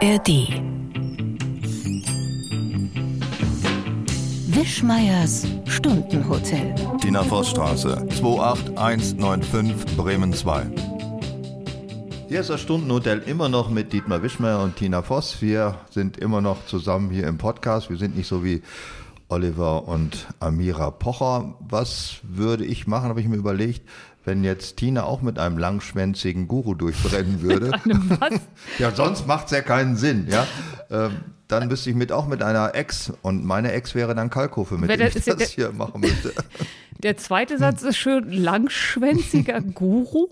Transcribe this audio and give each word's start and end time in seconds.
ARD. 0.00 0.28
Wischmeiers 4.46 5.44
Stundenhotel. 5.66 6.72
Tina 7.00 7.24
Vossstraße, 7.24 8.06
28195 8.10 9.96
Bremen 9.96 10.32
2. 10.32 10.66
Hier 12.28 12.40
ist 12.40 12.48
das 12.48 12.60
Stundenhotel 12.60 13.18
immer 13.26 13.48
noch 13.48 13.70
mit 13.70 13.92
Dietmar 13.92 14.22
Wischmeier 14.22 14.62
und 14.62 14.76
Tina 14.76 15.02
Voss. 15.02 15.42
Wir 15.42 15.80
sind 15.90 16.16
immer 16.16 16.40
noch 16.40 16.64
zusammen 16.66 17.10
hier 17.10 17.26
im 17.26 17.38
Podcast. 17.38 17.90
Wir 17.90 17.96
sind 17.96 18.16
nicht 18.16 18.28
so 18.28 18.44
wie 18.44 18.62
Oliver 19.28 19.88
und 19.88 20.28
Amira 20.38 20.92
Pocher. 20.92 21.56
Was 21.58 22.18
würde 22.22 22.64
ich 22.64 22.86
machen, 22.86 23.08
habe 23.08 23.20
ich 23.20 23.26
mir 23.26 23.36
überlegt, 23.36 23.82
wenn 24.28 24.44
jetzt 24.44 24.76
Tina 24.76 25.04
auch 25.04 25.22
mit 25.22 25.38
einem 25.38 25.56
langschwänzigen 25.56 26.48
Guru 26.48 26.74
durchbrennen 26.74 27.40
würde. 27.42 27.72
Ja, 28.78 28.90
sonst 28.94 29.26
macht 29.26 29.46
es 29.46 29.52
ja 29.52 29.62
keinen 29.62 29.96
Sinn, 29.96 30.28
ja. 30.30 30.46
Ähm, 30.90 31.12
dann 31.48 31.68
müsste 31.68 31.88
ich 31.88 31.96
mit 31.96 32.12
auch 32.12 32.26
mit 32.26 32.42
einer 32.42 32.74
Ex 32.74 33.10
und 33.22 33.44
meine 33.44 33.72
Ex 33.72 33.94
wäre 33.94 34.14
dann 34.14 34.28
Kalkofe, 34.28 34.76
mit 34.76 34.90
Wer 34.90 34.98
dem 34.98 35.08
ich 35.08 35.24
das 35.24 35.50
hier 35.50 35.72
machen 35.72 36.02
müsste. 36.02 36.34
Der 37.02 37.16
zweite 37.16 37.56
Satz 37.56 37.82
ist 37.82 37.96
schön 37.96 38.30
langschwänziger 38.30 39.62
Guru. 39.62 40.26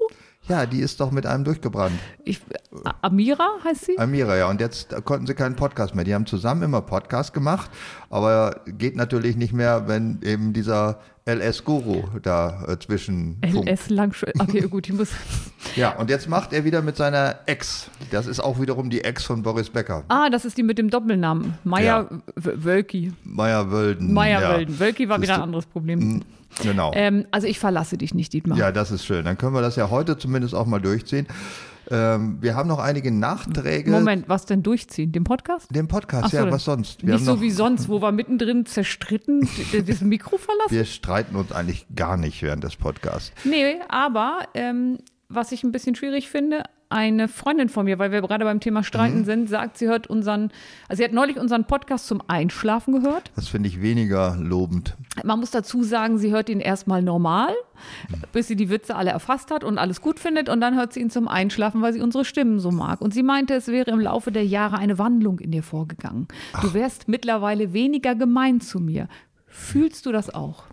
Ja, 0.49 0.67
die 0.67 0.81
ist 0.81 1.01
doch 1.01 1.11
mit 1.11 1.25
einem 1.25 1.45
durchgebrannt. 1.45 1.99
Ich, 2.25 2.41
Amira 3.03 3.49
heißt 3.65 3.87
sie? 3.87 3.99
Amira, 3.99 4.37
ja. 4.37 4.49
Und 4.49 4.61
jetzt 4.61 4.95
konnten 5.05 5.27
sie 5.27 5.35
keinen 5.35 5.57
Podcast 5.57 5.95
mehr. 5.95 6.05
Die 6.05 6.15
haben 6.15 6.27
zusammen 6.27 6.63
immer 6.63 6.83
Podcast 6.83 7.33
gemacht, 7.33 7.71
aber 8.11 8.61
geht 8.67 8.95
natürlich 8.95 9.37
nicht 9.37 9.53
mehr, 9.53 9.89
wenn 9.89 10.21
eben 10.23 10.53
dieser 10.53 11.01
LS-Guru 11.27 12.05
da 12.23 12.65
äh, 12.69 12.79
zwischen. 12.79 13.39
LS 13.43 13.91
langschwänziger. 13.91 14.45
Okay, 14.45 14.61
gut, 14.69 14.89
ich 14.89 14.95
muss. 14.95 15.11
Ja, 15.75 15.91
und 15.97 16.09
jetzt 16.09 16.29
macht 16.29 16.53
er 16.55 16.65
wieder 16.65 16.81
mit 16.81 16.97
seiner 16.97 17.41
Ex. 17.47 17.91
Das 18.11 18.27
ist 18.27 18.41
auch 18.41 18.61
wiederum 18.61 18.89
die 18.89 19.03
Ex 19.05 19.25
von 19.25 19.43
Boris 19.43 19.69
Becker. 19.69 20.05
Ah, 20.09 20.31
das 20.31 20.45
ist 20.45 20.57
die 20.57 20.63
mit 20.63 20.79
dem 20.79 20.89
Doppelnamen. 20.89 21.59
Meier 21.65 22.09
W- 22.37 22.53
Wölki. 22.65 23.13
Meier-Wölden. 23.25 24.13
Meier 24.15 24.41
ja. 24.41 24.51
Wölden. 24.57 24.79
Wölki 24.79 25.09
war 25.09 25.17
Siehst 25.19 25.25
wieder 25.29 25.35
ein 25.39 25.43
anderes 25.43 25.67
Problem. 25.67 26.23
Genau. 26.63 26.93
Ähm, 26.95 27.27
also 27.33 27.47
ich 27.49 27.59
verlasse 27.59 27.99
dich 27.99 28.15
nicht, 28.15 28.33
Dietmar. 28.33 28.57
Ja, 28.57 28.71
das 28.73 28.91
ist 28.91 29.05
schön. 29.05 29.25
Dann 29.25 29.37
können 29.37 29.55
wir 29.55 29.61
das 29.61 29.77
ja 29.77 29.91
heute 29.91 30.17
zumindest 30.17 30.55
auch 30.55 30.67
mal 30.67 30.81
durchziehen. 30.81 31.27
Ähm, 31.91 32.39
wir 32.41 32.55
haben 32.55 32.69
noch 32.69 32.79
einige 32.79 33.11
Nachträge. 33.11 33.91
Moment, 33.91 34.29
was 34.29 34.47
denn 34.47 34.63
durchziehen? 34.63 35.13
Den 35.13 35.25
Podcast? 35.25 35.75
Den 35.75 35.89
Podcast, 35.89 36.31
so, 36.31 36.37
ja, 36.37 36.51
was 36.51 36.65
sonst? 36.65 37.07
Wir 37.07 37.15
Nicht 37.15 37.25
so 37.25 37.35
noch, 37.35 37.41
wie 37.41 37.51
sonst, 37.51 37.89
wo 37.89 38.03
wir 38.03 38.13
mittendrin 38.13 38.67
zerstritten 38.67 39.49
das 39.87 40.01
Mikro 40.01 40.37
verlassen? 40.39 40.71
Wir 40.71 40.85
streiten 40.85 41.37
uns 41.37 41.53
eigentlich 41.53 41.87
gar 41.95 42.17
nicht 42.17 42.43
während 42.43 42.65
des 42.65 42.77
Podcasts. 42.77 43.33
Nee, 43.45 43.77
aber 43.89 44.41
ähm, 44.55 44.99
was 45.29 45.53
ich 45.53 45.65
ein 45.65 45.73
bisschen 45.73 45.95
schwierig 45.95 46.29
finde, 46.29 46.65
eine 46.89 47.27
Freundin 47.29 47.69
von 47.69 47.85
mir, 47.85 47.99
weil 47.99 48.13
wir 48.13 48.21
gerade 48.21 48.45
beim 48.45 48.61
Thema 48.61 48.85
Streiten 48.85 49.25
sind, 49.25 49.49
sagt, 49.49 49.77
sie 49.79 49.89
hört 49.89 50.07
unseren, 50.07 50.51
also 50.89 51.01
sie 51.01 51.05
hat 51.05 51.13
neulich 51.13 51.39
unseren 51.39 51.65
Podcast 51.65 52.07
zum 52.07 52.23
Einschlafen 52.29 52.95
gehört. 52.95 53.33
Das 53.35 53.49
finde 53.49 53.69
ich 53.69 53.83
weniger 53.83 54.37
lobend. 54.37 54.97
Man 55.25 55.41
muss 55.41 55.51
dazu 55.51 55.83
sagen, 55.83 56.19
sie 56.19 56.31
hört 56.31 56.49
ihn 56.49 56.61
erstmal 56.61 57.03
normal, 57.03 57.53
bis 58.33 58.47
sie 58.47 58.57
die 58.57 58.71
Witze 58.71 58.95
alle 58.95 59.11
erfasst 59.11 59.51
hat 59.51 59.65
und 59.65 59.79
alles 59.79 60.01
gut 60.01 60.21
findet 60.21 60.49
und 60.49 60.61
dann 60.61 60.77
hört 60.77 60.93
sie 60.93 61.01
ihn 61.01 61.11
zum 61.11 61.27
Einschlafen, 61.27 61.83
weil 61.83 61.93
sie 61.93 62.01
unsere 62.01 62.25
Stimmen 62.25 62.61
so 62.61 62.71
mag. 62.71 63.01
Und 63.01 63.13
sie 63.13 63.25
meinte, 63.25 63.55
es 63.55 63.67
wäre 63.67 63.91
im 63.91 64.01
Laufe 64.01 64.31
der 64.31 64.47
Jahre 64.47 64.79
eine 64.79 64.99
Wandlung 64.99 65.41
in 65.41 65.51
dir 65.51 65.65
vorgegangen. 65.65 66.29
Du 66.63 66.73
wärst 66.73 67.09
mittlerweile 67.09 67.73
weniger 67.73 68.15
gemein 68.15 68.61
zu 68.61 68.79
mir. 68.79 69.09
Fühlst 69.49 70.07
du 70.07 70.13
das 70.13 70.33
auch? 70.33 70.65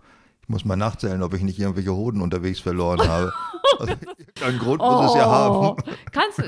Ich 0.43 0.49
muss 0.49 0.65
mal 0.65 0.75
nachzählen, 0.75 1.23
ob 1.23 1.33
ich 1.33 1.41
nicht 1.41 1.57
irgendwelche 1.59 1.93
Hoden 1.95 2.21
unterwegs 2.21 2.59
verloren 2.59 3.07
habe. 3.07 3.33
Also, 3.79 3.93
einen 4.45 4.59
Grund 4.59 4.81
muss 4.81 5.09
es 5.09 5.15
ja 5.15 5.25
haben. 5.25 5.55
Oh, 5.55 5.75
Kannst 6.11 6.37
du. 6.37 6.43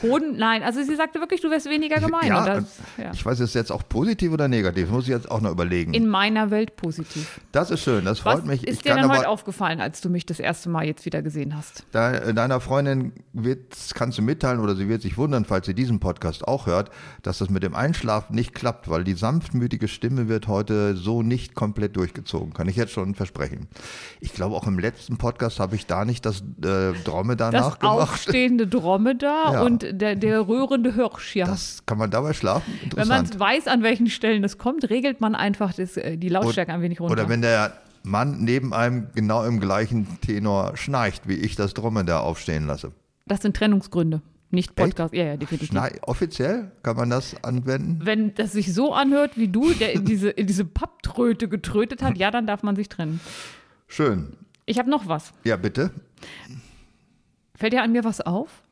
Hoden, 0.02 0.36
nein. 0.36 0.62
Also 0.62 0.80
sie 0.82 0.94
sagte 0.94 1.18
wirklich, 1.18 1.40
du 1.40 1.50
wärst 1.50 1.68
weniger 1.68 1.96
gemein. 2.00 2.28
Ja, 2.28 2.46
das, 2.46 2.76
ja. 2.96 3.10
Ich 3.12 3.24
weiß, 3.26 3.40
ist 3.40 3.54
jetzt 3.54 3.72
auch 3.72 3.82
positiv 3.88 4.30
oder 4.32 4.46
negativ? 4.46 4.84
Das 4.84 4.92
muss 4.92 5.04
ich 5.04 5.10
jetzt 5.10 5.28
auch 5.30 5.40
noch 5.40 5.50
überlegen. 5.50 5.92
In 5.92 6.06
meiner 6.08 6.50
Welt 6.52 6.76
positiv. 6.76 7.40
das 7.50 7.70
ist 7.72 7.80
schön, 7.82 8.04
das 8.04 8.24
Was 8.24 8.34
freut 8.34 8.46
mich. 8.46 8.64
ist 8.64 8.76
ich 8.76 8.82
dir 8.82 8.94
denn 8.94 9.08
heute 9.10 9.20
aber 9.20 9.28
aufgefallen, 9.28 9.80
als 9.80 10.00
du 10.02 10.08
mich 10.08 10.24
das 10.24 10.38
erste 10.38 10.68
Mal 10.68 10.84
jetzt 10.86 11.04
wieder 11.04 11.20
gesehen 11.20 11.56
hast? 11.56 11.84
de- 11.92 12.32
deiner 12.32 12.60
Freundin 12.60 13.12
wird, 13.32 13.76
kannst 13.94 14.16
du 14.18 14.22
mitteilen 14.22 14.60
oder 14.60 14.76
sie 14.76 14.88
wird 14.88 15.02
sich 15.02 15.18
wundern, 15.18 15.44
falls 15.44 15.66
sie 15.66 15.74
diesen 15.74 15.98
Podcast 16.00 16.46
auch 16.46 16.66
hört, 16.66 16.90
dass 17.22 17.38
das 17.38 17.50
mit 17.50 17.64
dem 17.64 17.74
Einschlafen 17.74 18.36
nicht 18.36 18.54
klappt, 18.54 18.88
weil 18.88 19.02
die 19.04 19.14
sanftmütige 19.14 19.88
Stimme 19.88 20.28
wird 20.28 20.46
heute 20.46 20.94
so 20.96 21.22
nicht 21.22 21.54
komplett 21.56 21.96
durchgezogen. 21.96 22.52
Kann 22.52 22.68
ich 22.68 22.76
jetzt 22.76 22.89
schon 22.90 23.14
versprechen. 23.14 23.68
Ich 24.20 24.32
glaube, 24.34 24.54
auch 24.56 24.66
im 24.66 24.78
letzten 24.78 25.16
Podcast 25.16 25.60
habe 25.60 25.76
ich 25.76 25.86
da 25.86 26.04
nicht 26.04 26.24
das 26.26 26.40
äh, 26.62 26.92
Dromedar 27.04 27.50
Das 27.52 27.66
nachgemacht. 27.68 27.98
aufstehende 28.10 28.66
Dromedar 28.66 29.52
Ja. 29.54 29.62
und 29.62 29.86
der, 29.90 30.16
der 30.16 30.46
rührende 30.48 30.94
Hirsch, 30.94 31.36
ja. 31.36 31.46
Das 31.46 31.84
kann 31.86 31.98
man 31.98 32.10
dabei 32.10 32.32
schlafen? 32.32 32.72
Wenn 32.94 33.08
man 33.08 33.26
weiß, 33.38 33.66
an 33.66 33.82
welchen 33.82 34.08
Stellen 34.08 34.44
es 34.44 34.58
kommt, 34.58 34.88
regelt 34.90 35.20
man 35.20 35.34
einfach 35.34 35.72
das, 35.74 35.96
äh, 35.96 36.16
die 36.16 36.28
Lautstärke 36.28 36.72
ein 36.72 36.82
wenig 36.82 37.00
runter. 37.00 37.12
Oder 37.12 37.28
wenn 37.28 37.42
der 37.42 37.72
Mann 38.02 38.38
neben 38.40 38.72
einem 38.72 39.08
genau 39.14 39.44
im 39.44 39.60
gleichen 39.60 40.06
Tenor 40.20 40.76
schnarcht, 40.76 41.28
wie 41.28 41.34
ich 41.34 41.56
das 41.56 41.74
Dromedar 41.74 42.22
aufstehen 42.22 42.66
lasse. 42.66 42.92
das 43.26 43.42
sind 43.42 43.56
Trennungsgründe, 43.56 44.22
nicht 44.50 44.74
Podcast. 44.74 45.14
Ja, 45.14 45.24
ja, 45.24 45.36
definitiv. 45.36 45.68
Schnarch, 45.68 45.94
offiziell 46.02 46.72
kann 46.82 46.96
man 46.96 47.10
das 47.10 47.42
anwenden? 47.44 48.00
Wenn 48.04 48.34
das 48.34 48.52
sich 48.52 48.74
so 48.74 48.92
anhört 48.92 49.36
wie 49.36 49.48
du, 49.48 49.72
der 49.74 49.92
in 49.92 50.04
diese, 50.04 50.30
in 50.30 50.46
diese 50.46 50.64
Papptröte 50.64 51.48
getrötet 51.48 52.02
hat, 52.02 52.16
ja, 52.18 52.30
dann 52.30 52.46
darf 52.46 52.62
man 52.62 52.76
sich 52.76 52.88
trennen. 52.88 53.20
Schön. 53.86 54.36
Ich 54.66 54.78
habe 54.78 54.90
noch 54.90 55.06
was. 55.06 55.32
Ja, 55.44 55.56
bitte. 55.56 55.90
Fällt 57.54 57.72
dir 57.72 57.82
an 57.82 57.92
mir 57.92 58.04
was 58.04 58.20
auf? 58.20 58.62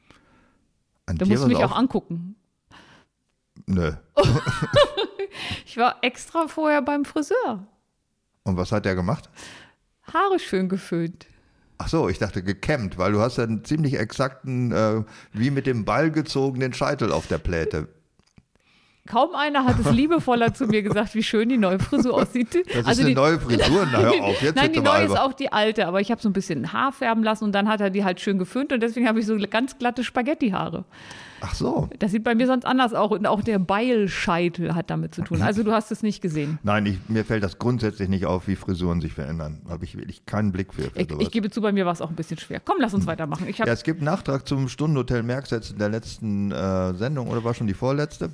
An 1.06 1.16
Da 1.18 1.26
musst 1.26 1.42
du 1.42 1.48
mich 1.48 1.56
auf? 1.58 1.72
auch 1.72 1.76
angucken. 1.76 2.36
Nö. 3.66 3.92
Ich 5.66 5.76
war 5.76 5.96
extra 6.02 6.48
vorher 6.48 6.82
beim 6.82 7.04
Friseur. 7.04 7.66
Und 8.42 8.56
was 8.56 8.72
hat 8.72 8.84
der 8.86 8.94
gemacht? 8.94 9.28
Haare 10.12 10.38
schön 10.38 10.68
geföhnt. 10.68 11.26
Ach 11.78 11.88
so, 11.88 12.08
ich 12.08 12.18
dachte 12.18 12.42
gekämmt, 12.42 12.98
weil 12.98 13.12
du 13.12 13.20
hast 13.20 13.38
ja 13.38 13.44
einen 13.44 13.64
ziemlich 13.64 13.98
exakten, 13.98 14.72
äh, 14.72 15.04
wie 15.32 15.50
mit 15.50 15.66
dem 15.66 15.84
Ball 15.84 16.10
gezogenen 16.10 16.72
Scheitel 16.72 17.12
auf 17.12 17.28
der 17.28 17.38
Pläte. 17.38 17.88
Kaum 19.06 19.34
einer 19.34 19.64
hat 19.64 19.78
es 19.78 19.90
liebevoller 19.90 20.52
zu 20.52 20.66
mir 20.66 20.82
gesagt, 20.82 21.14
wie 21.14 21.22
schön 21.22 21.48
die 21.48 21.56
neue 21.56 21.78
Frisur 21.78 22.12
aussieht. 22.14 22.54
Das 22.66 22.76
Also 22.86 22.90
ist 22.90 22.98
eine 22.98 23.08
die, 23.08 23.14
neue 23.14 23.40
Frisur. 23.40 23.88
Na, 23.90 24.00
hör 24.00 24.12
auf, 24.22 24.42
jetzt 24.42 24.56
Nein, 24.56 24.72
die 24.72 24.80
neue 24.80 25.04
ist 25.04 25.18
auch 25.18 25.32
die 25.32 25.50
alte, 25.50 25.86
aber 25.86 26.02
ich 26.02 26.10
habe 26.10 26.20
so 26.20 26.28
ein 26.28 26.34
bisschen 26.34 26.74
Haar 26.74 26.92
färben 26.92 27.24
lassen 27.24 27.44
und 27.44 27.52
dann 27.52 27.68
hat 27.68 27.80
er 27.80 27.88
die 27.88 28.04
halt 28.04 28.20
schön 28.20 28.38
geföhnt 28.38 28.70
und 28.70 28.82
deswegen 28.82 29.08
habe 29.08 29.20
ich 29.20 29.26
so 29.26 29.38
ganz 29.48 29.78
glatte 29.78 30.04
Spaghetti-Haare. 30.04 30.84
Ach 31.40 31.54
so. 31.54 31.88
Das 31.98 32.10
sieht 32.10 32.24
bei 32.24 32.34
mir 32.34 32.46
sonst 32.46 32.64
anders 32.64 32.94
aus 32.94 33.10
und 33.10 33.26
auch 33.26 33.42
der 33.42 33.58
Beilscheitel 33.58 34.74
hat 34.74 34.90
damit 34.90 35.14
zu 35.14 35.22
tun. 35.22 35.42
Also 35.42 35.62
du 35.62 35.72
hast 35.72 35.90
es 35.90 36.02
nicht 36.02 36.20
gesehen. 36.20 36.58
Nein, 36.62 36.86
ich, 36.86 36.98
mir 37.08 37.24
fällt 37.24 37.42
das 37.42 37.58
grundsätzlich 37.58 38.08
nicht 38.08 38.26
auf, 38.26 38.48
wie 38.48 38.56
Frisuren 38.56 39.00
sich 39.00 39.12
verändern. 39.12 39.62
Habe 39.68 39.84
ich 39.84 39.96
wirklich 39.96 40.26
keinen 40.26 40.52
Blick 40.52 40.74
für. 40.74 40.90
für 40.90 41.00
Ich, 41.00 41.10
ich 41.10 41.30
gebe 41.30 41.50
zu, 41.50 41.60
bei 41.60 41.72
mir 41.72 41.86
war 41.86 41.92
es 41.92 42.00
auch 42.00 42.10
ein 42.10 42.16
bisschen 42.16 42.38
schwer. 42.38 42.60
Komm, 42.64 42.76
lass 42.80 42.94
uns 42.94 43.06
weitermachen. 43.06 43.46
Ich 43.48 43.58
ja, 43.58 43.66
es 43.66 43.82
gibt 43.82 44.00
einen 44.00 44.06
Nachtrag 44.06 44.46
zum 44.46 44.68
Stundenhotel 44.68 45.22
Merksatz 45.22 45.70
in 45.70 45.78
der 45.78 45.88
letzten 45.88 46.50
äh, 46.52 46.94
Sendung 46.94 47.28
oder 47.28 47.44
war 47.44 47.54
schon 47.54 47.66
die 47.66 47.74
vorletzte? 47.74 48.30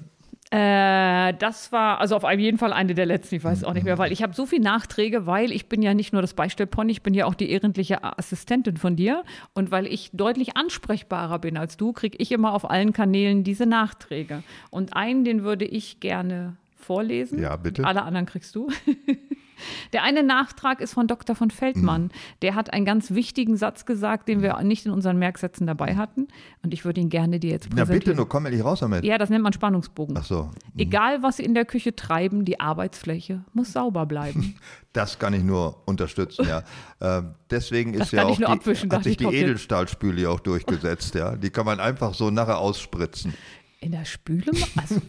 Äh, 0.54 1.34
das 1.40 1.72
war 1.72 2.00
also 2.00 2.14
auf 2.14 2.30
jeden 2.30 2.58
Fall 2.58 2.72
eine 2.72 2.94
der 2.94 3.06
letzten, 3.06 3.34
ich 3.34 3.42
weiß 3.42 3.64
auch 3.64 3.74
nicht 3.74 3.82
mehr, 3.82 3.98
weil 3.98 4.12
ich 4.12 4.22
habe 4.22 4.34
so 4.34 4.46
viel 4.46 4.60
Nachträge, 4.60 5.26
weil 5.26 5.50
ich 5.50 5.68
bin 5.68 5.82
ja 5.82 5.94
nicht 5.94 6.12
nur 6.12 6.22
das 6.22 6.34
Beistellpony, 6.34 6.92
ich 6.92 7.02
bin 7.02 7.12
ja 7.12 7.26
auch 7.26 7.34
die 7.34 7.50
ehrenliche 7.50 8.04
Assistentin 8.04 8.76
von 8.76 8.94
dir 8.94 9.24
und 9.54 9.72
weil 9.72 9.88
ich 9.88 10.10
deutlich 10.12 10.56
ansprechbarer 10.56 11.40
bin 11.40 11.56
als 11.56 11.76
du, 11.76 11.92
kriege 11.92 12.16
ich 12.20 12.30
immer 12.30 12.52
auf 12.52 12.70
allen 12.70 12.92
Kanälen 12.92 13.42
diese 13.42 13.66
Nachträge. 13.66 14.44
Und 14.70 14.94
einen, 14.94 15.24
den 15.24 15.42
würde 15.42 15.64
ich 15.64 15.98
gerne 15.98 16.56
vorlesen. 16.76 17.42
Ja, 17.42 17.56
bitte. 17.56 17.84
Alle 17.84 18.02
anderen 18.02 18.26
kriegst 18.26 18.54
du. 18.54 18.70
Der 19.92 20.02
eine 20.02 20.22
Nachtrag 20.22 20.80
ist 20.80 20.94
von 20.94 21.06
Dr. 21.06 21.36
von 21.36 21.50
Feldmann. 21.50 22.10
Der 22.42 22.54
hat 22.54 22.72
einen 22.72 22.84
ganz 22.84 23.12
wichtigen 23.12 23.56
Satz 23.56 23.86
gesagt, 23.86 24.28
den 24.28 24.42
wir 24.42 24.60
nicht 24.62 24.86
in 24.86 24.92
unseren 24.92 25.18
Merksätzen 25.18 25.66
dabei 25.66 25.96
hatten. 25.96 26.28
Und 26.62 26.72
ich 26.74 26.84
würde 26.84 27.00
ihn 27.00 27.10
gerne 27.10 27.40
dir 27.40 27.50
jetzt 27.50 27.68
Na 27.70 27.82
präsentieren. 27.82 28.00
bitte, 28.00 28.16
nur 28.16 28.28
komm 28.28 28.46
endlich 28.46 28.64
raus 28.64 28.80
damit. 28.80 29.04
Ja, 29.04 29.18
das 29.18 29.30
nennt 29.30 29.42
man 29.42 29.52
Spannungsbogen. 29.52 30.16
Ach 30.18 30.24
so. 30.24 30.50
Egal, 30.76 31.22
was 31.22 31.36
Sie 31.36 31.44
in 31.44 31.54
der 31.54 31.64
Küche 31.64 31.94
treiben, 31.94 32.44
die 32.44 32.60
Arbeitsfläche 32.60 33.44
muss 33.52 33.72
sauber 33.72 34.06
bleiben. 34.06 34.56
Das 34.94 35.18
kann 35.18 35.34
ich 35.34 35.42
nur 35.42 35.82
unterstützen, 35.86 36.46
ja. 36.48 36.62
Ähm, 37.00 37.34
deswegen 37.50 37.94
ist 37.94 38.12
ja 38.12 38.24
auch 38.24 38.36
die, 38.36 38.46
abwischen, 38.46 38.90
hat 38.92 39.02
sich 39.02 39.20
ich, 39.20 39.28
die. 39.28 39.34
Edelstahlspüle 39.34 40.30
auch 40.30 40.38
durchgesetzt, 40.38 41.16
ja. 41.16 41.34
Die 41.34 41.50
kann 41.50 41.66
man 41.66 41.80
einfach 41.80 42.14
so 42.14 42.30
nachher 42.30 42.58
ausspritzen. 42.58 43.34
In 43.80 43.90
der 43.90 44.04
Spüle? 44.04 44.52
Also, 44.76 45.02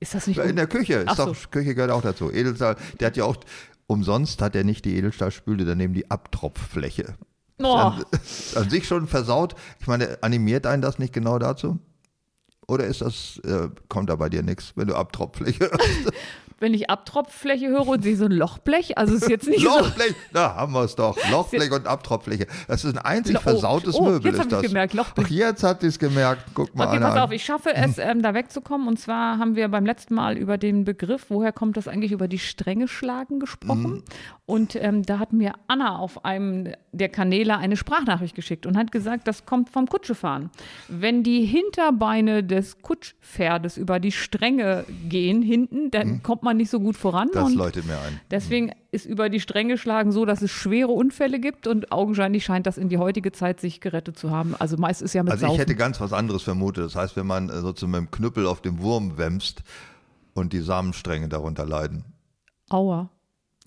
ist 0.00 0.14
das 0.14 0.26
nicht 0.26 0.38
In 0.38 0.56
der 0.56 0.66
Küche, 0.66 0.94
ist 0.94 1.16
so. 1.16 1.26
doch, 1.26 1.50
Küche 1.50 1.74
gehört 1.74 1.90
auch 1.90 2.00
dazu. 2.00 2.30
Edelstahl, 2.30 2.76
der 3.00 3.08
hat 3.08 3.16
ja 3.16 3.24
auch, 3.24 3.36
umsonst 3.86 4.40
hat 4.42 4.54
er 4.56 4.64
nicht 4.64 4.84
die 4.84 4.96
Edelstahlspüle, 4.96 5.64
daneben 5.64 5.94
die 5.94 6.10
Abtropffläche. 6.10 7.14
Oh, 7.62 7.66
An, 7.66 8.04
an 8.56 8.70
sich 8.70 8.86
schon 8.86 9.06
versaut. 9.06 9.54
Ich 9.80 9.86
meine, 9.86 10.18
animiert 10.22 10.66
einen 10.66 10.82
das 10.82 10.98
nicht 10.98 11.12
genau 11.12 11.38
dazu? 11.38 11.78
Oder 12.66 12.86
ist 12.86 13.00
das, 13.02 13.40
äh, 13.44 13.68
kommt 13.88 14.10
da 14.10 14.16
bei 14.16 14.28
dir 14.28 14.42
nichts, 14.42 14.72
wenn 14.76 14.88
du 14.88 14.94
Abtropffläche 14.94 15.70
hast? 15.70 16.12
wenn 16.64 16.72
ich 16.72 16.88
Abtropffläche 16.88 17.68
höre 17.68 17.86
und 17.86 18.02
sehe 18.02 18.16
so 18.16 18.24
ein 18.24 18.32
Lochblech, 18.32 18.96
also 18.96 19.14
ist 19.14 19.28
jetzt 19.28 19.46
nicht 19.48 19.62
Lochblech, 19.62 20.14
da 20.32 20.54
haben 20.54 20.72
wir 20.72 20.82
es 20.82 20.96
doch. 20.96 21.16
Lochblech 21.30 21.70
und 21.70 21.86
Abtropffläche. 21.86 22.46
Das 22.66 22.84
ist 22.84 22.96
ein 22.96 23.04
einzig 23.04 23.34
Lo- 23.34 23.40
oh, 23.40 23.42
versautes 23.42 23.94
oh, 23.94 24.04
Möbel. 24.04 24.32
jetzt 24.32 24.40
hab 24.40 24.46
ist 24.46 24.52
ich's 24.52 24.62
das. 24.62 24.70
gemerkt, 24.70 24.94
Lochblech. 24.94 25.26
Ach, 25.26 25.30
jetzt 25.30 25.62
hat 25.62 25.82
sie 25.82 25.88
es 25.88 25.98
gemerkt. 25.98 26.42
Guck 26.54 26.74
mal 26.74 26.88
Okay, 26.88 27.00
pass 27.00 27.18
auf, 27.18 27.32
ich 27.32 27.44
schaffe 27.44 27.74
es, 27.74 27.98
ähm, 27.98 28.22
da 28.22 28.32
wegzukommen. 28.32 28.88
Und 28.88 28.98
zwar 28.98 29.38
haben 29.38 29.56
wir 29.56 29.68
beim 29.68 29.84
letzten 29.84 30.14
Mal 30.14 30.38
über 30.38 30.56
den 30.56 30.84
Begriff, 30.84 31.26
woher 31.28 31.52
kommt 31.52 31.76
das 31.76 31.86
eigentlich, 31.86 32.12
über 32.12 32.28
die 32.28 32.38
Stränge 32.38 32.88
schlagen 32.88 33.40
gesprochen. 33.40 34.02
Und 34.46 34.76
ähm, 34.76 35.02
da 35.02 35.18
hat 35.18 35.32
mir 35.32 35.52
Anna 35.68 35.98
auf 35.98 36.24
einem 36.24 36.72
der 36.92 37.08
Kanäle 37.08 37.58
eine 37.58 37.76
Sprachnachricht 37.76 38.34
geschickt 38.34 38.66
und 38.66 38.76
hat 38.76 38.92
gesagt, 38.92 39.26
das 39.26 39.46
kommt 39.46 39.70
vom 39.70 39.86
Kutschefahren. 39.86 40.50
Wenn 40.88 41.22
die 41.22 41.44
Hinterbeine 41.44 42.44
des 42.44 42.80
Kutschpferdes 42.80 43.76
über 43.76 44.00
die 44.00 44.12
Stränge 44.12 44.84
gehen 45.08 45.42
hinten, 45.42 45.90
dann 45.90 46.22
kommt 46.22 46.42
man 46.42 46.53
nicht 46.56 46.70
so 46.70 46.80
gut 46.80 46.96
voran. 46.96 47.28
Das 47.32 47.44
und 47.44 47.54
leuchtet 47.56 47.86
mir 47.86 47.94
ein. 47.98 48.20
Deswegen 48.30 48.72
ist 48.90 49.06
über 49.06 49.28
die 49.28 49.40
Stränge 49.40 49.76
schlagen 49.78 50.12
so, 50.12 50.24
dass 50.24 50.42
es 50.42 50.50
schwere 50.50 50.92
Unfälle 50.92 51.40
gibt 51.40 51.66
und 51.66 51.92
augenscheinlich 51.92 52.44
scheint 52.44 52.66
das 52.66 52.78
in 52.78 52.88
die 52.88 52.98
heutige 52.98 53.32
Zeit 53.32 53.60
sich 53.60 53.80
gerettet 53.80 54.18
zu 54.18 54.30
haben. 54.30 54.54
Also 54.58 54.76
meist 54.76 55.02
ist 55.02 55.12
ja 55.14 55.22
mit 55.22 55.32
Also 55.32 55.44
ich 55.44 55.48
Saufen. 55.50 55.60
hätte 55.60 55.74
ganz 55.76 56.00
was 56.00 56.12
anderes 56.12 56.42
vermutet. 56.42 56.84
Das 56.84 56.96
heißt, 56.96 57.16
wenn 57.16 57.26
man 57.26 57.48
äh, 57.50 57.60
sozusagen 57.60 57.92
mit 57.92 58.00
dem 58.00 58.10
Knüppel 58.10 58.46
auf 58.46 58.60
den 58.62 58.80
Wurm 58.80 59.18
wämst 59.18 59.62
und 60.34 60.52
die 60.52 60.60
Samenstränge 60.60 61.28
darunter 61.28 61.66
leiden. 61.66 62.04
Aua. 62.70 63.10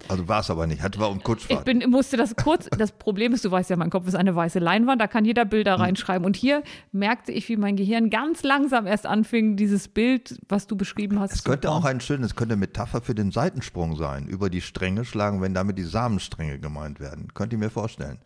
Also 0.09 0.27
war 0.27 0.41
es 0.41 0.49
aber 0.51 0.67
nicht. 0.67 0.83
Hatte 0.83 0.99
war 0.99 1.09
um 1.09 1.17
Ich 1.17 1.23
Kutschfahrt. 1.23 1.65
bin, 1.65 1.79
musste 1.89 2.17
das 2.17 2.35
kurz, 2.35 2.69
das 2.77 2.91
Problem 2.91 3.33
ist, 3.33 3.44
du 3.44 3.49
weißt 3.51 3.71
ja, 3.71 3.75
mein 3.77 3.89
Kopf 3.89 4.07
ist 4.07 4.13
eine 4.15 4.35
weiße 4.35 4.59
Leinwand, 4.59 5.01
da 5.01 5.07
kann 5.07 5.25
jeder 5.25 5.44
Bilder 5.44 5.73
Hm. 5.75 5.81
reinschreiben. 5.81 6.23
Und 6.25 6.35
hier 6.35 6.63
merkte 6.91 7.31
ich, 7.31 7.49
wie 7.49 7.57
mein 7.57 7.75
Gehirn 7.75 8.09
ganz 8.11 8.44
langsam 8.44 8.85
erst 8.85 9.07
anfing, 9.07 9.57
dieses 9.57 9.88
Bild, 9.88 10.39
was 10.47 10.67
du 10.67 10.75
beschrieben 10.77 11.19
hast. 11.19 11.33
Es 11.33 11.44
könnte 11.44 11.71
auch 11.71 11.83
ein 11.83 11.99
schönes, 11.99 12.35
könnte 12.35 12.55
Metapher 12.55 13.01
für 13.01 13.15
den 13.15 13.31
Seitensprung 13.31 13.95
sein. 13.95 14.27
Über 14.27 14.49
die 14.51 14.61
Stränge 14.61 15.03
schlagen, 15.03 15.41
wenn 15.41 15.53
damit 15.55 15.77
die 15.79 15.83
Samenstränge 15.83 16.59
gemeint 16.59 16.99
werden. 16.99 17.33
Könnte 17.33 17.55
ich 17.55 17.59
mir 17.59 17.71
vorstellen. 17.71 18.19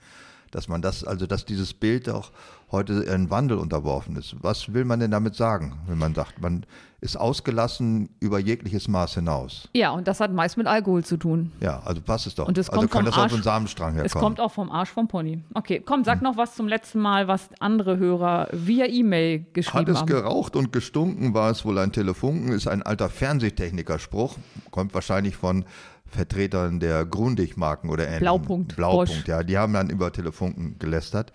Dass 0.51 0.68
man 0.68 0.81
das, 0.81 1.03
also 1.03 1.25
dass 1.25 1.45
dieses 1.45 1.74
Bild 1.74 2.09
auch 2.09 2.31
heute 2.71 2.94
in 2.94 3.30
Wandel 3.30 3.57
unterworfen 3.57 4.15
ist. 4.15 4.36
Was 4.42 4.74
will 4.74 4.86
man 4.86 5.00
denn 5.00 5.12
damit 5.12 5.36
sagen, 5.36 5.80
wenn 5.88 5.98
man 5.98 6.13
sagt, 6.13 6.42
man 6.42 6.65
ist 7.01 7.18
ausgelassen 7.18 8.09
über 8.19 8.39
jegliches 8.39 8.88
Maß 8.88 9.15
hinaus? 9.15 9.68
Ja, 9.74 9.92
und 9.92 10.07
das 10.07 10.19
hat 10.19 10.31
meist 10.31 10.56
mit 10.56 10.68
Alkohol 10.68 11.03
zu 11.03 11.18
tun. 11.18 11.51
Ja, 11.59 11.81
also 11.83 12.00
passt 12.01 12.27
es 12.27 12.36
doch. 12.36 12.48
Und 12.48 12.57
es 12.57 12.69
also 12.69 12.81
kommt 12.81 12.92
kann 12.92 13.00
vom 13.01 13.06
das 13.06 13.15
auf 13.15 13.24
Arsch- 13.24 13.33
einen 13.33 13.44
Samenstrang 13.44 13.94
herkommen. 13.94 14.06
Es 14.06 14.13
kommt 14.13 14.39
auch 14.39 14.51
vom 14.51 14.71
Arsch 14.71 14.89
vom 14.92 15.07
Pony. 15.07 15.42
Okay, 15.53 15.81
komm, 15.86 16.03
sag 16.03 16.21
noch 16.21 16.38
was 16.38 16.56
zum 16.56 16.68
letzten 16.68 17.00
Mal, 17.00 17.27
was 17.27 17.50
andere 17.59 17.97
Hörer 17.97 18.47
via 18.51 18.86
E-Mail 18.86 19.39
Hat 19.39 19.54
geschrieben 19.54 19.92
es 19.92 20.00
haben. 20.00 20.07
geraucht 20.07 20.56
und 20.56 20.71
gestunken, 20.71 21.33
war 21.33 21.50
es 21.50 21.65
wohl 21.65 21.77
ein 21.80 21.92
Telefunken, 21.92 22.54
ist 22.54 22.68
ein 22.68 22.83
alter 22.83 23.09
Fernsehtechniker-Spruch, 23.09 24.38
kommt 24.69 24.94
wahrscheinlich 24.94 25.36
von 25.36 25.65
Vertretern 26.11 26.79
der 26.79 27.05
Grundig-Marken 27.05 27.89
oder 27.89 28.05
ähnlichem. 28.05 28.19
Blaupunkt, 28.21 28.75
Blaupunkt, 28.75 29.09
Bosch. 29.11 29.27
ja, 29.27 29.43
die 29.43 29.57
haben 29.57 29.73
dann 29.73 29.89
über 29.89 30.11
Telefunken 30.11 30.77
gelästert. 30.77 31.31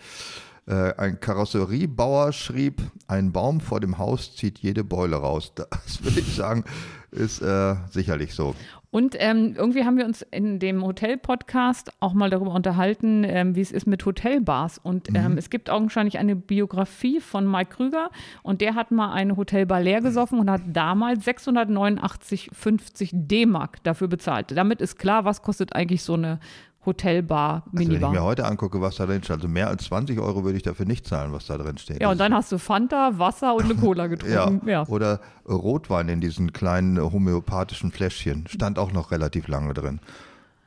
Äh, 0.66 0.94
ein 0.96 1.20
Karosseriebauer 1.20 2.32
schrieb, 2.32 2.82
ein 3.06 3.32
Baum 3.32 3.60
vor 3.60 3.80
dem 3.80 3.98
Haus 3.98 4.34
zieht 4.34 4.58
jede 4.58 4.84
Beule 4.84 5.16
raus. 5.16 5.52
Das 5.86 6.02
würde 6.02 6.20
ich 6.20 6.34
sagen, 6.34 6.64
ist 7.10 7.40
äh, 7.40 7.76
sicherlich 7.90 8.34
so. 8.34 8.54
Und 8.96 9.14
ähm, 9.18 9.52
irgendwie 9.58 9.84
haben 9.84 9.98
wir 9.98 10.06
uns 10.06 10.22
in 10.22 10.58
dem 10.58 10.82
Hotel-Podcast 10.82 11.92
auch 12.00 12.14
mal 12.14 12.30
darüber 12.30 12.54
unterhalten, 12.54 13.24
ähm, 13.24 13.54
wie 13.54 13.60
es 13.60 13.70
ist 13.70 13.86
mit 13.86 14.06
Hotelbars. 14.06 14.78
Und 14.78 15.14
ähm, 15.14 15.36
es 15.36 15.50
gibt 15.50 15.68
augenscheinlich 15.68 16.16
eine 16.16 16.34
Biografie 16.34 17.20
von 17.20 17.46
Mike 17.46 17.76
Krüger 17.76 18.08
und 18.42 18.62
der 18.62 18.74
hat 18.74 18.92
mal 18.92 19.12
eine 19.12 19.36
Hotelbar 19.36 19.82
leer 19.82 20.00
gesoffen 20.00 20.38
und 20.38 20.50
hat 20.50 20.62
damals 20.68 21.26
689,50 21.26 23.10
D-Mark 23.12 23.84
dafür 23.84 24.08
bezahlt. 24.08 24.56
Damit 24.56 24.80
ist 24.80 24.98
klar, 24.98 25.26
was 25.26 25.42
kostet 25.42 25.74
eigentlich 25.74 26.02
so 26.02 26.14
eine 26.14 26.40
Hotelbar, 26.86 27.64
Also 27.66 27.70
wenn 27.72 27.82
ich 27.82 27.88
Minibar. 27.88 28.10
mir 28.12 28.22
heute 28.22 28.44
angucke, 28.46 28.80
was 28.80 28.96
da 28.96 29.06
drin 29.06 29.22
steht, 29.22 29.36
also 29.36 29.48
mehr 29.48 29.68
als 29.68 29.84
20 29.84 30.18
Euro 30.20 30.44
würde 30.44 30.56
ich 30.56 30.62
dafür 30.62 30.86
nicht 30.86 31.06
zahlen, 31.06 31.32
was 31.32 31.46
da 31.46 31.58
drin 31.58 31.76
steht. 31.78 32.00
ja, 32.00 32.10
und 32.10 32.18
dann 32.18 32.32
hast 32.32 32.50
du 32.52 32.58
Fanta, 32.58 33.18
Wasser 33.18 33.54
und 33.54 33.64
eine 33.64 33.74
Cola 33.80 34.06
getrunken. 34.06 34.66
Ja, 34.68 34.82
Ja. 34.82 34.86
oder 34.86 35.20
Rotwein 35.48 36.08
in 36.08 36.20
diesen 36.20 36.52
kleinen 36.52 36.96
äh, 36.96 37.00
homöopathischen 37.00 37.90
Fläschchen. 37.92 38.46
Stand 38.48 38.78
auch 38.78 38.92
noch 38.92 39.10
relativ 39.10 39.48
lange 39.48 39.74
drin. 39.74 40.00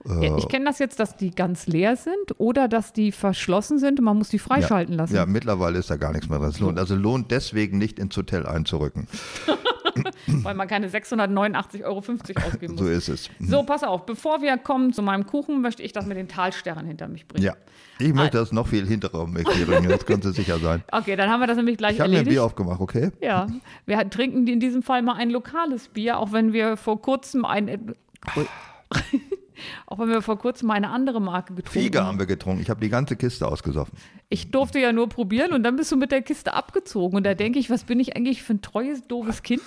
Ja, 0.06 0.38
ich 0.38 0.48
kenne 0.48 0.64
das 0.64 0.80
jetzt, 0.80 0.98
dass 1.02 1.18
die 1.18 1.30
ganz 1.32 1.68
leer 1.68 1.98
sind 1.98 2.16
oder 2.38 2.70
dass 2.70 2.94
die 2.94 3.12
verschlossen 3.12 3.80
sind 3.80 4.00
und 4.00 4.06
man 4.06 4.18
muss 4.18 4.30
die 4.30 4.40
freischalten 4.40 4.96
lassen. 4.96 5.14
Ja, 5.14 5.26
mittlerweile 5.26 5.78
ist 5.78 5.90
da 5.90 5.98
gar 5.98 6.14
nichts 6.14 6.30
mehr 6.30 6.40
drin. 6.40 6.48
Es 6.50 6.60
lohnt, 6.62 6.80
also 6.80 6.96
lohnt 6.96 7.32
deswegen 7.32 7.78
nicht 7.78 8.00
ins 8.00 8.16
Hotel 8.16 8.46
einzurücken. 8.46 9.08
Weil 10.28 10.56
man 10.56 10.68
keine 10.68 10.88
689,50 10.90 11.84
Euro 11.84 11.98
ausgeben 12.00 12.74
muss. 12.74 12.82
So 12.82 12.90
ist 12.90 13.10
es. 13.10 13.30
So, 13.40 13.64
pass 13.64 13.84
auf, 13.84 14.06
bevor 14.06 14.42
wir 14.42 14.58
kommen 14.58 14.94
zu 14.94 15.02
meinem 15.02 15.26
Kuchen, 15.26 15.62
möchte 15.62 15.84
ich 15.84 15.94
das 15.94 16.06
mit 16.06 16.18
den 16.18 16.28
Talsterren 16.28 16.86
hinter 16.86 17.08
mich 17.08 17.28
bringen. 17.28 17.46
Ja. 17.46 17.56
Ich 18.00 18.14
möchte 18.14 18.38
das 18.38 18.52
noch 18.54 18.68
viel 18.68 18.88
hinterer 18.88 19.28
mich 19.28 19.44
bringen, 19.44 19.90
das 19.90 20.06
könnte 20.06 20.32
sicher 20.32 20.58
sein. 20.60 20.84
Okay, 20.92 21.16
dann 21.16 21.30
haben 21.30 21.40
wir 21.40 21.48
das 21.48 21.58
nämlich 21.58 21.78
gleich 21.78 21.96
Ich 21.96 22.00
habe 22.00 22.10
mir 22.10 22.16
ein 22.16 22.20
erledigt. 22.20 22.36
Bier 22.36 22.44
aufgemacht, 22.44 22.80
okay? 22.82 23.12
ja, 23.22 23.48
wir 23.86 24.10
trinken 24.10 24.48
in 24.48 24.60
diesem 24.60 24.82
Fall 24.84 25.02
mal 25.02 25.16
ein 25.16 25.30
lokales 25.30 25.88
Bier, 25.90 26.18
auch 26.20 26.32
wenn 26.32 26.54
wir 26.54 26.78
vor 26.78 27.02
kurzem 27.02 27.46
ein 27.46 27.96
auch 29.86 30.00
wenn 30.00 30.10
wir 30.10 30.22
vor 30.22 30.38
kurzem 30.38 30.72
eine 30.72 30.90
andere 30.90 31.22
Marke 31.22 31.54
getrunken 31.54 31.80
Fiege 31.80 32.06
haben 32.06 32.20
wir 32.20 32.26
getrunken. 32.26 32.62
Ich 32.62 32.70
habe 32.70 32.82
die 32.82 32.90
ganze 32.90 33.16
Kiste 33.16 33.48
ausgesoffen. 33.48 33.98
Ich 34.30 34.52
durfte 34.52 34.80
ja 34.80 34.92
nur 34.92 35.10
probieren 35.10 35.54
und 35.54 35.64
dann 35.64 35.76
bist 35.76 35.92
du 35.92 35.98
mit 35.98 36.12
der 36.12 36.22
Kiste 36.22 36.54
abgezogen. 36.54 37.18
Und 37.18 37.26
da 37.26 37.34
denke 37.34 37.60
ich, 37.60 37.70
was 37.70 37.84
bin 37.84 38.00
ich 38.00 38.16
eigentlich 38.16 38.44
für 38.44 38.54
ein 38.54 38.62
treues, 38.62 39.08
doofes 39.08 39.42
Kind? 39.44 39.62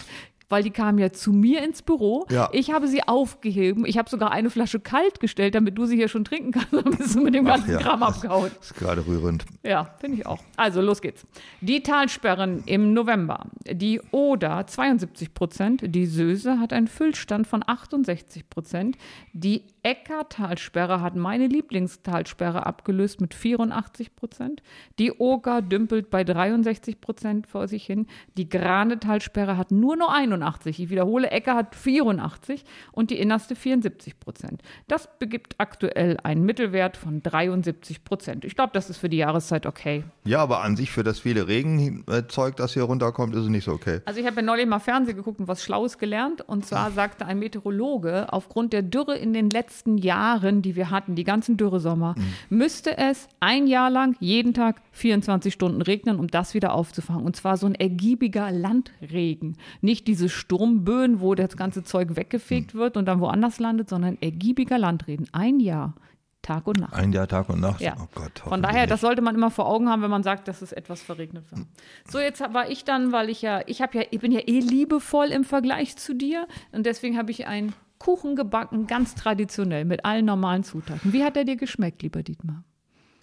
Weil 0.53 0.63
die 0.63 0.71
kamen 0.71 0.99
ja 0.99 1.11
zu 1.11 1.33
mir 1.33 1.65
ins 1.65 1.81
Büro. 1.81 2.27
Ja. 2.31 2.51
Ich 2.53 2.73
habe 2.73 2.87
sie 2.87 3.03
aufgeheben. 3.03 3.87
Ich 3.87 3.97
habe 3.97 4.11
sogar 4.11 4.33
eine 4.33 4.51
Flasche 4.51 4.81
kalt 4.81 5.19
gestellt, 5.19 5.55
damit 5.55 5.79
du 5.79 5.87
sie 5.87 5.97
hier 5.97 6.09
schon 6.09 6.27
trinken 6.27 6.51
kannst. 6.51 6.73
Dann 6.75 6.95
bist 6.95 7.15
du 7.15 7.23
mit 7.23 7.35
dem 7.35 7.47
ganzen 7.47 7.71
ja. 7.71 7.79
Kram 7.79 8.03
abgehauen. 8.03 8.51
Das 8.59 8.73
ist 8.73 8.75
gerade 8.75 9.07
rührend. 9.07 9.47
Ja, 9.63 9.95
finde 9.99 10.19
ich 10.19 10.27
auch. 10.27 10.41
Also, 10.59 10.83
los 10.83 11.01
geht's. 11.01 11.25
Die 11.63 11.83
Talsperren 11.83 12.65
im 12.67 12.93
November. 12.93 13.47
Die 13.67 14.03
Oder 14.11 14.67
72 14.67 15.33
Prozent. 15.33 15.85
Die 15.87 16.05
Söse 16.05 16.61
hat 16.61 16.75
einen 16.75 16.87
Füllstand 16.87 17.47
von 17.47 17.65
68 17.67 18.51
Prozent. 18.51 18.99
Die 19.33 19.63
Ecker-Talsperre 19.85 21.01
hat 21.01 21.17
meine 21.17 21.49
Lieblingstalsperre 21.49 22.67
abgelöst 22.67 23.21
mit 23.21 23.35
84 23.35 24.15
Prozent. 24.15 24.63
Die 25.01 25.11
Oger 25.11 25.61
dümpelt 25.61 26.09
bei 26.09 26.23
63 26.23 27.01
Prozent 27.01 27.49
vor 27.49 27.67
sich 27.67 27.85
hin. 27.85 28.07
Die 28.37 28.49
Grane-Talsperre 28.49 29.57
hat 29.57 29.73
nur 29.73 29.97
noch 29.97 30.13
81. 30.13 30.79
Ich 30.79 30.91
wiederhole, 30.91 31.33
Ecker 31.33 31.57
hat 31.57 31.75
84 31.75 32.65
und 32.93 33.11
die 33.11 33.19
innerste 33.19 33.57
74 33.57 34.21
Prozent. 34.21 34.63
Das 34.87 35.09
begibt 35.19 35.57
aktuell 35.59 36.17
einen 36.23 36.45
Mittelwert 36.45 36.97
von 36.97 37.21
73 37.21 38.05
Prozent. 38.05 38.45
Ich 38.45 38.55
glaube, 38.55 38.71
das 38.75 38.89
ist 38.89 38.99
für 38.99 39.09
die 39.09 39.17
Jahreszeit 39.17 39.67
okay. 39.67 40.05
Ja, 40.25 40.39
aber 40.39 40.63
an 40.63 40.77
sich 40.77 40.93
für 40.93 41.03
das 41.03 41.19
viele 41.19 41.49
Regenzeug, 41.49 42.55
das 42.55 42.75
hier 42.75 42.85
runterkommt, 42.85 43.35
ist 43.35 43.43
es 43.43 43.49
nicht 43.49 43.65
so 43.65 43.73
okay. 43.73 44.01
Also 44.05 44.21
ich 44.21 44.27
habe 44.27 44.37
ja 44.37 44.43
neulich 44.43 44.67
mal 44.67 44.79
Fernsehen 44.79 45.17
geguckt 45.17 45.41
und 45.41 45.49
was 45.49 45.65
Schlaues 45.65 45.99
gelernt. 45.99 46.41
Und 46.41 46.67
zwar 46.67 46.93
sagte 46.93 47.27
ein 47.27 47.41
Meteorologe, 47.41 48.33
aufgrund 48.33 48.73
der 48.73 48.83
Dürre 48.83 49.19
in 49.19 49.33
den 49.33 49.51
letzten 49.51 49.72
Jahren, 49.99 50.63
die 50.63 50.77
wir 50.77 50.91
hatten, 50.91 51.15
die 51.15 51.25
ganzen 51.25 51.57
Dürresommer, 51.57 52.15
müsste 52.51 52.97
es 52.99 53.29
ein 53.41 53.67
Jahr 53.67 53.91
lang 53.91 54.17
jeden 54.21 54.55
Tag 54.55 54.83
24 54.93 55.53
Stunden 55.53 55.83
regnen, 55.83 56.19
um 56.19 56.29
das 56.29 56.55
wieder 56.55 56.75
aufzufangen. 56.75 57.25
Und 57.25 57.37
zwar 57.37 57.57
so 57.57 57.67
ein 57.67 57.75
ergiebiger 57.75 58.51
Landregen. 58.51 59.57
Nicht 59.81 60.07
diese 60.07 60.29
Sturmböen, 60.29 61.21
wo 61.21 61.35
das 61.35 61.57
ganze 61.57 61.83
Zeug 61.83 62.17
weggefegt 62.17 62.75
wird 62.75 62.97
und 62.97 63.07
dann 63.07 63.21
woanders 63.21 63.59
landet, 63.59 63.89
sondern 63.89 64.19
ergiebiger 64.21 64.79
Landregen. 64.79 65.27
Ein 65.33 65.61
Jahr, 65.61 65.95
Tag 66.43 66.67
und 66.67 66.81
Nacht. 66.81 66.93
Ein 66.93 67.13
Jahr 67.13 67.29
Tag 67.29 67.49
und 67.49 67.61
Nacht. 67.61 67.81
Ja. 67.81 67.95
Oh 68.01 68.09
Gott, 68.15 68.41
Von 68.41 68.63
daher, 68.63 68.89
das 68.89 69.01
sollte 69.01 69.23
man 69.23 69.37
immer 69.37 69.51
vor 69.51 69.67
Augen 69.67 69.89
haben, 69.89 70.03
wenn 70.03 70.11
man 70.11 70.25
sagt, 70.25 70.49
dass 70.49 70.61
es 70.61 70.73
etwas 70.73 71.01
verregnet 71.01 71.45
war. 71.53 71.61
So, 72.09 72.19
jetzt 72.19 72.41
war 72.41 72.69
ich 72.69 72.85
dann, 72.85 73.13
weil 73.13 73.31
ich 73.31 73.43
ja, 73.43 73.63
ich 73.67 73.81
habe 73.81 73.99
ja, 73.99 74.05
ich 74.11 74.19
bin 74.19 74.33
ja 74.33 74.41
eh 74.41 74.59
liebevoll 74.59 75.29
im 75.29 75.45
Vergleich 75.45 75.97
zu 75.97 76.15
dir 76.15 76.49
und 76.73 76.85
deswegen 76.85 77.17
habe 77.17 77.31
ich 77.31 77.47
einen 77.47 77.75
Kuchen 78.03 78.35
gebacken, 78.35 78.89
ganz 78.89 79.15
traditionell, 79.15 79.85
mit 79.85 80.05
allen 80.05 80.25
normalen 80.25 80.65
Zutaten. 80.65 81.13
Wie 81.13 81.23
hat 81.23 81.37
er 81.37 81.45
dir 81.45 81.55
geschmeckt, 81.57 82.03
lieber 82.03 82.25
Dietmar? 82.25 82.65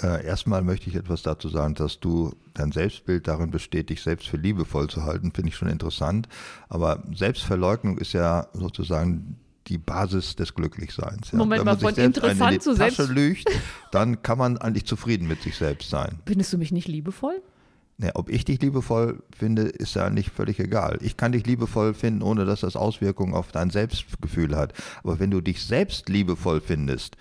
Äh, 0.01 0.25
erstmal 0.25 0.61
möchte 0.61 0.89
ich 0.89 0.95
etwas 0.95 1.21
dazu 1.21 1.49
sagen, 1.49 1.75
dass 1.75 1.99
du 1.99 2.33
dein 2.53 2.71
Selbstbild 2.71 3.27
darin 3.27 3.51
besteht, 3.51 3.89
dich 3.89 4.01
selbst 4.01 4.29
für 4.29 4.37
liebevoll 4.37 4.89
zu 4.89 5.03
halten, 5.03 5.33
finde 5.33 5.49
ich 5.49 5.57
schon 5.57 5.67
interessant. 5.67 6.29
Aber 6.69 7.03
Selbstverleugnung 7.13 7.97
ist 7.97 8.13
ja 8.13 8.47
sozusagen 8.53 9.35
die 9.67 9.77
Basis 9.77 10.37
des 10.37 10.55
Glücklichseins. 10.55 11.31
Ja. 11.31 11.37
Moment 11.37 11.59
Wenn 11.59 11.65
mal, 11.65 11.71
man 11.73 11.81
von 11.81 11.93
selbst 11.93 12.17
interessant 12.17 12.53
in 12.53 12.59
die 12.59 12.63
zu 12.63 12.75
Tasche 12.75 13.03
selbst- 13.03 13.13
lügt, 13.13 13.49
dann 13.91 14.21
kann 14.21 14.37
man 14.37 14.57
eigentlich 14.57 14.85
zufrieden 14.85 15.27
mit 15.27 15.41
sich 15.41 15.57
selbst 15.57 15.89
sein. 15.89 16.19
Findest 16.25 16.53
du 16.53 16.57
mich 16.57 16.71
nicht 16.71 16.87
liebevoll? 16.87 17.41
Ne, 18.01 18.11
ob 18.15 18.29
ich 18.29 18.45
dich 18.45 18.61
liebevoll 18.61 19.21
finde, 19.37 19.63
ist 19.63 19.95
ja 19.95 20.09
nicht 20.09 20.29
völlig 20.29 20.57
egal. 20.61 20.99
Ich 21.01 21.17
kann 21.17 21.33
dich 21.33 21.45
liebevoll 21.45 21.93
finden, 21.93 22.21
ohne 22.21 22.45
dass 22.45 22.61
das 22.61 22.77
Auswirkungen 22.77 23.33
auf 23.33 23.51
dein 23.51 23.71
Selbstgefühl 23.71 24.55
hat. 24.55 24.73
Aber 25.03 25.19
wenn 25.19 25.31
du 25.31 25.41
dich 25.41 25.65
selbst 25.65 26.07
liebevoll 26.07 26.61
findest, 26.61 27.17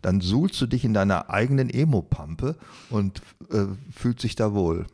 dann 0.00 0.22
suhlst 0.22 0.58
du 0.62 0.66
dich 0.66 0.86
in 0.86 0.94
deiner 0.94 1.28
eigenen 1.28 1.68
Emo-Pampe 1.68 2.56
und 2.88 3.20
äh, 3.50 3.66
fühlst 3.94 4.24
dich 4.24 4.34
da 4.34 4.54
wohl. 4.54 4.86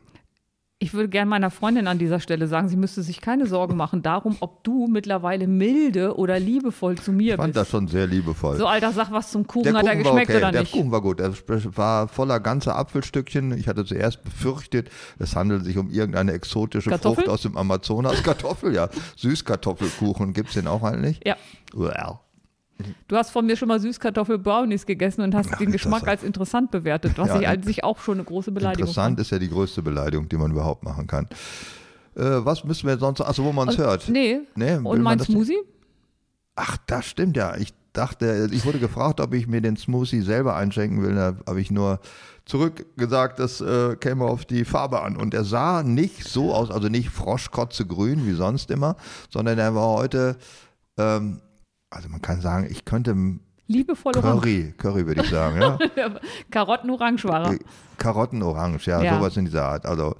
Ich 0.81 0.93
würde 0.93 1.09
gerne 1.09 1.29
meiner 1.29 1.51
Freundin 1.51 1.87
an 1.87 1.97
dieser 1.99 2.21
Stelle 2.21 2.47
sagen, 2.47 2.69
sie 2.69 2.77
müsste 2.77 3.01
sich 3.03 3.19
keine 3.19 3.47
Sorgen 3.47 3.75
machen 3.75 4.01
darum, 4.01 4.37
ob 4.39 4.63
du 4.63 4.87
mittlerweile 4.87 5.45
milde 5.45 6.15
oder 6.15 6.39
liebevoll 6.39 6.97
zu 6.97 7.11
mir 7.11 7.33
Ich 7.33 7.35
fand 7.35 7.53
bist. 7.53 7.57
das 7.57 7.69
schon 7.69 7.89
sehr 7.89 8.07
liebevoll. 8.07 8.55
So, 8.55 8.65
Alter, 8.65 8.93
sag 8.93 9.11
was 9.11 9.29
zum 9.29 9.45
Kuchen. 9.45 9.65
der 9.65 9.73
Hat 9.73 9.85
er 9.85 9.91
Kuchen 9.97 10.03
geschmeckt 10.03 10.29
okay, 10.29 10.37
oder 10.37 10.51
der 10.53 10.61
nicht? 10.61 10.71
Kuchen 10.71 10.91
war 10.91 11.01
gut. 11.01 11.19
Er 11.19 11.33
war 11.75 12.07
voller 12.07 12.39
ganzer 12.39 12.77
Apfelstückchen. 12.77 13.57
Ich 13.57 13.67
hatte 13.67 13.83
zuerst 13.83 14.23
befürchtet, 14.23 14.89
es 15.17 15.35
handelt 15.35 15.65
sich 15.65 15.77
um 15.77 15.89
irgendeine 15.89 16.31
exotische 16.31 16.89
Kartoffel? 16.89 17.25
Frucht 17.25 17.33
aus 17.33 17.41
dem 17.41 17.57
Amazonas. 17.57 18.23
Kartoffel, 18.23 18.73
ja. 18.73 18.87
Süßkartoffelkuchen. 19.17 20.31
Gibt 20.31 20.47
es 20.47 20.53
den 20.55 20.67
auch 20.67 20.83
eigentlich? 20.83 21.19
Ja. 21.25 21.35
Well. 21.73 22.19
Du 23.07 23.15
hast 23.15 23.31
von 23.31 23.45
mir 23.45 23.57
schon 23.57 23.67
mal 23.67 23.79
Süßkartoffel-Brownies 23.79 24.85
gegessen 24.85 25.21
und 25.21 25.35
hast 25.35 25.49
Ach, 25.53 25.57
den 25.57 25.71
Geschmack 25.71 26.07
als 26.07 26.23
interessant 26.23 26.71
bewertet, 26.71 27.13
was 27.17 27.27
Ja, 27.27 27.39
ich 27.39 27.47
an 27.47 27.63
sich 27.63 27.83
auch 27.83 27.99
schon 27.99 28.15
eine 28.15 28.23
große 28.23 28.51
Beleidigung 28.51 28.87
Interessant 28.87 29.19
ist 29.19 29.31
ja 29.31 29.39
die 29.39 29.49
größte 29.49 29.81
Beleidigung, 29.81 30.29
die 30.29 30.37
man 30.37 30.51
überhaupt 30.51 30.83
machen 30.83 31.05
kann. 31.07 31.27
Äh, 32.15 32.21
was 32.45 32.63
müssen 32.63 32.87
wir 32.87 32.97
sonst, 32.97 33.21
achso, 33.21 33.43
wo 33.43 33.51
man 33.51 33.69
es 33.69 33.77
hört? 33.77 34.03
fand. 34.03 34.13
Nee. 34.13 34.41
Nee, 34.55 34.75
und 34.75 35.01
mein 35.01 35.19
Smoothie? 35.19 35.59
Ach, 36.55 36.77
das 36.87 37.05
stimmt 37.05 37.37
ja. 37.37 37.55
Ich 37.57 37.73
dachte, 37.93 38.49
ich 38.51 38.65
wurde 38.65 38.79
gefragt, 38.79 39.19
ob 39.19 39.33
ich 39.33 39.47
mir 39.47 39.61
den 39.61 39.77
Smoothie 39.77 40.21
selber 40.21 40.55
einschenken 40.55 41.01
will. 41.01 41.15
Da 41.15 41.35
habe 41.47 41.61
ich 41.61 41.71
nur 41.71 41.99
zurückgesagt, 42.45 43.39
das 43.39 43.61
äh, 43.61 43.95
käme 43.95 44.25
auf 44.25 44.45
die 44.45 44.65
Farbe 44.65 45.01
an. 45.01 45.15
Und 45.17 45.33
er 45.33 45.43
sah 45.43 45.83
nicht 45.83 46.23
so 46.27 46.53
aus, 46.53 46.71
also 46.71 46.89
nicht 46.89 47.09
froschkotzegrün 47.09 48.25
wie 48.25 48.33
sonst 48.33 48.71
immer, 48.71 48.95
sondern 49.29 49.57
er 49.57 49.75
war 49.75 49.89
heute, 49.89 50.37
ähm, 50.97 51.41
also 51.89 52.09
man 52.09 52.21
kann 52.21 52.41
sagen, 52.41 52.67
ich 52.69 52.85
könnte 52.85 53.15
Liebevoll 53.67 54.13
orange. 54.17 54.41
Curry, 54.41 54.73
Curry 54.77 55.07
würde 55.07 55.21
ich 55.23 55.29
sagen, 55.29 55.61
ja. 55.61 55.77
Karotten-orange 56.51 57.25
war 57.25 57.45
er. 57.45 57.53
Äh, 57.53 57.59
Karottenorange, 57.97 58.79
ja, 58.85 59.01
Ja. 59.01 59.17
sowas 59.17 59.37
in 59.37 59.45
dieser 59.45 59.65
Art. 59.65 59.85
Also 59.85 60.15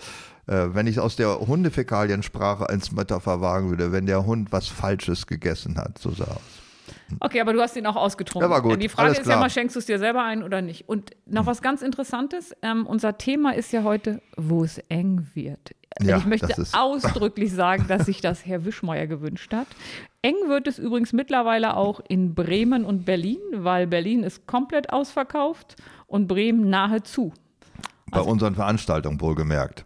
äh, 0.46 0.68
wenn 0.74 0.86
ich 0.86 1.00
aus 1.00 1.16
der 1.16 1.40
Hundefäkaliensprache 1.40 2.70
als 2.70 2.92
Metapher 2.92 3.42
wagen 3.42 3.70
würde, 3.70 3.92
wenn 3.92 4.06
der 4.06 4.26
Hund 4.26 4.52
was 4.52 4.68
Falsches 4.68 5.26
gegessen 5.26 5.78
hat, 5.78 5.98
so 5.98 6.12
sah 6.12 6.26
aus. 6.26 6.42
Okay, 7.20 7.42
aber 7.42 7.54
du 7.54 7.62
hast 7.62 7.76
ihn 7.76 7.86
auch 7.86 7.96
ausgetrunken. 7.96 8.50
Ja, 8.50 8.56
war 8.56 8.62
gut. 8.62 8.82
Die 8.82 8.90
Frage 8.90 9.08
Alles 9.08 9.20
ist 9.20 9.26
ja 9.26 9.34
klar. 9.34 9.42
mal, 9.42 9.50
schenkst 9.50 9.76
du 9.76 9.80
es 9.80 9.86
dir 9.86 10.00
selber 10.00 10.24
ein 10.24 10.44
oder 10.44 10.62
nicht? 10.62 10.88
Und 10.88 11.12
noch 11.26 11.46
was 11.46 11.62
ganz 11.62 11.82
Interessantes. 11.82 12.56
Ähm, 12.62 12.86
unser 12.86 13.18
Thema 13.18 13.56
ist 13.56 13.72
ja 13.72 13.84
heute, 13.84 14.22
wo 14.38 14.64
es 14.64 14.78
eng 14.90 15.28
wird. 15.34 15.76
Ja, 16.02 16.18
ich 16.18 16.26
möchte 16.26 16.54
ausdrücklich 16.74 17.52
sagen, 17.52 17.86
dass 17.88 18.06
sich 18.06 18.22
das 18.22 18.46
Herr 18.46 18.64
Wischmeier 18.64 19.08
gewünscht 19.08 19.54
hat. 19.54 19.68
Eng 20.22 20.36
wird 20.48 20.68
es 20.68 20.78
übrigens 20.78 21.14
mittlerweile 21.14 21.76
auch 21.76 22.00
in 22.08 22.36
Bremen 22.36 22.86
und 22.86 23.06
Berlin, 23.06 23.40
weil 23.54 23.88
Berlin 23.88 24.24
ist 24.24 24.46
komplett 24.46 24.92
ausverkauft 24.94 25.76
und 26.08 26.28
Bremen 26.28 26.70
nahezu. 26.70 27.34
Bei 28.12 28.22
unseren 28.22 28.56
Veranstaltungen 28.56 29.20
wohlgemerkt. 29.20 29.86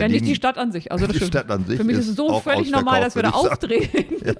Ja, 0.00 0.08
nicht 0.08 0.26
die 0.26 0.34
Stadt 0.34 0.58
an 0.58 0.72
sich. 0.72 0.90
Also 0.92 1.06
das 1.06 1.12
die 1.12 1.18
stimmt. 1.18 1.34
Stadt 1.34 1.50
an 1.50 1.64
sich 1.66 1.76
Für 1.76 1.84
mich 1.84 1.96
ist 1.96 2.08
es 2.08 2.16
so 2.16 2.40
völlig 2.40 2.70
normal, 2.70 3.00
dass 3.00 3.14
wir 3.16 3.22
da 3.22 3.30
auftreten. 3.30 4.16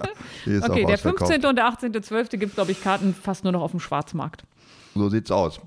Ja, 0.45 0.61
Okay, 0.69 0.85
der 0.85 0.93
ausverkauft. 0.95 1.31
15. 1.31 1.45
und 1.49 1.55
der 1.55 1.65
18.12. 1.67 2.37
gibt 2.37 2.51
es, 2.51 2.55
glaube 2.55 2.71
ich, 2.71 2.81
Karten 2.83 3.13
fast 3.13 3.43
nur 3.43 3.53
noch 3.53 3.61
auf 3.61 3.71
dem 3.71 3.79
Schwarzmarkt. 3.79 4.43
So 4.93 5.09
sieht's 5.09 5.31
aus. 5.31 5.59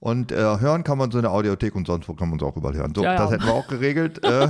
Und 0.00 0.32
äh, 0.32 0.36
hören 0.36 0.84
kann 0.84 0.98
man 0.98 1.10
so 1.10 1.18
in 1.18 1.22
der 1.22 1.32
Audiothek 1.32 1.74
und 1.74 1.86
sonst 1.86 2.08
wo 2.08 2.14
kann 2.14 2.28
man 2.28 2.38
es 2.38 2.44
auch 2.44 2.56
überall 2.56 2.74
hören. 2.74 2.92
So, 2.94 3.02
Ja, 3.02 3.12
ja. 3.12 3.18
das 3.18 3.30
hätten 3.30 3.44
wir 3.44 3.54
auch 3.54 3.66
geregelt. 3.68 4.22
äh, 4.24 4.48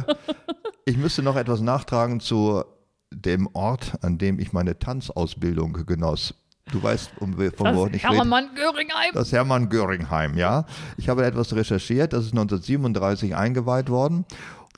ich 0.85 0.97
müsste 0.97 1.23
noch 1.23 1.37
etwas 1.37 1.61
nachtragen 1.61 2.21
zu 2.21 2.65
dem 3.13 3.49
Ort, 3.53 3.93
an 4.03 4.19
dem 4.19 4.39
ich 4.41 4.53
meine 4.53 4.79
Tanzausbildung 4.79 5.87
genoss. 5.87 6.35
Du 6.73 6.83
weißt, 6.83 7.11
um, 7.21 7.35
von 7.35 7.51
Das 7.67 7.77
wo 7.77 7.87
ich 7.87 8.05
rede. 8.05 8.17
Hermann 8.17 8.49
Göringheim. 8.55 9.11
Das 9.13 9.31
Hermann 9.33 9.69
Göringheim, 9.69 10.37
ja. 10.37 10.65
Ich 10.97 11.09
habe 11.09 11.25
etwas 11.25 11.55
recherchiert, 11.55 12.13
das 12.15 12.25
ist 12.25 12.33
1937 12.33 13.37
eingeweiht 13.37 13.91
worden. 13.91 14.25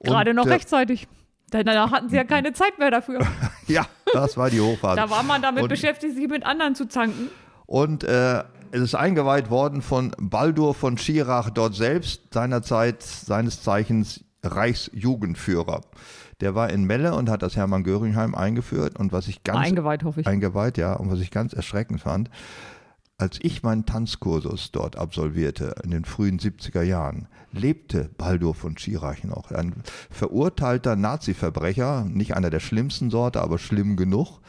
Gerade 0.02 0.34
noch 0.34 0.46
äh, 0.46 0.50
rechtzeitig. 0.50 1.08
Denn 1.52 1.64
Danach 1.64 1.92
hatten 1.92 2.08
sie 2.08 2.16
ja 2.16 2.24
keine 2.24 2.52
Zeit 2.52 2.78
mehr 2.78 2.90
dafür. 2.90 3.20
Ja, 3.68 3.84
das 4.12 4.36
war 4.36 4.48
die 4.48 4.60
Hochphase. 4.60 4.94
Da 4.94 5.10
war 5.10 5.24
man 5.24 5.42
damit 5.42 5.64
Und- 5.64 5.68
beschäftigt, 5.70 6.14
sich 6.14 6.28
mit 6.28 6.46
anderen 6.46 6.76
zu 6.76 6.86
zanken. 6.86 7.30
Und 7.66 8.04
äh, 8.04 8.44
es 8.70 8.80
ist 8.80 8.94
eingeweiht 8.94 9.50
worden 9.50 9.82
von 9.82 10.12
Baldur 10.18 10.72
von 10.72 10.98
Schirach 10.98 11.50
dort 11.50 11.74
selbst, 11.74 12.32
seinerzeit 12.32 13.02
seines 13.02 13.62
Zeichens 13.64 14.24
Reichsjugendführer. 14.44 15.80
Der 16.40 16.54
war 16.54 16.70
in 16.70 16.84
Melle 16.84 17.14
und 17.14 17.30
hat 17.30 17.42
das 17.42 17.56
Hermann 17.56 17.82
Göringheim 17.82 18.34
eingeführt. 18.34 18.98
Und 18.98 19.12
was 19.12 19.26
ich 19.26 19.42
ganz 19.42 19.58
Eingeweiht, 19.66 20.04
hoffe 20.04 20.20
ich. 20.20 20.26
eingeweiht, 20.26 20.76
ja, 20.78 20.92
und 20.94 21.10
was 21.10 21.18
ich 21.20 21.30
ganz 21.30 21.52
erschreckend 21.54 22.00
fand, 22.00 22.30
als 23.18 23.38
ich 23.40 23.62
meinen 23.62 23.86
Tanzkursus 23.86 24.72
dort 24.72 24.96
absolvierte, 24.96 25.74
in 25.82 25.90
den 25.90 26.04
frühen 26.04 26.38
70er 26.38 26.82
Jahren, 26.82 27.28
lebte 27.50 28.10
Baldur 28.18 28.54
von 28.54 28.76
Schirach 28.76 29.24
noch. 29.24 29.50
Ein 29.52 29.74
verurteilter 30.10 30.96
Nazi-Verbrecher, 30.96 32.04
nicht 32.04 32.36
einer 32.36 32.50
der 32.50 32.60
schlimmsten 32.60 33.10
Sorte, 33.10 33.40
aber 33.40 33.58
schlimm 33.58 33.96
genug. 33.96 34.40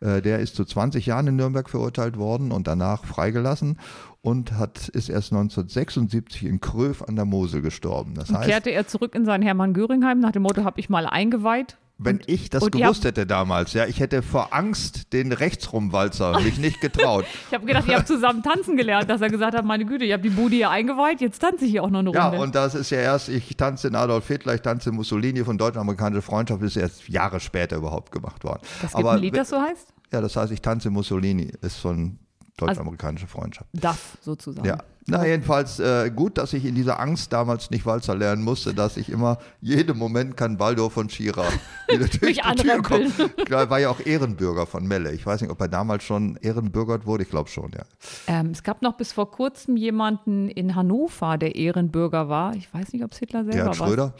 Äh, 0.00 0.20
Der 0.20 0.40
ist 0.40 0.54
zu 0.54 0.66
20 0.66 1.06
Jahren 1.06 1.28
in 1.28 1.36
Nürnberg 1.36 1.70
verurteilt 1.70 2.18
worden 2.18 2.52
und 2.52 2.66
danach 2.66 3.04
freigelassen 3.06 3.78
und 4.20 4.52
hat, 4.52 4.88
ist 4.88 5.08
erst 5.08 5.32
1976 5.32 6.44
in 6.44 6.60
Kröv 6.60 7.02
an 7.02 7.16
der 7.16 7.24
Mosel 7.24 7.62
gestorben. 7.62 8.14
Das 8.14 8.28
Und 8.28 8.36
heißt, 8.36 8.48
kehrte 8.48 8.70
er 8.70 8.86
zurück 8.86 9.14
in 9.14 9.24
sein 9.24 9.40
Hermann 9.40 9.72
Göringheim 9.72 10.20
nach 10.20 10.32
dem 10.32 10.42
Motto, 10.42 10.64
habe 10.64 10.78
ich 10.78 10.90
mal 10.90 11.06
eingeweiht. 11.06 11.78
Wenn 12.02 12.20
ich 12.26 12.48
das 12.48 12.62
und 12.62 12.72
gewusst 12.72 13.04
hätte 13.04 13.26
damals, 13.26 13.74
ja, 13.74 13.84
ich 13.86 14.00
hätte 14.00 14.22
vor 14.22 14.54
Angst 14.54 15.12
den 15.12 15.32
Rechtsrumwalzer 15.32 16.40
mich 16.40 16.58
nicht 16.58 16.80
getraut. 16.80 17.24
Ich 17.50 17.54
habe 17.54 17.66
gedacht, 17.66 17.88
ihr 17.88 17.96
habt 17.96 18.06
zusammen 18.08 18.42
tanzen 18.42 18.76
gelernt, 18.76 19.10
dass 19.10 19.20
er 19.20 19.28
gesagt 19.28 19.56
hat, 19.56 19.64
meine 19.64 19.84
Güte, 19.84 20.04
ihr 20.04 20.14
habt 20.14 20.24
die 20.24 20.30
Bude 20.30 20.54
hier 20.56 20.70
eingeweiht, 20.70 21.20
jetzt 21.20 21.40
tanze 21.40 21.64
ich 21.64 21.72
hier 21.72 21.82
auch 21.82 21.90
noch 21.90 21.98
eine 22.00 22.12
Ja, 22.12 22.28
Runde. 22.28 22.42
und 22.42 22.54
das 22.54 22.74
ist 22.74 22.90
ja 22.90 22.98
erst, 22.98 23.28
ich 23.28 23.56
tanze 23.56 23.88
in 23.88 23.94
Adolf 23.96 24.26
Hitler, 24.28 24.54
ich 24.54 24.62
tanze 24.62 24.90
in 24.90 24.96
Mussolini 24.96 25.44
von 25.44 25.58
deutsch-amerikanische 25.58 26.22
Freundschaft, 26.22 26.62
ist 26.62 26.76
erst 26.76 27.08
Jahre 27.08 27.40
später 27.40 27.76
überhaupt 27.76 28.12
gemacht 28.12 28.44
worden. 28.44 28.60
das 28.80 28.92
gibt 28.92 28.94
Aber 28.94 29.12
ein 29.12 29.18
Lied, 29.20 29.36
das 29.36 29.48
so 29.50 29.60
heißt? 29.60 29.88
Ja, 30.12 30.20
das 30.20 30.36
heißt, 30.36 30.52
ich 30.52 30.62
tanze 30.62 30.88
in 30.88 30.94
Mussolini, 30.94 31.52
ist 31.60 31.76
von 31.76 32.18
deutsch-amerikanische 32.56 33.26
Freundschaft. 33.26 33.68
DAF 33.72 34.18
sozusagen. 34.20 34.66
Ja. 34.66 34.78
Na, 35.10 35.26
jedenfalls 35.26 35.80
äh, 35.80 36.10
gut, 36.14 36.38
dass 36.38 36.52
ich 36.52 36.64
in 36.64 36.76
dieser 36.76 37.00
Angst 37.00 37.32
damals 37.32 37.70
nicht 37.70 37.84
Walzer 37.84 38.14
lernen 38.14 38.44
musste, 38.44 38.72
dass 38.74 38.96
ich 38.96 39.10
immer, 39.10 39.38
jeden 39.60 39.98
Moment 39.98 40.36
kann 40.36 40.56
Baldur 40.56 40.90
von 40.90 41.10
Schira 41.10 41.44
wieder 41.88 42.06
durch 42.06 42.40
die 42.40 42.62
Tür 42.62 42.80
kommen. 42.80 43.12
Er 43.50 43.70
war 43.70 43.80
ja 43.80 43.90
auch 43.90 43.98
Ehrenbürger 43.98 44.66
von 44.66 44.86
Melle. 44.86 45.12
Ich 45.12 45.26
weiß 45.26 45.40
nicht, 45.40 45.50
ob 45.50 45.60
er 45.60 45.66
damals 45.66 46.04
schon 46.04 46.36
ehrenbürgert 46.40 47.06
wurde. 47.06 47.24
Ich 47.24 47.30
glaube 47.30 47.50
schon, 47.50 47.72
ja. 47.72 47.82
Ähm, 48.28 48.50
es 48.52 48.62
gab 48.62 48.82
noch 48.82 48.94
bis 48.94 49.12
vor 49.12 49.30
kurzem 49.32 49.76
jemanden 49.76 50.48
in 50.48 50.76
Hannover, 50.76 51.38
der 51.38 51.56
Ehrenbürger 51.56 52.28
war. 52.28 52.54
Ich 52.54 52.72
weiß 52.72 52.92
nicht, 52.92 53.04
ob 53.04 53.10
es 53.12 53.18
Hitler 53.18 53.44
selber 53.44 53.58
Gerhard 53.58 53.80
war. 53.80 53.88
Schröder. 53.88 54.14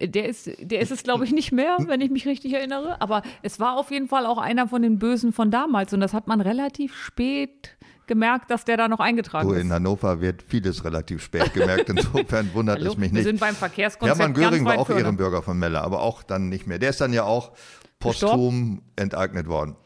Der 0.00 0.28
ist, 0.28 0.50
der 0.60 0.80
ist 0.80 0.90
es, 0.90 1.04
glaube 1.04 1.24
ich, 1.24 1.32
nicht 1.32 1.52
mehr, 1.52 1.76
wenn 1.86 2.00
ich 2.00 2.10
mich 2.10 2.26
richtig 2.26 2.54
erinnere. 2.54 3.00
Aber 3.00 3.22
es 3.42 3.60
war 3.60 3.78
auf 3.78 3.92
jeden 3.92 4.08
Fall 4.08 4.26
auch 4.26 4.38
einer 4.38 4.66
von 4.66 4.82
den 4.82 4.98
Bösen 4.98 5.32
von 5.32 5.52
damals. 5.52 5.92
Und 5.92 6.00
das 6.00 6.12
hat 6.12 6.26
man 6.26 6.40
relativ 6.40 6.96
spät 6.96 7.76
gemerkt, 8.06 8.50
dass 8.50 8.64
der 8.64 8.76
da 8.76 8.88
noch 8.88 9.00
eingetragen 9.00 9.48
Du, 9.48 9.54
ist. 9.54 9.60
in 9.62 9.72
Hannover 9.72 10.20
wird 10.20 10.42
vieles 10.42 10.84
relativ 10.84 11.22
spät 11.22 11.52
gemerkt. 11.54 11.88
Insofern 11.88 12.50
wundert 12.54 12.78
Hallo? 12.78 12.92
es 12.92 12.96
mich 12.98 13.10
Wir 13.12 13.18
nicht. 13.18 13.24
sind 13.24 13.40
beim 13.40 13.54
Verkehrskonzept 13.54 14.18
Hermann 14.18 14.34
Göring 14.34 14.64
war 14.64 14.78
auch. 14.78 14.90
Ehrenbürger 14.90 15.42
von 15.42 15.58
Melle, 15.58 15.80
aber 15.82 16.00
auch 16.02 16.22
dann 16.22 16.48
nicht 16.48 16.66
mehr. 16.66 16.78
Der 16.78 16.90
ist 16.90 17.00
dann 17.00 17.12
ja 17.12 17.24
auch 17.24 17.52
posthum 17.98 18.82
enteignet 18.96 19.46
worden. 19.48 19.76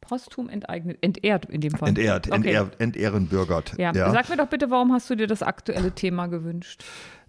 Posthum 0.00 0.48
enteignet, 0.50 0.98
entehrt 1.00 1.46
in 1.46 1.60
dem 1.62 1.72
Fall. 1.72 1.88
Entehrt, 1.88 2.26
Okay. 2.26 2.36
entehrt, 2.36 2.80
entehrenbürgert. 2.80 3.74
Ja. 3.78 3.92
Ja. 3.94 4.10
Sag 4.12 4.28
mir 4.28 4.36
doch 4.36 4.48
bitte, 4.48 4.70
warum 4.70 4.92
hast 4.92 5.08
du 5.08 5.14
dir 5.16 5.26
das 5.26 5.42
aktuelle 5.42 5.92
Thema 5.92 6.26
gewünscht? 6.26 6.84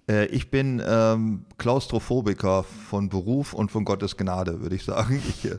Äh, 0.09 0.25
Ich 0.25 0.51
bin 0.51 0.81
ähm, 0.85 1.45
Klaustrophobiker 1.57 2.63
von 2.63 3.07
Beruf 3.09 3.53
und 3.53 3.71
von 3.71 3.85
Gottes 3.85 4.17
Gnade, 4.17 4.61
würde 4.61 4.75
ich 4.75 4.83
sagen. 4.83 5.21
Ich 5.27 5.45
äh, 5.45 5.57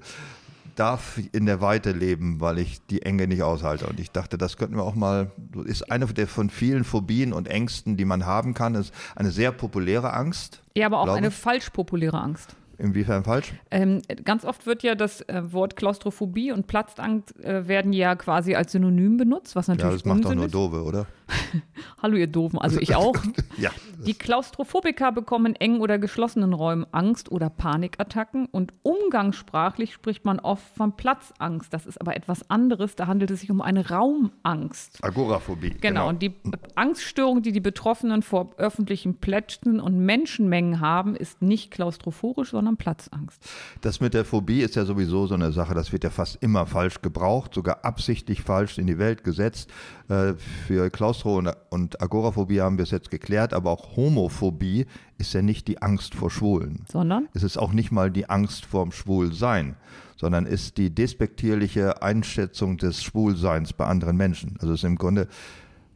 darf 0.76 1.18
in 1.32 1.46
der 1.46 1.60
Weite 1.60 1.92
leben, 1.92 2.40
weil 2.40 2.58
ich 2.58 2.84
die 2.86 3.02
Enge 3.02 3.26
nicht 3.26 3.42
aushalte. 3.42 3.86
Und 3.86 3.98
ich 3.98 4.10
dachte, 4.10 4.38
das 4.38 4.56
könnten 4.56 4.76
wir 4.76 4.84
auch 4.84 4.94
mal, 4.94 5.32
das 5.52 5.64
ist 5.66 5.90
eine 5.90 6.06
der 6.06 6.28
von 6.28 6.50
vielen 6.50 6.84
Phobien 6.84 7.32
und 7.32 7.48
Ängsten, 7.48 7.96
die 7.96 8.04
man 8.04 8.24
haben 8.26 8.54
kann. 8.54 8.74
Ist 8.74 8.94
eine 9.14 9.30
sehr 9.30 9.52
populäre 9.52 10.12
Angst. 10.12 10.62
Ja, 10.76 10.86
aber 10.86 11.00
auch 11.00 11.08
eine 11.08 11.28
ich. 11.28 11.34
falsch 11.34 11.70
populäre 11.70 12.20
Angst. 12.20 12.54
Inwiefern 12.78 13.24
falsch? 13.24 13.54
Ähm, 13.70 14.02
ganz 14.24 14.44
oft 14.44 14.66
wird 14.66 14.82
ja 14.82 14.94
das 14.94 15.22
äh, 15.22 15.42
Wort 15.50 15.76
Klaustrophobie 15.76 16.52
und 16.52 16.66
Platzangst 16.66 17.38
äh, 17.42 17.66
werden 17.66 17.94
ja 17.94 18.14
quasi 18.16 18.54
als 18.54 18.72
Synonym 18.72 19.16
benutzt, 19.16 19.56
was 19.56 19.68
Ja, 19.68 19.74
natürlich 19.74 20.02
das 20.02 20.12
macht 20.12 20.24
doch 20.26 20.34
nur 20.34 20.44
ist. 20.46 20.54
Dove, 20.54 20.82
oder? 20.82 21.06
Hallo 22.02 22.16
ihr 22.16 22.26
Doofen, 22.26 22.58
also 22.58 22.80
ich 22.80 22.94
auch. 22.94 23.16
Ja. 23.58 23.70
Die 24.04 24.12
Klaustrophobiker 24.12 25.12
bekommen 25.12 25.46
in 25.46 25.54
engen 25.56 25.80
oder 25.80 25.98
geschlossenen 25.98 26.52
Räumen 26.52 26.84
Angst 26.92 27.32
oder 27.32 27.48
Panikattacken 27.48 28.44
und 28.44 28.74
umgangssprachlich 28.82 29.94
spricht 29.94 30.26
man 30.26 30.40
oft 30.40 30.62
von 30.76 30.94
Platzangst. 30.94 31.72
Das 31.72 31.86
ist 31.86 31.98
aber 31.98 32.14
etwas 32.16 32.50
anderes, 32.50 32.96
da 32.96 33.06
handelt 33.06 33.30
es 33.30 33.40
sich 33.40 33.50
um 33.50 33.62
eine 33.62 33.88
Raumangst. 33.88 35.02
Agoraphobie. 35.02 35.76
Genau, 35.80 36.10
und 36.10 36.20
die 36.20 36.34
Angststörung, 36.74 37.40
die 37.40 37.52
die 37.52 37.60
Betroffenen 37.60 38.20
vor 38.20 38.50
öffentlichen 38.58 39.14
Plätzen 39.14 39.80
und 39.80 39.98
Menschenmengen 40.04 40.80
haben, 40.80 41.16
ist 41.16 41.40
nicht 41.40 41.70
klaustrophorisch, 41.70 42.50
sondern 42.50 42.76
Platzangst. 42.76 43.42
Das 43.80 44.00
mit 44.00 44.12
der 44.12 44.26
Phobie 44.26 44.60
ist 44.60 44.76
ja 44.76 44.84
sowieso 44.84 45.26
so 45.26 45.34
eine 45.34 45.52
Sache, 45.52 45.74
das 45.74 45.92
wird 45.92 46.04
ja 46.04 46.10
fast 46.10 46.42
immer 46.42 46.66
falsch 46.66 47.00
gebraucht, 47.00 47.54
sogar 47.54 47.86
absichtlich 47.86 48.42
falsch 48.42 48.76
in 48.76 48.86
die 48.86 48.98
Welt 48.98 49.24
gesetzt. 49.24 49.70
Äh, 50.08 50.34
Für 50.66 50.90
Klaustro- 51.16 51.38
und, 51.38 51.56
und 51.70 52.02
Agoraphobie 52.02 52.60
haben 52.60 52.78
wir 52.78 52.82
es 52.82 52.90
jetzt 52.90 53.10
geklärt, 53.10 53.52
aber 53.54 53.70
auch 53.70 53.96
Homophobie 53.96 54.86
ist 55.18 55.32
ja 55.32 55.42
nicht 55.42 55.68
die 55.68 55.80
Angst 55.82 56.14
vor 56.14 56.30
Schwulen. 56.30 56.84
Sondern? 56.90 57.28
Es 57.34 57.42
ist 57.42 57.56
auch 57.56 57.72
nicht 57.72 57.90
mal 57.90 58.10
die 58.10 58.28
Angst 58.28 58.66
vorm 58.66 58.92
Schwulsein, 58.92 59.76
sondern 60.16 60.46
ist 60.46 60.76
die 60.76 60.94
despektierliche 60.94 62.02
Einschätzung 62.02 62.76
des 62.76 63.02
Schwulseins 63.02 63.72
bei 63.72 63.86
anderen 63.86 64.16
Menschen. 64.16 64.56
Also 64.60 64.74
es 64.74 64.80
ist 64.80 64.84
im 64.84 64.96
Grunde, 64.96 65.28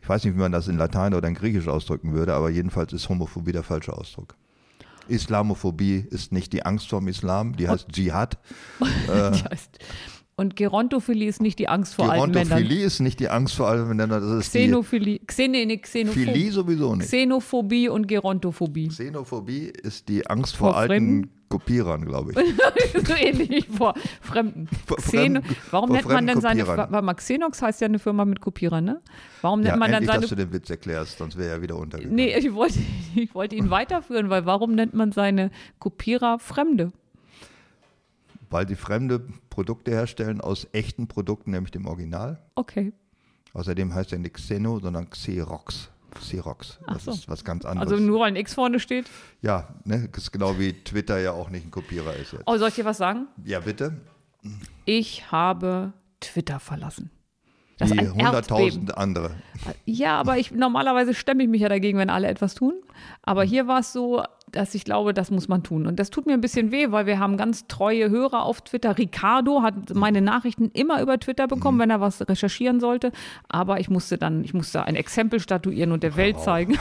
ich 0.00 0.08
weiß 0.08 0.24
nicht, 0.24 0.34
wie 0.34 0.40
man 0.40 0.52
das 0.52 0.68
in 0.68 0.76
Latein 0.76 1.14
oder 1.14 1.28
in 1.28 1.34
Griechisch 1.34 1.68
ausdrücken 1.68 2.12
würde, 2.12 2.34
aber 2.34 2.50
jedenfalls 2.50 2.92
ist 2.92 3.08
Homophobie 3.08 3.52
der 3.52 3.62
falsche 3.62 3.92
Ausdruck. 3.92 4.34
Islamophobie 5.08 6.06
ist 6.08 6.32
nicht 6.32 6.52
die 6.52 6.64
Angst 6.64 6.88
vorm 6.88 7.08
Islam, 7.08 7.56
die 7.56 7.68
heißt 7.68 7.88
Dschihad. 7.92 8.38
Äh, 8.80 9.32
die 9.32 9.44
heißt 9.44 9.78
und 10.40 10.56
Gerontophilie 10.56 11.28
ist 11.28 11.42
nicht 11.42 11.59
die 11.59 11.68
Angst 11.68 11.94
vor 11.94 12.11
alten 12.11 12.30
Männern. 12.30 12.49
Gerontophilie 12.49 12.87
ist 12.87 13.00
nicht 13.00 13.20
die 13.20 13.28
Angst 13.28 13.54
vor 13.56 13.68
alten 13.68 13.88
Männern. 13.88 14.09
Das 14.09 14.23
ist 14.23 14.49
Xenophilie. 14.49 15.18
Xene, 15.26 15.66
nee, 15.66 15.76
Xenophobie. 15.76 16.25
Philie 16.25 16.50
sowieso 16.50 16.94
nicht. 16.94 17.09
Xenophobie 17.09 17.90
und 17.90 18.09
Gerontophobie. 18.09 18.88
Xenophobie 18.88 19.70
ist 19.82 20.09
die 20.09 20.26
Angst 20.26 20.56
vor, 20.56 20.70
vor 20.70 20.78
alten 20.78 21.28
Kopierern, 21.50 22.06
glaube 22.06 22.32
ich. 22.32 23.06
so 23.06 23.12
ähnlich 23.12 23.66
vor 23.68 23.92
Fremden. 24.23 24.66
Vor 24.87 24.97
Xeno, 24.97 25.40
warum 25.73 25.90
nennt 25.92 26.09
man 26.09 26.26
denn 26.26 26.40
seine 26.40 26.66
Warte 26.66 27.02
mal, 27.02 27.12
Xenox 27.12 27.61
heißt 27.61 27.82
ja 27.82 27.88
eine 27.88 27.99
Firma 27.99 28.25
mit 28.25 28.40
Kopierern, 28.40 28.85
ne? 28.85 29.02
Warum 29.42 29.61
nennt 29.61 29.73
ja, 29.73 29.76
man 29.76 29.92
dann 29.92 30.06
seine 30.06 30.20
dass 30.23 30.30
du 30.30 30.37
den 30.37 30.54
Witz 30.54 30.70
erklärst, 30.70 31.18
sonst 31.18 31.37
wäre 31.37 31.50
er 31.50 31.61
wieder 31.61 31.76
untergegangen. 31.76 32.16
Nee, 32.16 32.35
ich 32.35 32.54
wollte, 32.54 32.78
ich 33.14 33.35
wollte 33.35 33.56
ihn 33.56 33.68
weiterführen, 33.68 34.30
weil 34.30 34.47
warum 34.47 34.75
nennt 34.75 34.94
man 34.94 35.12
seine 35.12 35.50
Kopierer 35.80 36.38
Fremde? 36.38 36.92
Weil 38.50 38.66
die 38.66 38.76
fremde 38.76 39.21
Produkte 39.49 39.92
herstellen 39.92 40.40
aus 40.40 40.66
echten 40.73 41.07
Produkten, 41.07 41.52
nämlich 41.52 41.71
dem 41.71 41.87
Original. 41.87 42.42
Okay. 42.57 42.92
Außerdem 43.54 43.95
heißt 43.95 44.12
er 44.12 44.19
nicht 44.19 44.35
Xeno, 44.35 44.78
sondern 44.80 45.09
Xerox. 45.09 45.90
Xerox. 46.14 46.80
Das 46.88 47.04
so. 47.04 47.12
ist 47.12 47.28
was 47.28 47.45
ganz 47.45 47.64
anderes. 47.64 47.92
Also 47.92 48.04
nur 48.04 48.21
weil 48.21 48.28
ein 48.28 48.37
X 48.37 48.54
vorne 48.54 48.80
steht? 48.80 49.09
Ja, 49.42 49.69
ne, 49.85 50.09
das 50.12 50.25
ist 50.25 50.33
genau 50.33 50.59
wie 50.59 50.73
Twitter 50.73 51.19
ja 51.19 51.33
auch 51.33 51.50
nicht 51.50 51.66
ein 51.66 51.71
Kopierer 51.71 52.14
ist 52.14 52.33
jetzt. 52.33 52.42
Oh, 52.47 52.57
soll 52.59 52.69
ich 52.69 52.75
dir 52.75 52.85
was 52.85 52.99
sagen? 52.99 53.28
Ja, 53.45 53.61
bitte. 53.61 54.00
Ich 54.85 55.30
habe 55.30 55.92
Twitter 56.21 56.59
verlassen. 56.59 57.11
Das 57.78 57.92
wie 57.92 58.09
hunderttausend 58.09 58.99
andere. 58.99 59.30
Ja, 59.87 60.21
aber 60.21 60.37
ich 60.37 60.50
normalerweise 60.50 61.14
stemme 61.14 61.45
ich 61.45 61.49
mich 61.49 61.62
ja 61.62 61.69
dagegen, 61.71 61.97
wenn 61.97 62.11
alle 62.11 62.28
etwas 62.28 62.54
tun. 62.54 62.75
Aber 63.23 63.42
hier 63.42 63.69
war 63.69 63.80
es 63.80 63.92
so, 63.92 64.23
dass 64.52 64.75
ich 64.75 64.85
glaube, 64.85 65.14
das 65.14 65.30
muss 65.30 65.49
man 65.49 65.62
tun. 65.62 65.87
Und 65.87 65.99
das 65.99 66.11
tut 66.11 66.26
mir 66.26 66.35
ein 66.35 66.40
bisschen 66.40 66.73
weh, 66.73 66.90
weil 66.90 67.07
wir 67.07 67.19
haben 67.19 67.37
ganz 67.37 67.66
treue 67.66 68.11
Hörer 68.11 68.45
auf 68.45 68.61
Twitter. 68.62 68.97
Ricardo 68.97 69.62
hat 69.62 69.95
meine 69.95 70.21
Nachrichten 70.21 70.71
immer 70.73 71.00
über 71.00 71.19
Twitter 71.19 71.47
bekommen, 71.47 71.78
mhm. 71.78 71.83
wenn 71.83 71.90
er 71.90 72.00
was 72.00 72.28
recherchieren 72.28 72.80
sollte. 72.80 73.12
Aber 73.49 73.80
ich 73.80 73.90
musste 73.90 74.19
dann, 74.19 74.45
ich 74.45 74.54
musste 74.54 74.85
ein 74.85 74.97
Exempel 74.97 75.40
statuieren 75.40 75.92
und 75.92 76.02
der 76.02 76.16
Welt 76.16 76.40
zeigen. 76.40 76.78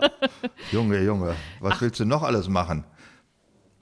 Junge, 0.72 1.02
Junge, 1.02 1.34
was 1.60 1.74
Ach. 1.76 1.80
willst 1.82 2.00
du 2.00 2.04
noch 2.04 2.22
alles 2.22 2.48
machen? 2.48 2.84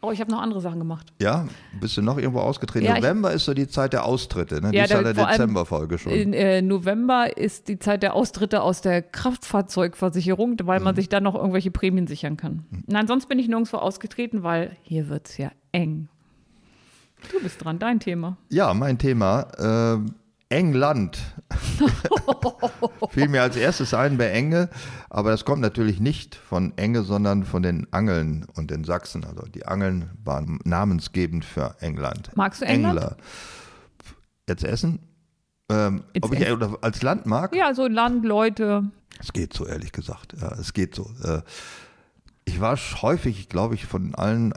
Oh, 0.02 0.12
ich 0.12 0.20
habe 0.20 0.30
noch 0.30 0.40
andere 0.40 0.60
Sachen 0.60 0.78
gemacht. 0.78 1.12
Ja, 1.20 1.46
bist 1.78 1.96
du 1.96 2.02
noch 2.02 2.16
irgendwo 2.16 2.40
ausgetreten? 2.40 2.86
Ja, 2.86 2.96
November 2.96 3.32
ist 3.32 3.44
so 3.44 3.52
die 3.52 3.68
Zeit 3.68 3.92
der 3.92 4.06
Austritte, 4.06 4.62
ne? 4.62 4.68
Ja, 4.68 4.70
die 4.70 4.78
ist 4.80 4.90
ja 4.90 5.02
der 5.02 5.12
Dezemberfolge 5.12 5.98
schon. 5.98 6.12
In 6.12 6.32
äh, 6.32 6.62
November 6.62 7.36
ist 7.36 7.68
die 7.68 7.78
Zeit 7.78 8.02
der 8.02 8.14
Austritte 8.14 8.62
aus 8.62 8.80
der 8.80 9.02
Kraftfahrzeugversicherung, 9.02 10.56
weil 10.64 10.78
mhm. 10.78 10.84
man 10.84 10.96
sich 10.96 11.10
dann 11.10 11.22
noch 11.22 11.34
irgendwelche 11.34 11.70
Prämien 11.70 12.06
sichern 12.06 12.38
kann. 12.38 12.64
Mhm. 12.70 12.84
Nein, 12.86 13.06
sonst 13.06 13.28
bin 13.28 13.38
ich 13.38 13.48
nirgendwo 13.48 13.76
ausgetreten, 13.76 14.42
weil 14.42 14.76
hier 14.82 15.10
wird 15.10 15.28
es 15.28 15.36
ja 15.36 15.50
eng. 15.72 16.08
Du 17.30 17.42
bist 17.42 17.62
dran, 17.62 17.78
dein 17.78 18.00
Thema. 18.00 18.38
Ja, 18.48 18.72
mein 18.72 18.96
Thema. 18.96 19.98
Äh, 19.98 19.98
England. 20.50 21.18
Fiel 23.10 23.28
mir 23.28 23.42
als 23.42 23.56
erstes 23.56 23.94
ein 23.94 24.18
bei 24.18 24.30
Enge, 24.30 24.68
aber 25.08 25.30
das 25.30 25.44
kommt 25.44 25.62
natürlich 25.62 26.00
nicht 26.00 26.34
von 26.34 26.76
Enge, 26.76 27.02
sondern 27.02 27.44
von 27.44 27.62
den 27.62 27.90
Angeln 27.92 28.46
und 28.54 28.70
den 28.70 28.84
Sachsen. 28.84 29.24
Also 29.24 29.42
die 29.46 29.66
Angeln 29.66 30.10
waren 30.22 30.58
namensgebend 30.64 31.44
für 31.44 31.76
England. 31.80 32.30
Magst 32.34 32.60
du 32.60 32.66
England? 32.66 32.98
Engler. 32.98 33.16
Jetzt 34.48 34.64
Essen? 34.64 34.98
Ähm, 35.70 36.02
ob 36.20 36.34
ich 36.34 36.40
essen. 36.40 36.76
als 36.82 37.02
Land 37.02 37.26
mag? 37.26 37.54
Ja, 37.54 37.72
so 37.72 37.86
Land, 37.86 38.24
Leute. 38.24 38.90
Es 39.20 39.32
geht 39.32 39.54
so, 39.54 39.66
ehrlich 39.66 39.92
gesagt. 39.92 40.34
Ja, 40.40 40.52
es 40.58 40.72
geht 40.72 40.96
so. 40.96 41.10
Äh, 41.22 41.42
ich 42.44 42.60
war 42.60 42.76
häufig, 42.76 43.48
glaube 43.48 43.76
ich, 43.76 43.86
von 43.86 44.16
allen 44.16 44.52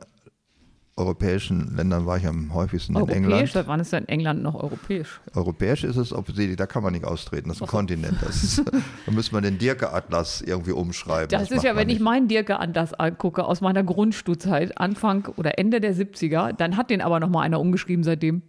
europäischen 0.95 1.75
Ländern 1.75 2.05
war 2.05 2.17
ich 2.17 2.27
am 2.27 2.53
häufigsten 2.53 2.95
europäisch, 2.95 3.17
in 3.17 3.23
England. 3.23 3.49
Seit 3.49 3.67
wann 3.67 3.79
ist 3.79 3.93
denn 3.93 4.07
England 4.07 4.43
noch 4.43 4.55
europäisch? 4.55 5.21
Europäisch 5.33 5.83
ist 5.83 5.97
es 5.97 6.13
offensichtlich, 6.13 6.55
da 6.55 6.67
kann 6.67 6.83
man 6.83 6.93
nicht 6.93 7.05
austreten, 7.05 7.49
das 7.49 7.57
ist 7.57 7.63
ein 7.63 7.67
Kontinent. 7.67 8.21
Ist, 8.21 8.63
da 9.05 9.11
müsste 9.11 9.33
man 9.33 9.43
den 9.43 9.57
Dirke-Atlas 9.57 10.41
irgendwie 10.41 10.71
umschreiben. 10.71 11.29
Das, 11.29 11.49
das 11.49 11.57
ist 11.57 11.63
ja, 11.63 11.75
wenn 11.75 11.89
ich 11.89 11.99
meinen 11.99 12.27
Dirke-Atlas 12.27 12.93
angucke 12.93 13.43
aus 13.45 13.61
meiner 13.61 13.83
Grundstuhlzeit, 13.83 14.77
Anfang 14.77 15.27
oder 15.35 15.57
Ende 15.57 15.81
der 15.81 15.95
70er, 15.95 16.53
dann 16.53 16.77
hat 16.77 16.89
den 16.89 17.01
aber 17.01 17.19
noch 17.19 17.29
mal 17.29 17.41
einer 17.41 17.59
umgeschrieben 17.59 18.03
seitdem. 18.03 18.43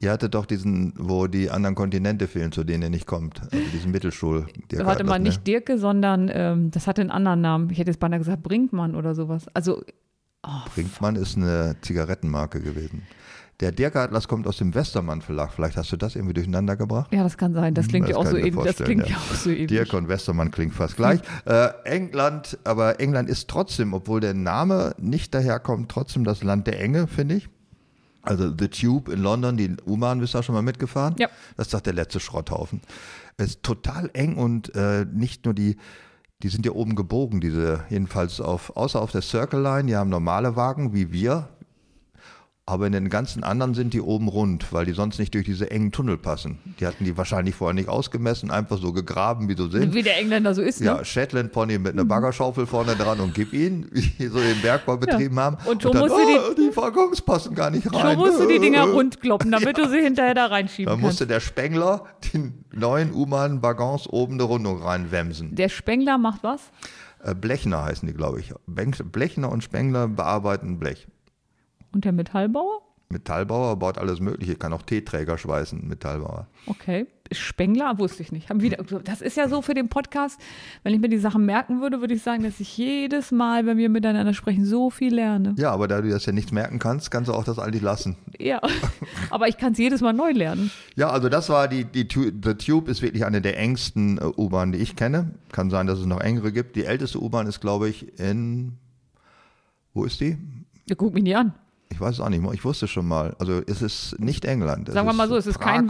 Ihr 0.00 0.10
hattet 0.10 0.34
doch 0.34 0.46
diesen, 0.46 0.92
wo 0.98 1.26
die 1.28 1.50
anderen 1.50 1.74
Kontinente 1.74 2.26
fehlen, 2.26 2.52
zu 2.52 2.64
denen 2.64 2.82
ihr 2.82 2.90
nicht 2.90 3.06
kommt. 3.06 3.40
Also 3.40 3.64
diesen 3.72 3.90
Mittelschul. 3.90 4.46
Da 4.68 4.84
hatte 4.84 5.04
man 5.04 5.22
nicht 5.22 5.46
Dirke, 5.46 5.78
sondern 5.78 6.30
ähm, 6.32 6.70
das 6.70 6.86
hatte 6.86 7.00
einen 7.00 7.10
anderen 7.10 7.40
Namen. 7.40 7.70
Ich 7.70 7.78
hätte 7.78 7.90
jetzt 7.90 8.00
beinahe 8.00 8.18
gesagt 8.18 8.42
Brinkmann 8.42 8.96
oder 8.96 9.14
sowas. 9.14 9.46
Also 9.54 9.82
Oh, 10.46 10.68
Brinkmann 10.74 11.16
ist 11.16 11.36
eine 11.36 11.76
Zigarettenmarke 11.80 12.60
gewesen. 12.60 13.02
Der 13.60 13.70
Dirk 13.70 13.94
Atlas 13.94 14.26
kommt 14.26 14.48
aus 14.48 14.58
dem 14.58 14.74
Westermann 14.74 15.22
Verlag. 15.22 15.52
Vielleicht 15.52 15.76
hast 15.76 15.90
du 15.92 15.96
das 15.96 16.16
irgendwie 16.16 16.34
durcheinander 16.34 16.76
gebracht? 16.76 17.12
Ja, 17.12 17.22
das 17.22 17.38
kann 17.38 17.54
sein. 17.54 17.72
Das 17.72 17.86
klingt 17.86 18.08
das 18.08 18.10
ja 18.10 18.16
auch 18.16 18.26
so 18.26 18.36
ähnlich. 18.36 18.64
Das 18.64 18.76
klingt 18.76 19.08
ja. 19.08 19.16
auch 19.16 19.34
so 19.34 19.50
ähnlich. 19.50 19.68
Dirk 19.68 19.92
und 19.92 20.08
Westermann 20.08 20.50
klingt 20.50 20.74
fast 20.74 20.96
gleich. 20.96 21.20
Äh, 21.44 21.68
England, 21.84 22.58
aber 22.64 22.98
England 23.00 23.30
ist 23.30 23.48
trotzdem, 23.48 23.94
obwohl 23.94 24.20
der 24.20 24.34
Name 24.34 24.94
nicht 24.98 25.32
daherkommt, 25.34 25.88
trotzdem 25.90 26.24
das 26.24 26.42
Land 26.42 26.66
der 26.66 26.80
Enge, 26.80 27.06
finde 27.06 27.36
ich. 27.36 27.48
Also 28.22 28.52
The 28.58 28.68
Tube 28.68 29.08
in 29.08 29.20
London, 29.20 29.56
die 29.56 29.76
U-Bahn, 29.86 30.18
bist 30.18 30.34
du 30.34 30.38
da 30.38 30.42
schon 30.42 30.54
mal 30.54 30.62
mitgefahren? 30.62 31.14
Ja. 31.18 31.28
Das 31.56 31.68
ist 31.68 31.74
doch 31.74 31.80
der 31.80 31.92
letzte 31.92 32.20
Schrotthaufen. 32.20 32.80
Es 33.36 33.46
ist 33.50 33.62
total 33.62 34.10
eng 34.14 34.36
und 34.36 34.74
äh, 34.74 35.06
nicht 35.10 35.44
nur 35.44 35.54
die 35.54 35.76
die 36.42 36.48
sind 36.48 36.66
ja 36.66 36.72
oben 36.72 36.94
gebogen, 36.94 37.40
diese, 37.40 37.84
jedenfalls 37.88 38.40
auf, 38.40 38.76
außer 38.76 39.00
auf 39.00 39.12
der 39.12 39.22
Circle 39.22 39.62
Line, 39.62 39.86
die 39.86 39.96
haben 39.96 40.10
normale 40.10 40.56
Wagen 40.56 40.92
wie 40.92 41.12
wir, 41.12 41.48
aber 42.66 42.86
in 42.86 42.92
den 42.92 43.10
ganzen 43.10 43.44
anderen 43.44 43.74
sind 43.74 43.92
die 43.92 44.00
oben 44.00 44.26
rund, 44.26 44.72
weil 44.72 44.86
die 44.86 44.92
sonst 44.92 45.18
nicht 45.18 45.34
durch 45.34 45.44
diese 45.44 45.70
engen 45.70 45.92
Tunnel 45.92 46.16
passen. 46.16 46.58
Die 46.80 46.86
hatten 46.86 47.04
die 47.04 47.14
wahrscheinlich 47.14 47.54
vorher 47.54 47.74
nicht 47.74 47.90
ausgemessen, 47.90 48.50
einfach 48.50 48.78
so 48.78 48.94
gegraben, 48.94 49.50
wie 49.50 49.54
so 49.54 49.68
sind. 49.68 49.92
Wie 49.92 50.02
der 50.02 50.18
Engländer 50.18 50.54
so 50.54 50.62
ist, 50.62 50.80
ne? 50.80 50.86
Ja, 50.86 51.04
Shetland 51.04 51.52
Pony 51.52 51.78
mit 51.78 51.92
einer 51.92 52.06
Baggerschaufel 52.06 52.64
vorne 52.64 52.96
dran 52.96 53.20
und 53.20 53.34
gib 53.34 53.52
ihn, 53.52 53.86
wie 53.92 54.00
die 54.00 54.28
so 54.28 54.38
den 54.38 54.62
Bergbau 54.62 54.96
betrieben 54.96 55.36
ja. 55.36 55.42
haben. 55.42 55.58
Und 55.66 55.82
schon 55.82 55.94
musst 55.94 56.14
dann, 56.14 56.22
oh, 56.22 56.54
die, 56.56 56.70
die 56.70 56.76
Waggons 56.76 57.20
passen 57.20 57.54
gar 57.54 57.70
nicht 57.70 57.92
rein. 57.92 58.00
Schon 58.00 58.16
musst 58.16 58.40
du 58.40 58.48
die 58.48 58.58
Dinger 58.58 58.84
rundkloppen, 58.84 59.52
damit 59.52 59.76
ja. 59.76 59.84
du 59.84 59.90
sie 59.90 60.00
hinterher 60.00 60.34
da 60.34 60.46
reinschieben 60.46 60.86
kannst. 60.86 61.02
Dann 61.02 61.06
musste 61.06 61.26
der 61.26 61.40
Spengler 61.40 62.04
den 62.32 62.64
neuen 62.72 63.12
U-Bahn-Waggons 63.12 64.08
oben 64.08 64.34
eine 64.34 64.44
Rundung 64.44 64.82
reinwemsen. 64.82 65.54
Der 65.54 65.68
Spengler 65.68 66.16
macht 66.16 66.42
was? 66.42 66.62
Äh, 67.22 67.34
Blechner 67.34 67.84
heißen 67.84 68.08
die, 68.08 68.14
glaube 68.14 68.40
ich. 68.40 68.54
Blechner 68.66 69.52
und 69.52 69.62
Spengler 69.62 70.08
bearbeiten 70.08 70.78
Blech. 70.78 71.06
Und 71.94 72.04
der 72.04 72.12
Metallbauer? 72.12 72.80
Metallbauer 73.08 73.78
baut 73.78 73.98
alles 73.98 74.18
Mögliche, 74.18 74.56
kann 74.56 74.72
auch 74.72 74.82
Teeträger 74.82 75.38
schweißen, 75.38 75.86
Metallbauer. 75.86 76.48
Okay. 76.66 77.06
Spengler 77.32 77.98
wusste 77.98 78.22
ich 78.22 78.32
nicht. 78.32 78.50
Haben 78.50 78.60
wieder, 78.60 78.82
das 79.02 79.20
ist 79.20 79.36
ja 79.36 79.48
so 79.48 79.62
für 79.62 79.74
den 79.74 79.88
Podcast, 79.88 80.40
wenn 80.82 80.92
ich 80.92 81.00
mir 81.00 81.08
die 81.08 81.18
Sachen 81.18 81.46
merken 81.46 81.80
würde, 81.80 82.00
würde 82.00 82.14
ich 82.14 82.22
sagen, 82.22 82.42
dass 82.42 82.60
ich 82.60 82.76
jedes 82.76 83.30
Mal, 83.30 83.64
wenn 83.66 83.78
wir 83.78 83.88
miteinander 83.88 84.34
sprechen, 84.34 84.64
so 84.64 84.90
viel 84.90 85.14
lerne. 85.14 85.54
Ja, 85.56 85.70
aber 85.70 85.88
da 85.88 86.00
du 86.00 86.10
das 86.10 86.26
ja 86.26 86.32
nichts 86.32 86.52
merken 86.52 86.78
kannst, 86.78 87.10
kannst 87.10 87.28
du 87.28 87.34
auch 87.34 87.44
das 87.44 87.58
eigentlich 87.58 87.82
lassen. 87.82 88.16
Ja, 88.38 88.60
aber 89.30 89.48
ich 89.48 89.56
kann 89.56 89.72
es 89.72 89.78
jedes 89.78 90.00
Mal 90.00 90.12
neu 90.12 90.32
lernen. 90.32 90.70
Ja, 90.96 91.10
also 91.10 91.28
das 91.28 91.48
war 91.48 91.68
die, 91.68 91.84
die 91.84 92.06
The 92.10 92.54
Tube 92.54 92.88
ist 92.88 93.00
wirklich 93.00 93.24
eine 93.24 93.40
der 93.40 93.58
engsten 93.58 94.18
äh, 94.18 94.24
U-Bahnen, 94.24 94.72
die 94.72 94.78
ich 94.78 94.96
kenne. 94.96 95.30
Kann 95.52 95.70
sein, 95.70 95.86
dass 95.86 95.98
es 95.98 96.06
noch 96.06 96.20
engere 96.20 96.52
gibt. 96.52 96.76
Die 96.76 96.84
älteste 96.84 97.22
U-Bahn 97.22 97.46
ist, 97.46 97.60
glaube 97.60 97.88
ich, 97.88 98.18
in, 98.18 98.72
wo 99.92 100.04
ist 100.04 100.20
die? 100.20 100.36
Ja, 100.88 100.96
guck 100.96 101.14
mich 101.14 101.22
nicht 101.22 101.36
an. 101.36 101.54
Ich 101.94 102.00
weiß 102.00 102.16
es 102.16 102.20
auch 102.20 102.28
nicht 102.28 102.42
mehr. 102.42 102.52
Ich 102.52 102.64
wusste 102.64 102.88
schon 102.88 103.06
mal. 103.06 103.36
Also 103.38 103.62
es 103.66 103.80
ist 103.80 104.18
nicht 104.18 104.44
England. 104.44 104.88
Es 104.88 104.94
Sagen 104.94 105.06
wir 105.06 105.12
mal 105.12 105.28
so, 105.28 105.36
es 105.36 105.46
ist, 105.46 105.60
kein, 105.60 105.88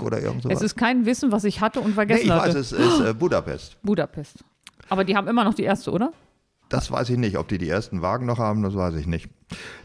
es 0.50 0.60
ist 0.60 0.76
kein 0.76 1.06
Wissen, 1.06 1.32
was 1.32 1.44
ich 1.44 1.62
hatte 1.62 1.80
und 1.80 1.94
vergessen 1.94 2.28
nee, 2.28 2.34
ich 2.34 2.40
hatte. 2.40 2.48
Weiß, 2.50 2.54
es 2.56 2.72
ist 2.72 3.00
äh, 3.00 3.14
Budapest. 3.14 3.78
Budapest. 3.82 4.44
Aber 4.90 5.04
die 5.04 5.16
haben 5.16 5.26
immer 5.28 5.44
noch 5.44 5.54
die 5.54 5.62
erste, 5.62 5.90
oder? 5.90 6.12
Das 6.68 6.90
weiß 6.90 7.08
ich 7.08 7.16
nicht. 7.16 7.38
Ob 7.38 7.48
die 7.48 7.56
die 7.56 7.70
ersten 7.70 8.02
Wagen 8.02 8.26
noch 8.26 8.38
haben, 8.38 8.62
das 8.62 8.74
weiß 8.76 8.96
ich 8.96 9.06
nicht. 9.06 9.30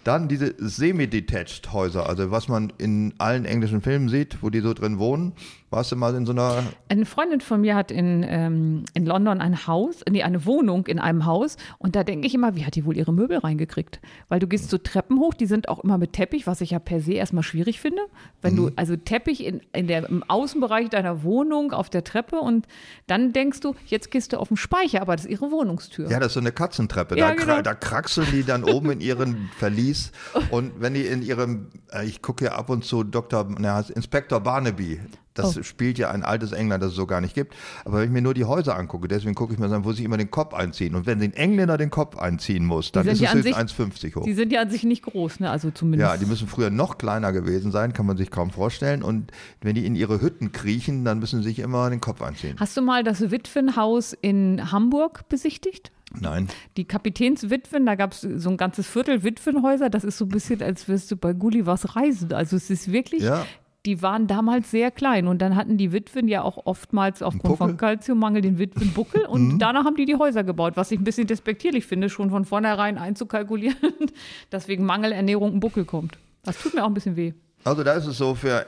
Dann 0.03 0.27
diese 0.27 0.55
semi-detached 0.57 1.73
Häuser, 1.73 2.07
also 2.07 2.31
was 2.31 2.47
man 2.47 2.71
in 2.77 3.13
allen 3.17 3.45
englischen 3.45 3.81
Filmen 3.81 4.09
sieht, 4.09 4.41
wo 4.41 4.49
die 4.49 4.61
so 4.61 4.73
drin 4.73 4.99
wohnen. 4.99 5.33
Warst 5.71 5.91
du 5.91 5.95
mal 5.95 6.15
in 6.15 6.25
so 6.25 6.31
einer. 6.31 6.63
Eine 6.87 7.05
Freundin 7.05 7.41
von 7.41 7.61
mir 7.61 7.75
hat 7.75 7.91
in, 7.91 8.25
ähm, 8.27 8.85
in 8.95 9.05
London 9.05 9.39
ein 9.39 9.67
Haus, 9.67 9.97
nee, 10.09 10.23
eine 10.23 10.45
Wohnung 10.47 10.87
in 10.87 10.97
einem 10.97 11.25
Haus. 11.25 11.57
Und 11.77 11.95
da 11.95 12.03
denke 12.03 12.25
ich 12.25 12.33
immer, 12.33 12.55
wie 12.55 12.65
hat 12.65 12.73
die 12.73 12.85
wohl 12.85 12.97
ihre 12.97 13.13
Möbel 13.13 13.37
reingekriegt? 13.37 13.99
Weil 14.29 14.39
du 14.39 14.47
gehst 14.47 14.71
so 14.71 14.79
Treppen 14.79 15.19
hoch, 15.19 15.35
die 15.35 15.45
sind 15.45 15.69
auch 15.69 15.83
immer 15.83 15.99
mit 15.99 16.13
Teppich, 16.13 16.47
was 16.47 16.61
ich 16.61 16.71
ja 16.71 16.79
per 16.79 17.01
se 17.01 17.13
erstmal 17.13 17.43
schwierig 17.43 17.79
finde. 17.79 18.01
Wenn 18.41 18.55
du, 18.55 18.71
also 18.77 18.95
Teppich 18.95 19.45
in, 19.45 19.61
in 19.71 19.85
der, 19.85 20.09
im 20.09 20.23
Außenbereich 20.27 20.89
deiner 20.89 21.21
Wohnung 21.21 21.71
auf 21.71 21.91
der 21.91 22.03
Treppe 22.03 22.37
und 22.37 22.67
dann 23.05 23.31
denkst 23.31 23.59
du, 23.59 23.75
jetzt 23.85 24.09
gehst 24.09 24.33
du 24.33 24.37
auf 24.37 24.47
den 24.47 24.57
Speicher, 24.57 25.01
aber 25.01 25.15
das 25.15 25.25
ist 25.25 25.31
ihre 25.31 25.51
Wohnungstür. 25.51 26.09
Ja, 26.09 26.19
das 26.19 26.27
ist 26.29 26.33
so 26.33 26.39
eine 26.39 26.51
Katzentreppe. 26.51 27.15
Ja, 27.15 27.29
da, 27.29 27.33
genau. 27.35 27.61
da 27.61 27.75
kraxeln 27.75 28.27
die 28.31 28.43
dann 28.43 28.63
oben 28.63 28.89
in 28.89 29.01
ihren 29.01 29.51
Verlies. 29.59 30.11
Und 30.51 30.71
wenn 30.79 30.93
die 30.93 31.05
in 31.05 31.21
ihrem, 31.21 31.67
äh, 31.91 32.05
ich 32.05 32.21
gucke 32.21 32.45
ja 32.45 32.51
ab 32.53 32.69
und 32.69 32.83
zu 32.85 33.03
Dr. 33.03 33.45
Na, 33.59 33.81
Inspektor 33.81 34.39
Barnaby. 34.39 34.99
Das 35.35 35.57
Oh. 35.57 35.63
spielt 35.63 35.97
ja 35.97 36.11
ein 36.11 36.23
altes 36.23 36.51
England, 36.51 36.83
das 36.83 36.89
es 36.91 36.95
so 36.97 37.05
gar 37.05 37.21
nicht 37.21 37.33
gibt. 37.33 37.55
Aber 37.85 37.99
wenn 37.99 38.05
ich 38.05 38.11
mir 38.11 38.21
nur 38.21 38.33
die 38.33 38.43
Häuser 38.43 38.75
angucke, 38.77 39.07
deswegen 39.07 39.35
gucke 39.35 39.53
ich 39.53 39.59
mir 39.59 39.67
an, 39.73 39.85
wo 39.85 39.93
sie 39.93 40.03
immer 40.03 40.17
den 40.17 40.31
Kopf 40.31 40.53
einziehen. 40.53 40.95
Und 40.95 41.05
wenn 41.05 41.19
den 41.19 41.31
Engländer 41.33 41.77
den 41.77 41.89
Kopf 41.91 42.17
einziehen 42.17 42.65
muss, 42.65 42.91
dann 42.91 43.07
ist 43.07 43.21
es 43.21 43.31
sich- 43.43 43.55
1,50 43.55 44.15
hoch. 44.17 44.23
Die 44.25 44.33
sind 44.33 44.51
ja 44.51 44.61
an 44.61 44.69
sich 44.69 44.83
nicht 44.83 45.03
groß, 45.03 45.39
ne? 45.39 45.49
Also 45.49 45.71
zumindest. 45.71 46.09
Ja, 46.11 46.17
die 46.17 46.25
müssen 46.25 46.47
früher 46.47 46.69
noch 46.71 46.97
kleiner 46.97 47.31
gewesen 47.31 47.71
sein, 47.71 47.93
kann 47.93 48.05
man 48.05 48.17
sich 48.17 48.31
kaum 48.31 48.49
vorstellen. 48.49 49.01
Und 49.01 49.31
wenn 49.61 49.75
die 49.75 49.85
in 49.85 49.95
ihre 49.95 50.19
Hütten 50.19 50.51
kriechen, 50.51 51.05
dann 51.05 51.19
müssen 51.19 51.41
sie 51.41 51.47
sich 51.49 51.59
immer 51.59 51.89
den 51.89 52.01
Kopf 52.01 52.21
einziehen. 52.21 52.57
Hast 52.59 52.75
du 52.75 52.81
mal 52.81 53.03
das 53.05 53.31
Witwenhaus 53.31 54.11
in 54.19 54.71
Hamburg 54.73 55.29
besichtigt? 55.29 55.91
Nein. 56.19 56.47
Die 56.77 56.85
Kapitänswitwen, 56.85 57.85
da 57.85 57.95
gab 57.95 58.13
es 58.13 58.21
so 58.21 58.49
ein 58.49 58.57
ganzes 58.57 58.87
Viertel 58.87 59.23
Witwenhäuser. 59.23 59.89
Das 59.89 60.03
ist 60.03 60.17
so 60.17 60.25
ein 60.25 60.29
bisschen, 60.29 60.61
als 60.61 60.87
wirst 60.87 61.11
du 61.11 61.15
bei 61.15 61.33
Gullivers 61.33 61.95
reisen. 61.95 62.33
Also 62.33 62.55
es 62.55 62.69
ist 62.69 62.91
wirklich, 62.91 63.23
Ja. 63.23 63.45
die 63.85 64.01
waren 64.01 64.25
damals 64.27 64.71
sehr 64.71 64.91
klein. 64.91 65.27
Und 65.27 65.39
dann 65.41 65.55
hatten 65.55 65.77
die 65.77 65.91
Witwen 65.91 66.27
ja 66.27 66.41
auch 66.41 66.65
oftmals 66.65 67.21
aufgrund 67.21 67.57
von 67.57 67.77
Kalziummangel 67.77 68.41
den 68.41 68.57
Witwenbuckel. 68.57 69.25
Und 69.25 69.59
danach 69.59 69.85
haben 69.85 69.95
die 69.95 70.05
die 70.05 70.15
Häuser 70.15 70.43
gebaut, 70.43 70.73
was 70.75 70.91
ich 70.91 70.99
ein 70.99 71.03
bisschen 71.03 71.27
despektierlich 71.27 71.85
finde, 71.85 72.09
schon 72.09 72.29
von 72.31 72.43
vornherein 72.45 72.97
einzukalkulieren, 72.97 73.77
dass 74.49 74.67
wegen 74.67 74.85
Mangelernährung 74.85 75.53
ein 75.53 75.59
Buckel 75.59 75.85
kommt. 75.85 76.17
Das 76.43 76.57
tut 76.59 76.73
mir 76.73 76.83
auch 76.83 76.87
ein 76.87 76.93
bisschen 76.93 77.15
weh. 77.15 77.33
Also 77.63 77.83
da 77.83 77.93
ist 77.93 78.05
es 78.07 78.17
so, 78.17 78.33
für 78.35 78.65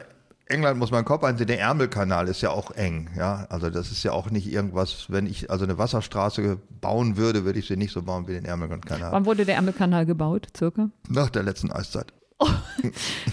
England 0.52 0.78
muss 0.78 0.92
man 0.92 1.04
Kopf 1.06 1.24
einziehen. 1.24 1.48
Der 1.48 1.60
Ärmelkanal 1.60 2.28
ist 2.28 2.42
ja 2.42 2.52
auch 2.52 2.72
eng. 2.72 3.10
Ja, 3.18 3.46
also 3.50 3.70
das 3.70 3.92
ist 3.92 4.04
ja 4.04 4.12
auch 4.12 4.30
nicht 4.30 4.52
irgendwas, 4.52 5.06
wenn 5.10 5.26
ich 5.26 5.50
also 5.50 5.64
eine 5.66 5.78
Wasserstraße 5.78 6.58
bauen 6.82 7.18
würde, 7.18 7.44
würde 7.46 7.60
ich 7.60 7.68
sie 7.68 7.78
nicht 7.78 7.92
so 7.94 8.04
bauen 8.04 8.28
wie 8.28 8.34
den 8.34 8.46
Ärmelkanal. 8.46 9.12
Wann 9.12 9.26
wurde 9.26 9.46
der 9.46 9.56
Ärmelkanal 9.56 10.06
gebaut, 10.06 10.48
circa? 10.56 10.90
Nach 11.10 11.30
der 11.30 11.44
letzten 11.44 11.72
Eiszeit. 11.72 12.14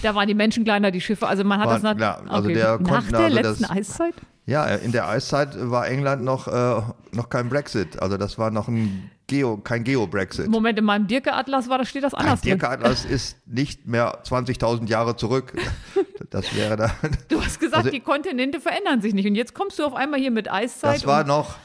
Da 0.02 0.14
waren 0.14 0.28
die 0.28 0.34
Menschen 0.34 0.64
kleiner, 0.64 0.90
die 0.90 1.00
Schiffe. 1.00 1.26
Also 1.26 1.42
man 1.44 1.58
hat 1.60 1.66
War- 1.66 1.74
das 1.74 1.82
nach, 1.82 1.98
ja, 1.98 2.20
also 2.28 2.44
okay. 2.48 2.54
der 2.54 2.78
nach 2.78 2.88
konnten 2.88 3.10
der 3.10 3.20
also 3.20 3.34
letzten 3.36 3.62
das- 3.62 3.70
Eiszeit? 3.70 4.14
Ja, 4.48 4.64
in 4.64 4.92
der 4.92 5.06
Eiszeit 5.06 5.50
war 5.70 5.86
England 5.88 6.24
noch, 6.24 6.48
äh, 6.48 6.80
noch 7.12 7.28
kein 7.28 7.50
Brexit. 7.50 8.00
Also 8.00 8.16
das 8.16 8.38
war 8.38 8.50
noch 8.50 8.66
ein 8.66 9.10
Geo, 9.26 9.58
kein 9.58 9.84
Geo-Brexit. 9.84 10.48
Moment, 10.48 10.78
in 10.78 10.86
meinem 10.86 11.06
Dirke-Atlas 11.06 11.68
war, 11.68 11.76
da 11.76 11.84
steht 11.84 12.02
das 12.02 12.14
anders 12.14 12.40
drin. 12.40 12.58
Dirk-Atlas 12.58 13.04
ist 13.04 13.46
nicht 13.46 13.86
mehr 13.86 14.22
20.000 14.24 14.88
Jahre 14.88 15.16
zurück. 15.16 15.52
Das 16.30 16.54
wäre 16.54 16.76
da. 16.76 16.90
Du 17.28 17.42
hast 17.42 17.58
gesagt, 17.58 17.76
Also- 17.78 17.90
die 17.90 18.00
Kontinente 18.00 18.60
verändern 18.60 19.00
sich 19.00 19.14
nicht. 19.14 19.26
Und 19.26 19.34
jetzt 19.34 19.54
kommst 19.54 19.78
du 19.78 19.84
auf 19.86 19.94
einmal 19.94 20.20
hier 20.20 20.30
mit 20.30 20.50
Eiszeit. 20.50 20.96
Das 20.96 21.06
war 21.06 21.24
noch, 21.24 21.56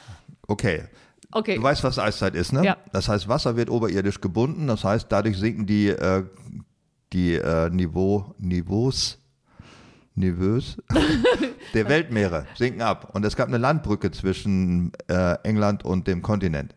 okay. 0.46 0.84
okay. 1.32 1.56
Du 1.56 1.62
weißt, 1.62 1.84
was 1.84 1.98
Eiszeit 1.98 2.34
ist, 2.34 2.54
ne? 2.54 2.64
Ja. 2.64 2.78
Das 2.90 3.08
heißt, 3.08 3.28
Wasser 3.28 3.56
wird 3.56 3.68
oberirdisch 3.68 4.22
gebunden. 4.22 4.66
Das 4.66 4.82
heißt, 4.82 5.08
dadurch 5.10 5.36
sinken 5.36 5.66
die, 5.66 5.88
äh, 5.88 6.24
die 7.12 7.34
äh, 7.34 7.68
Niveau, 7.68 8.34
Niveaus, 8.38 9.18
Niveaus 10.14 10.76
der 11.74 11.88
Weltmeere 11.88 12.46
sinken 12.54 12.82
ab. 12.82 13.10
Und 13.14 13.24
es 13.24 13.36
gab 13.36 13.48
eine 13.48 13.58
Landbrücke 13.58 14.10
zwischen 14.10 14.92
äh, 15.08 15.34
England 15.42 15.84
und 15.84 16.06
dem 16.06 16.22
Kontinent. 16.22 16.74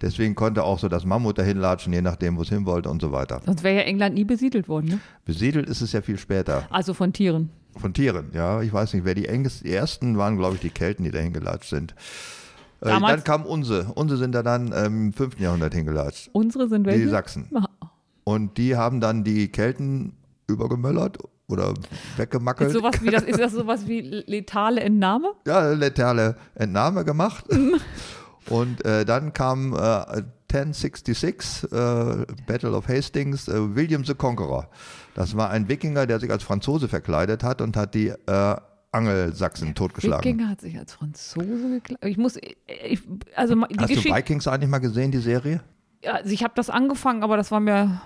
Deswegen 0.00 0.34
konnte 0.34 0.64
auch 0.64 0.80
so 0.80 0.88
das 0.88 1.04
Mammut 1.04 1.38
dahin 1.38 1.58
latschen, 1.58 1.92
je 1.92 2.02
nachdem, 2.02 2.36
wo 2.36 2.42
es 2.42 2.48
hin 2.48 2.66
wollte 2.66 2.90
und 2.90 3.00
so 3.00 3.12
weiter. 3.12 3.40
Sonst 3.46 3.62
wäre 3.62 3.76
ja 3.76 3.82
England 3.82 4.16
nie 4.16 4.24
besiedelt 4.24 4.68
worden. 4.68 4.86
Ne? 4.88 5.00
Besiedelt 5.24 5.68
ist 5.68 5.80
es 5.80 5.92
ja 5.92 6.02
viel 6.02 6.18
später. 6.18 6.66
Also 6.70 6.92
von 6.92 7.12
Tieren. 7.12 7.50
Von 7.76 7.94
Tieren, 7.94 8.30
ja. 8.34 8.60
Ich 8.62 8.72
weiß 8.72 8.94
nicht, 8.94 9.04
wer 9.04 9.14
die 9.14 9.28
engsten, 9.28 9.68
die 9.68 9.74
ersten 9.74 10.18
waren, 10.18 10.36
glaube 10.36 10.56
ich, 10.56 10.60
die 10.60 10.70
Kelten, 10.70 11.04
die 11.04 11.12
dahin 11.12 11.32
gelatscht 11.32 11.70
sind. 11.70 11.94
Äh, 12.80 12.98
dann 13.00 13.22
kam 13.22 13.46
Unse. 13.46 13.92
Unse 13.94 14.16
sind 14.16 14.32
da 14.32 14.42
dann 14.42 14.72
ähm, 14.74 15.06
im 15.06 15.12
5. 15.12 15.38
Jahrhundert 15.38 15.72
hingelatscht. 15.72 16.30
Unsere 16.32 16.68
sind 16.68 16.84
welche? 16.84 17.04
Die 17.04 17.08
Sachsen. 17.08 17.48
Ah, 17.54 17.68
Und 18.24 18.58
die 18.58 18.74
haben 18.76 19.00
dann 19.00 19.22
die 19.22 19.48
Kelten 19.52 20.16
übergemöllert 20.48 21.18
oder 21.52 21.74
weggemackelt. 22.16 22.70
Ist, 22.70 22.76
sowas 22.76 22.94
wie 23.02 23.10
das, 23.10 23.22
ist 23.22 23.38
das 23.38 23.52
sowas 23.52 23.86
wie 23.86 24.00
letale 24.00 24.80
Entnahme? 24.80 25.32
ja, 25.46 25.72
letale 25.72 26.36
Entnahme 26.54 27.04
gemacht. 27.04 27.44
Und 28.48 28.84
äh, 28.84 29.04
dann 29.04 29.32
kam 29.32 29.72
äh, 29.74 30.22
1066, 30.52 31.70
äh, 31.72 32.26
Battle 32.46 32.72
of 32.72 32.88
Hastings, 32.88 33.48
äh, 33.48 33.74
William 33.74 34.04
the 34.04 34.14
Conqueror. 34.14 34.68
Das 35.14 35.36
war 35.36 35.50
ein 35.50 35.68
Wikinger, 35.68 36.06
der 36.06 36.18
sich 36.18 36.30
als 36.30 36.42
Franzose 36.42 36.88
verkleidet 36.88 37.44
hat 37.44 37.60
und 37.60 37.76
hat 37.76 37.94
die 37.94 38.08
äh, 38.08 38.56
Angelsachsen 38.90 39.74
totgeschlagen. 39.74 40.24
Wikinger 40.24 40.50
hat 40.50 40.60
sich 40.60 40.78
als 40.78 40.92
Franzose 40.92 41.46
gekleidet. 41.46 42.04
Ich 42.04 42.18
muss, 42.18 42.36
ich, 42.36 43.00
also 43.34 43.54
die 43.54 43.78
Hast 43.78 43.90
du 43.90 43.94
Geschichte, 43.94 44.14
Vikings 44.14 44.46
eigentlich 44.46 44.70
mal 44.70 44.78
gesehen, 44.78 45.10
die 45.10 45.18
Serie? 45.18 45.62
Ja, 46.02 46.14
also 46.14 46.30
ich 46.30 46.42
habe 46.44 46.52
das 46.56 46.68
angefangen, 46.68 47.22
aber 47.22 47.36
das 47.36 47.50
war 47.50 47.60
mir, 47.60 48.02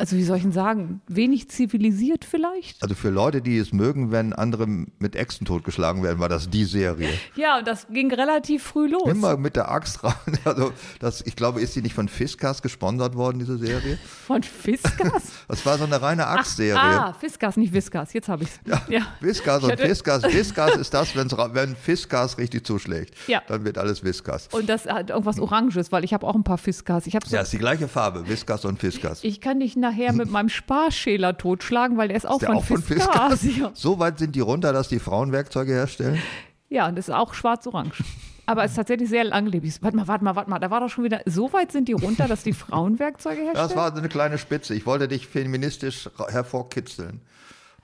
also 0.00 0.16
wie 0.16 0.24
soll 0.24 0.38
ich 0.38 0.42
denn 0.42 0.52
sagen, 0.52 1.02
wenig 1.08 1.50
zivilisiert 1.50 2.24
vielleicht? 2.24 2.82
Also 2.82 2.94
für 2.94 3.10
Leute, 3.10 3.42
die 3.42 3.58
es 3.58 3.72
mögen, 3.72 4.10
wenn 4.10 4.32
andere 4.32 4.66
mit 4.66 5.14
Äxten 5.14 5.46
totgeschlagen 5.46 6.02
werden, 6.02 6.18
war 6.18 6.30
das 6.30 6.48
die 6.48 6.64
Serie. 6.64 7.10
Ja, 7.36 7.58
und 7.58 7.68
das 7.68 7.86
ging 7.90 8.10
relativ 8.12 8.62
früh 8.62 8.88
los. 8.88 9.02
Immer 9.06 9.36
mit 9.36 9.56
der 9.56 9.70
Axt 9.70 10.02
ran. 10.02 10.14
Also 10.44 10.72
das, 11.00 11.20
ich 11.26 11.36
glaube, 11.36 11.60
ist 11.60 11.76
die 11.76 11.82
nicht 11.82 11.94
von 11.94 12.08
Fiskas 12.08 12.62
gesponsert 12.62 13.14
worden, 13.14 13.38
diese 13.38 13.58
Serie? 13.58 13.98
Von 14.26 14.42
Fiskas? 14.42 15.22
Das 15.48 15.66
war 15.66 15.76
so 15.78 15.84
eine 15.84 16.00
reine 16.00 16.26
Axtserie. 16.28 16.80
ah, 16.80 17.12
Fiskas, 17.12 17.56
nicht 17.56 17.72
Viskas. 17.74 18.12
Jetzt 18.14 18.28
habe 18.28 18.44
ich 18.44 18.48
es. 18.50 18.60
Ja. 18.88 19.02
Viskas 19.20 19.62
Ich 19.64 19.70
und 19.70 19.80
Fiskas. 19.80 20.22
Viskas 20.32 20.76
ist 20.76 20.94
das, 20.94 21.14
wenn's, 21.14 21.36
wenn 21.36 21.76
Fiskas 21.76 22.38
richtig 22.38 22.64
zuschlägt. 22.64 23.14
Ja. 23.26 23.42
Dann 23.48 23.64
wird 23.64 23.76
alles 23.76 24.02
Viskas. 24.02 24.48
Und 24.52 24.68
das 24.68 24.86
hat 24.86 25.10
irgendwas 25.10 25.38
Oranges, 25.38 25.92
weil 25.92 26.04
ich 26.04 26.14
habe 26.14 26.26
auch 26.26 26.34
ein 26.34 26.44
paar 26.44 26.58
Fiskas. 26.58 27.06
Ich 27.06 27.14
habe 27.14 27.26
so, 27.28 27.36
Ja, 27.36 27.42
ist 27.42 27.52
die 27.52 27.58
gleiche 27.58 27.86
Farbe, 27.88 28.26
Viskas 28.28 28.64
und 28.64 28.78
Fiskas. 28.78 29.22
ich 29.24 29.40
kann 29.40 29.60
dich 29.60 29.76
nachher 29.90 30.12
mit 30.12 30.30
meinem 30.30 30.48
Sparschäler 30.48 31.36
totschlagen, 31.36 31.96
weil 31.96 32.08
der 32.08 32.16
ist 32.16 32.26
auch, 32.26 32.40
Ist 32.40 32.46
von, 32.46 32.56
auch 32.56 32.64
von? 32.64 32.82
Ja. 32.96 33.70
So 33.74 33.98
weit 33.98 34.18
sind 34.18 34.34
die 34.36 34.40
runter, 34.40 34.72
dass 34.72 34.88
die 34.88 34.98
Frauen 34.98 35.32
Werkzeuge 35.32 35.72
herstellen? 35.72 36.20
ja, 36.68 36.88
und 36.88 36.96
das 36.96 37.08
ist 37.08 37.14
auch 37.14 37.34
schwarz-orange. 37.34 38.02
Aber 38.46 38.64
es 38.64 38.72
ist 38.72 38.76
tatsächlich 38.78 39.08
sehr 39.08 39.22
langlebig. 39.22 39.80
Warte 39.80 39.96
mal, 39.96 40.08
warte 40.08 40.24
mal, 40.24 40.34
warte 40.34 40.50
mal. 40.50 40.58
Da 40.58 40.70
war 40.70 40.80
doch 40.80 40.88
schon 40.88 41.04
wieder, 41.04 41.20
so 41.24 41.52
weit 41.52 41.70
sind 41.70 41.86
die 41.86 41.92
runter, 41.92 42.26
dass 42.26 42.42
die 42.42 42.52
Frauen 42.52 42.98
Werkzeuge 42.98 43.42
herstellen? 43.42 43.68
Das 43.68 43.76
war 43.76 43.92
so 43.92 43.98
eine 43.98 44.08
kleine 44.08 44.38
Spitze. 44.38 44.74
Ich 44.74 44.86
wollte 44.86 45.06
dich 45.06 45.28
feministisch 45.28 46.10
hervorkitzeln. 46.28 47.20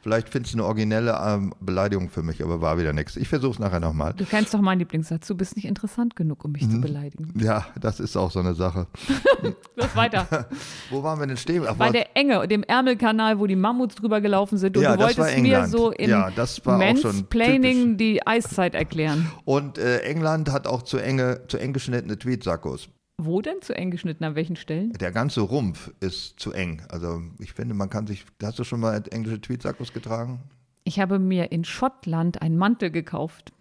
Vielleicht 0.07 0.29
findest 0.29 0.55
du 0.55 0.59
eine 0.59 0.66
originelle 0.66 1.19
ähm, 1.21 1.53
Beleidigung 1.59 2.11
für 2.11 2.23
mich, 2.23 2.40
aber 2.40 2.61
war 2.61 2.79
wieder 2.79 2.92
nichts. 2.92 3.16
Ich 3.16 3.27
versuche 3.27 3.55
es 3.55 3.59
nachher 3.59 3.81
nochmal. 3.81 4.14
Du 4.16 4.25
kennst 4.25 4.55
doch 4.55 4.61
meinen 4.61 4.79
Lieblingssatz. 4.79 5.27
Du 5.27 5.35
bist 5.35 5.57
nicht 5.57 5.64
interessant 5.64 6.14
genug, 6.14 6.45
um 6.45 6.53
mich 6.53 6.62
Mhm. 6.62 6.71
zu 6.71 6.81
beleidigen. 6.81 7.33
Ja, 7.37 7.66
das 7.81 7.99
ist 7.99 8.16
auch 8.16 8.31
so 8.31 8.38
eine 8.38 8.55
Sache. 8.55 8.87
Lass 9.75 9.97
weiter. 9.97 10.47
Wo 10.90 11.03
waren 11.03 11.19
wir 11.19 11.27
denn 11.27 11.37
stehen? 11.37 11.64
Ach, 11.66 11.75
Bei 11.75 11.87
war- 11.87 11.92
der 11.92 12.16
Enge, 12.16 12.47
dem 12.47 12.62
Ärmelkanal, 12.62 13.40
wo 13.40 13.49
die 13.49 13.57
Mammuts 13.57 13.97
drüber 13.97 14.21
gelaufen 14.21 14.59
sind. 14.59 14.77
Und 14.77 14.85
Ja, 14.85 14.92
du 14.92 14.99
das 15.03 15.19
war 15.19 15.25
wolltest 15.25 15.42
mir 15.42 15.66
so 15.66 15.90
in 15.90 16.09
Ja, 16.11 16.31
das 16.31 16.64
war 16.64 16.79
Mansplaining 16.79 17.97
die 17.97 18.25
Eiszeit 18.25 18.77
erklären. 18.77 19.29
Und 19.45 19.79
äh, 19.79 20.03
England 20.03 20.53
hat 20.53 20.69
auch 20.69 20.83
zu, 20.83 20.99
enge, 20.99 21.40
zu 21.49 21.59
eng 21.59 21.73
geschnittene 21.73 22.16
Tweetsackos. 22.16 22.88
Wo 23.18 23.40
denn 23.40 23.62
zu 23.62 23.74
eng 23.74 23.90
geschnitten? 23.90 24.24
An 24.24 24.35
welchen 24.35 24.57
Stellen? 24.57 24.92
Der 24.92 25.11
ganze 25.11 25.40
Rumpf 25.40 25.90
ist 26.00 26.38
zu 26.38 26.52
eng. 26.52 26.83
Also 26.90 27.22
ich 27.38 27.55
finde, 27.55 27.74
man 27.74 27.88
kann 27.88 28.07
sich. 28.07 28.24
Hast 28.42 28.59
du 28.59 28.64
schon 28.64 28.81
mal 28.81 29.02
englische 29.11 29.40
Tweetsackos 29.40 29.92
getragen? 29.92 30.40
Ich 30.85 31.00
habe 31.00 31.18
mir 31.18 31.50
in 31.50 31.64
Schottland 31.64 32.42
einen 32.42 32.59
Mantel 32.59 32.90
gekauft. 32.90 33.52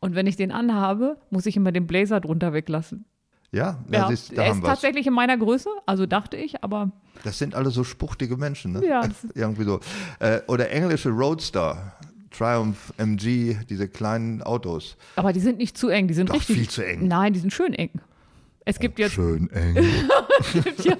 Und 0.00 0.14
wenn 0.14 0.26
ich 0.26 0.36
den 0.36 0.50
anhabe, 0.52 1.18
muss 1.30 1.46
ich 1.46 1.56
immer 1.56 1.72
den 1.72 1.86
Blazer 1.86 2.20
drunter 2.20 2.52
weglassen. 2.52 3.04
Ja, 3.52 3.78
ja, 3.90 4.08
siehst, 4.08 4.36
da 4.36 4.42
er 4.42 4.52
ist 4.52 4.62
wir 4.62 4.68
tatsächlich 4.68 5.06
in 5.06 5.14
meiner 5.14 5.36
Größe, 5.38 5.70
also 5.86 6.04
dachte 6.04 6.36
ich, 6.36 6.62
aber 6.64 6.90
Das 7.22 7.38
sind 7.38 7.54
alle 7.54 7.70
so 7.70 7.84
spuchtige 7.84 8.36
Menschen, 8.36 8.72
ne? 8.72 8.84
Ja, 8.86 9.08
Irgendwie 9.34 9.64
so. 9.64 9.80
Äh, 10.18 10.40
oder 10.48 10.70
englische 10.70 11.10
Roadster, 11.10 11.94
Triumph 12.30 12.92
MG, 12.98 13.56
diese 13.68 13.88
kleinen 13.88 14.42
Autos. 14.42 14.96
Aber 15.14 15.32
die 15.32 15.40
sind 15.40 15.58
nicht 15.58 15.78
zu 15.78 15.88
eng, 15.88 16.08
die 16.08 16.14
sind 16.14 16.28
Doch, 16.30 16.34
richtig. 16.34 16.56
viel 16.56 16.68
zu 16.68 16.84
eng. 16.84 17.06
Nein, 17.06 17.32
die 17.32 17.38
sind 17.38 17.52
schön 17.52 17.72
eng. 17.72 17.90
Es 18.68 18.80
gibt 18.80 18.98
jetzt, 18.98 19.12
Schön 19.12 19.48
eng. 19.52 19.76
ja, 20.82 20.96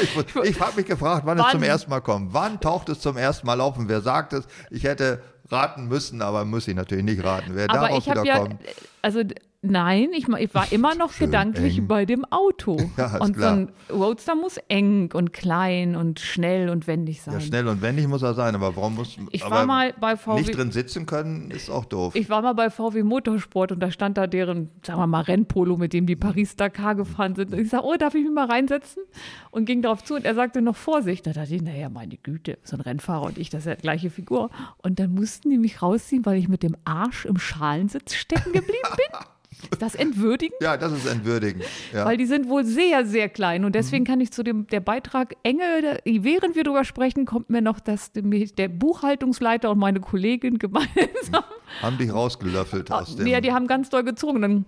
ich 0.00 0.34
ich 0.44 0.60
habe 0.60 0.76
mich 0.76 0.86
gefragt, 0.86 1.26
wann, 1.26 1.36
es 1.36 1.44
Wann? 1.44 1.52
zum 1.52 1.62
ersten 1.62 1.90
Mal 1.90 2.00
kommt. 2.00 2.32
Wann 2.32 2.58
taucht 2.58 2.88
es 2.88 3.00
zum 3.00 3.18
ersten 3.18 3.46
Mal 3.46 3.60
auf 3.60 3.76
und 3.76 3.90
wer 3.90 4.00
sagt 4.00 4.32
es? 4.32 4.46
Ich 4.70 4.84
hätte 4.84 5.22
raten 5.50 5.88
müssen, 5.88 6.22
aber 6.22 6.46
muss 6.46 6.66
ich 6.66 6.74
natürlich 6.74 7.04
nicht 7.04 7.22
raten. 7.22 7.50
Wer 7.52 7.68
aber 7.68 7.88
darauf 7.88 8.06
wieder 8.06 8.24
ja, 8.24 8.38
kommt. 8.38 8.56
also 9.02 9.22
Nein, 9.62 10.08
ich, 10.14 10.26
ich 10.26 10.54
war 10.54 10.72
immer 10.72 10.94
noch 10.94 11.12
Schön 11.12 11.26
gedanklich 11.26 11.78
eng. 11.78 11.86
bei 11.86 12.06
dem 12.06 12.24
Auto. 12.24 12.78
Ja, 12.96 13.18
und 13.18 13.36
klar. 13.36 13.54
so 13.54 13.60
ein 13.60 13.72
Roadster 13.90 14.34
muss 14.34 14.56
eng 14.68 15.10
und 15.12 15.32
klein 15.34 15.96
und 15.96 16.18
schnell 16.18 16.70
und 16.70 16.86
wendig 16.86 17.20
sein. 17.22 17.34
Ja, 17.34 17.40
schnell 17.40 17.68
und 17.68 17.82
wendig 17.82 18.08
muss 18.08 18.22
er 18.22 18.32
sein, 18.34 18.54
aber 18.54 18.74
warum 18.74 18.94
muss 18.94 19.18
Ich 19.30 19.42
war 19.48 19.66
mal 19.66 19.94
bei 20.00 20.16
VW. 20.16 20.40
nicht 20.40 20.56
drin 20.56 20.70
sitzen 20.70 21.04
können, 21.06 21.50
ist 21.50 21.70
auch 21.70 21.84
doof. 21.84 22.14
Ich 22.14 22.28
war 22.30 22.40
mal 22.42 22.54
bei 22.54 22.70
VW 22.70 23.02
Motorsport 23.02 23.72
und 23.72 23.80
da 23.80 23.90
stand 23.90 24.16
da 24.16 24.26
deren, 24.26 24.70
sagen 24.84 24.98
wir 24.98 25.06
mal, 25.06 25.22
Rennpolo, 25.22 25.76
mit 25.76 25.92
dem 25.92 26.06
die 26.06 26.16
Paris-Dakar 26.16 26.94
gefahren 26.94 27.34
sind. 27.34 27.52
Und 27.52 27.58
ich 27.60 27.68
sage, 27.68 27.84
oh, 27.84 27.96
darf 27.96 28.14
ich 28.14 28.24
mich 28.24 28.32
mal 28.32 28.46
reinsetzen? 28.46 29.02
Und 29.50 29.66
ging 29.66 29.82
darauf 29.82 30.02
zu 30.02 30.14
und 30.14 30.24
er 30.24 30.34
sagte 30.34 30.62
noch 30.62 30.76
Vorsicht. 30.76 31.26
Da 31.26 31.32
dachte 31.32 31.54
ich, 31.54 31.62
naja, 31.62 31.88
meine 31.90 32.16
Güte, 32.16 32.58
so 32.64 32.76
ein 32.76 32.80
Rennfahrer 32.80 33.26
und 33.26 33.38
ich, 33.38 33.50
das 33.50 33.60
ist 33.60 33.66
ja 33.66 33.74
die 33.76 33.82
gleiche 33.82 34.08
Figur. 34.10 34.50
Und 34.78 34.98
dann 34.98 35.12
mussten 35.14 35.50
die 35.50 35.58
mich 35.58 35.82
rausziehen, 35.82 36.24
weil 36.24 36.38
ich 36.38 36.48
mit 36.48 36.62
dem 36.62 36.76
Arsch 36.84 37.24
im 37.26 37.38
Schalensitz 37.38 38.14
stecken 38.14 38.52
geblieben 38.52 38.88
bin. 38.96 39.20
Ist 39.70 39.82
das 39.82 39.94
entwürdigend? 39.94 40.56
ja, 40.62 40.76
das 40.76 40.92
ist 40.92 41.06
entwürdigend. 41.06 41.64
Ja. 41.92 42.04
Weil 42.04 42.16
die 42.16 42.26
sind 42.26 42.48
wohl 42.48 42.64
sehr, 42.64 43.04
sehr 43.06 43.28
klein. 43.28 43.64
Und 43.64 43.74
deswegen 43.74 44.04
kann 44.04 44.20
ich 44.20 44.30
zu 44.32 44.42
dem 44.42 44.66
der 44.68 44.80
Beitrag 44.80 45.34
Enge, 45.42 45.98
während 46.04 46.56
wir 46.56 46.64
drüber 46.64 46.84
sprechen, 46.84 47.26
kommt 47.26 47.50
mir 47.50 47.60
noch, 47.62 47.80
dass 47.80 48.12
der 48.12 48.68
Buchhaltungsleiter 48.68 49.70
und 49.70 49.78
meine 49.78 50.00
Kollegin 50.00 50.58
gemeinsam 50.58 51.44
Haben 51.82 51.98
dich 51.98 52.12
rausgelöffelt 52.12 52.90
aus 52.90 53.16
dem. 53.16 53.26
Ah, 53.26 53.28
Ja, 53.28 53.40
die 53.40 53.52
haben 53.52 53.66
ganz 53.66 53.90
doll 53.90 54.02
gezogen. 54.02 54.42
Dann 54.42 54.64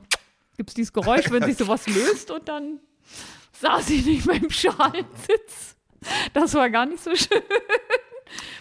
gibt 0.57 0.71
es 0.71 0.75
dieses 0.75 0.93
Geräusch, 0.93 1.31
wenn 1.31 1.43
sich 1.45 1.57
sowas 1.57 1.87
löst 1.89 2.31
und 2.31 2.49
dann 2.49 2.79
saß 3.61 3.91
ich 3.91 4.07
nicht 4.07 4.27
mehr 4.27 4.37
im 4.37 4.51
Schalensitz. 4.51 5.77
Das 6.33 6.55
war 6.55 6.69
gar 6.71 6.87
nicht 6.87 7.03
so 7.03 7.15
schön. 7.15 7.43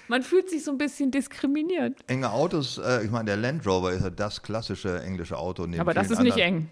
Man 0.08 0.24
fühlt 0.24 0.50
sich 0.50 0.64
so 0.64 0.72
ein 0.72 0.78
bisschen 0.78 1.12
diskriminiert. 1.12 2.00
Enge 2.08 2.32
Autos, 2.32 2.78
äh, 2.78 3.04
ich 3.04 3.12
meine, 3.12 3.26
der 3.26 3.38
Land 3.38 3.66
Rover 3.66 3.92
ist 3.92 4.04
ja 4.04 4.10
das 4.10 4.42
klassische 4.42 5.02
englische 5.02 5.38
Auto. 5.38 5.68
Aber 5.80 5.94
das 5.94 6.08
ist 6.10 6.18
vielen 6.18 6.24
nicht 6.26 6.34
anderen. 6.34 6.56
eng. 6.64 6.70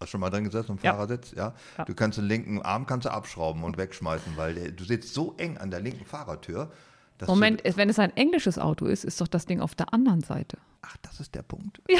Hast 0.00 0.08
du 0.08 0.12
schon 0.12 0.20
mal 0.20 0.30
drin 0.30 0.44
gesessen 0.44 0.72
im 0.72 0.78
Ja. 0.82 0.92
Fahrersitz? 0.94 1.32
Ja? 1.36 1.54
Ja. 1.76 1.84
Du 1.84 1.94
kannst 1.94 2.18
den 2.18 2.24
linken 2.26 2.62
Arm 2.62 2.86
kannst 2.86 3.04
du 3.06 3.10
abschrauben 3.12 3.64
und 3.64 3.76
wegschmeißen, 3.78 4.36
weil 4.36 4.54
der, 4.54 4.70
du 4.70 4.84
sitzt 4.84 5.12
so 5.12 5.34
eng 5.38 5.58
an 5.58 5.70
der 5.70 5.80
linken 5.80 6.04
Fahrertür. 6.04 6.70
Dass 7.18 7.28
Moment, 7.28 7.66
Du, 7.66 7.76
wenn 7.76 7.88
es 7.90 7.98
ein 7.98 8.16
englisches 8.16 8.58
Auto 8.60 8.86
ist, 8.86 9.04
ist 9.04 9.20
doch 9.20 9.26
das 9.26 9.44
Ding 9.46 9.60
auf 9.60 9.74
der 9.74 9.92
anderen 9.92 10.20
Seite. 10.22 10.56
ach, 10.82 10.96
das 11.02 11.18
ist 11.20 11.34
der 11.34 11.42
Punkt. 11.42 11.80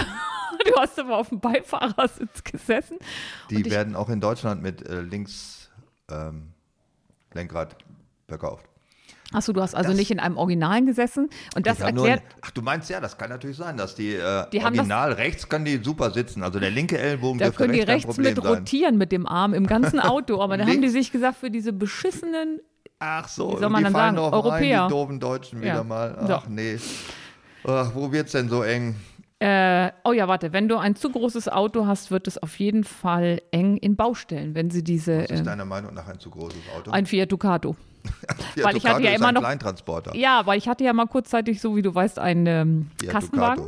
Du 0.65 0.75
hast 0.81 0.99
aber 0.99 1.17
auf 1.19 1.29
dem 1.29 1.41
Beifahrersitz 1.41 2.43
gesessen. 2.45 2.99
Die 3.51 3.61
ich- 3.63 3.71
werden 3.71 3.95
auch 3.97 4.09
in 4.09 4.21
Deutschland 4.21 4.63
mit 4.63 4.87
äh, 4.89 5.01
links 5.03 5.71
ähm, 6.11 6.53
Lenkrad 7.33 7.77
verkauft. 8.29 8.65
Achso, 9.33 9.53
du 9.53 9.61
hast 9.61 9.75
also 9.75 9.91
Das- 9.91 9.99
nicht 9.99 10.11
in 10.11 10.21
einem 10.21 10.37
Originalen 10.39 10.87
gesessen. 10.87 11.29
Und 11.55 11.67
das 11.67 11.79
nur 11.81 11.89
erklärt, 11.89 12.21
ein, 12.21 12.35
ach, 12.41 12.51
du 12.51 12.63
meinst 12.63 12.89
ja, 12.89 12.99
das 13.01 13.19
kann 13.19 13.29
natürlich 13.29 13.59
sein, 13.59 13.77
dass 13.77 13.95
die, 13.95 14.15
äh, 14.15 14.47
Die 14.53 14.63
haben 14.65 14.73
das- 14.75 14.79
original 14.81 15.13
rechts 15.13 15.49
können 15.49 15.67
die 15.67 15.81
super 15.83 16.11
sitzen. 16.13 16.43
Also 16.43 16.59
der 16.59 16.71
linke 16.71 16.97
Ellbogen 16.99 17.39
da 17.39 17.51
können 17.51 17.75
die 17.75 17.81
rechts 17.81 18.17
mit 18.17 18.37
sein. 18.37 18.47
rotieren 18.47 18.97
mit 18.97 19.13
dem 19.13 19.27
Arm 19.27 19.53
im 19.53 19.67
ganzen 19.67 20.01
Auto. 20.01 20.41
Aber 20.41 20.57
dann 20.57 20.67
haben 20.67 20.81
die 20.81 20.89
sich 20.89 21.13
gesagt, 21.13 21.37
für 21.39 21.51
diese 21.51 21.73
beschissenen 21.73 22.61
Ach 23.01 23.29
so, 23.29 23.53
Wie 23.55 23.59
soll 23.61 23.71
man 23.71 23.79
die 23.79 23.85
dann 23.85 23.93
sagen? 23.93 24.19
Europäer. 24.19 24.81
rein, 24.83 24.89
die 24.89 24.93
doofen 24.95 25.21
Deutschen 25.21 25.61
wieder 25.61 25.75
Ja. 25.75 25.85
mal. 25.85 26.19
So. 26.27 26.33
Ach 26.33 26.49
nee. 26.49 26.79
Ach, 27.65 27.95
wo 27.95 28.11
wird's 28.11 28.33
denn 28.33 28.49
so 28.49 28.65
eng? 28.65 28.97
Äh, 29.41 29.93
oh 30.03 30.11
ja, 30.13 30.27
warte, 30.27 30.53
wenn 30.53 30.67
du 30.69 30.79
ein 30.79 30.97
zu 30.97 31.11
großes 31.11 31.49
Auto 31.49 31.87
hast, 31.87 32.11
wird 32.11 32.27
es 32.27 32.43
auf 32.43 32.59
jeden 32.59 32.83
Fall 32.83 33.41
eng 33.53 33.77
in 33.77 33.95
Baustellen, 33.95 34.57
wenn 34.57 34.71
sie 34.71 34.83
diese. 34.83 35.19
Was 35.23 35.31
ist 35.31 35.41
Äh, 35.41 35.45
deiner 35.45 35.65
Meinung 35.65 35.95
nach 35.95 36.09
ein 36.09 36.19
zu 36.19 36.29
großes 36.31 36.59
Auto? 36.77 36.91
ein 36.91 37.07
Fiat 37.07 37.31
Ducato. 37.31 37.77
Weil 38.63 38.77
ich 38.77 38.87
hatte 38.87 39.03
ja 39.03 39.11
immer 39.13 39.33
noch- 39.33 39.41
Kleintransporter. 39.43 40.15
Ja, 40.17 40.47
weil 40.47 40.59
ich 40.59 40.69
hatte 40.69 40.85
ja 40.85 40.93
mal 40.93 41.07
kurzzeitig, 41.07 41.61
so 41.61 41.77
wie 41.77 41.83
du 41.83 41.95
weißt, 41.95 42.19
einen 42.19 42.47
ähm, 42.47 42.91
Fiat 43.01 43.13
Kastenwagen. 43.13 43.65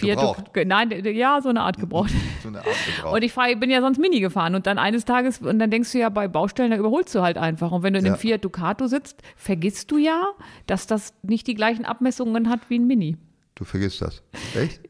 Ducato. 0.00 0.36
Duc- 0.54 0.64
Nein, 0.66 0.88
d- 0.90 1.10
ja, 1.12 1.40
so 1.40 1.48
eine 1.48 1.60
Art 1.60 1.78
gebraucht. 1.78 2.10
So 2.42 2.48
eine 2.48 2.58
Art 2.58 2.66
gebraucht. 2.96 3.14
Und 3.14 3.22
ich 3.22 3.32
fahr, 3.32 3.54
bin 3.54 3.70
ja 3.70 3.80
sonst 3.80 3.98
Mini 3.98 4.18
gefahren 4.18 4.56
und 4.56 4.66
dann 4.66 4.76
eines 4.78 5.04
Tages, 5.04 5.38
und 5.38 5.58
dann 5.60 5.70
denkst 5.70 5.92
du 5.92 5.98
ja 5.98 6.08
bei 6.08 6.26
Baustellen, 6.26 6.72
da 6.72 6.76
überholst 6.76 7.14
du 7.14 7.22
halt 7.22 7.38
einfach. 7.38 7.70
Und 7.70 7.84
wenn 7.84 7.92
du 7.92 8.00
in 8.00 8.06
Ja. 8.06 8.12
dem 8.14 8.18
Fiat 8.18 8.44
Ducato 8.44 8.88
sitzt, 8.88 9.22
vergisst 9.36 9.90
du 9.92 9.98
ja, 9.98 10.24
dass 10.66 10.88
das 10.88 11.14
nicht 11.22 11.46
die 11.46 11.54
gleichen 11.54 11.84
Abmessungen 11.84 12.48
hat 12.50 12.58
wie 12.68 12.78
ein 12.80 12.86
Mini. 12.88 13.16
du 13.54 13.64
vergisst 13.64 14.02
das. 14.02 14.22
Echt? 14.56 14.80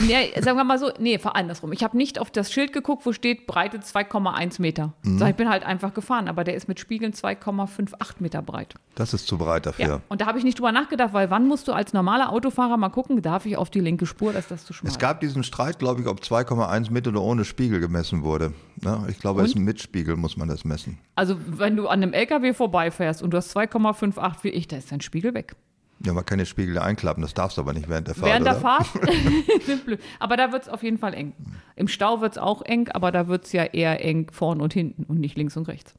Nee, 0.00 0.32
sagen 0.40 0.56
wir 0.56 0.64
mal 0.64 0.78
so, 0.78 0.90
nee, 0.98 1.18
fahr 1.18 1.36
andersrum. 1.36 1.72
Ich 1.72 1.84
habe 1.84 1.96
nicht 1.98 2.18
auf 2.18 2.30
das 2.30 2.50
Schild 2.50 2.72
geguckt, 2.72 3.04
wo 3.04 3.12
steht 3.12 3.46
Breite 3.46 3.78
2,1 3.78 4.60
Meter. 4.60 4.94
Mhm. 5.02 5.18
So, 5.18 5.26
ich 5.26 5.34
bin 5.34 5.50
halt 5.50 5.64
einfach 5.64 5.92
gefahren, 5.92 6.28
aber 6.28 6.44
der 6.44 6.54
ist 6.54 6.66
mit 6.66 6.80
Spiegeln 6.80 7.12
2,58 7.12 8.14
Meter 8.20 8.40
breit. 8.40 8.74
Das 8.94 9.12
ist 9.12 9.26
zu 9.26 9.36
breit 9.36 9.66
dafür. 9.66 9.86
Ja. 9.86 10.00
Und 10.08 10.22
da 10.22 10.26
habe 10.26 10.38
ich 10.38 10.44
nicht 10.44 10.58
drüber 10.58 10.72
nachgedacht, 10.72 11.12
weil 11.12 11.30
wann 11.30 11.46
musst 11.46 11.68
du 11.68 11.72
als 11.72 11.92
normaler 11.92 12.32
Autofahrer 12.32 12.78
mal 12.78 12.88
gucken, 12.88 13.20
darf 13.20 13.44
ich 13.44 13.56
auf 13.58 13.68
die 13.68 13.80
linke 13.80 14.06
Spur, 14.06 14.34
ist 14.34 14.50
das 14.50 14.64
zu 14.64 14.72
schmal? 14.72 14.90
Es 14.90 14.98
gab 14.98 15.20
diesen 15.20 15.44
Streit, 15.44 15.78
glaube 15.78 16.00
ich, 16.00 16.06
ob 16.06 16.20
2,1 16.20 16.90
mit 16.90 17.06
oder 17.06 17.20
ohne 17.20 17.44
Spiegel 17.44 17.78
gemessen 17.80 18.22
wurde. 18.24 18.54
Ja, 18.82 19.04
ich 19.08 19.18
glaube, 19.18 19.42
es 19.42 19.48
ist 19.48 19.58
mit 19.58 19.80
Spiegel 19.80 20.16
muss 20.16 20.38
man 20.38 20.48
das 20.48 20.64
messen. 20.64 20.98
also 21.16 21.36
wenn 21.46 21.76
du 21.76 21.88
an 21.88 22.02
einem 22.02 22.14
LKW 22.14 22.54
vorbeifährst 22.54 23.22
und 23.22 23.30
du 23.30 23.36
hast 23.36 23.54
2,58 23.54 24.36
wie 24.42 24.48
ich, 24.48 24.68
da 24.68 24.76
ist 24.76 24.90
dein 24.90 25.02
Spiegel 25.02 25.34
weg. 25.34 25.54
Ja, 26.04 26.12
man 26.12 26.24
kann 26.24 26.38
den 26.38 26.46
Spiegel 26.46 26.78
einklappen, 26.78 27.22
das 27.22 27.34
darfst 27.34 27.58
du 27.58 27.62
aber 27.62 27.72
nicht 27.72 27.88
während 27.88 28.08
der 28.08 28.14
Fahrt. 28.14 28.30
Während 28.30 28.46
der 28.46 28.54
oder? 28.54 28.60
Fahrt. 28.60 28.88
Aber 30.18 30.36
da 30.36 30.50
wird 30.50 30.62
es 30.62 30.68
auf 30.68 30.82
jeden 30.82 30.98
Fall 30.98 31.14
eng. 31.14 31.32
Im 31.76 31.86
Stau 31.86 32.20
wird 32.20 32.32
es 32.32 32.38
auch 32.38 32.62
eng, 32.62 32.88
aber 32.88 33.12
da 33.12 33.28
wird 33.28 33.44
es 33.44 33.52
ja 33.52 33.64
eher 33.64 34.04
eng 34.04 34.30
vorn 34.32 34.60
und 34.60 34.72
hinten 34.72 35.04
und 35.04 35.18
nicht 35.20 35.36
links 35.36 35.56
und 35.56 35.68
rechts. 35.68 35.94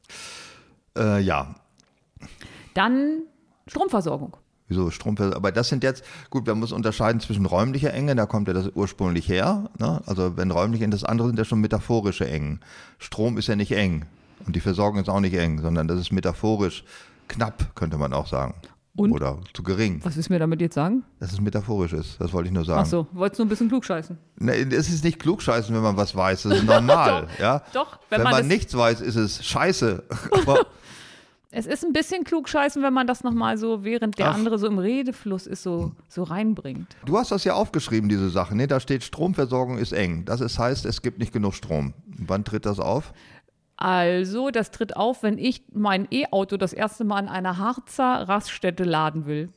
Äh, 0.96 1.20
ja, 1.20 1.54
Dann 2.74 3.22
Stromversorgung. 3.66 4.36
Wieso 4.68 4.90
Strom? 4.90 5.16
Aber 5.18 5.52
das 5.52 5.68
sind 5.68 5.82
jetzt, 5.82 6.04
gut, 6.30 6.46
man 6.46 6.58
muss 6.58 6.72
unterscheiden 6.72 7.20
zwischen 7.20 7.44
räumlicher 7.44 7.92
Enge, 7.92 8.14
da 8.14 8.26
kommt 8.26 8.48
ja 8.48 8.54
das 8.54 8.70
ursprünglich 8.74 9.28
her. 9.28 9.70
Ne? 9.78 10.00
Also 10.06 10.36
wenn 10.36 10.50
räumlich 10.50 10.80
eng, 10.80 10.90
das 10.90 11.04
andere 11.04 11.28
sind 11.28 11.38
ja 11.38 11.44
schon 11.44 11.60
metaphorische 11.60 12.26
Engen. 12.26 12.60
Strom 12.98 13.36
ist 13.36 13.46
ja 13.46 13.56
nicht 13.56 13.72
eng 13.72 14.06
und 14.46 14.56
die 14.56 14.60
Versorgung 14.60 15.00
ist 15.00 15.08
auch 15.08 15.20
nicht 15.20 15.34
eng, 15.34 15.60
sondern 15.60 15.86
das 15.86 16.00
ist 16.00 16.12
metaphorisch 16.12 16.84
knapp, 17.28 17.74
könnte 17.74 17.98
man 17.98 18.14
auch 18.14 18.26
sagen. 18.26 18.54
Und? 18.96 19.10
Oder 19.12 19.40
zu 19.52 19.64
gering. 19.64 20.00
Was 20.04 20.14
willst 20.14 20.28
du 20.28 20.32
mir 20.32 20.38
damit 20.38 20.60
jetzt 20.60 20.74
sagen? 20.74 21.02
Dass 21.18 21.32
es 21.32 21.40
metaphorisch 21.40 21.92
ist, 21.92 22.20
das 22.20 22.32
wollte 22.32 22.48
ich 22.48 22.54
nur 22.54 22.64
sagen. 22.64 22.82
Ach 22.84 22.86
so, 22.86 23.06
wolltest 23.12 23.40
du 23.40 23.44
ein 23.44 23.48
bisschen 23.48 23.68
klugscheißen? 23.68 24.16
Ne, 24.38 24.52
es 24.52 24.88
ist 24.88 25.02
nicht 25.02 25.18
klugscheißen, 25.18 25.74
wenn 25.74 25.82
man 25.82 25.96
was 25.96 26.14
weiß, 26.14 26.44
das 26.44 26.58
ist 26.58 26.64
normal. 26.64 27.26
ja? 27.40 27.62
doch, 27.72 27.98
wenn, 28.08 28.18
wenn 28.18 28.24
man, 28.24 28.32
man 28.32 28.46
nichts 28.46 28.76
weiß, 28.76 29.00
ist 29.00 29.16
es 29.16 29.44
scheiße. 29.44 30.04
Aber 30.30 30.66
Es 31.56 31.66
ist 31.66 31.84
ein 31.84 31.92
bisschen 31.92 32.24
klugscheißen, 32.24 32.82
wenn 32.82 32.92
man 32.92 33.06
das 33.06 33.22
nochmal 33.22 33.56
so, 33.58 33.84
während 33.84 34.18
der 34.18 34.30
Ach. 34.30 34.34
andere 34.34 34.58
so 34.58 34.66
im 34.66 34.80
Redefluss 34.80 35.46
ist, 35.46 35.62
so, 35.62 35.92
so 36.08 36.24
reinbringt. 36.24 36.96
Du 37.04 37.16
hast 37.16 37.30
das 37.30 37.44
ja 37.44 37.54
aufgeschrieben, 37.54 38.08
diese 38.08 38.28
Sache. 38.28 38.56
Ne? 38.56 38.66
Da 38.66 38.80
steht, 38.80 39.04
Stromversorgung 39.04 39.78
ist 39.78 39.92
eng. 39.92 40.24
Das 40.24 40.40
ist, 40.40 40.58
heißt, 40.58 40.84
es 40.84 41.00
gibt 41.00 41.20
nicht 41.20 41.32
genug 41.32 41.54
Strom. 41.54 41.94
Wann 42.06 42.44
tritt 42.44 42.66
das 42.66 42.80
auf? 42.80 43.12
Also, 43.76 44.50
das 44.50 44.70
tritt 44.70 44.96
auf, 44.96 45.22
wenn 45.22 45.38
ich 45.38 45.64
mein 45.72 46.06
E-Auto 46.10 46.56
das 46.56 46.72
erste 46.72 47.04
Mal 47.04 47.18
an 47.18 47.28
einer 47.28 47.58
Harzer 47.58 48.28
Raststätte 48.28 48.84
laden 48.84 49.26
will. 49.26 49.52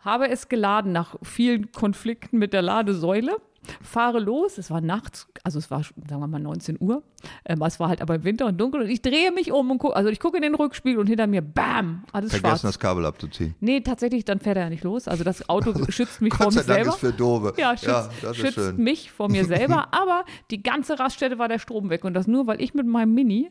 Habe 0.00 0.28
es 0.28 0.48
geladen 0.48 0.92
nach 0.92 1.16
vielen 1.22 1.70
Konflikten 1.70 2.38
mit 2.38 2.52
der 2.52 2.62
Ladesäule. 2.62 3.36
Fahre 3.80 4.18
los, 4.18 4.58
es 4.58 4.70
war 4.70 4.80
nachts, 4.80 5.28
also 5.44 5.58
es 5.58 5.70
war, 5.70 5.82
sagen 5.82 6.20
wir 6.20 6.26
mal, 6.26 6.40
19 6.40 6.78
Uhr. 6.80 7.02
Ähm, 7.44 7.62
es 7.62 7.78
war 7.78 7.88
halt 7.88 8.02
aber 8.02 8.16
im 8.16 8.24
Winter 8.24 8.46
und 8.46 8.60
dunkel 8.60 8.82
und 8.82 8.88
ich 8.88 9.02
drehe 9.02 9.30
mich 9.30 9.52
um 9.52 9.70
und 9.70 9.78
gucke, 9.78 9.94
also 9.94 10.08
ich 10.08 10.18
gucke 10.18 10.36
in 10.36 10.42
den 10.42 10.54
Rückspiegel 10.54 10.98
und 10.98 11.06
hinter 11.06 11.26
mir, 11.26 11.42
bam, 11.42 12.04
alles 12.12 12.30
Vergessen, 12.30 12.40
schwarz. 12.40 12.62
das 12.62 12.78
Kabel 12.78 13.06
abzuziehen. 13.06 13.54
Nee, 13.60 13.80
tatsächlich, 13.80 14.24
dann 14.24 14.40
fährt 14.40 14.56
er 14.56 14.64
ja 14.64 14.70
nicht 14.70 14.84
los. 14.84 15.06
Also 15.08 15.22
das 15.24 15.48
Auto 15.48 15.72
schützt 15.90 16.20
mich 16.20 16.34
vor 16.34 16.46
mich 16.46 16.56
Dank 16.56 16.66
selber. 16.66 16.90
ist 16.90 16.98
für 16.98 17.12
Dove. 17.12 17.54
Ja, 17.56 17.76
schützt, 17.76 17.86
ja 17.86 18.08
das 18.20 18.30
ist 18.32 18.36
schützt 18.38 18.54
schön. 18.54 18.76
mich 18.76 19.12
vor 19.12 19.28
mir 19.30 19.44
selber, 19.46 19.88
aber 19.92 20.24
die 20.50 20.62
ganze 20.62 20.98
Raststätte 20.98 21.38
war 21.38 21.48
der 21.48 21.58
Strom 21.58 21.90
weg 21.90 22.04
und 22.04 22.14
das 22.14 22.26
nur, 22.26 22.46
weil 22.46 22.60
ich 22.60 22.74
mit 22.74 22.86
meinem 22.86 23.14
Mini, 23.14 23.50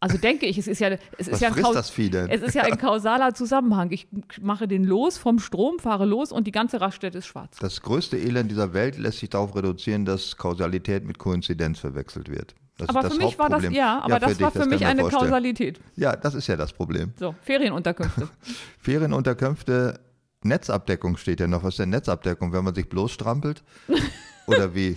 also 0.00 0.16
denke 0.16 0.46
ich, 0.46 0.56
es 0.56 0.66
ist 0.66 0.80
ja, 0.80 0.96
es 1.18 1.28
ist 1.28 1.42
ja 1.42 1.48
ein 1.48 1.54
Kaus- 1.54 1.74
das? 1.74 1.92
Es 2.28 2.42
ist 2.42 2.54
ja 2.54 2.62
ein 2.62 2.78
kausaler 2.78 3.34
Zusammenhang. 3.34 3.90
Ich 3.90 4.08
mache 4.40 4.66
den 4.66 4.84
los 4.84 5.18
vom 5.18 5.38
Strom, 5.38 5.78
fahre 5.78 6.06
los 6.06 6.32
und 6.32 6.46
die 6.46 6.52
ganze 6.52 6.80
Raststätte 6.80 7.18
ist 7.18 7.26
schwarz. 7.26 7.58
Das 7.60 7.82
größte 7.82 8.16
Elend 8.16 8.50
dieser 8.50 8.72
Welt 8.72 8.96
lässt 8.96 9.18
sich 9.18 9.28
darauf 9.28 9.54
reduzieren, 9.54 10.06
dass 10.06 10.38
Kausalität 10.38 11.04
mit 11.04 11.18
Koinzidenz 11.18 11.78
verwechselt 11.78 12.30
wird. 12.30 12.54
Das 12.78 12.88
Aber 12.88 13.02
das 13.02 13.12
für 13.12 13.22
mich 13.22 13.38
war 13.38 13.50
das, 13.50 13.62
ja, 13.70 14.00
aber 14.00 14.18
das 14.18 14.32
dich, 14.32 14.40
war 14.40 14.50
für 14.50 14.60
kann 14.60 14.70
mich 14.70 14.86
eine 14.86 15.02
vorstellen. 15.02 15.24
Kausalität. 15.24 15.80
Ja, 15.96 16.16
das 16.16 16.34
ist 16.34 16.46
ja 16.46 16.56
das 16.56 16.72
Problem. 16.72 17.12
So, 17.18 17.34
Ferienunterkünfte. 17.42 18.28
Ferienunterkünfte, 18.78 20.00
Netzabdeckung 20.42 21.18
steht 21.18 21.40
ja 21.40 21.46
noch. 21.46 21.62
Was 21.62 21.74
ist 21.74 21.80
denn 21.80 21.90
Netzabdeckung, 21.90 22.54
wenn 22.54 22.64
man 22.64 22.74
sich 22.74 22.88
bloß 22.88 23.12
strampelt? 23.12 23.62
Oder 24.46 24.74
wie? 24.74 24.96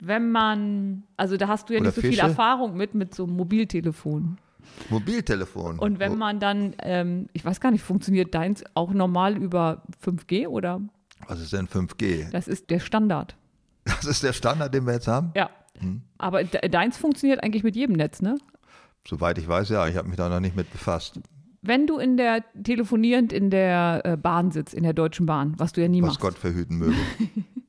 Wenn 0.00 0.30
man, 0.30 1.04
also 1.16 1.36
da 1.36 1.48
hast 1.48 1.68
du 1.68 1.74
ja 1.74 1.80
Oder 1.80 1.88
nicht 1.88 1.94
so 1.96 2.00
viel 2.00 2.10
Fische? 2.10 2.22
Erfahrung 2.22 2.76
mit, 2.76 2.94
mit 2.94 3.14
so 3.14 3.26
Mobiltelefonen. 3.26 4.38
Mobiltelefon. 4.88 5.78
Und 5.78 5.98
wenn 5.98 6.16
man 6.16 6.40
dann, 6.40 6.74
ähm, 6.82 7.26
ich 7.32 7.44
weiß 7.44 7.60
gar 7.60 7.70
nicht, 7.70 7.82
funktioniert 7.82 8.34
deins 8.34 8.64
auch 8.74 8.92
normal 8.92 9.36
über 9.36 9.82
5G 10.04 10.46
oder 10.48 10.80
Was 11.26 11.40
ist 11.40 11.52
denn 11.52 11.68
5G? 11.68 12.30
das 12.30 12.48
ist 12.48 12.70
der 12.70 12.80
Standard? 12.80 13.36
Das 13.84 14.04
ist 14.04 14.22
der 14.22 14.32
Standard, 14.32 14.72
den 14.74 14.86
wir 14.86 14.94
jetzt 14.94 15.08
haben? 15.08 15.32
Ja. 15.34 15.50
Hm. 15.78 16.02
Aber 16.18 16.44
de 16.44 16.68
deins 16.68 16.96
funktioniert 16.98 17.42
eigentlich 17.42 17.62
mit 17.62 17.76
jedem 17.76 17.96
Netz, 17.96 18.20
ne? 18.22 18.36
Soweit 19.06 19.38
ich 19.38 19.48
weiß, 19.48 19.70
ja. 19.70 19.86
Ich 19.88 19.96
habe 19.96 20.08
mich 20.08 20.16
da 20.16 20.28
noch 20.28 20.40
nicht 20.40 20.56
mit 20.56 20.70
befasst. 20.70 21.20
Wenn 21.62 21.86
du 21.86 21.98
in 21.98 22.16
der 22.16 22.44
telefonierend 22.62 23.32
in 23.32 23.50
der 23.50 24.02
äh, 24.04 24.16
Bahn 24.16 24.50
sitzt, 24.50 24.74
in 24.74 24.82
der 24.82 24.92
Deutschen 24.92 25.26
Bahn, 25.26 25.54
was 25.58 25.72
du 25.72 25.80
ja 25.80 25.88
nie 25.88 26.02
Was 26.02 26.08
machst, 26.08 26.20
Gott 26.20 26.38
verhüten 26.38 26.78
möge. 26.78 26.96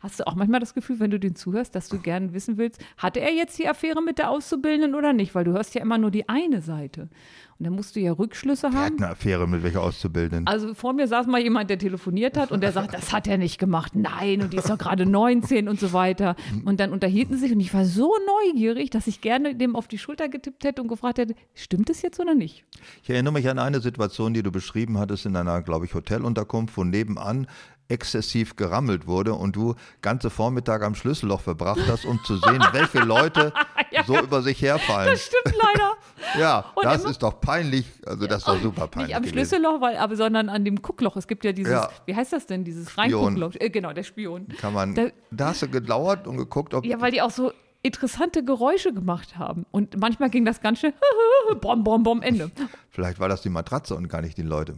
Hast 0.00 0.20
du 0.20 0.26
auch 0.26 0.34
manchmal 0.34 0.60
das 0.60 0.74
Gefühl, 0.74 1.00
wenn 1.00 1.10
du 1.10 1.18
den 1.18 1.34
zuhörst, 1.36 1.74
dass 1.74 1.88
du 1.88 1.98
gern 1.98 2.32
wissen 2.32 2.56
willst, 2.58 2.80
hatte 2.96 3.20
er 3.20 3.32
jetzt 3.32 3.58
die 3.58 3.68
Affäre 3.68 4.02
mit 4.02 4.18
der 4.18 4.30
Auszubildenden 4.30 4.94
oder 4.94 5.12
nicht? 5.12 5.34
Weil 5.34 5.44
du 5.44 5.52
hörst 5.52 5.74
ja 5.74 5.82
immer 5.82 5.98
nur 5.98 6.10
die 6.10 6.28
eine 6.28 6.62
Seite. 6.62 7.08
Und 7.58 7.64
dann 7.64 7.74
musst 7.74 7.96
du 7.96 8.00
ja 8.00 8.12
Rückschlüsse 8.12 8.68
Er 8.68 8.72
hat 8.72 8.78
haben. 8.92 8.96
eine 8.98 9.08
Affäre 9.10 9.48
mit 9.48 9.64
welcher 9.64 9.82
Auszubildenden. 9.82 10.46
Also 10.46 10.74
vor 10.74 10.92
mir 10.92 11.08
saß 11.08 11.26
mal 11.26 11.40
jemand, 11.40 11.68
der 11.70 11.78
telefoniert 11.78 12.36
hat 12.36 12.52
und 12.52 12.62
der 12.62 12.70
sagt, 12.70 12.94
das 12.94 13.12
hat 13.12 13.26
er 13.26 13.36
nicht 13.36 13.58
gemacht. 13.58 13.96
Nein, 13.96 14.42
und 14.42 14.52
die 14.52 14.58
ist 14.58 14.70
doch 14.70 14.78
gerade 14.78 15.06
19 15.06 15.68
und 15.68 15.80
so 15.80 15.92
weiter. 15.92 16.36
Und 16.64 16.78
dann 16.78 16.92
unterhielten 16.92 17.34
sie 17.34 17.40
sich 17.40 17.52
und 17.52 17.58
ich 17.60 17.74
war 17.74 17.84
so 17.84 18.14
neugierig, 18.44 18.90
dass 18.90 19.08
ich 19.08 19.20
gerne 19.20 19.56
dem 19.56 19.74
auf 19.74 19.88
die 19.88 19.98
Schulter 19.98 20.28
getippt 20.28 20.62
hätte 20.62 20.80
und 20.82 20.88
gefragt 20.88 21.18
hätte, 21.18 21.34
stimmt 21.54 21.90
es 21.90 22.00
jetzt 22.02 22.20
oder 22.20 22.34
nicht? 22.34 22.64
Ich 23.02 23.10
erinnere 23.10 23.32
mich 23.32 23.48
an 23.48 23.58
eine 23.58 23.80
Situation, 23.80 24.34
die 24.34 24.44
du 24.44 24.52
beschrieben 24.52 24.96
hattest 24.98 25.26
in 25.26 25.34
einer, 25.34 25.60
glaube 25.62 25.84
ich, 25.84 25.94
Hotelunterkunft, 25.94 26.76
wo 26.76 26.84
nebenan 26.84 27.48
exzessiv 27.88 28.56
gerammelt 28.56 29.06
wurde 29.06 29.34
und 29.34 29.56
du 29.56 29.74
ganze 30.02 30.28
Vormittag 30.30 30.82
am 30.82 30.94
Schlüsselloch 30.94 31.40
verbracht 31.40 31.80
hast, 31.88 32.04
um 32.04 32.20
zu 32.24 32.36
sehen, 32.36 32.62
welche 32.72 32.98
Leute 33.00 33.52
so 34.06 34.18
über 34.18 34.42
sich 34.42 34.60
herfallen. 34.60 35.10
Das 35.10 35.22
stimmt 35.26 35.56
leider. 35.56 35.92
Ja, 36.38 36.66
Und 36.74 36.84
das 36.84 37.04
ist 37.04 37.22
doch 37.22 37.40
peinlich. 37.40 37.86
Also 38.04 38.26
das 38.26 38.38
ist 38.38 38.48
doch 38.48 38.60
super 38.60 38.86
peinlich. 38.88 39.16
Nicht 39.16 39.16
am. 39.16 39.24
Schlüsselloch, 39.26 39.80
weil, 39.80 39.96
aber, 39.96 40.14
sondern 40.16 40.48
an 40.50 40.64
dem 40.64 40.82
Guckloch. 40.82 41.16
Es 41.16 41.26
gibt 41.26 41.44
ja 41.44 41.52
dieses, 41.52 41.72
Ja. 41.72 41.88
wie 42.06 42.14
heißt 42.14 42.32
das 42.32 42.44
denn, 42.46 42.64
dieses. 42.64 42.98
Reinguckloch. 42.98 43.52
Äh, 43.58 43.70
genau, 43.70 43.92
der 43.94 44.02
Spion. 44.02 44.48
Kann 44.60 44.74
man, 44.74 44.94
Da- 44.94 45.10
da, 45.30 45.46
hast 45.48 45.62
du 45.62 45.68
gelauert 45.68 46.26
und 46.26 46.36
geguckt, 46.36 46.74
ob 46.74 46.84
Ja, 46.84 47.00
weil 47.00 47.12
die 47.12 47.22
auch 47.22 47.30
so 47.30 47.52
interessante 47.82 48.44
Geräusche 48.44 48.92
gemacht 48.92 49.38
haben. 49.38 49.64
Und 49.70 49.98
manchmal 49.98 50.28
ging 50.28 50.44
das 50.44 50.60
ganz 50.60 50.80
schnell, 50.80 50.92
bom, 51.60 51.82
bom, 51.84 52.02
bom, 52.02 52.20
Ende. 52.20 52.50
vielleicht 52.90 53.20
war 53.20 53.28
das 53.30 53.40
die 53.40 53.48
Matratze 53.48 53.94
und 53.94 54.08
gar 54.08 54.20
nicht 54.20 54.36
die 54.36 54.42
Leute. 54.42 54.74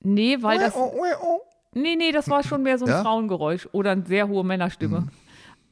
Nee, 0.00 0.38
weil 0.42 0.58
das, 0.58 0.74
oh, 0.76 0.92
oh. 1.22 1.40
Nee, 1.74 1.96
nee, 1.96 2.12
das 2.12 2.28
war 2.30 2.42
schon 2.42 2.62
mehr 2.62 2.78
so 2.78 2.84
ein 2.84 2.90
Ja? 2.90 3.02
Frauengeräusch 3.02 3.68
oder 3.72 3.92
eine 3.92 4.06
sehr 4.06 4.28
hohe 4.28 4.44
Männerstimme. 4.44 5.08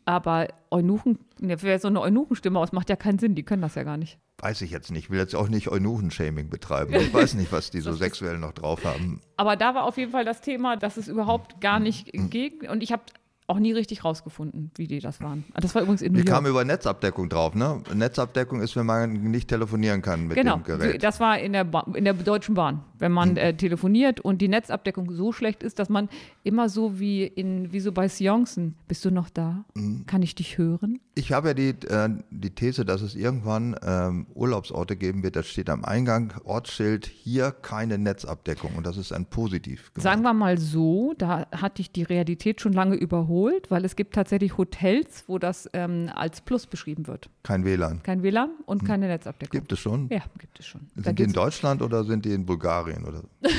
Aber 0.04 0.48
Eunuchen, 0.70 1.18
ne, 1.38 1.56
wer 1.62 1.78
so 1.78 1.88
eine 1.88 2.00
Eunuchenstimme 2.00 2.58
aus, 2.58 2.72
macht 2.72 2.90
ja 2.90 2.96
keinen 2.96 3.18
Sinn, 3.18 3.34
die 3.34 3.44
können 3.44 3.62
das 3.62 3.76
ja 3.76 3.84
gar 3.84 3.96
nicht. 3.96 4.18
Weiß 4.38 4.60
ich 4.62 4.72
jetzt 4.72 4.90
nicht. 4.90 5.04
Ich 5.04 5.10
will 5.10 5.18
jetzt 5.20 5.36
auch 5.36 5.48
nicht 5.48 5.68
Eunuchen-Shaming 5.68 6.50
betreiben. 6.50 6.92
Ich 6.94 7.14
weiß 7.14 7.34
nicht, 7.34 7.52
was 7.52 7.70
die 7.70 7.80
so 7.80 7.92
sexuell 7.92 8.38
noch 8.38 8.52
drauf 8.52 8.84
haben. 8.84 9.20
Aber 9.36 9.54
da 9.54 9.76
war 9.76 9.84
auf 9.84 9.96
jeden 9.98 10.10
Fall 10.10 10.24
das 10.24 10.40
Thema, 10.40 10.76
dass 10.76 10.96
es 10.96 11.06
überhaupt 11.06 11.60
gar 11.60 11.78
nicht 11.78 12.10
ging. 12.12 12.68
Und 12.68 12.82
ich 12.82 12.90
habe 12.90 13.02
auch 13.48 13.58
nie 13.58 13.72
richtig 13.72 14.04
rausgefunden, 14.04 14.70
wie 14.76 14.86
die 14.86 15.00
das 15.00 15.20
waren. 15.20 15.44
Ah, 15.52 15.60
Das 15.60 15.74
war 15.74 15.82
übrigens 15.82 16.00
in 16.02 16.12
New 16.12 16.18
York. 16.20 16.28
kamen 16.28 16.46
über 16.46 16.64
Netzabdeckung 16.64 17.28
drauf, 17.28 17.54
ne? 17.54 17.82
Netzabdeckung 17.94 18.60
ist, 18.60 18.76
wenn 18.76 18.86
man 18.86 19.12
nicht 19.12 19.48
telefonieren 19.48 20.00
kann 20.00 20.28
mit 20.28 20.36
Genau, 20.36 20.56
dem 20.56 20.64
Gerät. 20.64 21.02
das 21.02 21.20
war 21.20 21.38
in 21.38 21.52
der, 21.52 21.64
ba 21.64 21.86
in 21.94 22.04
der 22.04 22.14
Deutschen 22.14 22.54
Bahn, 22.54 22.82
wenn 22.98 23.08
Hm. 23.08 23.14
man 23.14 23.36
äh, 23.36 23.54
telefoniert 23.54 24.20
und 24.20 24.40
die 24.40 24.48
Netzabdeckung 24.48 25.10
so 25.12 25.32
schlecht 25.32 25.62
ist, 25.62 25.78
dass 25.78 25.88
man 25.88 26.08
immer 26.44 26.68
so 26.68 26.98
wie 27.00 27.24
in 27.24 27.72
wie 27.72 27.80
so 27.80 27.92
bei 27.92 28.08
Seancen, 28.08 28.74
bist 28.88 29.04
du 29.04 29.10
noch 29.10 29.28
da? 29.28 29.64
Hm. 29.74 30.04
Kann 30.06 30.22
ich 30.22 30.34
dich 30.34 30.56
hören? 30.56 31.00
Ich 31.14 31.32
habe 31.32 31.48
ja 31.48 31.54
die, 31.54 31.68
äh, 31.68 32.08
die 32.30 32.50
These, 32.50 32.86
dass 32.86 33.02
es 33.02 33.14
irgendwann 33.14 33.76
ähm, 33.82 34.26
Urlaubsorte 34.34 34.96
geben 34.96 35.22
wird, 35.22 35.36
da 35.36 35.42
steht 35.42 35.68
am 35.68 35.84
Eingang 35.84 36.32
Ortsschild, 36.44 37.04
hier 37.06 37.50
keine 37.50 37.98
Netzabdeckung 37.98 38.74
und 38.76 38.86
das 38.86 38.96
ist 38.96 39.12
ein 39.12 39.26
Positiv. 39.26 39.92
gemeint. 39.92 40.02
Sagen 40.02 40.22
wir 40.22 40.32
mal 40.32 40.56
so, 40.56 41.12
da 41.18 41.46
hatte 41.52 41.82
ich 41.82 41.92
die 41.92 42.02
Realität 42.02 42.62
schon 42.62 42.72
lange 42.72 42.96
überholt, 42.96 43.70
weil 43.70 43.84
es 43.84 43.94
gibt 43.94 44.14
tatsächlich 44.14 44.56
Hotels, 44.56 45.24
wo 45.26 45.38
das 45.38 45.68
ähm, 45.74 46.10
als 46.14 46.40
Plus 46.40 46.66
beschrieben 46.66 47.06
wird. 47.06 47.28
Kein 47.42 47.66
WLAN. 47.66 48.02
Kein 48.02 48.22
WLAN 48.22 48.50
und 48.64 48.84
keine 48.86 49.06
Netzabdeckung. 49.06 49.52
Hm. 49.52 49.60
Gibt 49.60 49.72
es 49.72 49.78
schon? 49.80 50.08
Ja, 50.08 50.22
gibt 50.38 50.60
es 50.60 50.66
schon. 50.66 50.80
Sind 50.96 51.18
die 51.18 51.24
in 51.24 51.32
Deutschland 51.32 51.82
oder 51.82 52.04
sind 52.04 52.24
die 52.24 52.32
in 52.32 52.46
Bulgarien? 52.46 53.04
Oder? 53.04 53.22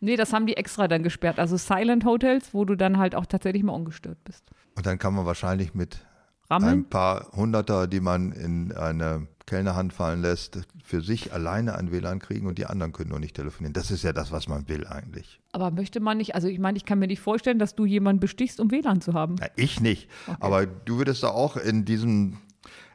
nee, 0.00 0.16
das 0.16 0.34
haben 0.34 0.46
die 0.46 0.58
extra 0.58 0.86
dann 0.86 1.02
gesperrt. 1.02 1.38
Also 1.38 1.56
Silent 1.56 2.04
Hotels, 2.04 2.52
wo 2.52 2.66
du 2.66 2.74
dann 2.74 2.98
halt 2.98 3.14
auch 3.14 3.24
tatsächlich 3.24 3.62
mal 3.62 3.72
ungestört 3.72 4.22
bist. 4.24 4.44
Und 4.76 4.84
dann 4.84 4.98
kann 4.98 5.14
man 5.14 5.24
wahrscheinlich 5.24 5.74
mit 5.74 6.04
ein 6.48 6.62
Rammeln? 6.62 6.84
paar 6.88 7.28
Hunderter, 7.32 7.86
die 7.86 8.00
man 8.00 8.32
in 8.32 8.72
eine 8.72 9.26
Kellnerhand 9.46 9.92
fallen 9.92 10.22
lässt, 10.22 10.60
für 10.82 11.02
sich 11.02 11.32
alleine 11.32 11.76
ein 11.76 11.92
WLAN 11.92 12.18
kriegen 12.18 12.46
und 12.46 12.56
die 12.58 12.66
anderen 12.66 12.92
können 12.92 13.10
nur 13.10 13.20
nicht 13.20 13.36
telefonieren. 13.36 13.74
Das 13.74 13.90
ist 13.90 14.02
ja 14.02 14.12
das, 14.12 14.32
was 14.32 14.48
man 14.48 14.68
will 14.68 14.86
eigentlich. 14.86 15.40
Aber 15.52 15.70
möchte 15.70 16.00
man 16.00 16.16
nicht, 16.16 16.34
also 16.34 16.48
ich 16.48 16.58
meine, 16.58 16.78
ich 16.78 16.84
kann 16.86 16.98
mir 16.98 17.06
nicht 17.06 17.20
vorstellen, 17.20 17.58
dass 17.58 17.74
du 17.74 17.84
jemanden 17.84 18.20
bestichst, 18.20 18.58
um 18.60 18.70
WLAN 18.70 19.00
zu 19.02 19.12
haben. 19.12 19.36
Ja, 19.40 19.48
ich 19.56 19.80
nicht. 19.80 20.08
Aber 20.40 20.64
du 20.66 20.96
würdest 20.98 21.22
da 21.22 21.28
auch 21.28 21.56
in 21.58 21.84
diesem, 21.84 22.38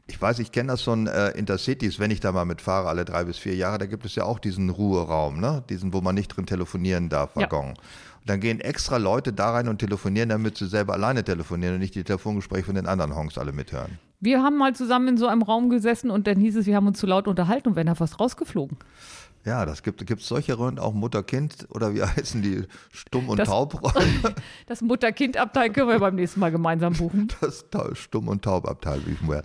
ich 0.07 0.19
weiß, 0.19 0.39
ich 0.39 0.51
kenne 0.51 0.69
das 0.69 0.81
von 0.81 1.05
äh, 1.05 1.29
Intercities, 1.31 1.99
wenn 1.99 2.09
ich 2.09 2.19
da 2.19 2.31
mal 2.31 2.45
mitfahre, 2.45 2.87
alle 2.87 3.05
drei 3.05 3.23
bis 3.25 3.37
vier 3.37 3.55
Jahre, 3.55 3.77
da 3.77 3.85
gibt 3.85 4.05
es 4.05 4.15
ja 4.15 4.23
auch 4.23 4.39
diesen 4.39 4.71
Ruheraum, 4.71 5.39
ne? 5.39 5.63
diesen, 5.69 5.93
wo 5.93 6.01
man 6.01 6.15
nicht 6.15 6.29
drin 6.29 6.47
telefonieren 6.47 7.09
darf, 7.09 7.35
Ja. 7.35 7.43
Und 8.21 8.29
dann 8.29 8.39
gehen 8.39 8.59
extra 8.59 8.97
Leute 8.97 9.33
da 9.33 9.51
rein 9.51 9.67
und 9.67 9.79
telefonieren, 9.79 10.29
damit 10.29 10.57
sie 10.57 10.67
selber 10.67 10.93
alleine 10.93 11.23
telefonieren 11.23 11.75
und 11.75 11.79
nicht 11.81 11.95
die 11.95 12.03
Telefongespräche 12.03 12.65
von 12.65 12.75
den 12.75 12.85
anderen 12.85 13.15
Honks 13.15 13.37
alle 13.37 13.51
mithören. 13.51 13.97
Wir 14.19 14.43
haben 14.43 14.57
mal 14.57 14.75
zusammen 14.75 15.07
in 15.07 15.17
so 15.17 15.27
einem 15.27 15.41
Raum 15.41 15.69
gesessen 15.69 16.09
und 16.11 16.27
dann 16.27 16.37
hieß 16.39 16.57
es, 16.57 16.65
wir 16.65 16.75
haben 16.75 16.87
uns 16.87 16.99
zu 16.99 17.07
laut 17.07 17.27
unterhalten 17.27 17.69
und 17.69 17.75
wären 17.75 17.87
da 17.87 17.95
fast 17.95 18.19
rausgeflogen. 18.19 18.77
Ja, 19.45 19.65
das 19.65 19.83
gibt 19.83 20.01
es 20.11 20.27
solche 20.27 20.53
Räume, 20.55 20.81
auch 20.81 20.93
Mutter-Kind 20.93 21.67
oder 21.69 21.93
wie 21.95 22.03
heißen 22.03 22.41
die, 22.41 22.63
Stumm- 22.91 23.29
und 23.29 23.37
Das- 23.39 23.47
Taubräume, 23.47 24.35
Das 24.67 24.81
Mutter-Kind-Abteil 24.81 25.69
können 25.71 25.87
wir 25.87 25.99
beim 25.99 26.15
nächsten 26.15 26.41
Mal 26.41 26.51
gemeinsam 26.51 26.91
buchen. 26.93 27.29
das 27.39 27.63
Stumm- 27.93 28.27
und 28.27 28.43
Taubabteil, 28.43 28.99
wie 29.05 29.11
ich 29.13 29.21
mal. 29.21 29.43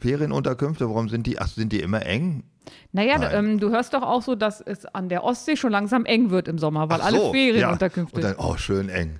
Ferienunterkünfte, 0.00 0.88
warum 0.88 1.08
sind 1.08 1.26
die, 1.26 1.38
ach, 1.38 1.48
sind 1.48 1.72
die 1.72 1.80
immer 1.80 2.04
eng? 2.06 2.44
Naja, 2.92 3.32
ähm, 3.32 3.58
du 3.58 3.70
hörst 3.70 3.94
doch 3.94 4.02
auch 4.02 4.22
so, 4.22 4.34
dass 4.34 4.60
es 4.60 4.84
an 4.86 5.08
der 5.08 5.24
Ostsee 5.24 5.56
schon 5.56 5.72
langsam 5.72 6.04
eng 6.04 6.30
wird 6.30 6.48
im 6.48 6.58
Sommer, 6.58 6.90
weil 6.90 7.00
Ach 7.00 7.06
alle 7.06 7.18
so, 7.18 7.32
Ferienunterkünfte. 7.32 8.20
Ja. 8.20 8.28
Und 8.30 8.38
dann, 8.38 8.46
oh, 8.46 8.56
schön 8.56 8.88
eng. 8.88 9.18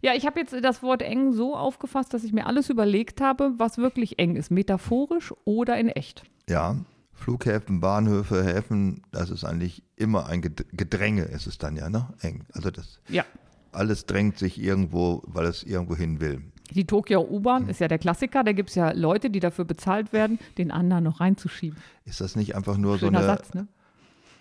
Ja, 0.00 0.12
ich 0.14 0.26
habe 0.26 0.38
jetzt 0.38 0.54
das 0.62 0.82
Wort 0.82 1.02
eng 1.02 1.32
so 1.32 1.56
aufgefasst, 1.56 2.14
dass 2.14 2.22
ich 2.22 2.32
mir 2.32 2.46
alles 2.46 2.68
überlegt 2.70 3.20
habe, 3.20 3.52
was 3.56 3.78
wirklich 3.78 4.18
eng 4.18 4.36
ist, 4.36 4.50
metaphorisch 4.50 5.32
oder 5.44 5.78
in 5.78 5.88
echt. 5.88 6.22
Ja, 6.48 6.76
Flughäfen, 7.14 7.80
Bahnhöfe, 7.80 8.44
Häfen, 8.44 9.02
das 9.10 9.30
ist 9.30 9.44
eigentlich 9.44 9.82
immer 9.96 10.26
ein 10.26 10.42
Ged- 10.42 10.66
Gedränge, 10.72 11.22
ist 11.22 11.46
es 11.46 11.58
dann 11.58 11.76
ja, 11.76 11.88
ne? 11.88 12.08
Eng. 12.20 12.44
Also 12.52 12.70
das 12.70 13.00
Ja. 13.08 13.24
alles 13.72 14.06
drängt 14.06 14.38
sich 14.38 14.60
irgendwo, 14.60 15.22
weil 15.26 15.46
es 15.46 15.62
irgendwo 15.62 15.96
hin 15.96 16.20
will. 16.20 16.42
Die 16.72 16.86
Tokio 16.86 17.22
Hm. 17.22 17.34
U-Bahn 17.34 17.68
ist 17.68 17.80
ja 17.80 17.88
der 17.88 17.98
Klassiker. 17.98 18.44
Da 18.44 18.52
gibt 18.52 18.70
es 18.70 18.74
ja 18.76 18.92
Leute, 18.92 19.30
die 19.30 19.40
dafür 19.40 19.64
bezahlt 19.64 20.12
werden, 20.12 20.38
den 20.58 20.70
anderen 20.70 21.04
noch 21.04 21.20
reinzuschieben. 21.20 21.78
Ist 22.04 22.20
das 22.20 22.36
nicht 22.36 22.54
einfach 22.54 22.76
nur 22.76 22.98
Schöner 22.98 23.22
so 23.22 23.28
eine. 23.28 23.36
Satz, 23.36 23.54
ne? 23.54 23.68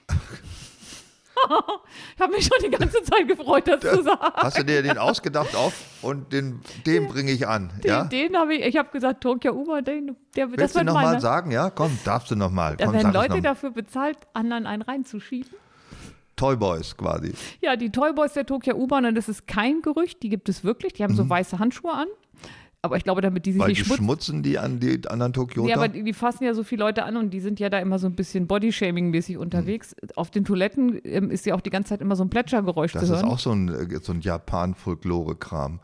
ich 2.15 2.22
habe 2.22 2.34
mich 2.34 2.46
schon 2.46 2.58
die 2.63 2.70
ganze 2.70 3.02
Zeit 3.04 3.28
gefreut, 3.28 3.67
das 3.67 3.80
zu 3.82 4.04
sagen. 4.04 4.34
Hast 4.36 4.58
du 4.60 4.63
dir 4.63 4.84
den 4.84 4.98
ausgedacht 4.98 5.56
auf 5.56 5.74
und 6.02 6.32
den, 6.34 6.62
den 6.86 7.08
bringe 7.08 7.32
ich 7.32 7.48
an? 7.48 7.72
ja? 7.84 8.04
Den, 8.04 8.30
den 8.32 8.38
habe 8.38 8.56
ich, 8.56 8.65
ich 8.65 8.78
habe 8.78 8.89
gesagt, 8.91 9.22
Tokio 9.22 9.54
U-Bahn, 9.54 9.84
den, 9.84 10.15
der, 10.36 10.48
das 10.48 10.58
Willst 10.58 10.76
du 10.76 10.80
wird 10.80 10.88
nochmal 10.88 11.20
sagen? 11.20 11.52
Ja, 11.52 11.70
komm, 11.70 11.98
darfst 12.04 12.30
du 12.32 12.36
nochmal. 12.36 12.76
Da 12.78 12.86
Komm, 12.86 12.94
werden 12.96 13.13
Leute 13.13 13.36
noch. 13.36 13.44
dafür 13.44 13.72
bezahlt, 13.72 14.17
anderen 14.34 14.67
einen 14.67 14.82
reinzuschieben. 14.82 15.52
Toy 16.36 16.56
Boys 16.56 16.98
quasi. 16.98 17.34
Ja, 17.62 17.76
die 17.76 17.91
Toyboys 17.91 18.34
der 18.34 18.46
Tokio 18.48 18.76
U-Bahn, 18.76 19.06
und 19.06 19.15
das 19.15 19.30
ist 19.30 19.48
kein 19.48 19.82
Gerücht, 19.84 20.24
die 20.24 20.30
gibt 20.30 20.50
es 20.50 20.63
wirklich. 20.63 20.94
Die 20.94 21.04
haben 21.04 21.15
so 21.15 21.30
weiße 21.30 21.60
Handschuhe 21.60 21.94
an. 21.94 22.08
Aber 22.84 22.98
ich 22.98 23.04
glaube, 23.04 23.22
damit 23.22 23.46
die 23.46 23.52
sich. 23.52 23.62
Weil 23.62 23.67
nicht 23.70 23.82
die 23.82 23.86
schmutzen. 23.86 24.04
schmutzen 24.04 24.44
die 24.44 24.58
an 24.58 24.80
die 24.80 25.08
anderen 25.08 25.34
Tokioter. 25.34 25.67
Nee, 25.67 25.74
aber 25.76 25.88
die, 25.88 26.04
die 26.04 26.13
fassen 26.13 26.44
ja 26.46 26.54
so 26.56 26.63
viele 26.63 26.84
Leute 26.84 27.04
an 27.04 27.15
und 27.15 27.30
die 27.30 27.39
sind 27.39 27.60
ja 27.60 27.70
da 27.70 27.78
immer 27.80 28.00
so 28.00 28.08
ein 28.08 28.15
bisschen 28.15 28.48
Bodyshaming-mäßig 28.48 29.36
Mhm. 29.36 29.41
unterwegs. 29.41 29.96
Auf 30.15 30.32
den 30.32 30.46
Toiletten 30.46 31.00
ähm, 31.04 31.30
ist 31.30 31.46
ja 31.46 31.54
auch 31.54 31.62
die 31.62 31.70
ganze 31.70 31.89
Zeit 31.89 32.02
immer 32.02 32.15
so 32.15 32.24
ein 32.24 32.30
Plätschergeräusch 32.32 32.94
Das 32.94 33.06
zu 33.06 33.13
ist 33.13 33.20
hören. 33.22 33.30
auch 33.32 33.38
so 33.39 33.52
ein, 33.52 33.70
äh, 33.70 34.00
so 34.02 34.13
ein 34.13 34.22
Japan-Folklore-Kram. 34.22 35.80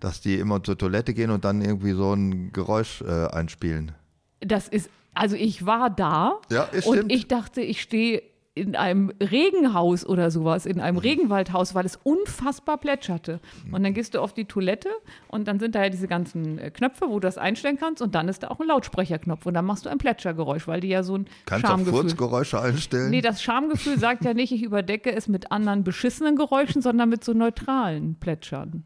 Dass 0.00 0.20
die 0.20 0.34
immer 0.34 0.62
zur 0.64 0.76
Toilette 0.76 1.14
gehen 1.14 1.30
und 1.30 1.44
dann 1.44 1.62
irgendwie 1.62 1.92
so 1.92 2.12
ein 2.12 2.50
Geräusch 2.52 3.02
äh, 3.02 3.26
einspielen. 3.28 3.92
Das 4.40 4.66
ist, 4.66 4.90
also 5.14 5.36
ich 5.36 5.64
war 5.64 5.90
da 5.90 6.40
Ja, 6.50 6.64
und 6.72 6.82
stimmt. 6.82 7.12
ich 7.12 7.28
dachte, 7.28 7.60
ich 7.60 7.80
stehe 7.80 8.20
in 8.54 8.76
einem 8.76 9.10
Regenhaus 9.18 10.04
oder 10.04 10.30
sowas, 10.30 10.66
in 10.66 10.76
Mhm. 10.76 10.82
einem 10.82 10.98
Regenwaldhaus, 10.98 11.74
weil 11.74 11.86
es 11.86 11.96
unfassbar 12.02 12.76
plätscherte. 12.78 13.40
Mhm. 13.66 13.74
Und 13.74 13.82
dann 13.82 13.94
gehst 13.94 14.14
du 14.14 14.20
auf 14.20 14.34
die 14.34 14.44
Toilette 14.44 14.90
und 15.28 15.48
dann 15.48 15.58
sind 15.58 15.74
da 15.74 15.84
ja 15.84 15.88
diese 15.88 16.06
ganzen 16.06 16.58
äh, 16.58 16.70
Knöpfe, 16.70 17.06
wo 17.08 17.14
du 17.14 17.20
das 17.20 17.38
einstellen 17.38 17.78
kannst 17.78 18.02
und 18.02 18.14
dann 18.14 18.28
ist 18.28 18.42
da 18.42 18.48
auch 18.48 18.60
ein 18.60 18.66
Lautsprecherknopf 18.68 19.46
und 19.46 19.54
dann 19.54 19.64
machst 19.64 19.86
du 19.86 19.88
ein 19.90 19.96
Plätschergeräusch, 19.98 20.68
weil 20.68 20.80
die 20.80 20.88
ja 20.88 21.02
so 21.02 21.16
ein 21.16 21.26
Kannst 21.46 21.64
du 21.64 21.68
auch 21.68 21.72
Schamgefühl. 21.72 22.00
Furzgeräusche 22.02 22.60
einstellen? 22.60 23.10
Nee, 23.10 23.22
das 23.22 23.42
Schamgefühl 23.42 23.98
sagt 23.98 24.24
ja 24.24 24.34
nicht, 24.34 24.52
ich 24.52 24.62
überdecke 24.62 25.10
es 25.14 25.28
mit 25.28 25.50
anderen 25.50 25.82
beschissenen 25.82 26.36
Geräuschen, 26.36 26.82
sondern 26.82 27.08
mit 27.08 27.24
so 27.24 27.32
neutralen 27.32 28.16
Plätschern. 28.16 28.84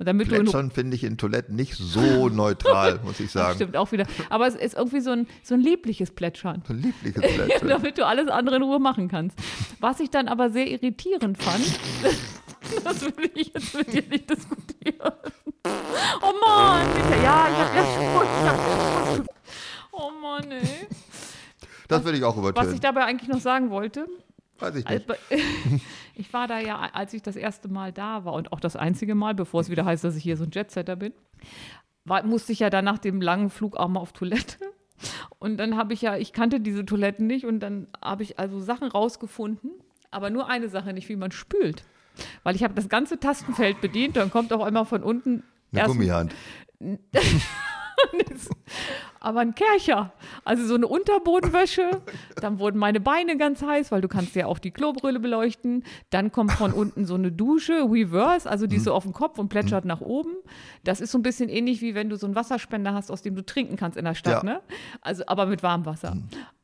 Und 0.00 0.06
damit 0.06 0.28
Plätschern 0.28 0.70
finde 0.70 0.96
ich 0.96 1.04
in 1.04 1.18
Toiletten 1.18 1.54
nicht 1.54 1.74
so 1.76 2.30
neutral, 2.30 3.00
muss 3.04 3.20
ich 3.20 3.26
Das 3.26 3.32
sagen. 3.34 3.54
stimmt 3.56 3.76
auch 3.76 3.92
wieder. 3.92 4.06
Aber 4.30 4.46
es 4.46 4.54
ist 4.54 4.74
irgendwie 4.74 5.00
so 5.00 5.10
ein, 5.10 5.28
so 5.42 5.52
ein 5.52 5.60
liebliches 5.60 6.10
Plätschern. 6.10 6.62
So 6.66 6.72
ein 6.72 6.80
liebliches 6.80 7.20
Plätschern. 7.22 7.68
damit 7.68 7.98
du 7.98 8.06
alles 8.06 8.28
andere 8.28 8.56
in 8.56 8.62
Ruhe 8.62 8.78
machen 8.80 9.08
kannst. 9.08 9.38
Was 9.78 10.00
ich 10.00 10.08
dann 10.08 10.26
aber 10.28 10.48
sehr 10.48 10.68
irritierend 10.70 11.36
fand, 11.42 11.62
das 12.84 13.02
will 13.02 13.30
ich 13.34 13.52
jetzt 13.54 13.74
mit 13.74 13.92
dir 13.92 14.02
nicht 14.08 14.30
diskutieren. 14.30 15.12
Oh 16.22 16.32
Mann, 16.46 16.86
Michael, 16.94 17.22
ja, 17.22 17.48
ich 17.50 17.56
hab 17.58 17.74
ja 17.76 17.84
schon, 17.84 18.22
ich 18.24 18.48
hab 18.48 18.56
ja 18.56 19.16
schon. 19.16 19.26
Oh 19.92 20.10
Mann, 20.22 20.50
ey. 20.50 20.86
Das 21.88 22.04
würde 22.04 22.16
ich 22.16 22.24
auch 22.24 22.36
Was 22.36 22.48
übertönen. 22.50 22.74
ich 22.74 22.80
dabei 22.80 23.04
eigentlich 23.04 23.28
noch 23.28 23.40
sagen 23.40 23.68
wollte, 23.68 24.06
Weiß 24.60 24.74
ich 24.76 24.86
nicht. 24.88 25.10
Also, 25.10 25.14
ich 26.14 26.32
war 26.32 26.46
da 26.46 26.58
ja, 26.58 26.78
als 26.92 27.14
ich 27.14 27.22
das 27.22 27.36
erste 27.36 27.68
Mal 27.68 27.92
da 27.92 28.24
war 28.24 28.32
und 28.34 28.52
auch 28.52 28.60
das 28.60 28.76
einzige 28.76 29.14
Mal, 29.14 29.34
bevor 29.34 29.60
es 29.60 29.70
wieder 29.70 29.84
heißt, 29.84 30.04
dass 30.04 30.16
ich 30.16 30.22
hier 30.22 30.36
so 30.36 30.44
ein 30.44 30.50
Jetsetter 30.52 30.96
bin, 30.96 31.12
war, 32.04 32.22
musste 32.24 32.52
ich 32.52 32.60
ja 32.60 32.70
dann 32.70 32.84
nach 32.84 32.98
dem 32.98 33.20
langen 33.20 33.50
Flug 33.50 33.76
auch 33.76 33.88
mal 33.88 34.00
auf 34.00 34.12
Toilette. 34.12 34.56
Und 35.38 35.56
dann 35.56 35.76
habe 35.76 35.94
ich 35.94 36.02
ja, 36.02 36.16
ich 36.16 36.32
kannte 36.34 36.60
diese 36.60 36.84
Toiletten 36.84 37.26
nicht 37.26 37.46
und 37.46 37.60
dann 37.60 37.86
habe 38.02 38.22
ich 38.22 38.38
also 38.38 38.60
Sachen 38.60 38.88
rausgefunden, 38.88 39.70
aber 40.10 40.28
nur 40.30 40.48
eine 40.48 40.68
Sache 40.68 40.92
nicht, 40.92 41.08
wie 41.08 41.16
man 41.16 41.30
spült. 41.32 41.84
Weil 42.42 42.54
ich 42.54 42.62
habe 42.64 42.74
das 42.74 42.88
ganze 42.90 43.18
Tastenfeld 43.18 43.80
bedient, 43.80 44.16
dann 44.16 44.30
kommt 44.30 44.52
auch 44.52 44.62
einmal 44.64 44.84
von 44.84 45.02
unten 45.02 45.42
Eine 45.72 45.80
erst- 45.80 45.88
Gummihand. 45.94 46.34
aber 49.20 49.40
ein 49.40 49.54
Kercher. 49.54 50.12
Also 50.44 50.66
so 50.66 50.74
eine 50.74 50.88
Unterbodenwäsche. 50.88 52.00
Dann 52.40 52.58
wurden 52.58 52.78
meine 52.78 53.00
Beine 53.00 53.36
ganz 53.36 53.62
heiß, 53.62 53.92
weil 53.92 54.00
du 54.00 54.08
kannst 54.08 54.34
ja 54.34 54.46
auch 54.46 54.58
die 54.58 54.70
Klobrille 54.70 55.20
beleuchten. 55.20 55.84
Dann 56.08 56.32
kommt 56.32 56.52
von 56.52 56.72
unten 56.72 57.04
so 57.04 57.14
eine 57.14 57.30
Dusche, 57.30 57.82
Reverse, 57.88 58.48
also 58.50 58.66
die 58.66 58.76
ist 58.76 58.84
so 58.84 58.94
auf 58.94 59.04
dem 59.04 59.12
Kopf 59.12 59.38
und 59.38 59.48
plätschert 59.50 59.84
nach 59.84 60.00
oben. 60.00 60.30
Das 60.84 61.00
ist 61.00 61.12
so 61.12 61.18
ein 61.18 61.22
bisschen 61.22 61.48
ähnlich 61.48 61.82
wie 61.82 61.94
wenn 61.94 62.08
du 62.08 62.16
so 62.16 62.26
einen 62.26 62.34
Wasserspender 62.34 62.94
hast, 62.94 63.10
aus 63.10 63.22
dem 63.22 63.34
du 63.36 63.44
trinken 63.44 63.76
kannst 63.76 63.98
in 63.98 64.04
der 64.06 64.14
Stadt, 64.14 64.42
Ja. 64.42 64.50
ne? 64.54 64.60
Also 65.02 65.24
aber 65.26 65.46
mit 65.46 65.62
warmem 65.62 65.84
Wasser. 65.86 66.16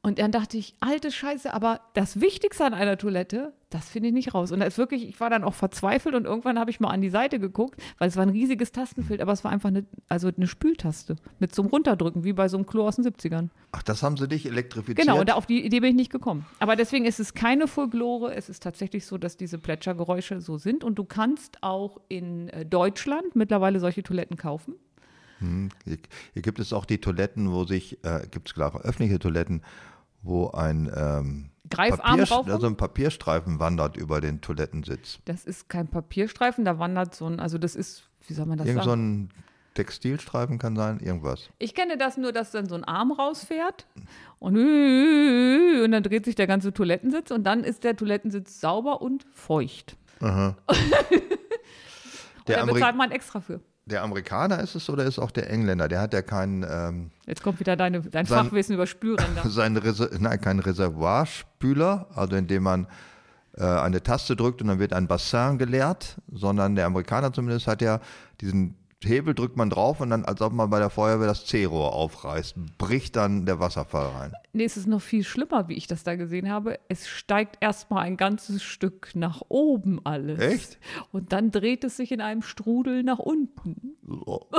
Und 0.06 0.20
dann 0.20 0.30
dachte 0.30 0.56
ich, 0.56 0.76
alte 0.78 1.10
Scheiße, 1.10 1.52
aber 1.52 1.80
das 1.92 2.20
Wichtigste 2.20 2.64
an 2.64 2.74
einer 2.74 2.96
Toilette, 2.96 3.52
das 3.70 3.88
finde 3.88 4.06
ich 4.06 4.14
nicht 4.14 4.34
raus. 4.34 4.52
Und 4.52 4.60
da 4.60 4.66
ist 4.66 4.78
wirklich, 4.78 5.08
ich 5.08 5.18
war 5.18 5.30
dann 5.30 5.42
auch 5.42 5.54
verzweifelt 5.54 6.14
und 6.14 6.26
irgendwann 6.26 6.60
habe 6.60 6.70
ich 6.70 6.78
mal 6.78 6.90
an 6.90 7.00
die 7.00 7.10
Seite 7.10 7.40
geguckt, 7.40 7.82
weil 7.98 8.06
es 8.06 8.14
war 8.14 8.22
ein 8.22 8.28
riesiges 8.28 8.70
Tastenfeld, 8.70 9.20
aber 9.20 9.32
es 9.32 9.42
war 9.42 9.50
einfach 9.50 9.68
eine, 9.68 9.84
also 10.08 10.28
eine 10.28 10.46
Spültaste 10.46 11.16
mit 11.40 11.52
so 11.52 11.62
einem 11.62 11.72
Runterdrücken, 11.72 12.22
wie 12.22 12.34
bei 12.34 12.46
so 12.46 12.56
einem 12.56 12.66
Klo 12.66 12.86
aus 12.86 12.94
den 12.94 13.04
70ern. 13.04 13.48
Ach, 13.72 13.82
das 13.82 14.04
haben 14.04 14.16
sie 14.16 14.28
dich 14.28 14.46
elektrifiziert? 14.46 15.08
Genau, 15.08 15.18
und 15.18 15.32
auf 15.32 15.46
die 15.46 15.66
Idee 15.66 15.80
bin 15.80 15.90
ich 15.90 15.96
nicht 15.96 16.12
gekommen. 16.12 16.46
Aber 16.60 16.76
deswegen 16.76 17.04
ist 17.04 17.18
es 17.18 17.34
keine 17.34 17.66
Folklore, 17.66 18.32
es 18.32 18.48
ist 18.48 18.62
tatsächlich 18.62 19.06
so, 19.06 19.18
dass 19.18 19.36
diese 19.36 19.58
Plätschergeräusche 19.58 20.40
so 20.40 20.56
sind 20.56 20.84
und 20.84 21.00
du 21.00 21.04
kannst 21.04 21.64
auch 21.64 22.00
in 22.06 22.48
äh, 22.50 22.64
Deutschland 22.64 23.34
mittlerweile 23.34 23.80
solche 23.80 24.04
Toiletten 24.04 24.36
kaufen. 24.36 24.76
Hier, 25.38 25.98
hier 26.32 26.42
gibt 26.42 26.58
es 26.60 26.72
auch 26.72 26.86
die 26.86 26.98
Toiletten, 26.98 27.52
wo 27.52 27.64
sich, 27.64 28.02
äh, 28.04 28.26
gibt 28.30 28.48
es 28.48 28.54
klar 28.54 28.80
öffentliche 28.82 29.18
Toiletten, 29.18 29.62
wo 30.26 30.50
ein, 30.50 30.90
ähm, 30.94 31.50
Greifarm 31.68 32.00
Papierst- 32.20 32.32
rauf. 32.32 32.48
also 32.48 32.66
ein 32.66 32.76
Papierstreifen 32.76 33.58
wandert 33.58 33.96
über 33.96 34.20
den 34.20 34.40
Toilettensitz. 34.40 35.18
Das 35.24 35.44
ist 35.44 35.68
kein 35.68 35.88
Papierstreifen, 35.88 36.64
da 36.64 36.78
wandert 36.78 37.14
so 37.14 37.26
ein, 37.26 37.40
also 37.40 37.58
das 37.58 37.74
ist, 37.74 38.04
wie 38.28 38.34
soll 38.34 38.46
man 38.46 38.58
das 38.58 38.66
Irgend 38.68 38.84
so 38.84 38.90
sagen? 38.90 39.02
ein 39.24 39.28
Textilstreifen 39.74 40.58
kann 40.58 40.74
sein, 40.76 41.00
irgendwas. 41.00 41.50
Ich 41.58 41.74
kenne 41.74 41.98
das 41.98 42.16
nur, 42.16 42.32
dass 42.32 42.50
dann 42.50 42.66
so 42.66 42.74
ein 42.76 42.84
Arm 42.84 43.12
rausfährt 43.12 43.86
und, 44.38 44.56
und 45.84 45.90
dann 45.92 46.02
dreht 46.02 46.24
sich 46.24 46.34
der 46.34 46.46
ganze 46.46 46.72
Toilettensitz 46.72 47.30
und 47.30 47.44
dann 47.44 47.64
ist 47.64 47.84
der 47.84 47.96
Toilettensitz 47.96 48.60
sauber 48.60 49.02
und 49.02 49.26
feucht. 49.34 49.96
Der, 52.46 52.56
da 52.58 52.62
Ameri 52.62 52.74
bezahlt 52.74 52.96
man 52.96 53.10
extra 53.10 53.40
für. 53.40 53.60
Der 53.86 54.02
Amerikaner 54.02 54.60
ist 54.60 54.74
es 54.74 54.90
oder 54.90 55.04
ist 55.04 55.18
auch 55.18 55.30
der 55.30 55.48
Engländer? 55.48 55.86
Der 55.86 56.00
hat 56.00 56.12
ja 56.12 56.20
keinen, 56.20 56.64
ähm, 56.68 57.10
Jetzt 57.26 57.42
kommt 57.42 57.60
wieder 57.60 57.76
deine, 57.76 58.00
dein 58.02 58.26
Sein- 58.26 58.44
Fachwissen 58.44 58.74
über 58.74 58.86
Spülränder. 58.86 59.42
seinen 59.48 59.76
Reser 59.76 60.10
nein, 60.18 60.40
keinen 60.40 60.58
Reservoirspüler, 60.60 62.08
also 62.14 62.34
indem 62.34 62.64
man 62.64 62.86
äh, 63.56 63.64
eine 63.64 64.02
Taste 64.02 64.34
drückt 64.34 64.60
und 64.60 64.68
dann 64.68 64.80
wird 64.80 64.92
ein 64.92 65.06
Bassin 65.06 65.56
geleert, 65.56 66.16
sondern 66.32 66.74
der 66.74 66.86
Amerikaner 66.86 67.32
zumindest 67.32 67.68
hat 67.68 67.80
ja 67.80 68.00
diesen 68.40 68.74
Hebel 69.04 69.34
drückt 69.34 69.56
man 69.56 69.68
drauf 69.68 70.00
und 70.00 70.10
dann, 70.10 70.24
als 70.24 70.40
ob 70.40 70.52
man 70.52 70.70
bei 70.70 70.78
der 70.78 70.90
Feuerwehr 70.90 71.26
das 71.26 71.44
C-Rohr 71.44 71.92
aufreißt, 71.92 72.54
bricht 72.78 73.16
dann 73.16 73.44
der 73.44 73.60
Wasserfall 73.60 74.06
rein. 74.06 74.32
Nee, 74.52 74.64
es 74.64 74.76
ist 74.76 74.86
noch 74.86 75.02
viel 75.02 75.22
schlimmer, 75.22 75.68
wie 75.68 75.74
ich 75.74 75.86
das 75.86 76.02
da 76.02 76.16
gesehen 76.16 76.50
habe. 76.50 76.78
Es 76.88 77.06
steigt 77.06 77.58
erstmal 77.60 78.04
ein 78.04 78.16
ganzes 78.16 78.62
Stück 78.62 79.10
nach 79.14 79.42
oben 79.48 80.00
alles. 80.04 80.40
Echt? 80.40 80.78
Und 81.12 81.32
dann 81.32 81.50
dreht 81.50 81.84
es 81.84 81.96
sich 81.98 82.10
in 82.10 82.22
einem 82.22 82.42
Strudel 82.42 83.02
nach 83.02 83.18
unten. 83.18 83.96
So. 84.02 84.48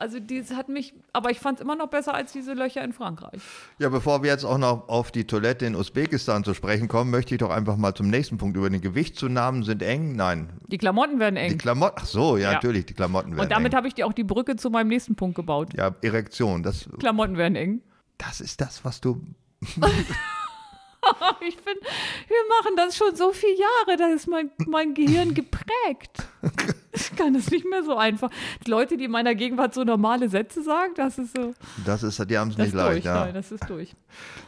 Also 0.00 0.18
das 0.18 0.50
hat 0.56 0.70
mich, 0.70 0.94
aber 1.12 1.30
ich 1.30 1.38
fand 1.40 1.58
es 1.58 1.62
immer 1.62 1.76
noch 1.76 1.88
besser 1.88 2.14
als 2.14 2.32
diese 2.32 2.54
Löcher 2.54 2.82
in 2.82 2.94
Frankreich. 2.94 3.40
Ja, 3.78 3.90
bevor 3.90 4.22
wir 4.22 4.30
jetzt 4.30 4.44
auch 4.44 4.56
noch 4.56 4.88
auf 4.88 5.12
die 5.12 5.26
Toilette 5.26 5.66
in 5.66 5.76
Usbekistan 5.76 6.42
zu 6.42 6.54
sprechen 6.54 6.88
kommen, 6.88 7.10
möchte 7.10 7.34
ich 7.34 7.38
doch 7.40 7.50
einfach 7.50 7.76
mal 7.76 7.94
zum 7.94 8.08
nächsten 8.08 8.38
Punkt 8.38 8.56
über 8.56 8.70
den 8.70 8.80
Gewichtszunahmen 8.80 9.62
sind 9.62 9.82
eng. 9.82 10.16
Nein, 10.16 10.48
Die 10.68 10.78
Klamotten 10.78 11.20
werden 11.20 11.34
die 11.34 11.42
eng. 11.42 11.58
Klamotten. 11.58 11.96
Ach 12.00 12.06
so, 12.06 12.38
ja, 12.38 12.44
Ja. 12.44 12.52
natürlich, 12.54 12.86
die 12.86 12.94
Klamotten 12.94 13.32
werden 13.32 13.40
Und 13.40 13.52
damit 13.52 13.72
eng. 13.72 13.76
habe 13.76 13.88
ich 13.88 13.94
dir 13.94 14.06
auch 14.06 14.14
die 14.14 14.24
Brücke 14.24 14.56
zu 14.56 14.70
meinem 14.70 14.88
nächsten 14.88 15.16
Punkt 15.16 15.36
gebaut. 15.36 15.74
Ja, 15.76 15.94
Erektion, 16.00 16.62
das, 16.62 16.88
Klamotten 16.98 17.36
werden 17.36 17.56
eng. 17.56 17.82
das 18.16 18.40
ist 18.40 18.60
das, 18.62 18.84
was 18.84 19.00
du. 19.02 19.20
Ich 21.40 21.56
finde, 21.56 21.80
wir 22.28 22.36
machen 22.60 22.76
das 22.76 22.94
schon 22.96 23.16
so 23.16 23.32
viele 23.32 23.54
Jahre, 23.58 23.96
da 23.96 24.08
ist 24.14 24.28
mein, 24.28 24.50
mein 24.66 24.94
Gehirn 24.94 25.34
geprägt. 25.34 26.28
Ich 26.92 27.14
kann 27.14 27.34
das 27.34 27.50
nicht 27.50 27.64
mehr 27.68 27.84
so 27.84 27.96
einfach. 27.96 28.30
Die 28.66 28.70
Leute, 28.70 28.96
die 28.96 29.04
in 29.04 29.10
meiner 29.10 29.34
Gegenwart 29.34 29.74
so 29.74 29.84
normale 29.84 30.28
Sätze 30.28 30.62
sagen, 30.62 30.92
das 30.96 31.18
ist 31.18 31.36
so, 31.36 31.54
Das 31.84 32.02
ist, 32.02 32.18
die 32.28 32.36
haben 32.36 32.50
es 32.50 32.58
nicht 32.58 32.68
ist 32.68 32.74
durch. 32.74 32.82
leicht, 32.84 33.04
ja. 33.04 33.24
Nein, 33.26 33.34
das 33.34 33.52
ist 33.52 33.68
durch. 33.70 33.94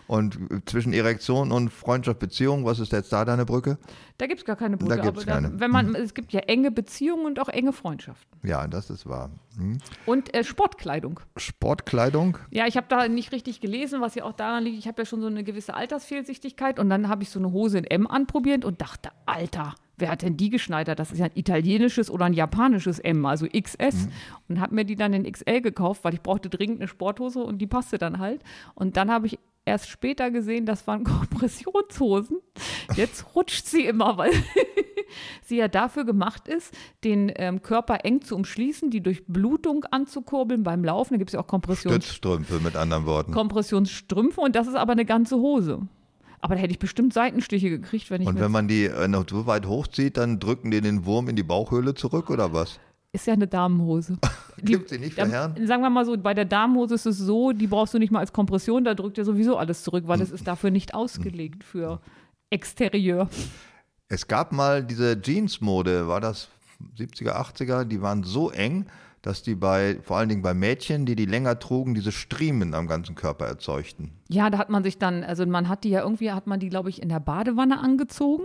Und 0.08 0.38
zwischen 0.66 0.92
Erektion 0.92 1.52
und 1.52 1.70
Freundschaft, 1.70 2.18
Beziehung, 2.18 2.64
was 2.64 2.80
ist 2.80 2.92
jetzt 2.92 3.12
da 3.12 3.24
deine 3.24 3.44
Brücke? 3.44 3.78
Da 4.18 4.26
gibt 4.26 4.40
es 4.40 4.44
gar 4.44 4.56
keine 4.56 4.76
Brücke. 4.76 4.96
Da 4.96 5.02
gibt's 5.02 5.24
keine. 5.24 5.50
Da, 5.50 5.60
wenn 5.60 5.70
man, 5.70 5.94
es 5.94 6.14
gibt 6.14 6.32
ja 6.32 6.40
enge 6.40 6.70
Beziehungen 6.70 7.26
und 7.26 7.40
auch 7.40 7.48
enge 7.48 7.72
Freundschaften. 7.72 8.38
Ja, 8.42 8.66
das 8.66 8.90
ist 8.90 9.08
wahr. 9.08 9.30
Hm. 9.56 9.78
Und 10.04 10.34
äh, 10.34 10.42
Sportkleidung. 10.44 11.20
Sportkleidung, 11.36 12.38
Ja, 12.50 12.66
ich 12.66 12.76
habe 12.76 12.86
da 12.88 13.06
nicht 13.08 13.32
richtig 13.32 13.60
gelesen, 13.60 14.00
was 14.00 14.14
ja 14.16 14.24
auch 14.24 14.32
daran 14.32 14.64
liegt, 14.64 14.78
ich 14.78 14.88
habe 14.88 15.02
ja 15.02 15.06
schon 15.06 15.20
so 15.20 15.28
eine 15.28 15.44
gewisse 15.44 15.74
Altersfehlsichtigkeit 15.74 16.78
und 16.78 16.90
dann 16.90 17.08
habe 17.08 17.22
ich 17.22 17.30
so 17.30 17.38
eine 17.38 17.52
Hose 17.52 17.78
in 17.78 17.84
M 17.84 18.06
anprobiert 18.06 18.64
und 18.64 18.80
dachte, 18.80 19.10
Alter, 19.26 19.74
wer 20.02 20.10
hat 20.10 20.22
denn 20.22 20.36
die 20.36 20.50
geschneidert? 20.50 20.98
Das 20.98 21.12
ist 21.12 21.18
ja 21.18 21.26
ein 21.26 21.30
italienisches 21.34 22.10
oder 22.10 22.26
ein 22.26 22.34
japanisches 22.34 22.98
M, 22.98 23.24
also 23.24 23.46
XS. 23.46 24.08
Und 24.48 24.60
habe 24.60 24.74
mir 24.74 24.84
die 24.84 24.96
dann 24.96 25.14
in 25.14 25.30
XL 25.30 25.62
gekauft, 25.62 26.04
weil 26.04 26.12
ich 26.12 26.20
brauchte 26.20 26.50
dringend 26.50 26.80
eine 26.80 26.88
Sporthose 26.88 27.42
und 27.42 27.58
die 27.58 27.66
passte 27.66 27.96
dann 27.96 28.18
halt. 28.18 28.42
Und 28.74 28.96
dann 28.96 29.10
habe 29.10 29.28
ich 29.28 29.38
erst 29.64 29.88
später 29.88 30.30
gesehen, 30.30 30.66
das 30.66 30.86
waren 30.86 31.04
Kompressionshosen. 31.04 32.38
Jetzt 32.96 33.34
rutscht 33.34 33.66
sie 33.66 33.86
immer, 33.86 34.18
weil 34.18 34.32
sie 35.42 35.56
ja 35.56 35.68
dafür 35.68 36.04
gemacht 36.04 36.48
ist, 36.48 36.74
den 37.04 37.32
ähm, 37.36 37.62
Körper 37.62 38.04
eng 38.04 38.22
zu 38.22 38.34
umschließen, 38.34 38.90
die 38.90 39.02
Durchblutung 39.02 39.84
anzukurbeln 39.84 40.64
beim 40.64 40.84
Laufen. 40.84 41.14
Da 41.14 41.18
gibt 41.18 41.30
es 41.30 41.34
ja 41.34 41.40
auch 41.40 41.46
Kompressions 41.46 42.04
Stützstrümpfe 42.04 42.60
mit 42.60 42.76
anderen 42.76 43.06
Worten. 43.06 43.32
Kompressionsstrümpfe 43.32 44.40
und 44.40 44.56
das 44.56 44.66
ist 44.66 44.74
aber 44.74 44.92
eine 44.92 45.04
ganze 45.04 45.36
Hose. 45.36 45.86
Aber 46.42 46.54
da 46.54 46.60
hätte 46.60 46.72
ich 46.72 46.78
bestimmt 46.78 47.14
Seitenstiche 47.14 47.70
gekriegt, 47.70 48.10
wenn 48.10 48.20
ich 48.20 48.28
Und 48.28 48.38
wenn 48.38 48.52
man 48.52 48.68
die 48.68 48.84
äh, 48.84 49.08
noch 49.08 49.24
so 49.28 49.46
weit 49.46 49.66
hochzieht, 49.66 50.16
dann 50.18 50.38
drücken 50.38 50.70
die 50.70 50.80
den 50.80 51.06
Wurm 51.06 51.28
in 51.28 51.36
die 51.36 51.42
Bauchhöhle 51.42 51.94
zurück 51.94 52.28
oder 52.28 52.52
was? 52.52 52.78
ist 53.12 53.26
ja 53.26 53.34
eine 53.34 53.46
Damenhose. 53.46 54.18
Gibt 54.58 54.88
sie 54.88 54.98
nicht 54.98 55.14
für 55.14 55.28
Herren? 55.28 55.66
Sagen 55.66 55.82
wir 55.82 55.90
mal 55.90 56.04
so, 56.04 56.16
bei 56.16 56.34
der 56.34 56.46
Damenhose 56.46 56.94
ist 56.94 57.06
es 57.06 57.18
so, 57.18 57.52
die 57.52 57.66
brauchst 57.66 57.94
du 57.94 57.98
nicht 57.98 58.10
mal 58.10 58.20
als 58.20 58.32
Kompression, 58.32 58.84
da 58.84 58.94
drückt 58.94 59.18
ja 59.18 59.24
sowieso 59.24 59.56
alles 59.58 59.82
zurück, 59.82 60.04
weil 60.06 60.20
es 60.20 60.30
ist 60.30 60.46
dafür 60.46 60.70
nicht 60.70 60.94
ausgelegt 60.94 61.62
für 61.62 62.00
Exterieur. 62.50 63.28
Es 64.08 64.28
gab 64.28 64.52
mal 64.52 64.82
diese 64.82 65.20
Jeans-Mode, 65.20 66.08
war 66.08 66.20
das 66.20 66.48
70er, 66.98 67.32
80er, 67.32 67.84
die 67.84 68.02
waren 68.02 68.24
so 68.24 68.50
eng, 68.50 68.86
dass 69.22 69.42
die 69.42 69.54
bei, 69.54 69.98
vor 70.02 70.16
allen 70.18 70.28
Dingen 70.28 70.42
bei 70.42 70.52
Mädchen, 70.52 71.06
die 71.06 71.14
die 71.14 71.26
länger 71.26 71.58
trugen, 71.58 71.94
diese 71.94 72.10
Striemen 72.12 72.74
am 72.74 72.88
ganzen 72.88 73.14
Körper 73.14 73.46
erzeugten. 73.46 74.10
Ja, 74.28 74.50
da 74.50 74.58
hat 74.58 74.68
man 74.68 74.82
sich 74.82 74.98
dann, 74.98 75.22
also 75.22 75.46
man 75.46 75.68
hat 75.68 75.84
die 75.84 75.90
ja 75.90 76.02
irgendwie, 76.02 76.32
hat 76.32 76.46
man 76.48 76.58
die, 76.58 76.68
glaube 76.68 76.90
ich, 76.90 77.00
in 77.00 77.08
der 77.08 77.20
Badewanne 77.20 77.78
angezogen. 77.80 78.42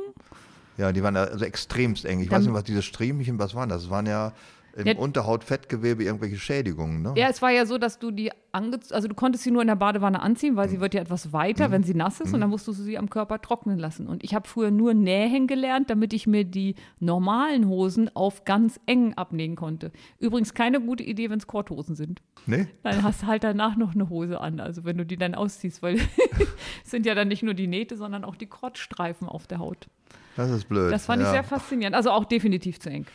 Ja, 0.78 0.92
die 0.92 1.02
waren 1.02 1.18
also 1.18 1.44
extremst 1.44 2.06
eng. 2.06 2.20
Ich 2.20 2.30
Dann- 2.30 2.40
weiß 2.42 2.46
nicht, 2.46 2.54
was 2.54 2.64
diese 2.64 2.84
Striemchen, 2.84 3.40
was 3.40 3.56
waren 3.56 3.70
das? 3.70 3.82
Das 3.84 3.90
waren 3.92 4.06
ja 4.06 4.34
im 4.78 4.86
Ja. 4.88 4.96
Unterhautfettgewebe 4.96 6.04
irgendwelche 6.04 6.38
Schädigungen, 6.38 7.02
ne? 7.02 7.14
Ja, 7.16 7.30
es 7.30 7.42
war 7.42 7.52
ja 7.52 7.66
so, 7.66 7.78
dass 7.78 8.00
du 8.00 8.12
die 8.12 8.32
ange 8.52 8.80
also 8.92 9.08
du 9.08 9.14
konntest 9.16 9.44
sie 9.44 9.52
nur 9.52 9.62
in 9.62 9.68
der 9.68 9.76
Badewanne 9.76 10.22
anziehen, 10.22 10.56
weil 10.56 10.68
Mhm. 10.68 10.72
sie 10.72 10.80
wird 10.80 10.94
ja 10.94 11.02
etwas 11.02 11.34
weiter, 11.34 11.72
wenn 11.72 11.84
sie 11.84 11.94
nass 11.94 12.20
ist 12.20 12.34
und 12.34 12.42
dann 12.42 12.50
musstest 12.50 12.80
du 12.80 12.84
sie 12.84 12.98
am 12.98 13.10
Körper 13.10 13.42
trocknen 13.42 13.78
lassen. 13.80 14.08
Und 14.08 14.24
ich 14.24 14.34
habe 14.36 14.48
früher 14.48 14.72
nur 14.72 14.94
nähen 14.94 15.48
gelernt, 15.48 15.90
damit 15.90 16.14
ich 16.14 16.28
mir 16.28 16.44
die 16.44 16.76
normalen 17.00 17.68
Hosen 17.68 18.10
auf 18.16 18.46
ganz 18.46 18.80
eng 18.86 19.14
abnähen 19.16 19.56
konnte. 19.56 19.92
Übrigens 20.20 20.54
keine 20.54 20.80
gute 20.80 21.04
Idee, 21.04 21.30
wenn 21.30 21.40
es 21.40 21.48
Korthosen 21.48 21.96
sind. 21.96 22.22
Nee? 22.46 22.68
Dann 22.84 23.04
hast 23.04 23.24
du 23.24 23.28
halt 23.28 23.44
danach 23.44 23.76
noch 23.78 23.94
eine 23.96 24.10
Hose 24.10 24.40
an, 24.40 24.60
also 24.60 24.86
wenn 24.86 24.98
du 24.98 25.06
die 25.06 25.18
dann 25.18 25.36
ausziehst, 25.36 25.82
weil 25.82 25.96
es 25.96 26.02
sind 26.92 27.06
ja 27.06 27.16
dann 27.16 27.28
nicht 27.28 27.44
nur 27.44 27.54
die 27.54 27.68
Nähte, 27.68 27.98
sondern 27.98 28.24
auch 28.24 28.36
die 28.36 28.48
Krottstreifen 28.48 29.28
auf 29.28 29.48
der 29.48 29.60
Haut. 29.60 29.88
Das 30.36 30.52
ist 30.52 30.70
blöd. 30.70 30.92
Das 30.94 31.06
fand 31.08 31.22
ich 31.22 31.28
ja. 31.28 31.34
sehr 31.34 31.44
faszinierend. 31.44 31.96
Also 31.96 32.12
auch 32.12 32.24
definitiv 32.26 32.80
zu 32.80 32.90
eng. 32.92 33.06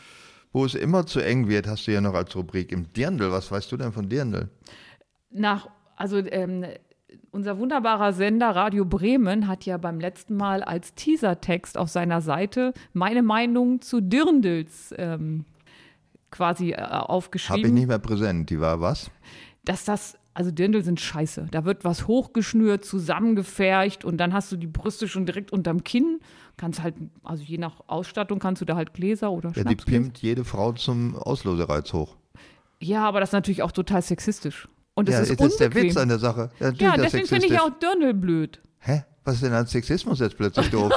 Wo 0.53 0.65
es 0.65 0.75
immer 0.75 1.07
zu 1.07 1.21
eng 1.21 1.49
wird, 1.49 1.67
hast 1.67 1.87
du 1.87 1.93
ja 1.93 2.01
noch 2.01 2.15
als 2.15 2.37
Rubrik 2.37 2.73
im 2.73 2.93
Dirndl. 2.93 3.33
Was 3.33 3.51
weißt 3.51 3.73
du 3.73 3.77
denn 3.77 3.93
von 3.93 4.09
Dirndl? 4.09 4.51
nach, 5.33 5.69
also 5.97 6.19
ähm, 6.19 6.65
unser 7.31 7.59
wunderbarer 7.59 8.13
Sender 8.13 8.51
Radio 8.51 8.85
Bremen 8.85 9.49
hat 9.49 9.65
ja 9.65 9.77
beim 9.79 10.01
letzten 10.01 10.37
Mal 10.37 10.63
als 10.63 10.95
Teasertext 10.95 11.79
auf 11.79 11.89
seiner 11.89 12.21
Seite 12.21 12.73
meine 12.93 13.23
Meinung 13.23 13.81
zu 13.81 14.01
Dirndls 14.01 14.95
ähm, 14.99 15.45
quasi 16.31 16.71
äh, 16.71 16.77
Habe 16.77 17.09
aufgeschrieben, 17.09 17.67
ich 17.67 17.73
nicht 17.73 17.89
mehr 17.89 17.99
präsent. 17.99 18.51
Die 18.51 18.61
war 18.61 18.81
was? 18.81 19.11
dass 19.65 19.85
das 19.85 20.19
Also 20.35 20.51
Dirndl 20.51 20.83
sind 20.83 21.01
scheiße. 21.01 21.49
Da 21.51 21.65
wird 21.65 21.85
was 21.85 22.07
hochgeschnürt, 22.07 22.85
zusammengefercht 22.85 24.05
und 24.05 24.17
dann 24.17 24.33
hast 24.33 24.51
du 24.51 24.57
die 24.57 24.67
Brüste 24.67 25.09
schon 25.09 25.27
direkt 25.27 25.53
unterm 25.53 25.85
Kinn. 25.85 26.21
Kannst 26.57 26.83
halt, 26.83 26.95
also 27.25 27.43
je 27.43 27.59
nach 27.59 27.81
Ausstattung 27.87 28.39
kannst 28.39 28.61
du 28.61 28.65
da 28.67 28.77
halt 28.77 28.95
Gläser 28.95 29.31
oder 29.33 29.49
Ja, 29.51 29.55
die 29.55 29.61
Schnapsgläser. 29.71 30.03
pimmt 30.03 30.19
jede 30.19 30.45
Frau 30.45 30.73
zum 30.73 31.17
Auslosereiz 31.17 31.93
hoch. 31.93 32.17
Ja, 32.81 33.07
aber 33.09 33.21
das 33.21 33.31
ist 33.31 33.35
natürlich 33.35 33.63
auch 33.63 33.73
total 33.73 34.03
sexistisch. 34.03 34.69
Und 34.95 35.09
das 35.09 35.15
ja, 35.15 35.21
ist 35.23 35.41
ist 35.41 35.61
der. 35.61 35.75
Witz 35.75 35.97
an 35.97 36.09
der 36.09 36.19
Sache. 36.19 36.51
Ja, 36.59 36.67
natürlich 36.67 36.81
Ja, 36.81 36.97
deswegen 36.97 37.27
finde 37.27 37.47
ich 37.47 37.59
auch 37.61 37.71
Dirndl 37.79 38.13
blöd. 38.15 38.61
Hä? 38.81 39.05
Was 39.25 39.37
ist 39.37 39.45
denn 39.45 39.53
an 39.53 39.67
Sexismus 39.67 40.19
jetzt 40.21 40.37
plötzlich 40.37 40.69
doof? 40.71 40.93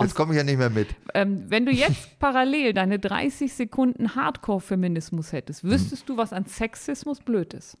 jetzt 0.00 0.14
komme 0.14 0.32
ich 0.32 0.38
ja 0.38 0.44
nicht 0.44 0.58
mehr 0.58 0.70
mit. 0.70 0.88
Ähm, 1.14 1.44
wenn 1.48 1.66
du 1.66 1.72
jetzt 1.72 2.18
parallel 2.18 2.72
deine 2.74 2.98
30 2.98 3.52
Sekunden 3.52 4.14
Hardcore-Feminismus 4.14 5.32
hättest, 5.32 5.64
wüsstest 5.64 6.08
du, 6.08 6.16
was 6.16 6.32
an 6.32 6.46
Sexismus 6.46 7.20
blöd 7.20 7.54
ist. 7.54 7.76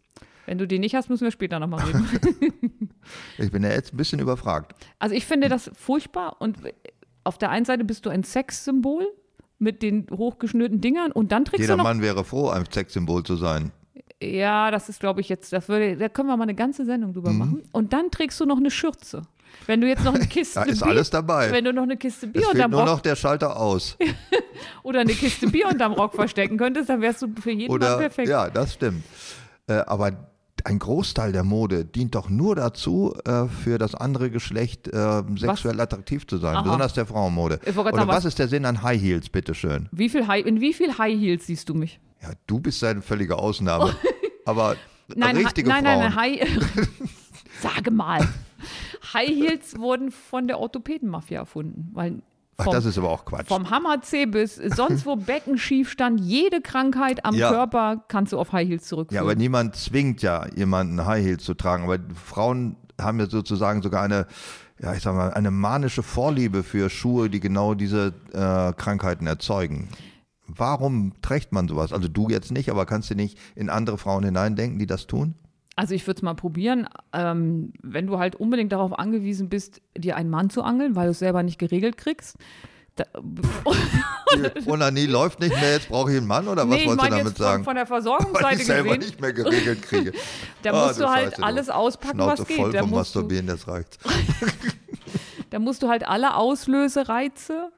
Wenn 0.46 0.58
du 0.58 0.66
den 0.66 0.80
nicht 0.80 0.94
hast, 0.94 1.08
müssen 1.08 1.24
wir 1.24 1.30
später 1.30 1.58
nochmal 1.60 1.84
reden. 1.84 2.08
Ich 3.38 3.50
bin 3.50 3.62
ja 3.64 3.70
jetzt 3.70 3.92
ein 3.92 3.96
bisschen 3.96 4.20
überfragt. 4.20 4.74
Also 4.98 5.14
ich 5.14 5.26
finde 5.26 5.48
das 5.48 5.70
furchtbar 5.74 6.36
und 6.40 6.56
auf 7.24 7.36
der 7.38 7.50
einen 7.50 7.64
Seite 7.64 7.84
bist 7.84 8.06
du 8.06 8.10
ein 8.10 8.22
Sexsymbol 8.22 9.06
mit 9.58 9.82
den 9.82 10.06
hochgeschnürten 10.10 10.80
Dingern 10.80 11.10
und 11.12 11.32
dann 11.32 11.44
trägst 11.44 11.60
Jeder 11.62 11.74
du 11.74 11.78
noch 11.78 11.84
Mann 11.84 12.00
wäre 12.02 12.24
froh, 12.24 12.48
ein 12.50 12.64
Sexsymbol 12.70 13.22
zu 13.24 13.36
sein. 13.36 13.72
Ja, 14.22 14.70
das 14.70 14.88
ist, 14.88 15.00
glaube 15.00 15.20
ich, 15.20 15.28
jetzt, 15.28 15.52
das 15.52 15.68
würde, 15.68 15.96
da 15.96 16.08
können 16.08 16.28
wir 16.28 16.36
mal 16.36 16.44
eine 16.44 16.54
ganze 16.54 16.84
Sendung 16.84 17.12
drüber 17.12 17.30
Mhm. 17.32 17.38
machen. 17.38 17.62
Und 17.72 17.92
dann 17.92 18.10
trägst 18.10 18.38
du 18.40 18.46
noch 18.46 18.56
eine 18.58 18.70
Schürze. 18.70 19.22
Wenn 19.66 19.80
du 19.80 19.88
jetzt 19.88 20.04
noch 20.04 20.14
eine 20.14 20.26
Kiste 20.28 20.60
Da 20.60 20.64
ist 20.64 20.80
Bier, 20.80 20.90
alles 20.90 21.10
dabei. 21.10 21.50
wenn 21.50 21.64
du 21.64 21.72
noch 21.72 21.82
eine 21.82 21.96
Kiste 21.96 22.28
Bier 22.28 22.42
Es 22.42 22.46
fehlt 22.48 22.56
unterm 22.56 22.70
nur 22.70 22.80
Rock 22.80 22.88
noch 22.88 23.00
der 23.00 23.16
Schalter 23.16 23.56
aus. 23.56 23.96
oder 24.84 25.00
eine 25.00 25.12
Kiste 25.12 25.48
Bier 25.48 25.66
unterm 25.68 25.92
Rock 25.92 26.14
verstecken 26.14 26.56
könntest, 26.56 26.88
dann 26.88 27.00
wärst 27.00 27.22
du 27.22 27.28
für 27.40 27.50
jeden 27.50 27.66
Mann 27.68 27.74
Oder, 27.82 27.98
perfekt. 27.98 28.28
ja, 28.28 28.48
das 28.48 28.74
stimmt. 28.74 29.02
Äh, 29.78 29.84
aber 29.86 30.12
ein 30.64 30.78
Großteil 30.78 31.32
der 31.32 31.42
Mode 31.44 31.84
dient 31.84 32.14
doch 32.14 32.28
nur 32.28 32.54
dazu, 32.54 33.14
äh, 33.24 33.46
für 33.46 33.78
das 33.78 33.94
andere 33.94 34.30
Geschlecht 34.30 34.86
äh, 34.88 35.22
sexuell 35.36 35.80
attraktiv 35.80 36.26
zu 36.26 36.38
sein, 36.38 36.54
Aha. 36.56 36.62
besonders 36.62 36.92
der 36.94 37.06
Frauenmode. 37.06 37.58
Oder 37.64 37.72
sagen, 37.72 37.96
was, 37.96 38.06
was- 38.18 38.24
ist 38.26 38.38
der 38.38 38.48
Sinn 38.48 38.64
an 38.64 38.82
High 38.82 39.00
Heels, 39.00 39.28
bitteschön? 39.28 39.88
Wie 39.92 40.08
viel 40.08 40.26
High, 40.28 40.44
in 40.46 40.60
wie 40.60 40.72
viel 40.72 40.96
High 40.98 41.18
Heels 41.18 41.46
siehst 41.46 41.68
du 41.68 41.74
mich? 41.74 41.98
Ja, 42.22 42.30
du 42.46 42.60
bist 42.60 42.82
eine 42.84 43.02
völlige 43.02 43.36
Ausnahme. 43.38 43.96
aber 44.44 44.76
Nein, 45.14 45.36
richtige 45.36 45.72
Hi- 45.72 45.82
nein, 45.82 45.98
Frauen. 45.98 46.14
nein, 46.14 46.38
nein, 46.38 46.48
High, 46.48 46.98
sage 47.60 47.90
mal. 47.90 48.20
High 49.12 49.28
Heels 49.28 49.76
wurden 49.78 50.10
von 50.12 50.46
der 50.46 50.58
Orthopädenmafia 50.60 51.40
erfunden, 51.40 51.90
weil 51.92 52.22
Ach, 52.62 52.64
vom, 52.64 52.74
das 52.74 52.84
ist 52.84 52.98
aber 52.98 53.10
auch 53.10 53.24
Quatsch. 53.24 53.48
vom 53.48 53.70
Hammer 53.70 54.00
C 54.02 54.26
bis 54.26 54.56
sonst 54.56 55.04
wo 55.06 55.16
Becken 55.16 55.58
schief 55.58 55.90
stand, 55.90 56.20
jede 56.20 56.60
Krankheit 56.60 57.24
am 57.24 57.34
Ja. 57.34 57.50
Körper 57.50 58.04
kannst 58.08 58.32
du 58.32 58.38
auf 58.38 58.52
High 58.52 58.68
Heels 58.68 58.84
zurückführen. 58.84 59.24
Ja, 59.24 59.30
aber 59.30 59.38
niemand 59.38 59.76
zwingt 59.76 60.22
ja 60.22 60.46
jemanden 60.54 61.04
High 61.04 61.24
Heels 61.24 61.44
zu 61.44 61.54
tragen. 61.54 61.84
Aber 61.84 61.98
Frauen 62.14 62.76
haben 63.00 63.18
ja 63.20 63.26
sozusagen 63.28 63.82
sogar 63.82 64.02
eine, 64.02 64.26
ja, 64.80 64.94
ich 64.94 65.02
sag 65.02 65.14
mal, 65.14 65.32
eine 65.32 65.50
manische 65.50 66.02
Vorliebe 66.02 66.62
für 66.62 66.90
Schuhe, 66.90 67.28
die 67.30 67.40
genau 67.40 67.74
diese 67.74 68.14
äh, 68.32 68.72
Krankheiten 68.72 69.26
erzeugen. 69.26 69.88
Warum 70.46 71.12
trägt 71.22 71.52
man 71.52 71.68
sowas? 71.68 71.92
Also 71.92 72.08
du 72.08 72.28
jetzt 72.28 72.50
nicht, 72.52 72.70
aber 72.70 72.84
kannst 72.84 73.10
du 73.10 73.14
nicht 73.14 73.38
in 73.54 73.70
andere 73.70 73.96
Frauen 73.96 74.24
hineindenken, 74.24 74.78
die 74.78 74.86
das 74.86 75.06
tun? 75.06 75.34
Also 75.74 75.94
ich 75.94 76.06
würde 76.06 76.18
es 76.18 76.22
mal 76.22 76.34
probieren, 76.34 76.86
ähm, 77.12 77.72
wenn 77.82 78.06
du 78.06 78.18
halt 78.18 78.36
unbedingt 78.36 78.72
darauf 78.72 78.98
angewiesen 78.98 79.48
bist, 79.48 79.80
dir 79.96 80.16
einen 80.16 80.28
Mann 80.28 80.50
zu 80.50 80.62
angeln, 80.62 80.96
weil 80.96 81.06
du 81.06 81.12
es 81.12 81.18
selber 81.18 81.42
nicht 81.42 81.58
geregelt 81.58 81.96
kriegst. 81.96 82.36
Da, 82.96 83.04
Onanie 84.66 85.06
läuft 85.06 85.40
nicht 85.40 85.54
mehr, 85.58 85.72
jetzt 85.72 85.88
brauche 85.88 86.10
ich 86.10 86.18
einen 86.18 86.26
Mann 86.26 86.46
oder 86.46 86.68
was 86.68 86.76
nee, 86.76 86.86
wolltest 86.86 87.06
du 87.06 87.10
damit 87.10 87.26
jetzt 87.26 87.36
von, 87.38 87.46
sagen? 87.46 87.64
von 87.64 87.74
der 87.74 87.84
Weil 87.88 87.98
ich 87.98 88.04
Versorgungsseite 88.04 88.64
selber 88.64 88.96
gesehen, 88.96 89.00
nicht 89.00 89.20
mehr 89.20 89.32
geregelt 89.32 89.82
kriege. 89.82 90.12
da 90.62 90.70
Ah, 90.72 90.86
musst 90.86 90.98
du 91.00 91.04
du 91.04 91.10
halt 91.10 91.30
Scheiße, 91.30 91.42
alles 91.42 91.70
auspacken, 91.70 92.16
Schnauze 92.16 92.42
was 92.42 92.48
geht. 92.48 92.56
voll 92.58 92.72
Da 92.72 92.80
vom 92.80 92.90
musst, 92.90 93.14
du, 93.14 93.20
Masturbieren, 93.20 93.46
das 93.46 93.66
reicht. 93.66 93.98
da 95.50 95.58
musst 95.58 95.82
du 95.82 95.88
halt 95.88 96.06
alle 96.06 96.36
Auslösereize. 96.36 97.70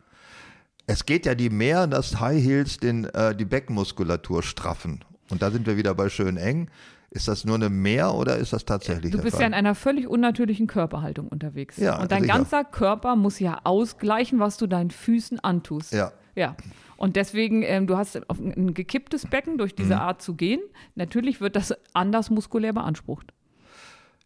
Es 0.87 1.07
geht 1.07 1.27
ja 1.27 1.35
die 1.35 1.49
mehr, 1.51 1.87
dass 1.87 2.19
High 2.21 2.43
Heels 2.43 2.79
den, 2.79 3.05
äh, 3.05 3.35
die 3.37 3.45
Beckenmuskulatur 3.45 4.43
straffen. 4.43 5.05
Und 5.31 5.43
da 5.43 5.51
sind 5.51 5.67
wir 5.67 5.77
wieder 5.77 5.95
bei 5.95 6.09
schön 6.09 6.37
eng. 6.37 6.69
Ist 7.15 7.29
das 7.29 7.45
nur 7.45 7.55
eine 7.55 7.71
Mehr 7.71 8.13
oder 8.15 8.37
ist 8.39 8.53
das 8.53 8.65
tatsächlich 8.65 9.13
Du 9.13 9.19
bist 9.23 9.37
Fall? 9.37 9.43
ja 9.43 9.47
in 9.47 9.55
einer 9.55 9.75
völlig 9.77 10.09
unnatürlichen 10.09 10.67
Körperhaltung 10.67 11.29
unterwegs. 11.29 11.77
Ja, 11.77 12.01
Und 12.01 12.11
dein 12.11 12.23
sicher. 12.25 12.35
ganzer 12.35 12.65
Körper 12.65 13.15
muss 13.17 13.39
ja 13.39 13.61
ausgleichen, 13.65 14.41
was 14.41 14.57
du 14.57 14.67
deinen 14.67 14.91
Füßen 14.91 15.39
antust. 15.41 15.93
Ja. 15.93 16.13
Ja. 16.35 16.57
Und 16.97 17.15
deswegen, 17.17 17.63
ähm, 17.63 17.87
du 17.87 17.97
hast 17.97 18.29
auf 18.29 18.39
ein 18.41 18.75
gekipptes 18.75 19.27
Becken 19.27 19.59
durch 19.59 19.73
Mhm. 19.73 19.77
diese 19.77 20.01
Art 20.01 20.21
zu 20.23 20.35
gehen. 20.35 20.61
Natürlich 20.97 21.41
wird 21.41 21.55
das 21.55 21.73
anders 21.93 22.31
muskulär 22.31 22.73
beansprucht. 22.73 23.33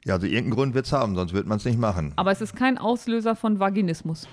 ja, 0.06 0.14
also 0.14 0.26
irgendeinen 0.26 0.54
Grund 0.54 0.74
wird 0.74 0.86
es 0.86 0.92
haben, 0.92 1.14
sonst 1.14 1.34
wird 1.34 1.46
man 1.46 1.58
es 1.58 1.66
nicht 1.66 1.78
machen. 1.78 2.14
Aber 2.16 2.32
es 2.32 2.40
ist 2.40 2.56
kein 2.56 2.78
Auslöser 2.78 3.36
von 3.36 3.58
Vaginismus. 3.60 4.26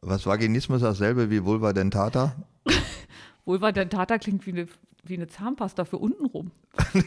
Was 0.00 0.24
Vaginismus 0.24 0.76
ist 0.78 0.84
dasselbe 0.84 1.28
wie 1.30 1.44
Vulva 1.44 1.74
dentata? 1.74 2.34
Vulva 3.44 3.72
dentata 3.72 4.16
klingt 4.16 4.46
wie 4.46 4.52
eine, 4.52 4.68
wie 5.04 5.14
eine 5.16 5.26
Zahnpasta 5.26 5.84
für 5.84 5.98
untenrum. 5.98 6.50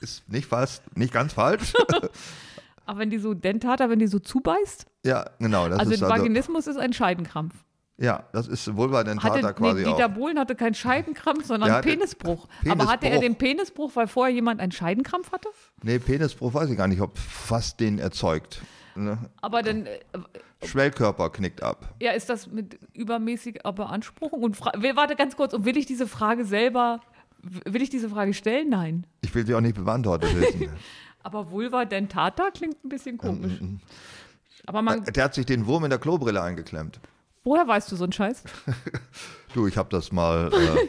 Ist 0.00 0.28
nicht 0.30 0.46
fast, 0.46 0.82
nicht 0.96 1.12
ganz 1.12 1.32
falsch. 1.34 1.72
Aber 2.86 2.98
wenn 2.98 3.10
die 3.10 3.18
so 3.18 3.34
dentata, 3.34 3.88
wenn 3.90 3.98
die 3.98 4.06
so 4.08 4.18
zubeißt, 4.18 4.86
ja, 5.04 5.24
genau. 5.38 5.68
Das 5.68 5.78
also 5.78 5.92
ist 5.92 6.02
also, 6.02 6.14
Vaginismus 6.14 6.66
ist 6.66 6.76
ein 6.76 6.92
Scheidenkrampf. 6.92 7.54
ja, 7.98 8.24
das 8.32 8.48
ist 8.48 8.74
Vulva 8.76 9.04
dentata 9.04 9.34
Hatte, 9.34 9.46
nee, 9.46 9.52
quasi 9.52 9.84
Dieter 9.84 10.06
auch. 10.06 10.10
Bohlen 10.14 10.38
hatte 10.38 10.54
keinen 10.56 10.74
Scheidenkrampf, 10.74 11.44
sondern 11.46 11.68
Der 11.68 11.76
einen 11.76 11.84
hatte 11.86 11.98
Penisbruch. 11.98 12.48
Aber 12.68 12.86
hatte 12.88 13.06
er 13.06 13.18
Penisbruch. 13.18 13.20
den 13.20 13.34
Penisbruch, 13.36 13.90
weil 13.94 14.06
vorher 14.08 14.34
jemand 14.34 14.60
einen 14.60 14.72
Scheidenkrampf 14.72 15.30
hatte? 15.32 15.48
Nee, 15.82 15.98
Penisbruch 15.98 16.52
weiß 16.52 16.68
ich 16.70 16.76
gar 16.76 16.88
nicht, 16.88 17.00
ob 17.00 17.16
fast 17.16 17.78
den 17.80 17.98
erzeugt. 17.98 18.62
Ne? 18.96 19.18
Aber 19.40 19.62
dann, 19.62 19.86
äh, 19.86 20.00
Schwellkörper 20.62 21.30
knickt 21.30 21.62
ab. 21.62 21.94
ja, 22.00 22.12
ist 22.12 22.28
das 22.28 22.48
mit 22.48 22.78
übermäßiger 22.92 23.72
Beanspruchung? 23.72 24.42
Und 24.42 24.56
fra- 24.56 24.72
warte 24.94 25.16
ganz 25.16 25.36
kurz, 25.36 25.54
und 25.54 25.64
will 25.64 25.76
ich 25.78 25.86
diese 25.86 26.06
Frage 26.06 26.44
selber, 26.44 27.00
will 27.42 27.82
ich 27.82 27.90
diese 27.90 28.08
Frage 28.08 28.34
stellen? 28.34 28.68
Nein. 28.68 29.06
Ich 29.22 29.34
will 29.34 29.46
sie 29.46 29.54
auch 29.54 29.60
nicht 29.60 29.82
beantwortet 29.82 30.34
wissen. 30.36 30.70
Aber 31.22 31.50
Vulva 31.50 31.84
dentata 31.84 32.50
klingt 32.50 32.82
ein 32.84 32.88
bisschen 32.88 33.18
komisch. 33.18 33.60
Aber 34.66 34.82
man, 34.82 35.04
Der 35.04 35.24
hat 35.24 35.34
sich 35.34 35.44
den 35.46 35.66
Wurm 35.66 35.84
in 35.84 35.90
der 35.90 35.98
Klobrille 35.98 36.42
eingeklemmt. 36.42 36.98
woher 37.44 37.66
weißt 37.68 37.90
du 37.92 37.96
so 37.96 38.04
einen 38.04 38.12
Scheiß? 38.12 38.44
Du, 39.52 39.66
ich 39.66 39.76
habe 39.76 39.88
das 39.90 40.12
mal 40.12 40.48
äh, 40.52 40.88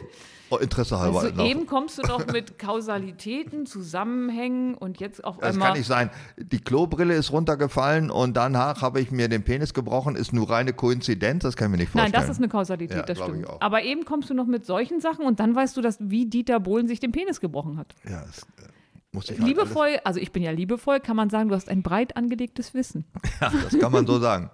Interesse 0.60 0.98
halber 0.98 1.20
Also 1.20 1.34
noch. 1.34 1.44
eben 1.46 1.66
kommst 1.66 1.98
du 1.98 2.02
noch 2.02 2.26
mit 2.32 2.58
Kausalitäten, 2.58 3.66
Zusammenhängen 3.66 4.74
und 4.74 5.00
jetzt 5.00 5.24
auf 5.24 5.38
Das 5.38 5.54
einmal. 5.54 5.68
kann 5.68 5.78
nicht 5.78 5.86
sein. 5.86 6.10
Die 6.36 6.58
Klobrille 6.60 7.14
ist 7.14 7.32
runtergefallen 7.32 8.10
und 8.10 8.36
danach 8.36 8.82
habe 8.82 9.00
ich 9.00 9.10
mir 9.10 9.28
den 9.28 9.42
Penis 9.42 9.72
gebrochen. 9.74 10.16
Ist 10.16 10.32
nur 10.32 10.50
reine 10.50 10.72
Koinzidenz, 10.72 11.42
das 11.42 11.56
kann 11.56 11.66
ich 11.68 11.70
mir 11.72 11.76
nicht 11.78 11.90
vorstellen. 11.92 12.12
Nein, 12.12 12.20
das 12.20 12.30
ist 12.30 12.38
eine 12.38 12.48
Kausalität, 12.48 12.96
Ja, 12.96 13.02
das 13.02 13.18
stimmt. 13.18 13.46
Aber 13.60 13.82
eben 13.82 14.04
kommst 14.04 14.30
du 14.30 14.34
noch 14.34 14.46
mit 14.46 14.66
solchen 14.66 15.00
Sachen 15.00 15.24
und 15.24 15.40
dann 15.40 15.54
weißt 15.54 15.76
du, 15.76 15.80
dass 15.80 15.98
wie 16.00 16.26
Dieter 16.26 16.60
Bohlen 16.60 16.88
sich 16.88 17.00
den 17.00 17.12
Penis 17.12 17.40
gebrochen 17.40 17.78
hat. 17.78 17.94
Ja, 18.08 18.22
das 18.26 18.42
äh, 18.42 18.68
muss 19.12 19.30
ich 19.30 19.38
Liebevoll, 19.38 19.98
also 20.04 20.20
ich 20.20 20.32
bin 20.32 20.42
ja 20.42 20.50
liebevoll, 20.50 21.00
kann 21.00 21.16
man 21.16 21.30
sagen, 21.30 21.48
du 21.48 21.54
hast 21.54 21.68
ein 21.68 21.82
breit 21.82 22.16
angelegtes 22.16 22.74
Wissen. 22.74 23.04
Ja, 23.40 23.50
das 23.64 23.78
kann 23.78 23.92
man 23.92 24.06
so 24.06 24.18
sagen. 24.18 24.50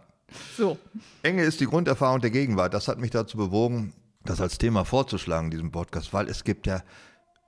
So. 0.56 0.76
Enge 1.22 1.42
ist 1.42 1.60
die 1.60 1.64
Grunderfahrung 1.66 2.20
der 2.20 2.30
Gegenwart. 2.30 2.74
Das 2.74 2.86
hat 2.88 2.98
mich 2.98 3.10
dazu 3.10 3.36
bewogen, 3.38 3.92
das 4.24 4.40
als 4.40 4.58
Thema 4.58 4.84
vorzuschlagen, 4.84 5.46
in 5.46 5.50
diesem 5.50 5.72
Podcast, 5.72 6.12
weil 6.12 6.28
es 6.28 6.44
gibt 6.44 6.66
ja 6.66 6.82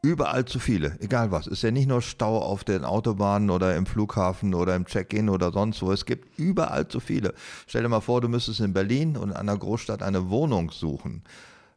überall 0.03 0.45
zu 0.45 0.59
viele, 0.59 0.97
egal 1.01 1.31
was. 1.31 1.47
Es 1.47 1.55
ist 1.55 1.63
ja 1.63 1.71
nicht 1.71 1.89
nur 1.89 2.01
Stau 2.01 2.39
auf 2.39 2.65
den 2.65 2.85
Autobahnen 2.85 3.51
oder 3.51 3.77
im 3.77 3.87
Flughafen 3.87 4.55
oder 4.55 4.75
im 4.75 4.87
Check-in 4.87 5.29
oder 5.29 5.53
sonst 5.53 5.83
wo. 5.83 5.93
Es 5.93 6.07
gibt 6.07 6.39
überall 6.39 6.89
zu 6.89 7.01
viele. 7.01 7.35
Stell 7.67 7.83
dir 7.83 7.89
mal 7.89 8.01
vor, 8.01 8.21
du 8.21 8.29
müsstest 8.29 8.61
in 8.61 8.73
Berlin 8.73 9.17
und 9.17 9.31
in 9.31 9.37
einer 9.37 9.57
Großstadt 9.57 10.03
eine 10.03 10.31
Wohnung 10.31 10.71
suchen. 10.71 11.23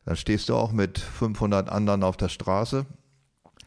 Dann 0.06 0.16
stehst 0.16 0.50
du 0.50 0.56
auch 0.56 0.72
mit 0.72 1.00
500 1.00 1.70
anderen 1.70 2.04
auf 2.04 2.18
der 2.18 2.30
Straße. 2.30 2.86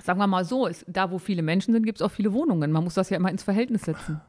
Sagen 0.02 0.18
wir 0.18 0.26
mal 0.26 0.44
so, 0.44 0.68
da 0.86 1.10
wo 1.10 1.18
viele 1.18 1.42
Menschen 1.42 1.72
sind, 1.72 1.84
gibt 1.84 2.00
es 2.00 2.02
auch 2.02 2.10
viele 2.10 2.32
Wohnungen. 2.32 2.70
Man 2.70 2.84
muss 2.84 2.94
das 2.94 3.10
ja 3.10 3.16
immer 3.16 3.30
ins 3.30 3.42
Verhältnis 3.42 3.82
setzen. 3.82 4.20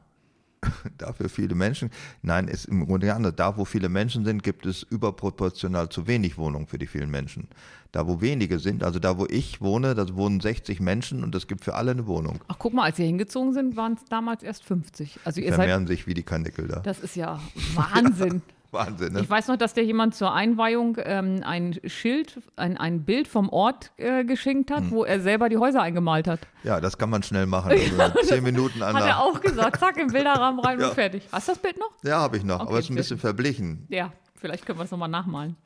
Dafür 0.98 1.28
viele 1.28 1.54
Menschen. 1.54 1.90
Nein, 2.22 2.48
ist 2.48 2.66
im 2.66 2.86
Grunde 2.86 3.14
anders. 3.14 3.34
Da, 3.36 3.56
wo 3.56 3.64
viele 3.64 3.88
Menschen 3.88 4.24
sind, 4.24 4.42
gibt 4.42 4.66
es 4.66 4.82
überproportional 4.82 5.88
zu 5.88 6.06
wenig 6.06 6.38
Wohnungen 6.38 6.66
für 6.66 6.78
die 6.78 6.86
vielen 6.86 7.10
Menschen. 7.10 7.48
Da, 7.92 8.06
wo 8.06 8.20
wenige 8.20 8.58
sind, 8.58 8.84
also 8.84 8.98
da, 8.98 9.18
wo 9.18 9.26
ich 9.26 9.60
wohne, 9.60 9.94
da 9.94 10.14
wohnen 10.14 10.40
60 10.40 10.80
Menschen 10.80 11.24
und 11.24 11.34
es 11.34 11.46
gibt 11.46 11.64
für 11.64 11.74
alle 11.74 11.92
eine 11.92 12.06
Wohnung. 12.06 12.40
Ach, 12.48 12.56
guck 12.58 12.74
mal, 12.74 12.84
als 12.84 12.98
wir 12.98 13.06
hingezogen 13.06 13.54
sind, 13.54 13.76
waren 13.76 13.94
es 13.94 14.04
damals 14.10 14.42
erst 14.42 14.64
50. 14.64 15.20
Also 15.24 15.40
ihr 15.40 15.48
seid, 15.48 15.56
Vermehren 15.56 15.86
sich 15.86 16.06
wie 16.06 16.14
die 16.14 16.22
Kanickel 16.22 16.68
da. 16.68 16.80
das 16.80 17.00
ist 17.00 17.16
ja 17.16 17.40
Wahnsinn. 17.74 18.42
Wahnsinn, 18.70 19.14
ne? 19.14 19.20
Ich 19.20 19.30
weiß 19.30 19.48
noch, 19.48 19.56
dass 19.56 19.72
der 19.74 19.84
jemand 19.84 20.14
zur 20.14 20.32
Einweihung 20.34 20.98
ähm, 21.02 21.40
ein 21.44 21.78
Schild, 21.86 22.38
ein, 22.56 22.76
ein 22.76 23.04
Bild 23.04 23.26
vom 23.26 23.48
Ort 23.48 23.92
äh, 23.96 24.24
geschenkt 24.24 24.70
Hm. 24.70 24.76
hat, 24.76 24.90
wo 24.90 25.04
er 25.04 25.20
selber 25.20 25.48
die 25.48 25.56
Häuser 25.56 25.80
eingemalt 25.82 26.28
hat. 26.28 26.40
Ja, 26.64 26.80
das 26.80 26.98
kann 26.98 27.08
man 27.10 27.22
schnell 27.22 27.46
machen. 27.46 27.72
Also 27.98 28.18
zehn 28.22 28.42
Minuten 28.44 28.82
an 28.82 28.94
Hat 28.94 29.04
er 29.04 29.20
auch 29.20 29.40
gesagt. 29.40 29.80
Zack, 29.80 29.96
im 29.96 30.08
Bilderrahmen 30.08 30.60
rein 30.60 30.78
Ja. 30.80 30.88
und 30.88 30.94
fertig. 30.94 31.22
Hast 31.32 31.48
du 31.48 31.52
das 31.52 31.62
Bild 31.62 31.78
noch? 31.78 31.90
Ja, 32.04 32.18
habe 32.20 32.36
ich 32.36 32.44
noch, 32.44 32.60
Okay, 32.60 32.68
aber 32.68 32.78
es 32.78 32.84
ist 32.84 32.90
ein 32.90 32.96
bisschen 32.96 33.18
verblichen. 33.18 33.86
Ja, 33.88 34.12
vielleicht 34.36 34.66
können 34.66 34.78
wir 34.78 34.84
es 34.84 34.90
nochmal 34.90 35.08
nachmalen. 35.08 35.56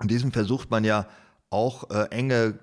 In 0.00 0.08
diesem 0.08 0.32
versucht 0.32 0.70
man 0.70 0.84
ja 0.84 1.06
auch 1.50 1.90
äh, 1.90 2.06
enge 2.10 2.58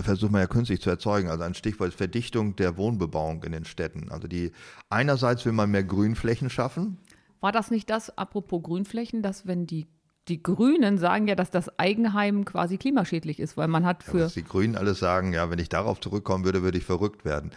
versucht 0.00 0.32
man 0.32 0.40
ja 0.40 0.46
künstlich 0.46 0.80
zu 0.80 0.90
erzeugen. 0.90 1.28
Also 1.28 1.44
ein 1.44 1.54
Stichwort 1.54 1.90
ist 1.90 1.98
Verdichtung 1.98 2.56
der 2.56 2.76
Wohnbebauung 2.76 3.42
in 3.44 3.52
den 3.52 3.64
Städten. 3.64 4.10
Also 4.10 4.26
die 4.26 4.52
einerseits 4.90 5.44
will 5.44 5.52
man 5.52 5.70
mehr 5.70 5.84
Grünflächen 5.84 6.48
schaffen. 6.50 6.98
War 7.42 7.52
das 7.52 7.70
nicht 7.70 7.90
das, 7.90 8.16
apropos 8.16 8.62
Grünflächen, 8.62 9.20
dass 9.20 9.46
wenn 9.46 9.66
die 9.66 9.86
die 10.28 10.40
Grünen 10.40 10.98
sagen 10.98 11.26
ja, 11.26 11.34
dass 11.34 11.50
das 11.50 11.80
Eigenheim 11.80 12.44
quasi 12.44 12.78
klimaschädlich 12.78 13.40
ist, 13.40 13.56
weil 13.56 13.66
man 13.66 13.84
hat 13.84 14.04
für. 14.04 14.20
Ja, 14.20 14.26
die 14.28 14.44
Grünen 14.44 14.76
alles 14.76 15.00
sagen, 15.00 15.32
ja, 15.32 15.50
wenn 15.50 15.58
ich 15.58 15.68
darauf 15.68 16.00
zurückkommen 16.00 16.44
würde, 16.44 16.62
würde 16.62 16.78
ich 16.78 16.84
verrückt 16.84 17.24
werden. 17.24 17.50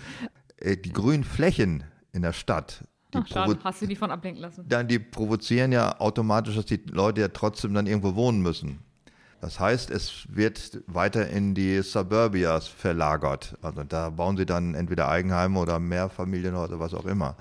Äh, 0.58 0.76
die 0.76 0.92
grünen 0.92 1.24
Flächen 1.24 1.84
in 2.12 2.24
der 2.24 2.34
Stadt. 2.34 2.84
Die 3.14 3.20
schade, 3.32 3.60
hast 3.64 3.82
du 3.84 3.86
die 3.86 3.96
von 3.96 4.10
ablenken 4.10 4.42
lassen? 4.42 4.66
Dann, 4.68 4.88
die 4.88 4.98
provozieren 4.98 5.72
ja 5.72 6.00
automatisch, 6.00 6.56
dass 6.56 6.66
die 6.66 6.82
Leute 6.92 7.22
ja 7.22 7.28
trotzdem 7.28 7.74
dann 7.74 7.86
irgendwo 7.86 8.16
wohnen 8.16 8.42
müssen. 8.42 8.80
Das 9.46 9.60
heißt, 9.60 9.92
es 9.92 10.26
wird 10.28 10.82
weiter 10.88 11.30
in 11.30 11.54
die 11.54 11.80
Suburbias 11.84 12.68
verlagert. 12.68 13.56
Also 13.62 13.84
da 13.84 14.10
bauen 14.10 14.38
sie 14.38 14.48
dann 14.48 14.74
entweder 14.74 15.08
Eigenheime 15.08 15.60
oder 15.60 15.78
Mehrfamilienhäuser, 15.78 16.80
was 16.80 16.96
auch 16.96 17.06
immer. 17.06 17.36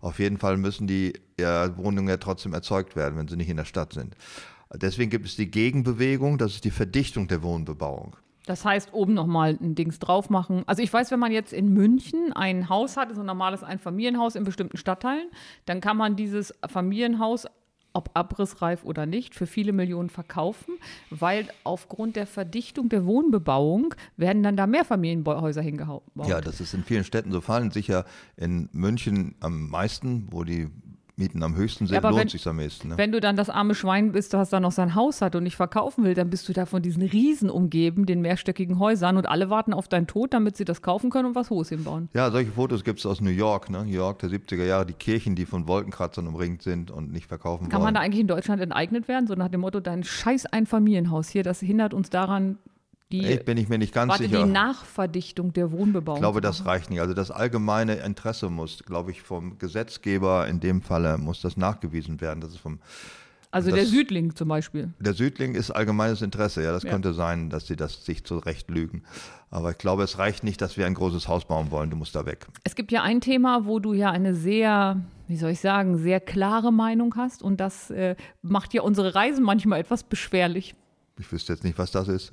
Auf 0.00 0.20
jeden 0.20 0.38
Fall 0.38 0.56
müssen 0.56 0.86
die 0.86 1.12
ja, 1.38 1.76
Wohnungen 1.76 2.08
ja 2.08 2.16
trotzdem 2.16 2.54
erzeugt 2.54 2.96
werden, 2.96 3.18
wenn 3.18 3.28
sie 3.28 3.36
nicht 3.36 3.50
in 3.50 3.58
der 3.58 3.66
Stadt 3.66 3.92
sind. 3.92 4.16
Deswegen 4.72 5.10
gibt 5.10 5.26
es 5.26 5.36
die 5.36 5.50
Gegenbewegung, 5.50 6.38
das 6.38 6.54
ist 6.54 6.64
die 6.64 6.70
Verdichtung 6.70 7.28
der 7.28 7.42
Wohnbebauung. 7.42 8.16
Das 8.46 8.64
heißt, 8.64 8.94
oben 8.94 9.12
nochmal 9.12 9.58
ein 9.60 9.74
Dings 9.74 9.98
drauf 9.98 10.30
machen. 10.30 10.62
Also 10.64 10.82
ich 10.82 10.90
weiß, 10.90 11.10
wenn 11.10 11.20
man 11.20 11.30
jetzt 11.30 11.52
in 11.52 11.74
München 11.74 12.32
ein 12.32 12.70
Haus 12.70 12.96
hat, 12.96 13.14
so 13.14 13.20
ein 13.20 13.26
normales 13.26 13.62
Einfamilienhaus 13.62 14.34
in 14.34 14.44
bestimmten 14.44 14.78
Stadtteilen, 14.78 15.28
dann 15.66 15.82
kann 15.82 15.98
man 15.98 16.16
dieses 16.16 16.54
Familienhaus 16.66 17.46
ob 17.92 18.10
abrissreif 18.14 18.84
oder 18.84 19.06
nicht, 19.06 19.34
für 19.34 19.46
viele 19.46 19.72
Millionen 19.72 20.10
verkaufen, 20.10 20.74
weil 21.10 21.48
aufgrund 21.64 22.16
der 22.16 22.26
Verdichtung 22.26 22.88
der 22.88 23.04
Wohnbebauung 23.06 23.94
werden 24.16 24.42
dann 24.42 24.56
da 24.56 24.66
mehr 24.66 24.84
Familienhäuser 24.84 25.62
hingebaut. 25.62 26.02
Ja, 26.26 26.40
das 26.40 26.60
ist 26.60 26.74
in 26.74 26.84
vielen 26.84 27.04
Städten 27.04 27.32
so 27.32 27.40
fallen, 27.40 27.70
sicher 27.70 28.04
in 28.36 28.68
München 28.72 29.34
am 29.40 29.68
meisten, 29.68 30.28
wo 30.30 30.44
die 30.44 30.68
Mieten 31.20 31.42
am 31.42 31.54
höchsten 31.54 31.86
sind, 31.86 32.02
ja, 32.02 32.08
lohnt 32.08 32.30
sich 32.30 32.46
am 32.48 32.58
ehesten. 32.58 32.88
Ne? 32.88 32.98
Wenn 32.98 33.12
du 33.12 33.20
dann 33.20 33.36
das 33.36 33.50
arme 33.50 33.74
Schwein 33.74 34.12
bist, 34.12 34.32
du 34.32 34.38
hast 34.38 34.52
da 34.52 34.58
noch 34.58 34.72
sein 34.72 34.94
Haus 34.94 35.20
hat 35.20 35.36
und 35.36 35.44
nicht 35.44 35.56
verkaufen 35.56 36.02
will, 36.02 36.14
dann 36.14 36.30
bist 36.30 36.48
du 36.48 36.52
da 36.52 36.66
von 36.66 36.82
diesen 36.82 37.02
Riesen 37.02 37.50
umgeben, 37.50 38.06
den 38.06 38.22
mehrstöckigen 38.22 38.78
Häusern 38.78 39.16
und 39.16 39.28
alle 39.28 39.50
warten 39.50 39.74
auf 39.74 39.86
deinen 39.86 40.06
Tod, 40.06 40.32
damit 40.32 40.56
sie 40.56 40.64
das 40.64 40.82
kaufen 40.82 41.10
können 41.10 41.26
und 41.26 41.34
was 41.34 41.50
Hohes 41.50 41.68
hinbauen. 41.68 42.08
Ja, 42.14 42.30
solche 42.30 42.50
Fotos 42.52 42.82
gibt 42.82 42.98
es 42.98 43.06
aus 43.06 43.20
New 43.20 43.30
York, 43.30 43.70
ne? 43.70 43.84
New 43.84 43.92
York 43.92 44.18
der 44.20 44.30
70er 44.30 44.64
Jahre, 44.64 44.86
die 44.86 44.94
Kirchen, 44.94 45.34
die 45.34 45.46
von 45.46 45.68
Wolkenkratzern 45.68 46.26
umringt 46.26 46.62
sind 46.62 46.90
und 46.90 47.12
nicht 47.12 47.26
verkaufen 47.26 47.64
Kann 47.64 47.64
wollen. 47.64 47.70
Kann 47.70 47.82
man 47.82 47.94
da 47.94 48.00
eigentlich 48.00 48.20
in 48.20 48.26
Deutschland 48.26 48.62
enteignet 48.62 49.06
werden, 49.06 49.26
so 49.26 49.34
nach 49.34 49.48
dem 49.48 49.60
Motto, 49.60 49.80
dein 49.80 50.02
scheiß 50.02 50.46
Einfamilienhaus 50.46 51.28
hier, 51.28 51.42
das 51.42 51.60
hindert 51.60 51.92
uns 51.92 52.08
daran, 52.08 52.58
die, 53.12 53.26
ich 53.26 53.44
bin 53.44 53.58
ich 53.58 53.68
mir 53.68 53.78
nicht 53.78 53.92
ganz 53.92 54.10
warte, 54.10 54.24
sicher. 54.24 54.44
die 54.44 54.50
Nachverdichtung 54.50 55.52
der 55.52 55.72
Wohnbebauung. 55.72 56.18
Ich 56.18 56.22
glaube, 56.22 56.40
das 56.40 56.64
reicht 56.64 56.90
nicht. 56.90 57.00
Also 57.00 57.12
das 57.12 57.30
allgemeine 57.30 57.96
Interesse 57.96 58.50
muss, 58.50 58.84
glaube 58.84 59.10
ich, 59.10 59.22
vom 59.22 59.58
Gesetzgeber 59.58 60.46
in 60.46 60.60
dem 60.60 60.80
Falle 60.80 61.18
muss 61.18 61.40
das 61.40 61.56
nachgewiesen 61.56 62.20
werden. 62.20 62.40
Das 62.40 62.50
ist 62.50 62.60
vom 62.60 62.78
also 63.52 63.70
das, 63.70 63.80
der 63.80 63.86
Südling 63.86 64.36
zum 64.36 64.48
Beispiel. 64.48 64.90
Der 65.00 65.12
Südling 65.12 65.56
ist 65.56 65.72
allgemeines 65.72 66.22
Interesse, 66.22 66.62
ja. 66.62 66.70
Das 66.70 66.84
ja. 66.84 66.90
könnte 66.90 67.12
sein, 67.14 67.50
dass 67.50 67.66
sie 67.66 67.74
das 67.74 68.04
sich 68.04 68.24
zurecht 68.24 68.70
lügen. 68.70 69.02
Aber 69.50 69.72
ich 69.72 69.78
glaube, 69.78 70.04
es 70.04 70.18
reicht 70.18 70.44
nicht, 70.44 70.60
dass 70.60 70.76
wir 70.76 70.86
ein 70.86 70.94
großes 70.94 71.26
Haus 71.26 71.44
bauen 71.46 71.72
wollen. 71.72 71.90
Du 71.90 71.96
musst 71.96 72.14
da 72.14 72.26
weg. 72.26 72.46
Es 72.62 72.76
gibt 72.76 72.92
ja 72.92 73.02
ein 73.02 73.20
Thema, 73.20 73.66
wo 73.66 73.80
du 73.80 73.92
ja 73.92 74.12
eine 74.12 74.36
sehr, 74.36 75.00
wie 75.26 75.36
soll 75.36 75.50
ich 75.50 75.60
sagen, 75.60 75.98
sehr 75.98 76.20
klare 76.20 76.72
Meinung 76.72 77.16
hast. 77.16 77.42
Und 77.42 77.58
das 77.58 77.90
äh, 77.90 78.14
macht 78.40 78.72
ja 78.72 78.82
unsere 78.82 79.16
Reisen 79.16 79.42
manchmal 79.42 79.80
etwas 79.80 80.04
beschwerlich. 80.04 80.76
Ich 81.18 81.32
wüsste 81.32 81.52
jetzt 81.52 81.64
nicht, 81.64 81.76
was 81.76 81.90
das 81.90 82.06
ist 82.06 82.32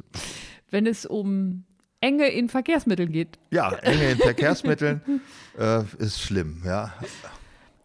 wenn 0.70 0.86
es 0.86 1.06
um 1.06 1.64
Enge 2.02 2.28
in 2.28 2.50
Verkehrsmitteln 2.50 3.12
geht. 3.12 3.40
Ja, 3.52 3.72
Enge 3.72 4.12
in 4.12 4.18
Verkehrsmitteln 4.18 5.02
äh, 5.60 5.84
ist 5.98 6.22
schlimm, 6.22 6.62
ja. 6.66 6.94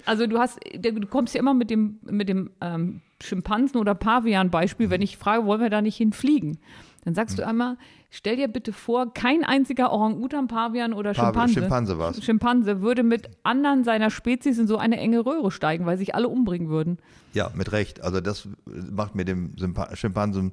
Also 0.05 0.27
du 0.27 0.39
hast, 0.39 0.59
du 0.75 1.07
kommst 1.07 1.35
ja 1.35 1.41
immer 1.41 1.55
mit 1.55 1.71
dem, 1.71 2.01
mit 2.03 2.29
dem 2.29 2.51
ähm, 2.61 3.01
Schimpansen 3.23 3.81
oder 3.81 3.95
Pavian-Beispiel, 3.95 4.91
wenn 4.91 5.01
ich 5.01 5.17
frage, 5.17 5.47
wollen 5.47 5.61
wir 5.61 5.71
da 5.71 5.81
nicht 5.81 5.97
hinfliegen? 5.97 6.59
Dann 7.05 7.15
sagst 7.15 7.39
du 7.39 7.47
einmal, 7.47 7.77
stell 8.13 8.37
dir 8.37 8.47
bitte 8.47 8.73
vor, 8.73 9.13
kein 9.13 9.43
einziger 9.43 9.91
Orang-Utan, 9.91 10.47
Pavian 10.47 10.93
oder 10.93 11.15
Schimpanse, 11.15 11.55
Schimpanse, 11.55 11.99
war's. 11.99 12.23
Schimpanse 12.23 12.83
würde 12.83 13.03
mit 13.03 13.31
anderen 13.43 13.85
seiner 13.85 14.11
Spezies 14.11 14.59
in 14.59 14.67
so 14.67 14.77
eine 14.77 14.99
enge 14.99 15.25
Röhre 15.25 15.51
steigen, 15.51 15.87
weil 15.87 15.97
sich 15.97 16.15
alle 16.15 16.29
umbringen 16.29 16.69
würden. 16.69 16.99
Ja, 17.33 17.51
mit 17.55 17.73
Recht. 17.73 18.05
Also 18.05 18.21
das 18.21 18.47
macht 18.67 19.15
mir 19.15 19.25
dem 19.25 19.55
Schimpansen 19.95 20.53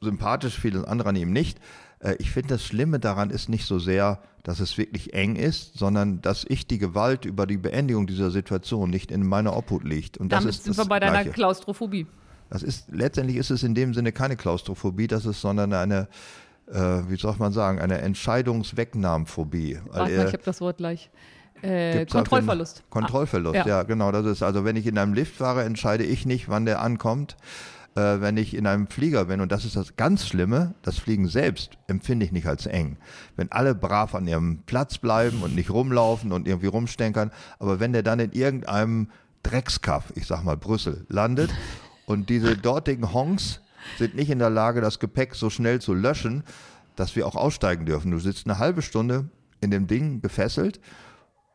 sympathisch, 0.00 0.58
viele 0.58 0.86
andere 0.88 1.10
an 1.10 1.16
ihm 1.16 1.32
nicht. 1.32 1.58
Äh, 2.00 2.16
ich 2.18 2.32
finde, 2.32 2.48
das 2.48 2.64
Schlimme 2.64 2.98
daran 2.98 3.30
ist 3.30 3.48
nicht 3.48 3.66
so 3.66 3.78
sehr, 3.78 4.20
dass 4.42 4.58
es 4.58 4.76
wirklich 4.76 5.14
eng 5.14 5.36
ist, 5.36 5.78
sondern 5.78 6.20
dass 6.22 6.44
ich 6.48 6.66
die 6.66 6.78
Gewalt 6.78 7.24
über 7.24 7.46
die 7.46 7.56
Beendigung 7.56 8.08
dieser 8.08 8.32
Situation 8.32 8.90
nicht 8.90 9.12
in 9.12 9.24
meiner 9.24 9.56
Obhut 9.56 9.84
liegt. 9.84 10.18
Und 10.18 10.32
Damit 10.32 10.48
das 10.48 10.56
ist 10.56 10.64
sind 10.64 10.76
wir 10.76 10.86
bei 10.86 10.98
deiner 10.98 11.12
Gleiche. 11.12 11.30
Klaustrophobie. 11.30 12.06
Das 12.50 12.62
ist, 12.62 12.86
letztendlich 12.90 13.38
ist 13.38 13.50
es 13.50 13.62
in 13.62 13.74
dem 13.74 13.94
Sinne 13.94 14.12
keine 14.12 14.36
Klaustrophobie, 14.36 15.08
das 15.08 15.26
ist, 15.26 15.40
sondern 15.40 15.72
eine, 15.72 16.00
äh, 16.00 16.06
wie 16.68 17.16
soll 17.16 17.36
man 17.38 17.52
sagen, 17.52 17.78
eine 17.78 17.98
Entscheidungswegnahmphobie. 17.98 19.78
Warte 19.86 20.16
mal, 20.16 20.26
ich 20.26 20.32
habe 20.32 20.42
das 20.44 20.60
Wort 20.60 20.78
gleich. 20.78 21.10
Äh, 21.62 22.06
Kontrollverlust. 22.06 22.84
Kontrollverlust, 22.90 23.56
ah, 23.56 23.58
ja. 23.60 23.66
ja. 23.66 23.82
genau. 23.84 24.12
Das 24.12 24.26
ist 24.26 24.42
also, 24.42 24.64
wenn 24.64 24.76
ich 24.76 24.86
in 24.86 24.98
einem 24.98 25.14
Lift 25.14 25.36
fahre, 25.36 25.64
entscheide 25.64 26.04
ich 26.04 26.26
nicht, 26.26 26.48
wann 26.48 26.66
der 26.66 26.82
ankommt. 26.82 27.36
Äh, 27.96 28.20
wenn 28.20 28.36
ich 28.36 28.54
in 28.54 28.66
einem 28.66 28.88
Flieger 28.88 29.24
bin, 29.24 29.40
und 29.40 29.50
das 29.50 29.64
ist 29.64 29.74
das 29.74 29.96
ganz 29.96 30.26
Schlimme, 30.26 30.74
das 30.82 30.98
Fliegen 30.98 31.28
selbst 31.28 31.78
empfinde 31.86 32.26
ich 32.26 32.32
nicht 32.32 32.46
als 32.46 32.66
eng. 32.66 32.98
Wenn 33.36 33.50
alle 33.50 33.74
brav 33.74 34.14
an 34.14 34.28
ihrem 34.28 34.58
Platz 34.66 34.98
bleiben 34.98 35.42
und 35.42 35.54
nicht 35.54 35.70
rumlaufen 35.70 36.30
und 36.32 36.46
irgendwie 36.46 36.66
rumstenkern, 36.66 37.30
aber 37.58 37.80
wenn 37.80 37.94
der 37.94 38.02
dann 38.02 38.20
in 38.20 38.32
irgendeinem 38.32 39.08
Dreckskaff, 39.42 40.12
ich 40.14 40.26
sag 40.26 40.44
mal 40.44 40.58
Brüssel, 40.58 41.06
landet 41.08 41.50
und 42.04 42.28
diese 42.28 42.56
dortigen 42.56 43.14
Honks 43.14 43.60
sind 43.98 44.14
nicht 44.14 44.30
in 44.30 44.38
der 44.38 44.50
Lage, 44.50 44.80
das 44.80 44.98
Gepäck 44.98 45.34
so 45.34 45.50
schnell 45.50 45.80
zu 45.80 45.94
löschen, 45.94 46.44
dass 46.96 47.16
wir 47.16 47.26
auch 47.26 47.36
aussteigen 47.36 47.86
dürfen. 47.86 48.10
Du 48.10 48.18
sitzt 48.18 48.46
eine 48.46 48.58
halbe 48.58 48.82
Stunde 48.82 49.28
in 49.60 49.70
dem 49.70 49.86
Ding 49.86 50.20
gefesselt 50.20 50.80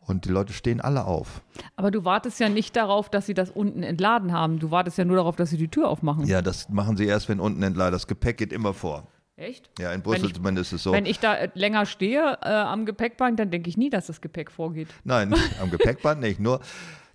und 0.05 0.25
die 0.25 0.29
Leute 0.29 0.53
stehen 0.53 0.81
alle 0.81 1.05
auf. 1.05 1.41
Aber 1.75 1.91
du 1.91 2.05
wartest 2.05 2.39
ja 2.39 2.49
nicht 2.49 2.75
darauf, 2.75 3.09
dass 3.09 3.25
sie 3.25 3.33
das 3.33 3.49
unten 3.49 3.83
entladen 3.83 4.31
haben. 4.31 4.59
Du 4.59 4.71
wartest 4.71 4.97
ja 4.97 5.05
nur 5.05 5.17
darauf, 5.17 5.35
dass 5.35 5.49
sie 5.49 5.57
die 5.57 5.67
Tür 5.67 5.89
aufmachen. 5.89 6.25
Ja, 6.25 6.41
das 6.41 6.69
machen 6.69 6.97
sie 6.97 7.05
erst, 7.05 7.29
wenn 7.29 7.39
unten 7.39 7.63
entladen. 7.63 7.93
Das 7.93 8.07
Gepäck 8.07 8.37
geht 8.37 8.53
immer 8.53 8.73
vor. 8.73 9.07
Echt? 9.37 9.69
Ja, 9.79 9.91
in 9.91 10.01
Brüssel 10.01 10.27
ich, 10.27 10.35
zumindest 10.35 10.71
ist 10.71 10.77
es 10.77 10.83
so. 10.83 10.91
Wenn 10.91 11.05
ich 11.05 11.19
da 11.19 11.33
äh, 11.35 11.49
länger 11.55 11.85
stehe 11.87 12.37
äh, 12.41 12.49
am 12.49 12.85
Gepäckband, 12.85 13.39
dann 13.39 13.49
denke 13.49 13.69
ich 13.69 13.77
nie, 13.77 13.89
dass 13.89 14.07
das 14.07 14.21
Gepäck 14.21 14.51
vorgeht. 14.51 14.89
Nein, 15.03 15.33
am 15.61 15.71
Gepäckband 15.71 16.21
nicht. 16.21 16.39
Nur 16.39 16.59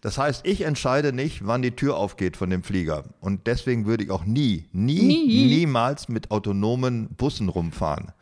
das 0.06 0.18
heißt, 0.18 0.46
ich 0.46 0.60
entscheide 0.60 1.12
nicht, 1.12 1.48
wann 1.48 1.62
die 1.62 1.72
Tür 1.72 1.96
aufgeht 1.96 2.36
von 2.36 2.48
dem 2.48 2.62
Flieger. 2.62 3.06
Und 3.18 3.48
deswegen 3.48 3.86
würde 3.86 4.04
ich 4.04 4.12
auch 4.12 4.24
nie, 4.24 4.68
nie, 4.70 5.00
nie. 5.02 5.46
niemals 5.46 6.08
mit 6.08 6.30
autonomen 6.30 7.08
Bussen 7.16 7.48
rumfahren. 7.48 8.12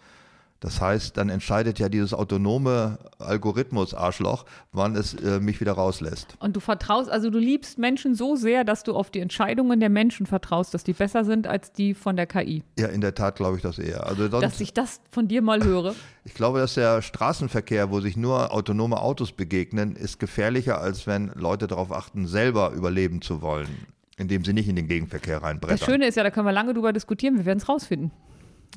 Das 0.65 0.81
heißt, 0.81 1.19
dann 1.19 1.29
entscheidet 1.29 1.79
ja 1.79 1.91
dieses 1.91 2.15
autonome 2.15 2.99
Algorithmus-Arschloch, 3.19 4.47
wann 4.73 4.97
es 4.97 5.13
äh, 5.13 5.39
mich 5.39 5.61
wieder 5.61 5.73
rauslässt. 5.73 6.39
Und 6.41 6.57
du 6.57 6.61
vertraust, 6.61 7.11
also 7.11 7.29
du 7.29 7.39
liebst 7.39 7.77
Menschen 7.77 8.15
so 8.15 8.35
sehr, 8.35 8.65
dass 8.65 8.83
du 8.83 8.95
auf 8.95 9.11
die 9.11 9.21
Entscheidungen 9.21 9.79
der 9.79 9.91
Menschen 9.91 10.25
vertraust, 10.25 10.73
dass 10.73 10.83
die 10.83 10.95
besser 10.95 11.27
sind 11.27 11.47
als 11.47 11.73
die 11.73 11.93
von 11.93 12.17
der 12.17 12.27
KI. 12.27 12.63
Ja, 12.79 12.87
in 12.87 13.03
der 13.03 13.15
Tat 13.15 13.37
glaube 13.37 13.59
ich 13.59 13.63
das 13.63 13.79
eher. 13.79 14.07
Also 14.07 14.27
sonst, 14.31 14.43
dass 14.43 14.59
ich 14.59 14.73
das 14.73 15.03
von 15.11 15.29
dir 15.29 15.43
mal 15.43 15.63
höre. 15.63 15.95
Ich 16.27 16.33
glaube, 16.33 16.59
dass 16.59 16.73
der 16.73 17.03
Straßenverkehr, 17.03 17.91
wo 17.91 18.01
sich 18.01 18.17
nur 18.17 18.51
autonome 18.51 18.99
Autos 18.99 19.33
begegnen, 19.33 19.95
ist 19.95 20.19
gefährlicher, 20.19 20.81
als 20.81 21.07
wenn 21.07 21.31
Leute 21.35 21.67
darauf 21.67 21.93
achten, 21.93 22.27
selber 22.27 22.71
überleben 22.71 23.21
zu 23.21 23.43
wollen, 23.43 23.69
indem 24.17 24.43
sie 24.43 24.55
nicht 24.55 24.67
in 24.67 24.77
den 24.77 24.89
Gegenverkehr 24.89 25.43
reinbrettern. 25.43 25.77
Das 25.77 25.85
Schöne 25.85 26.07
ist 26.07 26.15
ja, 26.15 26.23
da 26.23 26.31
können 26.31 26.47
wir 26.47 26.53
lange 26.53 26.73
drüber 26.73 26.95
diskutieren, 26.95 27.37
wir 27.37 27.45
werden 27.45 27.59
es 27.59 27.69
rausfinden. 27.69 28.11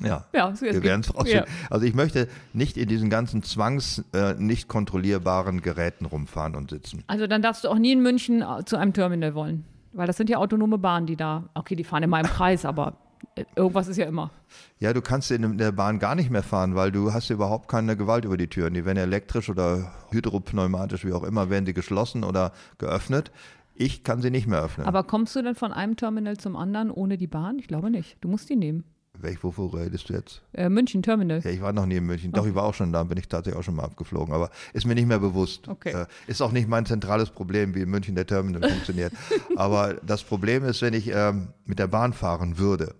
Ja, 0.02 0.24
ja 0.32 0.52
wir 0.60 0.82
werden 0.82 1.00
es 1.00 1.14
rausfinden. 1.14 1.46
Ja. 1.48 1.70
Also 1.70 1.86
ich 1.86 1.94
möchte 1.94 2.28
nicht 2.52 2.76
in 2.76 2.88
diesen 2.88 3.10
ganzen 3.10 3.42
zwangs 3.42 4.04
äh, 4.12 4.34
nicht 4.34 4.68
kontrollierbaren 4.68 5.60
Geräten 5.60 6.06
rumfahren 6.06 6.54
und 6.54 6.70
sitzen. 6.70 7.02
Also 7.06 7.26
dann 7.26 7.42
darfst 7.42 7.64
du 7.64 7.68
auch 7.68 7.78
nie 7.78 7.92
in 7.92 8.02
München 8.02 8.42
äh, 8.42 8.64
zu 8.64 8.76
einem 8.76 8.92
Terminal 8.92 9.34
wollen. 9.34 9.64
Weil 9.92 10.06
das 10.06 10.16
sind 10.16 10.30
ja 10.30 10.38
autonome 10.38 10.78
Bahnen, 10.78 11.06
die 11.06 11.16
da, 11.16 11.44
okay, 11.54 11.74
die 11.74 11.84
fahren 11.84 12.02
immer 12.02 12.20
im 12.20 12.26
Kreis, 12.26 12.64
aber 12.64 12.98
äh, 13.34 13.44
irgendwas 13.56 13.88
ist 13.88 13.96
ja 13.96 14.06
immer. 14.06 14.30
Ja, 14.78 14.92
du 14.92 15.02
kannst 15.02 15.30
in 15.30 15.58
der 15.58 15.72
Bahn 15.72 15.98
gar 15.98 16.14
nicht 16.14 16.30
mehr 16.30 16.42
fahren, 16.42 16.74
weil 16.74 16.92
du 16.92 17.12
hast 17.12 17.30
überhaupt 17.30 17.68
keine 17.68 17.96
Gewalt 17.96 18.24
über 18.24 18.36
die 18.36 18.48
Türen. 18.48 18.74
Die 18.74 18.84
werden 18.84 18.98
elektrisch 18.98 19.48
oder 19.48 19.92
hydropneumatisch, 20.10 21.04
wie 21.04 21.12
auch 21.12 21.24
immer, 21.24 21.50
werden 21.50 21.64
die 21.64 21.74
geschlossen 21.74 22.24
oder 22.24 22.52
geöffnet. 22.78 23.32
Ich 23.74 24.02
kann 24.02 24.20
sie 24.20 24.30
nicht 24.30 24.46
mehr 24.46 24.62
öffnen. 24.62 24.86
Aber 24.86 25.04
kommst 25.04 25.36
du 25.36 25.42
denn 25.42 25.54
von 25.54 25.72
einem 25.72 25.96
Terminal 25.96 26.36
zum 26.36 26.56
anderen 26.56 26.90
ohne 26.90 27.16
die 27.16 27.28
Bahn? 27.28 27.58
Ich 27.58 27.68
glaube 27.68 27.90
nicht. 27.90 28.16
Du 28.20 28.28
musst 28.28 28.48
die 28.48 28.56
nehmen. 28.56 28.84
Welch, 29.20 29.42
wovor 29.42 29.74
redest 29.74 30.08
du 30.08 30.14
jetzt? 30.14 30.42
Äh, 30.52 30.68
München 30.68 31.02
Terminal. 31.02 31.40
Ja, 31.42 31.50
ich 31.50 31.60
war 31.60 31.72
noch 31.72 31.86
nie 31.86 31.96
in 31.96 32.06
München. 32.06 32.32
Doch, 32.32 32.46
ich 32.46 32.54
war 32.54 32.62
auch 32.64 32.74
schon 32.74 32.92
da, 32.92 33.02
bin 33.04 33.18
ich 33.18 33.28
tatsächlich 33.28 33.58
auch 33.58 33.64
schon 33.64 33.74
mal 33.76 33.84
abgeflogen. 33.84 34.32
Aber 34.32 34.50
ist 34.72 34.86
mir 34.86 34.94
nicht 34.94 35.08
mehr 35.08 35.18
bewusst. 35.18 35.66
Okay. 35.68 35.90
Äh, 35.92 36.06
ist 36.26 36.40
auch 36.40 36.52
nicht 36.52 36.68
mein 36.68 36.86
zentrales 36.86 37.30
Problem, 37.30 37.74
wie 37.74 37.80
in 37.82 37.90
München 37.90 38.14
der 38.14 38.26
Terminal 38.26 38.62
funktioniert. 38.70 39.12
Aber 39.56 39.94
das 40.06 40.22
Problem 40.22 40.64
ist, 40.64 40.82
wenn 40.82 40.94
ich 40.94 41.10
ähm, 41.12 41.48
mit 41.64 41.78
der 41.78 41.88
Bahn 41.88 42.12
fahren 42.12 42.58
würde, 42.58 42.94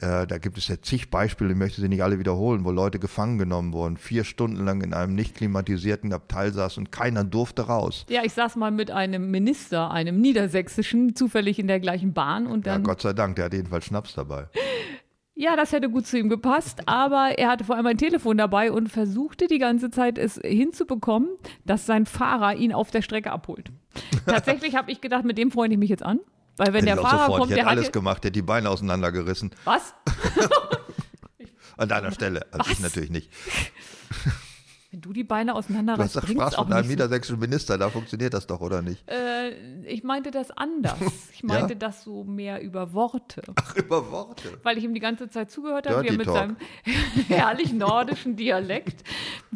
Äh, 0.00 0.26
da 0.26 0.38
gibt 0.38 0.58
es 0.58 0.66
ja 0.66 0.74
zig 0.82 1.10
Beispiele, 1.10 1.52
ich 1.52 1.56
möchte 1.56 1.80
sie 1.80 1.88
nicht 1.88 2.02
alle 2.02 2.18
wiederholen, 2.18 2.64
wo 2.64 2.72
Leute 2.72 2.98
gefangen 2.98 3.38
genommen 3.38 3.72
wurden, 3.72 3.96
vier 3.96 4.24
Stunden 4.24 4.64
lang 4.64 4.80
in 4.82 4.94
einem 4.94 5.14
nicht 5.14 5.36
klimatisierten 5.36 6.12
Abteil 6.12 6.52
saßen 6.52 6.80
und 6.86 6.90
keiner 6.90 7.22
durfte 7.22 7.62
raus. 7.68 8.04
Ja, 8.08 8.22
ich 8.24 8.32
saß 8.32 8.56
mal 8.56 8.72
mit 8.72 8.90
einem 8.90 9.30
Minister, 9.30 9.92
einem 9.92 10.20
niedersächsischen, 10.20 11.14
zufällig 11.14 11.60
in 11.60 11.68
der 11.68 11.78
gleichen 11.78 12.14
Bahn 12.14 12.48
und 12.48 12.66
Ja, 12.66 12.72
dann. 12.72 12.82
Gott 12.82 13.00
sei 13.02 13.12
Dank, 13.12 13.36
der 13.36 13.44
hat 13.44 13.52
jedenfalls 13.54 13.84
Schnaps 13.84 14.14
dabei. 14.14 14.48
Ja, 15.42 15.56
das 15.56 15.72
hätte 15.72 15.90
gut 15.90 16.06
zu 16.06 16.16
ihm 16.16 16.28
gepasst, 16.28 16.82
aber 16.86 17.36
er 17.36 17.48
hatte 17.50 17.64
vor 17.64 17.74
allem 17.74 17.86
ein 17.86 17.98
Telefon 17.98 18.38
dabei 18.38 18.70
und 18.70 18.88
versuchte 18.88 19.48
die 19.48 19.58
ganze 19.58 19.90
Zeit 19.90 20.16
es 20.16 20.38
hinzubekommen, 20.44 21.30
dass 21.64 21.84
sein 21.84 22.06
Fahrer 22.06 22.54
ihn 22.54 22.72
auf 22.72 22.92
der 22.92 23.02
Strecke 23.02 23.32
abholt. 23.32 23.72
Tatsächlich 24.26 24.76
habe 24.76 24.92
ich 24.92 25.00
gedacht, 25.00 25.24
mit 25.24 25.38
dem 25.38 25.50
freue 25.50 25.68
ich 25.68 25.78
mich 25.78 25.90
jetzt 25.90 26.04
an, 26.04 26.20
weil 26.58 26.68
wenn 26.68 26.84
Hätte 26.86 26.94
der 26.94 26.94
ich 26.94 27.00
Fahrer 27.00 27.20
sofort. 27.24 27.38
kommt, 27.40 27.50
ich 27.50 27.56
der 27.56 27.64
hat 27.64 27.72
alles 27.72 27.90
gemacht, 27.90 28.18
hätte 28.18 28.30
die 28.30 28.42
Beine 28.42 28.70
auseinandergerissen. 28.70 29.50
was? 29.64 29.94
An 31.76 31.88
deiner 31.88 32.12
Stelle. 32.12 32.46
Also 32.52 32.70
ich 32.70 32.76
Was? 32.76 32.80
natürlich 32.84 33.10
nicht. 33.10 33.28
Wenn 34.92 35.00
du 35.00 35.12
die 35.14 35.24
Beine 35.24 35.52
Du 35.52 35.56
hast 35.56 35.64
auseinanderreißt, 35.70 36.16
doch 36.16 36.26
Spaß 36.28 36.58
mit 36.66 36.72
einem 36.74 36.86
niedersächsischen 36.88 37.40
Minister, 37.40 37.78
da 37.78 37.88
funktioniert 37.88 38.34
das 38.34 38.46
doch, 38.46 38.60
oder 38.60 38.82
nicht? 38.82 39.02
Äh, 39.10 39.82
ich 39.86 40.04
meinte 40.04 40.30
das 40.30 40.50
anders. 40.50 40.98
Ich 41.32 41.42
meinte 41.42 41.74
das 41.76 42.04
so 42.04 42.22
mehr 42.24 42.62
über 42.62 42.92
Worte. 42.92 43.42
Ach, 43.56 43.74
über 43.74 44.10
Worte. 44.12 44.60
weil 44.62 44.78
ich 44.78 44.84
ihm 44.84 44.94
die 44.94 45.00
ganze 45.00 45.28
Zeit 45.28 45.50
zugehört 45.50 45.88
habe, 45.88 46.02
wie 46.04 46.08
er 46.08 46.12
mit 46.12 46.26
Talk. 46.26 46.36
seinem 46.36 46.56
herrlich 47.28 47.72
nordischen 47.72 48.36
Dialekt 48.36 49.02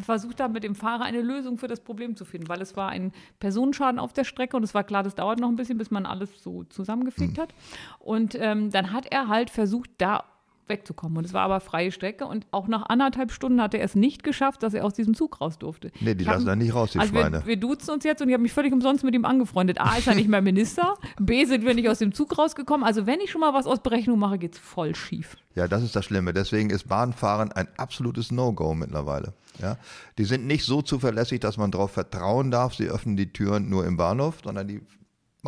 versucht 0.03 0.41
hat, 0.41 0.53
mit 0.53 0.65
dem 0.65 0.75
Fahrer 0.75 1.05
eine 1.05 1.21
Lösung 1.21 1.59
für 1.59 1.69
das 1.69 1.81
Problem 1.81 2.17
zu 2.17 2.25
finden, 2.25 2.49
weil 2.49 2.61
es 2.63 2.75
war 2.77 2.89
ein 2.89 3.13
Personenschaden 3.39 4.01
auf 4.01 4.13
der 4.15 4.25
Strecke 4.25 4.57
und 4.57 4.63
es 4.65 4.75
war 4.75 4.83
klar, 4.85 5.03
das 5.03 5.15
dauert 5.15 5.39
noch 5.39 5.49
ein 5.49 5.57
bisschen, 5.57 5.79
bis 5.79 5.91
man 5.91 6.07
alles 6.07 6.31
so 6.43 6.61
Hm. 6.61 6.71
zusammengefegt 6.71 7.39
hat. 7.39 7.55
Und 7.99 8.35
ähm, 8.41 8.71
dann 8.71 8.93
hat 8.93 9.07
er 9.13 9.29
halt 9.29 9.51
versucht, 9.51 9.91
da 9.99 10.25
wegzukommen. 10.69 11.19
Und 11.19 11.25
es 11.25 11.33
war 11.33 11.43
aber 11.43 11.61
freie 11.61 11.93
Strecke 11.93 12.27
und 12.27 12.47
auch 12.51 12.69
nach 12.69 12.89
anderthalb 12.89 13.33
Stunden 13.33 13.61
hat 13.61 13.75
er 13.75 13.83
es 13.83 13.95
nicht 13.95 14.23
geschafft, 14.23 14.63
dass 14.63 14.75
er 14.75 14.85
aus 14.85 14.95
diesem 14.95 15.15
Zug 15.15 15.41
raus 15.41 15.59
durfte. 15.59 15.91
Nee, 16.01 16.15
die 16.15 16.23
Ich 16.23 16.29
lassen 16.29 16.47
da 16.47 16.57
nicht 16.57 16.75
raus, 16.75 16.93
die 16.93 16.99
also 16.99 17.13
Schweine. 17.13 17.41
wir, 17.41 17.47
wir 17.47 17.57
duzen 17.57 17.91
uns 17.91 18.05
jetzt 18.05 18.23
und 18.23 18.29
ich 18.29 18.35
habe 18.35 18.43
mich 18.43 18.53
völlig 18.53 18.73
umsonst 18.73 19.05
mit 19.05 19.15
ihm 19.15 19.25
angefreundet. 19.25 19.81
A, 19.81 19.97
ist 19.97 20.07
er 20.07 20.15
nicht 20.15 20.29
mehr 20.29 20.43
Minister. 20.43 20.95
B, 21.19 21.45
sind 21.45 21.65
wir 21.65 21.75
nicht 21.75 21.89
aus 21.89 21.99
dem 21.99 22.13
Zug 22.13 22.37
rausgekommen. 22.39 22.87
Also 22.87 23.07
wenn 23.07 23.21
ich 23.21 23.31
schon 23.31 23.41
mal 23.41 23.55
was 23.55 23.67
aus 23.67 23.81
Berechnung 23.81 24.19
mache, 24.19 24.39
geht's 24.39 24.59
voll 24.59 24.95
schief. 24.95 25.37
Ja, 25.55 25.69
das 25.69 25.83
ist 25.83 25.97
das 25.97 26.05
Schlimme. 26.05 26.33
Deswegen 26.33 26.71
ist 26.71 26.89
Bahnfahren 26.89 27.51
ein 27.53 27.69
absolutes 27.79 28.31
No-Go 28.31 28.75
mittlerweile. 28.75 29.33
Ja? 29.61 29.79
Die 30.19 30.25
sind 30.25 30.47
nicht 30.47 30.65
so 30.65 30.83
zuverlässig, 30.83 31.41
dass 31.41 31.57
man 31.57 31.71
darauf 31.71 31.93
vertrauen 31.93 32.51
darf, 32.51 32.75
sie 32.75 32.89
öffnen 32.89 33.17
die 33.17 33.33
Türen 33.33 33.71
nur 33.71 33.87
im 33.87 33.97
Bahnhof, 33.97 34.41
sondern 34.45 34.69
die 34.69 34.83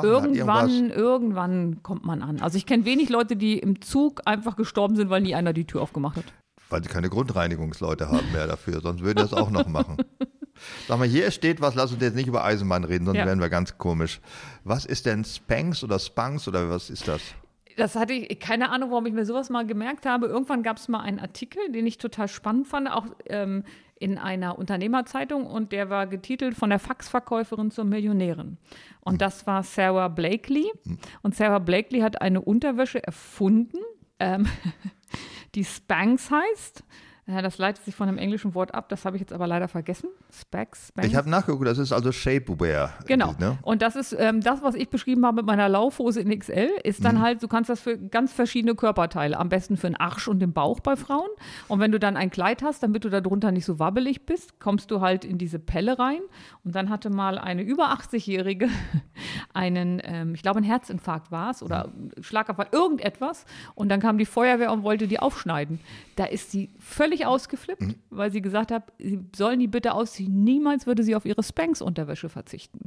machen 0.04 0.22
halt. 0.22 0.36
Irgendwann, 0.36 0.90
irgendwann 0.90 1.82
kommt 1.82 2.04
man 2.04 2.22
an. 2.22 2.40
Also 2.40 2.56
ich 2.58 2.66
kenne 2.66 2.84
wenig 2.84 3.08
Leute, 3.08 3.36
die 3.36 3.58
im 3.58 3.80
Zug 3.80 4.22
einfach 4.24 4.56
gestorben 4.56 4.96
sind, 4.96 5.10
weil 5.10 5.22
nie 5.22 5.34
einer 5.34 5.52
die 5.52 5.64
Tür 5.66 5.82
aufgemacht 5.82 6.16
hat. 6.16 6.24
Weil 6.70 6.82
sie 6.82 6.88
keine 6.88 7.08
Grundreinigungsleute 7.08 8.08
haben 8.08 8.30
mehr 8.32 8.46
dafür, 8.46 8.80
sonst 8.80 9.02
würden 9.02 9.18
das 9.18 9.32
auch 9.32 9.50
noch 9.50 9.66
machen. 9.68 9.96
Sag 10.88 10.98
mal, 10.98 11.06
hier 11.08 11.30
steht 11.30 11.60
was, 11.60 11.74
lass 11.74 11.92
uns 11.92 12.02
jetzt 12.02 12.16
nicht 12.16 12.26
über 12.26 12.44
Eisenbahn 12.44 12.84
reden, 12.84 13.06
sonst 13.06 13.18
Ja. 13.18 13.26
werden 13.26 13.40
wir 13.40 13.48
ganz 13.48 13.78
komisch. 13.78 14.20
Was 14.64 14.84
ist 14.84 15.06
denn 15.06 15.24
Spanks 15.24 15.82
oder 15.84 15.98
Spanks 15.98 16.48
oder 16.48 16.68
was 16.68 16.90
ist 16.90 17.06
das? 17.08 17.20
Das 17.78 17.94
hatte 17.94 18.12
ich, 18.12 18.40
keine 18.40 18.70
Ahnung, 18.70 18.90
warum 18.90 19.06
ich 19.06 19.12
mir 19.12 19.24
sowas 19.24 19.50
mal 19.50 19.64
gemerkt 19.64 20.04
habe. 20.04 20.26
Irgendwann 20.26 20.64
gab 20.64 20.78
es 20.78 20.88
mal 20.88 20.98
einen 20.98 21.20
Artikel, 21.20 21.70
den 21.70 21.86
ich 21.86 21.96
total 21.96 22.26
spannend 22.26 22.66
fand, 22.66 22.90
auch 22.90 23.06
ähm, 23.26 23.62
in 24.00 24.18
einer 24.18 24.58
Unternehmerzeitung 24.58 25.46
und 25.46 25.70
der 25.70 25.88
war 25.88 26.08
getitelt 26.08 26.56
von 26.56 26.70
der 26.70 26.80
Faxverkäuferin 26.80 27.70
zur 27.70 27.84
Millionärin. 27.84 28.58
Und 29.00 29.20
das 29.20 29.46
war 29.46 29.62
Sarah 29.62 30.08
Blakely. 30.08 30.72
Und 31.22 31.36
Sarah 31.36 31.60
Blakely 31.60 32.00
hat 32.00 32.20
eine 32.20 32.40
Unterwäsche 32.40 33.00
erfunden, 33.00 33.78
ähm, 34.18 34.48
die 35.54 35.64
Spanx 35.64 36.32
heißt. 36.32 36.82
Ja, 37.30 37.42
das 37.42 37.58
leitet 37.58 37.84
sich 37.84 37.94
von 37.94 38.08
einem 38.08 38.16
englischen 38.16 38.54
Wort 38.54 38.74
ab, 38.74 38.88
das 38.88 39.04
habe 39.04 39.16
ich 39.16 39.20
jetzt 39.20 39.34
aber 39.34 39.46
leider 39.46 39.68
vergessen. 39.68 40.08
Spax, 40.32 40.88
Spanx. 40.88 41.08
Ich 41.08 41.14
habe 41.14 41.28
nachgeguckt, 41.28 41.66
das 41.66 41.76
ist 41.76 41.92
also 41.92 42.10
Shapewear. 42.10 42.94
Genau. 43.06 43.34
Ne? 43.38 43.58
Und 43.60 43.82
das 43.82 43.96
ist 43.96 44.16
ähm, 44.18 44.40
das, 44.40 44.62
was 44.62 44.74
ich 44.74 44.88
beschrieben 44.88 45.26
habe 45.26 45.36
mit 45.36 45.44
meiner 45.46 45.68
Laufhose 45.68 46.22
in 46.22 46.36
XL, 46.38 46.70
ist 46.84 47.00
Mhm. 47.00 47.04
dann 47.04 47.20
halt, 47.20 47.42
du 47.42 47.48
kannst 47.48 47.68
das 47.68 47.80
für 47.80 47.98
ganz 47.98 48.32
verschiedene 48.32 48.74
Körperteile, 48.74 49.38
am 49.38 49.50
besten 49.50 49.76
für 49.76 49.88
den 49.88 49.96
Arsch 49.96 50.26
und 50.26 50.38
den 50.40 50.54
Bauch 50.54 50.80
bei 50.80 50.96
Frauen. 50.96 51.28
Und 51.68 51.80
wenn 51.80 51.92
du 51.92 51.98
dann 51.98 52.16
ein 52.16 52.30
Kleid 52.30 52.62
hast, 52.62 52.82
damit 52.82 53.04
du 53.04 53.10
darunter 53.10 53.52
nicht 53.52 53.66
so 53.66 53.78
wabbelig 53.78 54.24
bist, 54.24 54.58
kommst 54.58 54.90
du 54.90 55.02
halt 55.02 55.26
in 55.26 55.36
diese 55.36 55.58
Pelle 55.58 55.98
rein. 55.98 56.20
Und 56.64 56.74
dann 56.74 56.88
hatte 56.88 57.10
mal 57.10 57.36
eine 57.38 57.60
über 57.60 57.92
80-Jährige 57.92 58.70
einen, 59.54 60.00
ähm, 60.04 60.34
ich 60.34 60.42
glaube, 60.42 60.60
ein 60.60 60.64
Herzinfarkt 60.64 61.30
war 61.30 61.50
es 61.50 61.62
oder 61.62 61.90
Schlaganfall, 62.20 62.68
irgendetwas. 62.72 63.44
Und 63.74 63.88
dann 63.90 64.00
kam 64.00 64.18
die 64.18 64.26
Feuerwehr 64.26 64.72
und 64.72 64.82
wollte 64.82 65.08
die 65.08 65.18
aufschneiden. 65.18 65.80
Da 66.16 66.24
ist 66.24 66.50
sie 66.50 66.70
völlig 66.78 67.17
ausgeflippt, 67.26 67.82
Mhm. 67.82 67.94
weil 68.10 68.30
sie 68.30 68.40
gesagt 68.42 68.70
hat, 68.70 68.92
sie 68.98 69.20
sollen 69.34 69.58
die 69.60 69.66
bitte 69.68 69.92
ausziehen. 69.94 70.44
Niemals 70.44 70.86
würde 70.86 71.02
sie 71.02 71.14
auf 71.14 71.24
ihre 71.24 71.42
Spanx-Unterwäsche 71.42 72.28
verzichten, 72.28 72.80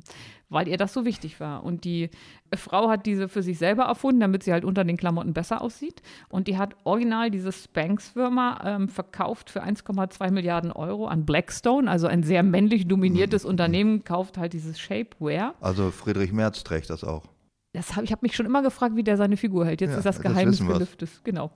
weil 0.50 0.68
ihr 0.68 0.78
das 0.78 0.94
so 0.94 1.06
wichtig 1.06 1.40
war. 1.40 1.64
Und 1.64 1.84
die 1.86 2.10
Frau 2.56 2.90
hat 2.90 3.06
diese 3.06 3.28
für 3.28 3.44
sich 3.44 3.58
selber 3.58 3.84
erfunden, 3.84 4.20
damit 4.20 4.44
sie 4.44 4.52
halt 4.54 4.66
unter 4.66 4.84
den 4.84 4.98
Klamotten 4.98 5.34
besser 5.34 5.62
aussieht. 5.62 6.02
Und 6.30 6.48
die 6.48 6.58
hat 6.58 6.76
original 6.84 7.32
diese 7.32 7.52
Spanx-Firma 7.52 8.62
ähm, 8.66 8.90
verkauft 8.90 9.50
für 9.50 9.64
1,2 9.64 10.32
Milliarden 10.32 10.72
Euro 10.72 11.08
an 11.08 11.26
Blackstone, 11.26 11.90
also 11.90 12.08
ein 12.08 12.24
sehr 12.24 12.44
männlich 12.44 12.88
dominiertes 12.88 13.44
Mhm. 13.44 13.50
Unternehmen, 13.50 14.04
kauft 14.04 14.38
halt 14.38 14.54
dieses 14.54 14.80
Shapewear. 14.80 15.56
Also 15.62 15.92
Friedrich 15.92 16.32
Merz 16.32 16.64
trägt 16.64 16.90
das 16.90 17.04
auch. 17.04 17.26
Das 17.74 17.96
hab, 17.96 18.04
ich 18.04 18.12
habe 18.12 18.20
mich 18.24 18.36
schon 18.36 18.46
immer 18.46 18.62
gefragt, 18.62 18.98
wie 18.98 19.04
der 19.04 19.16
seine 19.16 19.38
Figur 19.38 19.66
hält. 19.66 19.80
Jetzt 19.80 19.92
Ja, 19.92 19.98
ist 20.00 20.04
das 20.06 20.20
Geheimnis 20.22 20.60
gelüftet. 20.60 21.10
Genau. 21.24 21.52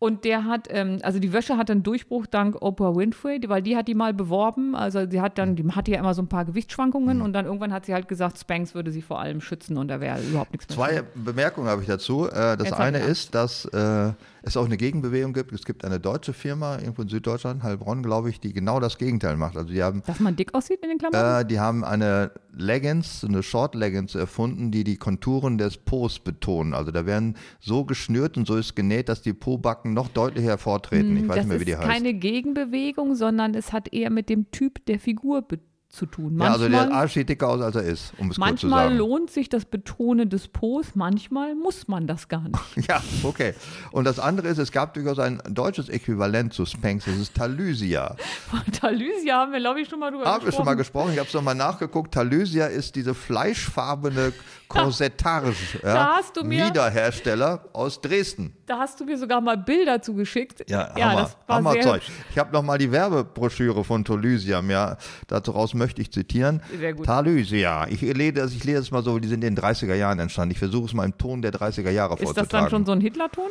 Und 0.00 0.24
der 0.24 0.44
hat, 0.44 0.68
ähm, 0.70 0.98
also 1.02 1.18
die 1.18 1.32
Wäsche 1.32 1.56
hat 1.56 1.70
einen 1.72 1.82
Durchbruch 1.82 2.26
dank 2.26 2.62
Oprah 2.62 2.94
Winfrey, 2.94 3.40
weil 3.48 3.62
die 3.62 3.76
hat 3.76 3.88
die 3.88 3.94
mal 3.96 4.14
beworben. 4.14 4.76
Also 4.76 5.10
sie 5.10 5.20
hat 5.20 5.38
dann, 5.38 5.56
die 5.56 5.68
hatte 5.72 5.90
ja 5.90 5.98
immer 5.98 6.14
so 6.14 6.22
ein 6.22 6.28
paar 6.28 6.44
Mhm. 6.44 6.48
Gewichtsschwankungen 6.48 7.20
und 7.20 7.32
dann 7.32 7.46
irgendwann 7.46 7.72
hat 7.72 7.84
sie 7.86 7.94
halt 7.94 8.06
gesagt, 8.06 8.38
Spanx 8.38 8.76
würde 8.76 8.92
sie 8.92 9.02
vor 9.02 9.18
allem 9.20 9.40
schützen 9.40 9.76
und 9.76 9.88
da 9.88 10.00
wäre 10.00 10.20
überhaupt 10.22 10.52
nichts 10.52 10.68
mehr. 10.68 10.76
Zwei 10.76 11.02
Bemerkungen 11.16 11.66
habe 11.66 11.82
ich 11.82 11.88
dazu. 11.88 12.26
Äh, 12.28 12.56
Das 12.56 12.68
Jetzt 12.68 12.72
eine 12.74 12.98
ist, 12.98 13.34
dass 13.34 13.64
äh, 13.64 14.12
es 14.48 14.56
auch 14.56 14.64
eine 14.66 14.76
Gegenbewegung 14.76 15.32
gibt. 15.32 15.52
Es 15.52 15.64
gibt 15.64 15.84
eine 15.84 15.98
deutsche 16.00 16.32
Firma, 16.32 16.78
irgendwo 16.78 17.02
in 17.02 17.08
Süddeutschland, 17.08 17.62
Heilbronn, 17.62 18.02
glaube 18.02 18.30
ich, 18.30 18.40
die 18.40 18.52
genau 18.52 18.80
das 18.80 18.98
Gegenteil 18.98 19.36
macht. 19.36 19.56
Also 19.56 19.72
die 19.72 19.82
haben, 19.82 20.02
Dass 20.06 20.20
man 20.20 20.36
dick 20.36 20.54
aussieht 20.54 20.80
in 20.82 20.88
den 20.90 20.98
Klamotten? 20.98 21.42
äh, 21.42 21.46
die 21.46 21.60
haben 21.60 21.84
eine 21.84 22.32
Leggings, 22.52 23.24
eine 23.24 23.42
Short 23.42 23.74
Leggings 23.74 24.14
erfunden, 24.14 24.70
die 24.70 24.84
die 24.84 24.96
Konturen 24.96 25.58
des 25.58 25.76
Po's 25.76 26.18
betonen. 26.18 26.74
Also 26.74 26.90
da 26.90 27.06
werden 27.06 27.36
so 27.60 27.84
geschnürt 27.84 28.36
und 28.36 28.46
so 28.46 28.56
ist 28.56 28.74
genäht, 28.74 29.08
dass 29.08 29.22
die 29.22 29.32
Po-Backen 29.32 29.92
noch 29.94 30.08
deutlicher 30.08 30.48
hervortreten. 30.48 31.16
Ich 31.16 31.28
weiß 31.28 31.28
Hm, 31.28 31.28
das 31.28 31.36
nicht 31.36 31.48
mehr, 31.48 31.60
wie 31.60 31.64
die 31.66 31.70
ist 31.72 31.78
heißt. 31.78 31.88
keine 31.88 32.14
Gegenbewegung, 32.14 33.14
sondern 33.14 33.54
es 33.54 33.72
hat 33.72 33.92
eher 33.92 34.10
mit 34.10 34.28
dem 34.28 34.50
Typ 34.50 34.84
der 34.86 34.98
Figur 34.98 35.42
zu 35.90 36.04
tun. 36.06 36.38
Ja, 36.38 36.52
also 36.52 36.68
der 36.68 36.80
Manchmal- 36.80 36.98
Arsch 37.00 37.14
sieht 37.14 37.28
dicker 37.30 37.48
aus, 37.48 37.62
als 37.62 37.74
er 37.74 37.82
ist, 37.82 38.12
um 38.18 38.30
es 38.30 38.36
kurz 38.36 38.60
zu 38.60 38.66
Manchmal 38.66 38.84
sagen. 38.88 38.98
lohnt 38.98 39.30
sich 39.30 39.48
das 39.48 39.64
Betonen 39.64 40.28
des 40.28 40.46
Po's, 40.48 40.88
manchmal 40.94 41.54
muss 41.54 41.88
man 41.88 42.06
das 42.06 42.28
gar 42.28 42.42
nicht. 42.42 42.58
Ja, 42.88 43.02
okay. 43.22 43.54
Und 43.90 44.04
das 44.04 44.18
andere 44.18 44.48
ist, 44.48 44.58
es 44.58 44.70
gab 44.70 44.92
durchaus 44.94 45.18
ein 45.18 45.40
deutsches 45.48 45.88
Äquivalent 45.88 46.52
zu 46.52 46.66
Spanx, 46.66 47.06
das 47.06 47.16
ist 47.16 47.34
Talysia. 47.34 48.16
Von 48.50 48.60
Talysia 48.72 49.36
haben 49.40 49.52
wir, 49.52 49.60
glaube 49.60 49.80
ich, 49.80 49.88
schon 49.88 49.98
mal 50.00 50.10
drüber 50.10 50.26
Haben 50.26 50.44
wir 50.44 50.52
schon 50.52 50.64
mal 50.66 50.74
gesprochen. 50.74 51.08
gesprochen, 51.08 51.12
ich 51.14 51.18
habe 51.18 51.28
es 51.28 51.34
nochmal 51.34 51.54
nachgeguckt. 51.54 52.12
Talysia 52.12 52.66
ist 52.66 52.94
diese 52.94 53.14
fleischfarbene 53.14 54.32
Corsettage 54.68 55.54
ja, 55.82 56.20
mir- 56.44 56.66
Wiederhersteller 56.66 57.64
aus 57.72 58.00
Dresden. 58.00 58.54
Da 58.66 58.78
hast 58.78 59.00
du 59.00 59.04
mir 59.04 59.16
sogar 59.16 59.40
mal 59.40 59.56
Bilder 59.56 60.02
zugeschickt. 60.02 60.68
Ja, 60.68 60.92
war 60.94 61.30
Hammer 61.48 61.72
sehr 61.72 61.82
Zeug. 61.82 62.02
hübsch. 62.02 62.12
Ich 62.30 62.38
habe 62.38 62.52
nochmal 62.52 62.78
die 62.78 62.92
Werbebroschüre 62.92 63.82
von 63.84 64.04
Talysia 64.04 64.60
mir, 64.60 64.98
daraus 65.26 65.74
möchte 65.74 66.02
ich 66.02 66.12
zitieren. 66.12 66.62
Sehr 66.78 66.92
gut. 66.92 67.06
Talysia, 67.06 67.86
ich 67.88 68.02
lese 68.02 68.32
das, 68.34 68.52
ich 68.52 68.64
lese 68.64 68.78
das 68.80 68.90
mal 68.90 69.02
so, 69.02 69.18
die 69.18 69.28
sind 69.28 69.42
in 69.42 69.54
den 69.54 69.64
30er 69.64 69.94
Jahren 69.94 70.18
entstanden. 70.18 70.52
Ich 70.52 70.58
versuche 70.58 70.86
es 70.86 70.92
mal 70.94 71.04
im 71.04 71.16
Ton 71.16 71.40
der 71.42 71.52
30er 71.52 71.90
Jahre 71.90 72.14
Ist 72.14 72.20
das 72.20 72.26
vorzutragen. 72.34 72.64
dann 72.64 72.70
schon 72.70 72.86
so 72.86 72.92
ein 72.92 73.00
Hitlerton? 73.00 73.48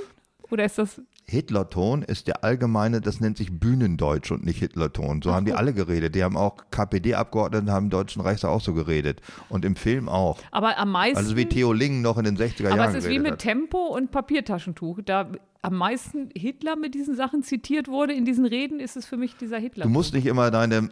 Oder 0.52 0.66
ist 0.66 0.78
das. 0.78 1.02
Hitlerton 1.26 2.04
ist 2.04 2.28
der 2.28 2.44
allgemeine, 2.46 3.02
das 3.02 3.20
nennt 3.20 3.38
sich 3.38 3.60
Bühnendeutsch 3.60 4.32
und 4.32 4.46
nicht 4.46 4.60
Hitlerton. 4.60 5.22
So 5.22 5.34
haben 5.34 5.46
die 5.46 5.54
alle 5.54 5.74
geredet. 5.74 6.16
Die 6.16 6.24
haben 6.24 6.38
auch 6.38 6.56
KPD-Abgeordnete 6.72 7.72
haben 7.72 7.86
im 7.86 7.90
Deutschen 7.90 8.22
Reichstag 8.22 8.50
auch 8.50 8.62
so 8.62 8.74
geredet. 8.74 9.22
Und 9.50 9.66
im 9.66 9.76
Film 9.76 10.08
auch. 10.08 10.40
Aber 10.52 10.78
am 10.78 10.92
meisten. 10.92 11.18
Also 11.18 11.36
wie 11.36 11.46
Theo 11.46 11.74
Lingen 11.74 12.02
noch 12.02 12.18
in 12.18 12.24
den 12.24 12.38
60er 12.38 12.68
aber 12.68 12.78
Jahren 12.78 12.96
es 12.96 13.04
ist 13.04 13.10
wie 13.10 13.20
mit 13.20 13.34
hat. 13.34 13.40
Tempo 13.40 13.78
und 13.88 14.12
Papiertaschentuch. 14.12 15.00
Da 15.04 15.30
am 15.62 15.76
meisten 15.76 16.30
Hitler 16.34 16.78
mit 16.78 16.96
diesen 16.96 17.16
Sachen 17.16 17.44
zitiert 17.44 17.90
wurde 17.90 18.14
in 18.14 18.24
diesen 18.24 18.46
Reden, 18.46 18.80
ist 18.80 18.96
es 18.96 19.06
für 19.06 19.18
mich 19.18 19.36
dieser 19.36 19.58
Hitler. 19.58 19.84
Du 19.84 19.90
musst 19.90 20.14
nicht 20.14 20.28
immer 20.28 20.50
deine 20.50 20.90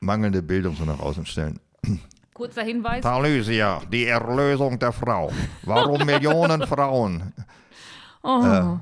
mangelnde 0.00 0.42
Bildung 0.42 0.76
so 0.76 0.84
nach 0.84 1.00
außen 1.00 1.26
stellen. 1.26 1.60
Kurzer 2.32 2.62
Hinweis. 2.62 3.02
Talysia, 3.02 3.82
die 3.92 4.06
Erlösung 4.06 4.78
der 4.78 4.92
Frau. 4.92 5.30
Warum 5.62 6.04
Millionen 6.06 6.66
Frauen 6.66 7.32
Oh. 8.24 8.78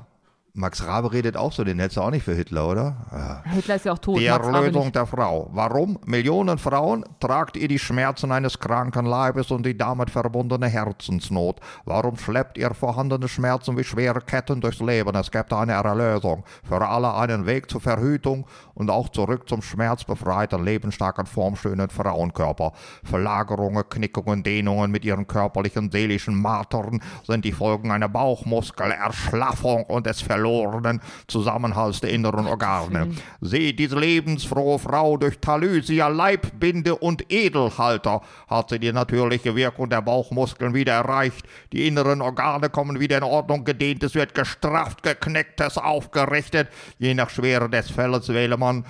Max 0.55 0.85
Rabe 0.85 1.11
redet 1.11 1.35
auch 1.35 1.51
so, 1.51 1.63
den 1.63 1.79
hältst 1.79 1.97
du 1.97 2.01
auch 2.01 2.11
nicht 2.11 2.23
für 2.23 2.35
Hitler, 2.35 2.69
oder? 2.69 2.95
Ja. 3.11 3.41
Hitler 3.53 3.75
ist 3.75 3.85
ja 3.85 3.93
auch 3.93 3.97
tot. 3.97 4.19
Die 4.19 4.29
Max 4.29 4.45
Erlösung 4.45 4.91
der 4.91 5.07
Frau. 5.07 5.49
Warum? 5.51 5.97
Millionen 6.05 6.59
Frauen 6.59 7.03
tragt 7.19 7.57
ihr 7.57 7.67
die 7.67 7.79
Schmerzen 7.79 8.31
eines 8.31 8.59
kranken 8.59 9.07
Leibes 9.07 9.49
und 9.49 9.65
die 9.65 9.75
damit 9.75 10.11
verbundene 10.11 10.67
Herzensnot. 10.67 11.59
Warum 11.85 12.17
schleppt 12.17 12.59
ihr 12.59 12.71
vorhandene 12.75 13.27
Schmerzen 13.27 13.75
wie 13.79 13.83
schwere 13.83 14.21
Ketten 14.21 14.61
durchs 14.61 14.79
Leben? 14.79 15.15
Es 15.15 15.31
gibt 15.31 15.51
eine 15.51 15.71
Erlösung. 15.71 16.43
Für 16.63 16.87
alle 16.87 17.15
einen 17.15 17.47
Weg 17.47 17.67
zur 17.71 17.81
Verhütung 17.81 18.45
und 18.75 18.91
auch 18.91 19.09
zurück 19.09 19.49
zum 19.49 19.63
schmerzbefreiten, 19.63 20.63
lebensstarken, 20.63 21.25
formschönen 21.25 21.89
Frauenkörper. 21.89 22.73
Verlagerungen, 23.03 23.89
Knickungen, 23.89 24.43
Dehnungen 24.43 24.91
mit 24.91 25.03
ihren 25.03 25.25
körperlichen, 25.25 25.89
seelischen 25.89 26.39
Martern 26.39 27.01
sind 27.25 27.43
die 27.43 27.53
Folgen 27.53 27.89
einer 27.89 28.09
Bauchmuskelerschlaffung 28.09 29.85
und 29.85 30.05
des 30.05 30.21
verlorenen 30.43 31.01
Zusammenhalts 31.27 32.01
der 32.01 32.11
inneren 32.11 32.47
Organe. 32.47 33.11
Seht 33.41 33.79
diese 33.79 33.97
lebensfrohe 33.97 34.77
Frau 34.77 35.17
durch 35.17 35.39
Talysia, 35.39 36.07
Leibbinde 36.09 36.95
und 36.95 37.31
Edelhalter 37.31 38.21
hat 38.47 38.69
sie 38.69 38.79
die 38.79 38.91
natürliche 38.91 39.55
Wirkung 39.55 39.89
der 39.89 40.01
Bauchmuskeln 40.01 40.73
wieder 40.73 40.93
erreicht. 40.93 41.45
Die 41.71 41.87
inneren 41.87 42.21
Organe 42.21 42.69
kommen 42.69 42.99
wieder 42.99 43.17
in 43.17 43.23
Ordnung 43.23 43.63
gedehnt, 43.63 44.03
es 44.03 44.15
wird 44.15 44.33
gestrafft, 44.33 45.03
geknecktes 45.03 45.77
aufgerichtet. 45.77 46.67
Je 46.99 47.13
nach 47.13 47.29
Schwere 47.29 47.69
des 47.69 47.89
Felles 47.89 48.27
wähle 48.29 48.57
man 48.57 48.85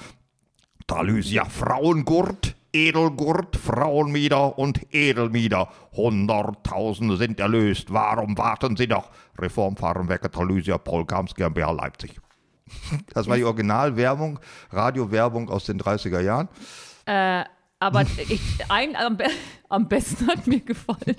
Talysia 0.87 1.45
Frauengurt, 1.45 2.55
Edelgurt, 2.73 3.55
Frauenmieder 3.55 4.57
und 4.57 4.93
Edelmieder. 4.93 5.69
Hunderttausende 5.93 7.17
sind 7.17 7.39
erlöst. 7.39 7.93
Warum 7.93 8.37
warten 8.37 8.75
Sie 8.75 8.87
noch? 8.87 9.11
Reformfahrenwerke 9.37 10.29
Talysia 10.31 10.77
Polkams 10.77 11.35
GmbH 11.35 11.71
Leipzig. 11.71 12.19
Das 13.13 13.27
war 13.27 13.37
die 13.37 13.43
Originalwerbung, 13.43 14.39
Radiowerbung 14.71 15.49
aus 15.49 15.65
den 15.65 15.79
30er 15.79 16.21
Jahren. 16.21 16.49
Äh, 17.05 17.43
aber 17.79 18.03
ich, 18.29 18.41
ein, 18.69 18.95
am, 18.95 19.17
be 19.17 19.25
am 19.67 19.89
besten 19.89 20.27
hat 20.27 20.47
mir 20.47 20.61
gefallen, 20.61 21.17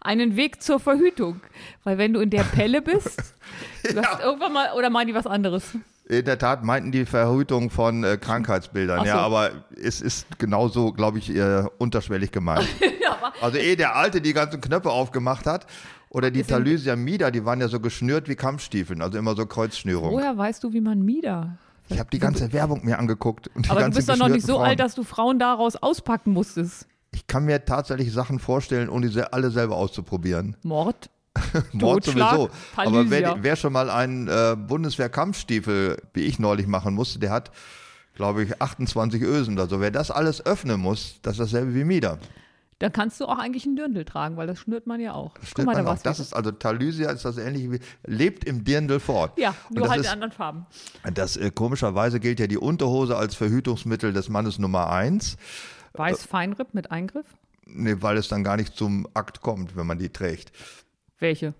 einen 0.00 0.36
Weg 0.36 0.62
zur 0.62 0.78
Verhütung. 0.78 1.40
Weil 1.82 1.98
wenn 1.98 2.12
du 2.12 2.20
in 2.20 2.30
der 2.30 2.44
Pelle 2.44 2.80
bist, 2.80 3.34
hast 3.96 4.22
irgendwann 4.22 4.52
mal, 4.52 4.72
oder 4.74 4.90
meinen 4.90 5.08
die 5.08 5.14
was 5.14 5.26
anderes? 5.26 5.74
In 6.08 6.24
der 6.24 6.38
Tat 6.38 6.64
meinten 6.64 6.90
die 6.90 7.04
Verhütung 7.04 7.68
von 7.68 8.02
äh, 8.02 8.16
Krankheitsbildern, 8.16 9.00
so. 9.00 9.06
ja, 9.06 9.18
aber 9.18 9.50
es 9.76 10.00
ist 10.00 10.26
genauso, 10.38 10.92
glaube 10.92 11.18
ich, 11.18 11.28
äh, 11.34 11.64
unterschwellig 11.76 12.32
gemeint. 12.32 12.66
also 13.42 13.58
ehe 13.58 13.76
der 13.76 13.94
Alte 13.94 14.22
die 14.22 14.32
ganzen 14.32 14.62
Knöpfe 14.62 14.90
aufgemacht 14.90 15.44
hat, 15.44 15.66
oder 16.10 16.30
die 16.30 16.42
Talysia 16.42 16.96
Mieder, 16.96 17.30
die 17.30 17.44
waren 17.44 17.60
ja 17.60 17.68
so 17.68 17.80
geschnürt 17.80 18.28
wie 18.28 18.34
Kampfstiefeln, 18.34 19.02
also 19.02 19.18
immer 19.18 19.36
so 19.36 19.44
Kreuzschnürung. 19.44 20.12
Woher 20.12 20.36
weißt 20.36 20.64
du, 20.64 20.72
wie 20.72 20.80
man 20.80 21.02
Mieder? 21.02 21.58
Ich 21.88 21.98
habe 21.98 22.10
die 22.10 22.18
ganze 22.18 22.52
Werbung 22.52 22.84
mir 22.84 22.98
angeguckt. 22.98 23.48
Und 23.54 23.66
die 23.66 23.70
Aber 23.70 23.82
du 23.82 23.90
bist 23.90 24.08
doch 24.08 24.16
noch 24.16 24.28
nicht 24.28 24.46
so 24.46 24.54
Frauen. 24.54 24.66
alt, 24.66 24.80
dass 24.80 24.94
du 24.94 25.04
Frauen 25.04 25.38
daraus 25.38 25.76
auspacken 25.76 26.32
musstest. 26.32 26.86
Ich 27.12 27.26
kann 27.26 27.44
mir 27.44 27.64
tatsächlich 27.64 28.12
Sachen 28.12 28.38
vorstellen, 28.38 28.88
ohne 28.88 29.08
sie 29.08 29.32
alle 29.32 29.50
selber 29.50 29.76
auszuprobieren. 29.76 30.56
Mord? 30.62 31.10
Mord 31.72 32.04
sowieso. 32.04 32.50
Aber 32.76 33.10
wer, 33.10 33.36
wer 33.42 33.56
schon 33.56 33.72
mal 33.72 33.90
einen 33.90 34.28
äh, 34.28 34.56
Bundeswehr-Kampfstiefel, 34.56 36.02
wie 36.14 36.22
ich 36.22 36.38
neulich 36.38 36.66
machen 36.66 36.94
musste, 36.94 37.18
der 37.18 37.30
hat, 37.30 37.50
glaube 38.14 38.42
ich, 38.42 38.60
28 38.60 39.22
Ösen 39.22 39.54
oder 39.54 39.68
so. 39.68 39.80
Wer 39.80 39.90
das 39.90 40.10
alles 40.10 40.44
öffnen 40.44 40.80
muss, 40.80 41.20
das 41.22 41.34
ist 41.34 41.40
dasselbe 41.40 41.74
wie 41.74 41.84
Mieder. 41.84 42.18
Dann 42.80 42.92
kannst 42.92 43.20
du 43.20 43.26
auch 43.26 43.38
eigentlich 43.38 43.66
einen 43.66 43.74
Dirndl 43.74 44.04
tragen, 44.04 44.36
weil 44.36 44.46
das 44.46 44.60
schnürt 44.60 44.86
man 44.86 45.00
ja 45.00 45.12
auch. 45.12 45.34
Guck 45.34 45.48
Stellt 45.48 45.66
mal, 45.66 45.82
da 45.82 45.92
auch. 45.92 45.98
Das 45.98 46.20
ist 46.20 46.32
also 46.32 46.52
Talysia 46.52 47.10
ist 47.10 47.24
das 47.24 47.36
ähnlich 47.36 47.72
wie 47.72 47.80
lebt 48.06 48.44
im 48.44 48.62
Dirndl 48.62 49.00
fort. 49.00 49.36
Ja, 49.36 49.52
nur 49.70 49.82
das 49.82 49.90
halt 49.90 50.00
ist, 50.00 50.06
in 50.06 50.12
anderen 50.12 50.32
Farben. 50.32 50.66
das 51.12 51.36
äh, 51.36 51.50
komischerweise 51.50 52.20
gilt 52.20 52.38
ja 52.38 52.46
die 52.46 52.56
Unterhose 52.56 53.16
als 53.16 53.34
Verhütungsmittel 53.34 54.12
des 54.12 54.28
Mannes 54.28 54.60
Nummer 54.60 54.90
eins, 54.90 55.36
Weiß 55.94 56.24
Feinripp 56.24 56.74
mit 56.74 56.92
Eingriff? 56.92 57.26
nee, 57.66 57.96
weil 58.00 58.16
es 58.16 58.28
dann 58.28 58.44
gar 58.44 58.56
nicht 58.56 58.76
zum 58.76 59.06
Akt 59.14 59.40
kommt, 59.40 59.76
wenn 59.76 59.86
man 59.86 59.98
die 59.98 60.10
trägt. 60.10 60.52
Welche? 61.18 61.54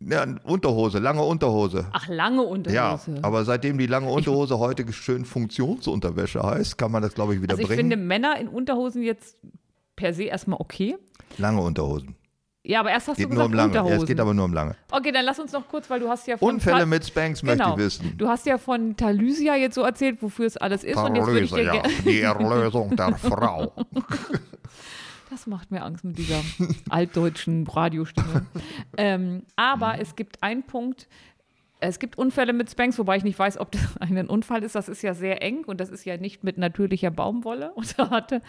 Ja, 0.00 0.26
Unterhose, 0.42 0.98
lange 0.98 1.22
Unterhose. 1.22 1.86
Ach, 1.92 2.08
lange 2.08 2.42
Ja, 2.42 2.92
Unterhose. 2.92 3.18
aber 3.22 3.44
seitdem 3.44 3.78
die 3.78 3.86
lange 3.86 4.10
Unterhose 4.10 4.58
heute 4.58 4.92
schön 4.92 5.24
Funktionsunterwäsche 5.24 6.42
heißt, 6.42 6.76
kann 6.76 6.90
man 6.92 7.02
das, 7.02 7.14
glaube 7.14 7.34
ich, 7.34 7.40
wieder 7.42 7.52
also 7.52 7.62
ich 7.62 7.68
bringen. 7.68 7.80
finde 7.90 7.96
Männer 7.96 8.38
in 8.38 8.48
Unterhosen 8.48 9.02
jetzt 9.02 9.38
per 9.96 10.12
se 10.12 10.24
erstmal 10.24 10.60
okay. 10.60 10.96
lange 11.38 11.60
Unterhosen. 11.62 12.16
Ja, 12.66 12.80
aber 12.80 12.90
erst 12.90 13.08
hast 13.08 13.18
Geht 13.18 13.26
du 13.26 13.34
nur 13.34 13.48
gesagt 13.48 13.52
um 13.52 13.56
lange. 13.56 13.74
Ja, 13.74 13.80
Unterhosen. 13.82 14.02
es 14.04 14.08
geht 14.08 14.20
aber 14.20 14.34
nur 14.34 14.44
um 14.46 14.52
lange. 14.54 14.74
okay, 14.90 15.12
dann 15.12 15.24
lass 15.24 15.38
uns 15.38 15.52
noch 15.52 15.68
kurz, 15.68 15.88
weil 15.90 16.00
du 16.00 16.08
hast 16.08 16.26
ja 16.26 16.36
von 16.38 16.54
Unfälle 16.54 16.80
Ta- 16.80 16.86
mit 16.86 17.06
Spanks 17.06 17.42
möchte 17.42 17.62
genau. 17.62 17.74
ich 17.76 17.78
wissen. 17.84 18.14
Du 18.16 18.26
hast 18.26 18.46
ja 18.46 18.58
von 18.58 18.96
Talysia 18.96 19.54
jetzt 19.56 19.74
so 19.74 19.82
erzählt, 19.82 20.22
wofür 20.22 20.46
es 20.46 20.56
alles 20.56 20.82
ist. 20.82 20.96
Und 20.96 21.14
jetzt 21.14 21.26
würde 21.26 21.40
ich 21.40 21.50
Talysia, 21.50 21.72
dir 21.72 21.82
ja, 21.82 22.02
die 22.04 22.20
Erlösung 22.20 22.96
der 22.96 23.14
Frau. 23.18 23.72
Das 25.30 25.46
macht 25.46 25.70
mir 25.70 25.82
Angst 25.82 26.04
mit 26.04 26.18
dieser 26.18 26.40
altdeutschen 26.90 27.66
Radiostimme. 27.66 28.46
ähm, 28.96 29.42
aber 29.56 29.98
es 30.00 30.16
gibt 30.16 30.42
einen 30.42 30.64
Punkt. 30.64 31.08
Es 31.80 31.98
gibt 31.98 32.16
Unfälle 32.16 32.52
mit 32.52 32.70
Spanks, 32.70 32.98
wobei 32.98 33.16
ich 33.16 33.24
nicht 33.24 33.38
weiß, 33.38 33.58
ob 33.58 33.72
das 33.72 33.96
ein 33.98 34.28
Unfall 34.28 34.62
ist. 34.62 34.74
Das 34.74 34.88
ist 34.88 35.02
ja 35.02 35.14
sehr 35.14 35.42
eng 35.42 35.64
und 35.64 35.80
das 35.80 35.90
ist 35.90 36.04
ja 36.04 36.16
nicht 36.16 36.44
mit 36.44 36.58
natürlicher 36.58 37.10
Baumwolle. 37.10 37.72
Und 37.74 37.98
da 37.98 38.10
hatte 38.10 38.40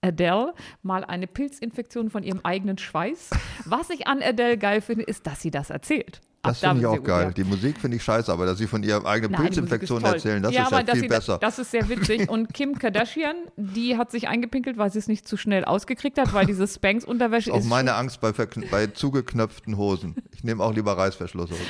Adele 0.00 0.54
mal 0.82 1.04
eine 1.04 1.26
Pilzinfektion 1.26 2.10
von 2.10 2.22
ihrem 2.22 2.40
eigenen 2.44 2.78
Schweiß. 2.78 3.30
Was 3.64 3.90
ich 3.90 4.06
an 4.06 4.22
Adele 4.22 4.58
geil 4.58 4.80
finde, 4.80 5.04
ist, 5.04 5.26
dass 5.26 5.42
sie 5.42 5.50
das 5.50 5.70
erzählt. 5.70 6.20
Das 6.46 6.60
da 6.60 6.70
finde 6.70 6.82
ich 6.82 6.86
auch 6.86 7.02
geil. 7.02 7.26
unfair. 7.26 7.44
Die 7.44 7.44
Musik 7.44 7.78
finde 7.78 7.96
ich 7.96 8.02
scheiße, 8.02 8.32
aber 8.32 8.46
dass 8.46 8.58
sie 8.58 8.66
von 8.66 8.82
ihrer 8.82 9.04
eigenen 9.06 9.32
Nein, 9.32 9.42
Pilzinfektion 9.42 10.04
erzählen, 10.04 10.42
das 10.42 10.52
ja, 10.52 10.64
ist 10.64 10.70
ja 10.70 10.82
dass 10.82 10.92
viel 10.94 11.02
sie, 11.02 11.08
besser. 11.08 11.38
Das 11.38 11.58
ist 11.58 11.70
sehr 11.70 11.88
witzig. 11.88 12.28
Und 12.28 12.52
Kim 12.54 12.78
Kardashian, 12.78 13.36
die 13.56 13.96
hat 13.96 14.10
sich 14.10 14.28
eingepinkelt, 14.28 14.78
weil 14.78 14.90
sie 14.90 14.98
es 14.98 15.08
nicht 15.08 15.26
zu 15.26 15.36
schnell 15.36 15.64
ausgekriegt 15.64 16.18
hat, 16.18 16.32
weil 16.32 16.46
diese 16.46 16.66
Spanks-Unterwäsche 16.66 17.52
auch 17.52 17.58
ist. 17.58 17.68
meine 17.68 17.94
Angst 17.94 18.20
bei, 18.20 18.32
bei 18.32 18.86
zugeknöpften 18.88 19.76
Hosen. 19.76 20.16
Ich 20.32 20.44
nehme 20.44 20.62
auch 20.62 20.74
lieber 20.74 20.96
Reißverschlusshosen. 20.96 21.66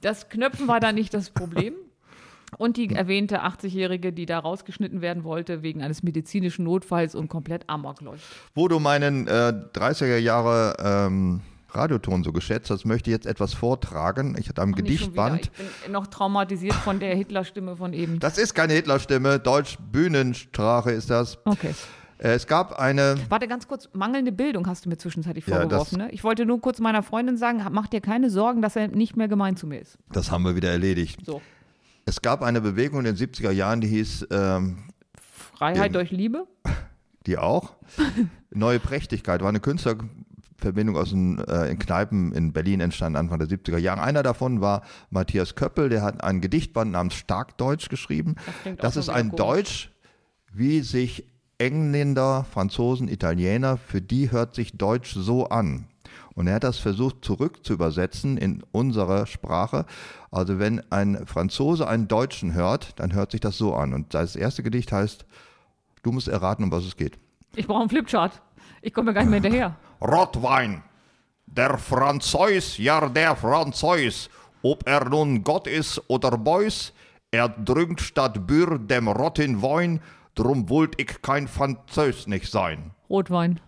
Das 0.00 0.28
Knöpfen 0.28 0.68
war 0.68 0.80
da 0.80 0.92
nicht 0.92 1.14
das 1.14 1.30
Problem. 1.30 1.74
Und 2.58 2.76
die 2.76 2.94
erwähnte 2.94 3.42
80-Jährige, 3.42 4.12
die 4.12 4.24
da 4.24 4.38
rausgeschnitten 4.38 5.00
werden 5.00 5.24
wollte, 5.24 5.62
wegen 5.62 5.82
eines 5.82 6.02
medizinischen 6.02 6.64
Notfalls 6.64 7.14
und 7.14 7.28
komplett 7.28 7.68
amok 7.68 8.00
läuft. 8.00 8.24
Wo 8.54 8.68
du 8.68 8.78
meinen 8.78 9.26
äh, 9.26 9.52
30er 9.74 10.18
Jahre 10.18 10.76
ähm, 10.78 11.40
Radioton 11.70 12.24
so 12.24 12.32
geschätzt 12.32 12.70
hast, 12.70 12.84
möchte 12.84 13.10
ich 13.10 13.14
jetzt 13.14 13.26
etwas 13.26 13.52
vortragen. 13.54 14.36
Ich 14.38 14.48
hatte 14.48 14.62
am. 14.62 14.72
Gedichtband. 14.74 15.42
Ich 15.42 15.50
bin 15.84 15.92
noch 15.92 16.06
traumatisiert 16.06 16.74
von 16.74 17.00
der 17.00 17.14
Hitlerstimme 17.14 17.76
von 17.76 17.92
eben. 17.92 18.18
Das 18.20 18.38
ist 18.38 18.54
keine 18.54 18.72
Hitlerstimme, 18.74 19.38
Deutsch-Bühnensprache 19.40 20.90
ist 20.92 21.10
das. 21.10 21.38
Okay. 21.44 21.74
Äh, 22.18 22.28
es 22.34 22.46
gab 22.46 22.78
eine, 22.78 23.16
Warte 23.28 23.46
ganz 23.46 23.68
kurz, 23.68 23.88
mangelnde 23.92 24.32
Bildung 24.32 24.66
hast 24.66 24.84
du 24.84 24.88
mir 24.88 24.96
zwischenzeitlich 24.96 25.46
Ja, 25.46 25.56
vorgeworfen. 25.60 25.98
das- 25.98 26.08
ne? 26.08 26.12
Ich 26.14 26.24
wollte 26.24 26.46
nur 26.46 26.60
kurz 26.60 26.78
meiner 26.78 27.02
Freundin 27.02 27.36
sagen, 27.36 27.62
mach 27.72 27.88
dir 27.88 28.00
keine 28.00 28.30
Sorgen, 28.30 28.62
dass 28.62 28.74
er 28.76 28.88
nicht 28.88 29.16
mehr 29.16 29.28
gemein 29.28 29.56
zu 29.56 29.66
mir 29.66 29.80
ist. 29.80 29.98
das 30.12 30.30
haben 30.30 30.44
wir 30.44 30.56
wieder 30.56 30.70
erledigt. 30.70 31.20
So, 31.26 31.42
Es 32.06 32.22
gab 32.22 32.42
eine 32.42 32.60
Bewegung 32.60 33.00
in 33.00 33.04
den 33.04 33.16
70er 33.16 33.50
Jahren, 33.50 33.80
die 33.82 33.88
hieß, 33.88 34.28
ähm, 34.30 34.84
Freiheit 35.56 35.94
durch 35.94 36.10
Liebe. 36.10 36.46
die 37.26 37.36
auch, 37.38 37.74
Neue 38.50 38.78
Prächtigkeit, 38.80 39.42
war 39.42 39.48
eine 39.50 39.60
Künstlerverbindung 40.56 40.96
aus 40.96 41.10
den 41.10 41.38
äh, 41.38 41.70
in 41.70 41.78
Kneipen 41.78 42.32
in 42.32 42.52
Berlin 42.52 42.80
entstanden, 42.80 43.16
Anfang 43.16 43.38
der 43.38 43.48
70er 43.48 43.78
Jahre. 43.78 44.02
Einer 44.02 44.22
davon 44.22 44.60
war 44.60 44.82
Matthias 45.10 45.54
Köppel, 45.54 45.88
der 45.88 46.02
hat 46.02 46.22
ein 46.22 46.40
Gedichtband 46.40 46.92
namens 46.92 47.14
Starkdeutsch 47.14 47.88
geschrieben. 47.88 48.36
Das 48.64 48.76
Das 48.78 48.96
ist 48.96 49.08
ein 49.08 49.30
komisch. 49.30 49.36
Deutsch, 49.36 49.90
wie 50.52 50.80
sich 50.80 51.26
Engländer, 51.58 52.44
Franzosen, 52.50 53.08
Italiener, 53.08 53.76
für 53.76 54.00
die 54.00 54.30
hört 54.30 54.54
sich 54.54 54.76
Deutsch 54.76 55.14
so 55.14 55.48
an. 55.48 55.86
Und 56.34 56.46
er 56.48 56.56
hat 56.56 56.64
das 56.64 56.78
versucht 56.78 57.24
zurück 57.24 57.64
zu 57.64 57.72
übersetzen 57.72 58.36
in 58.36 58.62
unsere 58.70 59.26
Sprache. 59.26 59.86
Also 60.30 60.58
wenn 60.58 60.82
ein 60.92 61.26
Franzose 61.26 61.88
einen 61.88 62.08
Deutschen 62.08 62.52
hört, 62.52 62.98
dann 63.00 63.14
hört 63.14 63.32
sich 63.32 63.40
das 63.40 63.56
so 63.56 63.74
an. 63.74 63.94
Und 63.94 64.12
das 64.12 64.36
erste 64.36 64.62
Gedicht 64.62 64.92
heißt, 64.92 65.24
du 66.02 66.12
musst 66.12 66.28
erraten, 66.28 66.64
um 66.64 66.70
was 66.70 66.84
es 66.84 66.96
geht. 66.96 67.18
Ich 67.54 67.66
brauche 67.66 67.80
einen 67.80 67.88
Flipchart. 67.88 68.42
Ich 68.82 68.92
komme 68.92 69.14
gar 69.14 69.22
nicht 69.22 69.30
mehr 69.30 69.40
hinterher. 69.40 69.76
Rotwein, 70.00 70.82
der 71.46 71.78
Französ, 71.78 72.78
ja 72.78 73.08
der 73.08 73.36
Französ, 73.36 74.28
ob 74.62 74.86
er 74.86 75.08
nun 75.08 75.42
Gott 75.42 75.66
ist 75.66 76.02
oder 76.08 76.36
Beus, 76.36 76.92
er 77.30 77.48
drückt 77.48 78.00
statt 78.00 78.46
Bür 78.46 78.78
dem 78.78 79.08
Rotten 79.08 79.62
Wein, 79.62 80.00
drum 80.34 80.68
wollt 80.68 81.00
ich 81.00 81.22
kein 81.22 81.48
Französ 81.48 82.26
nicht 82.26 82.50
sein. 82.50 82.90
Rotwein. 83.08 83.60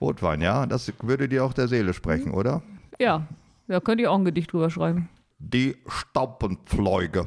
Rotwein, 0.00 0.40
ja, 0.40 0.66
das 0.66 0.92
würde 1.02 1.28
dir 1.28 1.44
auch 1.44 1.52
der 1.52 1.68
Seele 1.68 1.92
sprechen, 1.92 2.32
oder? 2.32 2.62
Ja, 2.98 3.26
da 3.66 3.80
könnte 3.80 4.02
ich 4.02 4.08
auch 4.08 4.18
ein 4.18 4.24
Gedicht 4.24 4.52
drüber 4.52 4.70
schreiben. 4.70 5.08
Die 5.38 5.76
Staubenfleuge. 5.86 7.26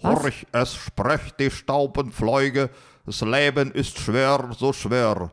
Was? 0.00 0.22
Horch, 0.22 0.46
es 0.52 0.74
sprecht 0.74 1.38
die 1.40 1.50
Staubenfleuge, 1.50 2.70
das 3.06 3.20
Leben 3.20 3.70
ist 3.72 3.98
schwer, 3.98 4.50
so 4.56 4.72
schwer. 4.72 5.30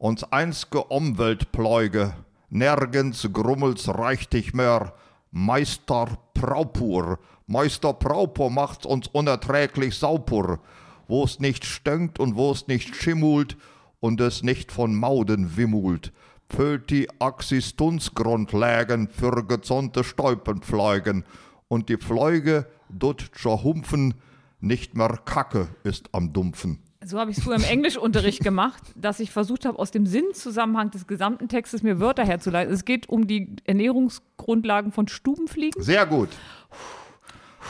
Uns 0.00 0.22
einzge 0.22 0.84
Umweltpleuge, 0.84 2.14
nirgends 2.50 3.28
grummelt's 3.32 3.88
reichtig 3.88 4.54
mehr. 4.54 4.94
Meister 5.32 6.16
Praupur, 6.34 7.18
Meister 7.48 7.94
Praupur 7.94 8.48
macht's 8.48 8.86
uns 8.86 9.08
unerträglich 9.08 9.96
saupur, 9.96 10.60
wo 11.08 11.24
es 11.24 11.40
nicht 11.40 11.64
stönkt 11.64 12.20
und 12.20 12.36
wo 12.36 12.52
es 12.52 12.68
nicht 12.68 12.94
schimmult 12.94 13.56
und 13.98 14.20
es 14.20 14.44
nicht 14.44 14.70
von 14.70 14.94
Mauden 14.94 15.56
wimmult, 15.56 16.12
füllt 16.48 16.90
die 16.90 17.08
Existenzgrundlagen 17.18 19.08
für 19.08 19.44
gezonnte 19.48 20.04
Stolpenfleugen 20.04 21.24
und 21.66 21.88
die 21.88 21.96
Fleuge 21.96 22.68
dort 22.88 23.32
scho 23.34 23.64
Humpfen, 23.64 24.14
nicht 24.60 24.96
mehr 24.96 25.18
Kacke 25.24 25.66
ist 25.82 26.08
am 26.12 26.32
Dumpfen. 26.32 26.87
So 27.08 27.18
habe 27.18 27.30
ich 27.30 27.38
es 27.38 27.44
früher 27.44 27.56
im 27.56 27.64
Englischunterricht 27.64 28.44
gemacht, 28.44 28.82
dass 28.94 29.18
ich 29.18 29.30
versucht 29.30 29.64
habe, 29.64 29.78
aus 29.78 29.90
dem 29.90 30.04
Sinnzusammenhang 30.04 30.90
des 30.90 31.06
gesamten 31.06 31.48
Textes 31.48 31.82
mir 31.82 32.00
Wörter 32.00 32.22
herzuleiten. 32.22 32.74
Es 32.74 32.84
geht 32.84 33.08
um 33.08 33.26
die 33.26 33.56
Ernährungsgrundlagen 33.64 34.92
von 34.92 35.08
Stubenfliegen. 35.08 35.82
Sehr 35.82 36.04
gut. 36.04 36.28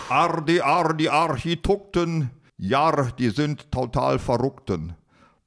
Ardi, 0.09 0.61
Ardi, 0.61 1.09
Architekten, 1.09 2.31
ja, 2.57 3.13
die 3.13 3.29
sind 3.29 3.71
total 3.71 4.19
verrückten. 4.19 4.95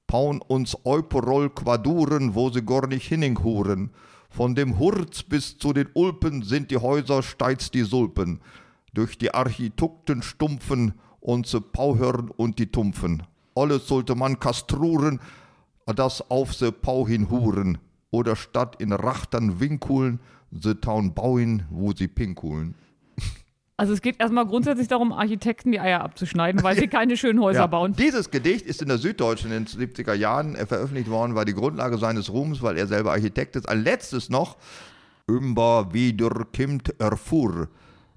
Paun 0.08 0.42
uns 0.42 0.78
Euperol 0.86 1.50
Quaduren, 1.50 2.34
wo 2.34 2.50
sie 2.50 2.64
gar 2.64 2.88
nicht 2.88 3.10
hinhuren. 3.10 3.92
Von 4.30 4.56
dem 4.56 4.80
Hurz 4.80 5.24
bis 5.24 5.58
zu 5.58 5.74
den 5.74 5.90
Ulpen 5.94 6.44
sind 6.44 6.72
die 6.72 6.78
Häuser 6.78 7.24
steiz 7.24 7.72
die 7.72 7.84
Sulpen. 7.84 8.40
Durch 8.94 9.18
die 9.18 9.34
Architekten 9.34 10.22
stumpfen 10.22 10.94
unsere 11.20 11.62
Pauhörn 11.62 12.30
und 12.30 12.58
die 12.58 12.68
Tumpfen. 12.68 13.24
Alles 13.56 13.88
sollte 13.88 14.16
man 14.16 14.40
kastruren, 14.40 15.20
das 15.86 16.30
auf 16.30 16.54
se 16.54 16.72
Pau 16.72 17.08
hinhuren. 17.08 17.78
Oder 18.12 18.36
statt 18.36 18.76
in 18.80 18.92
Rachtern 18.92 19.60
winkulen, 19.60 20.20
se 20.52 20.80
taun 20.80 21.14
bauen, 21.14 21.64
wo 21.70 21.94
sie 21.94 22.08
pinkulen. 22.08 22.76
Also 23.78 23.94
es 23.94 24.02
geht 24.02 24.20
erstmal 24.20 24.46
grundsätzlich 24.46 24.88
darum, 24.90 25.12
Architekten 25.12 25.72
die 25.72 25.80
Eier 25.80 26.02
abzuschneiden, 26.02 26.62
weil 26.62 26.76
sie 26.78 26.88
keine 26.90 27.18
schönen 27.18 27.40
Häuser 27.42 27.62
Ja. 27.62 27.68
bauen. 27.68 27.94
Dieses 27.94 28.30
Gedicht 28.30 28.66
ist 28.66 28.82
in 28.82 28.90
der 28.90 28.98
Süddeutschen 29.00 29.52
in 29.52 29.66
den 29.66 29.90
70er 29.90 30.14
Jahren 30.14 30.54
äh, 30.56 30.66
veröffentlicht 30.68 31.10
worden, 31.10 31.34
war 31.36 31.46
die 31.46 31.54
Grundlage 31.56 31.98
seines 31.98 32.32
Ruhms, 32.32 32.62
weil 32.62 32.78
er 32.78 32.86
selber 32.86 33.12
Architekt 33.12 33.56
ist. 33.56 33.68
Ein 33.68 33.82
letztes 33.84 34.30
noch. 34.30 34.58
Immer 35.28 35.94
wieder 35.94 36.46
kimmt 36.54 36.94
erfuhr 37.00 37.70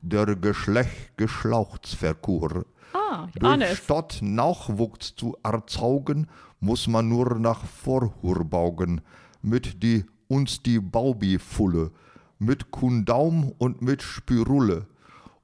der 0.03 0.37
Geschlecht 0.37 1.17
Geschlauchtsverkur. 1.17 2.67
Ah, 2.95 3.27
ich 3.35 3.43
ahne 3.43 3.67
es. 3.67 3.79
Stott 3.79 4.21
Nachwuchs 4.23 5.17
zu 5.17 5.37
erzaugen, 5.43 6.29
muss 6.61 6.87
man 6.87 7.09
nur 7.09 7.39
nach 7.39 7.65
Vorhur 7.65 8.45
baugen, 8.45 9.01
mit 9.43 9.83
die 9.83 10.05
uns 10.29 10.63
die 10.63 10.79
Baubi-Fulle, 10.79 11.91
mit 12.39 12.71
Kundaum 12.71 13.53
und 13.59 13.83
mit 13.83 14.01
Spirulle, 14.01 14.87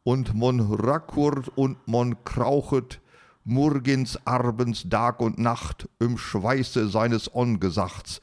und 0.05 0.33
mon 0.33 0.61
rackurt 0.61 1.49
und 1.57 1.77
mon 1.87 2.17
krauchet, 2.25 3.01
murgens, 3.45 4.19
abends, 4.25 4.89
Tag 4.89 5.21
und 5.21 5.39
Nacht, 5.39 5.89
im 5.99 6.17
Schweiße 6.17 6.89
seines 6.89 7.35
Ongesachts, 7.35 8.21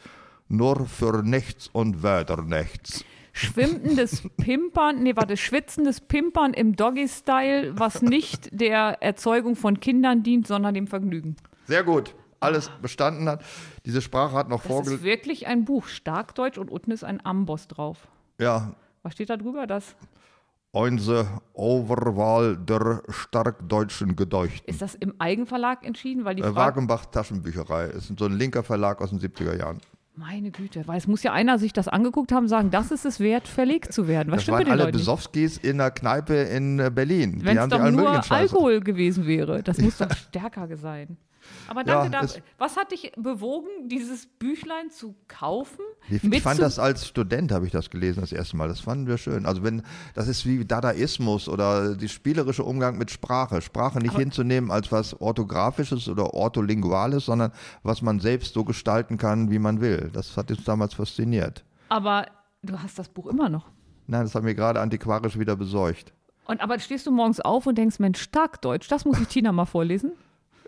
nur 0.48 0.86
für 0.86 1.22
Nächts 1.22 1.70
und 1.74 2.02
Wädernächts. 2.02 3.04
Schwimmendes 3.38 4.24
Pimpern, 4.38 5.04
nee, 5.04 5.16
warte, 5.16 5.38
schwitzendes 5.38 6.02
Pimpern 6.02 6.54
im 6.54 6.76
Doggy-Style, 6.76 7.78
was 7.80 8.02
nicht 8.02 8.50
der 8.52 9.02
Erzeugung 9.02 9.56
von 9.56 9.80
Kindern 9.80 10.24
dient, 10.24 10.48
sondern 10.48 10.74
dem 10.74 10.88
Vergnügen. 10.88 11.36
Sehr 11.66 11.84
gut, 11.84 12.16
alles 12.40 12.70
bestanden 12.82 13.30
hat. 13.30 13.44
Diese 13.86 14.02
Sprache 14.02 14.34
hat 14.36 14.50
noch 14.50 14.62
Das 14.64 14.68
vorgelegt. 14.72 15.02
ist 15.02 15.06
wirklich 15.06 15.48
ein 15.48 15.66
Buch, 15.66 15.88
Starkdeutsch 15.88 16.58
und 16.58 16.70
unten 16.72 16.92
ist 16.92 17.04
ein 17.04 17.24
Amboss 17.26 17.68
drauf. 17.68 18.08
Ja, 18.40 18.74
Was 19.04 19.14
steht 19.14 19.30
da 19.30 19.38
drüber? 19.38 19.68
Das 19.68 19.96
Unsere 20.72 21.26
Overwahl 21.54 22.56
der 22.58 23.02
starkdeutschen 23.10 24.16
Gedeuchten. 24.16 24.70
ist 24.70 24.82
das 24.82 24.96
im 24.96 25.14
Eigenverlag 25.20 25.84
entschieden, 25.86 26.24
weil 26.26 26.36
die 26.36 26.44
Äh, 26.44 26.54
Wagenbach 26.56 27.06
Taschenbücherei. 27.08 27.86
Ist 27.86 28.12
so 28.20 28.26
ein 28.26 28.34
linker 28.34 28.64
Verlag 28.64 29.02
aus 29.02 29.10
den 29.10 29.20
70er 29.20 29.58
Jahren. 29.58 29.80
Meine 30.18 30.50
Güte, 30.52 30.88
weil 30.88 30.98
es 30.98 31.08
muss 31.08 31.22
ja 31.22 31.32
einer 31.32 31.60
sich 31.60 31.74
das 31.74 31.88
angeguckt 31.88 32.32
haben, 32.32 32.48
sagen, 32.48 32.72
das 32.72 32.92
ist 32.92 33.06
es 33.06 33.20
wert, 33.20 33.48
verlegt 33.48 33.94
zu 33.94 34.08
werden. 34.08 34.30
Was 34.32 34.38
Das 34.38 34.44
stimmt 34.44 34.58
waren 34.60 34.72
alle 34.72 34.84
Leuten? 34.86 34.98
Besowskis 34.98 35.58
in 35.58 35.78
der 35.78 35.92
Kneipe 35.92 36.34
in 36.34 36.80
äh, 36.80 36.92
Berlin. 36.94 37.40
Wenn 37.44 37.58
es 37.58 37.68
doch 37.70 37.92
nur. 37.92 38.32
Alkohol 38.32 38.82
gewesen 38.82 39.28
wäre, 39.28 39.62
das 39.62 39.78
muss 39.80 39.98
doch 39.98 40.12
stärker 40.16 40.76
sein. 40.76 41.18
Aber 41.68 41.84
danke 41.84 42.14
Ja, 42.14 42.22
dafür. 42.22 42.42
Was 42.58 42.78
hat 42.78 42.92
dich 42.92 43.12
bewogen, 43.18 43.68
dieses 43.86 44.26
Büchlein 44.26 44.90
zu 44.90 45.16
kaufen? 45.28 45.80
Ich, 46.10 46.42
fand 46.42 46.62
das 46.62 46.80
als 46.80 47.08
Student, 47.08 47.52
habe 47.52 47.66
ich 47.66 47.72
das 47.72 47.90
gelesen 47.90 48.22
das 48.22 48.32
erste 48.32 48.58
Mal. 48.58 48.68
Das 48.68 48.80
fanden 48.80 49.08
wir 49.08 49.18
schön. 49.18 49.46
Also 49.46 49.64
wenn, 49.64 49.84
das 50.14 50.28
ist 50.28 50.46
wie 50.46 50.64
Dadaismus 50.66 51.50
oder 51.50 51.96
der 51.96 52.08
spielerische 52.08 52.64
Umgang 52.64 52.98
mit 52.98 53.12
Sprache. 53.12 53.62
Sprache 53.62 54.00
nicht 54.00 54.16
hinzunehmen 54.16 54.72
als 54.72 54.92
was 54.92 55.20
Orthografisches 55.20 56.08
oder 56.08 56.34
Ortholinguales, 56.34 57.26
sondern 57.26 57.52
was 57.84 58.02
man 58.02 58.20
selbst 58.20 58.54
so 58.54 58.64
gestalten 58.64 59.18
kann, 59.18 59.52
wie 59.52 59.60
man 59.60 59.82
will. 59.82 60.10
Das 60.14 60.38
hat 60.38 60.50
uns 60.52 60.64
damals 60.64 60.94
fasziniert. 60.94 61.64
Aber 61.90 62.26
du 62.64 62.80
hast 62.80 62.98
das 63.00 63.10
Buch 63.10 63.28
immer 63.28 63.50
noch. 63.50 63.66
Nein, 64.08 64.24
das 64.24 64.36
haben 64.36 64.46
wir 64.46 64.56
gerade 64.56 64.80
antiquarisch 64.80 65.38
wieder 65.38 65.56
besorgt. 65.56 66.14
Und 66.46 66.62
aber 66.62 66.80
stehst 66.80 67.06
du 67.06 67.12
morgens 67.12 67.42
auf 67.42 67.68
und 67.68 67.78
denkst, 67.78 68.00
Mensch, 68.00 68.22
stark 68.22 68.62
Deutsch, 68.62 68.88
das 68.88 69.04
muss 69.04 69.20
ich 69.20 69.28
Tina 69.28 69.52
mal 69.52 69.66
vorlesen. 69.66 70.14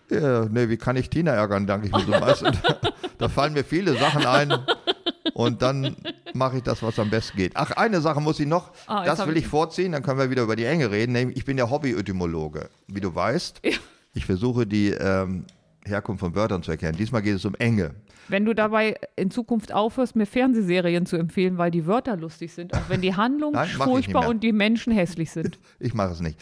Ja, 0.10 0.46
nee, 0.46 0.70
wie 0.70 0.78
kann 0.78 0.96
ich 0.96 1.10
Tina 1.10 1.32
ärgern, 1.32 1.68
danke 1.68 1.88
ich 1.88 1.94
mir 1.94 2.02
so 2.02 2.12
meistens. 2.12 2.58
da 3.18 3.30
fallen 3.30 3.54
mir 3.54 3.64
viele 3.64 3.94
Sachen 3.96 4.26
ein 4.26 4.54
und 5.34 5.62
dann 5.62 5.96
mache 6.34 6.58
ich 6.58 6.64
das, 6.64 6.82
was 6.84 6.98
am 7.00 7.10
besten 7.10 7.38
geht. 7.38 7.52
Ach, 7.56 7.72
eine 7.72 8.02
Sache 8.02 8.20
muss 8.22 8.40
ich 8.40 8.48
noch, 8.48 8.72
Ah, 8.88 9.04
das 9.06 9.26
will 9.28 9.38
ich- 9.38 9.44
ich 9.44 9.48
vorziehen, 9.48 9.92
dann 9.92 10.04
können 10.04 10.20
wir 10.20 10.30
wieder 10.32 10.44
über 10.44 10.56
die 10.56 10.66
Enge 10.66 10.90
reden. 10.92 11.14
Nämlich, 11.14 11.38
ich 11.38 11.46
bin 11.46 11.58
ja 11.58 11.70
Hobby-Etymologe, 11.70 12.70
wie 12.88 13.02
du 13.02 13.14
weißt. 13.14 13.62
Ja. 13.64 13.72
Ich 14.14 14.26
versuche 14.26 14.66
die 14.66 14.90
ähm, 14.90 15.46
Herkunft 15.86 16.22
von 16.22 16.34
Wörtern 16.36 16.64
zu 16.64 16.72
erkennen. 16.72 16.98
Diesmal 16.98 17.22
geht 17.22 17.36
es 17.36 17.46
um 17.46 17.56
Enge. 17.56 17.92
Wenn 18.28 18.46
du 18.46 18.54
dabei 18.54 18.96
in 19.16 19.32
Zukunft 19.32 19.72
aufhörst, 19.72 20.16
mir 20.16 20.26
Fernsehserien 20.28 21.06
zu 21.08 21.16
empfehlen, 21.18 21.58
weil 21.58 21.72
die 21.72 21.88
Wörter 21.88 22.16
lustig 22.16 22.54
sind, 22.54 22.74
auch 22.76 22.88
wenn 22.90 23.02
die 23.02 23.16
Handlung 23.16 23.54
Nein, 23.54 23.68
furchtbar 23.70 24.28
und 24.28 24.42
die 24.44 24.52
Menschen 24.52 24.94
hässlich 24.94 25.32
sind. 25.32 25.58
Ich 25.80 25.94
mache 25.94 26.12
es 26.12 26.20
nicht. 26.20 26.38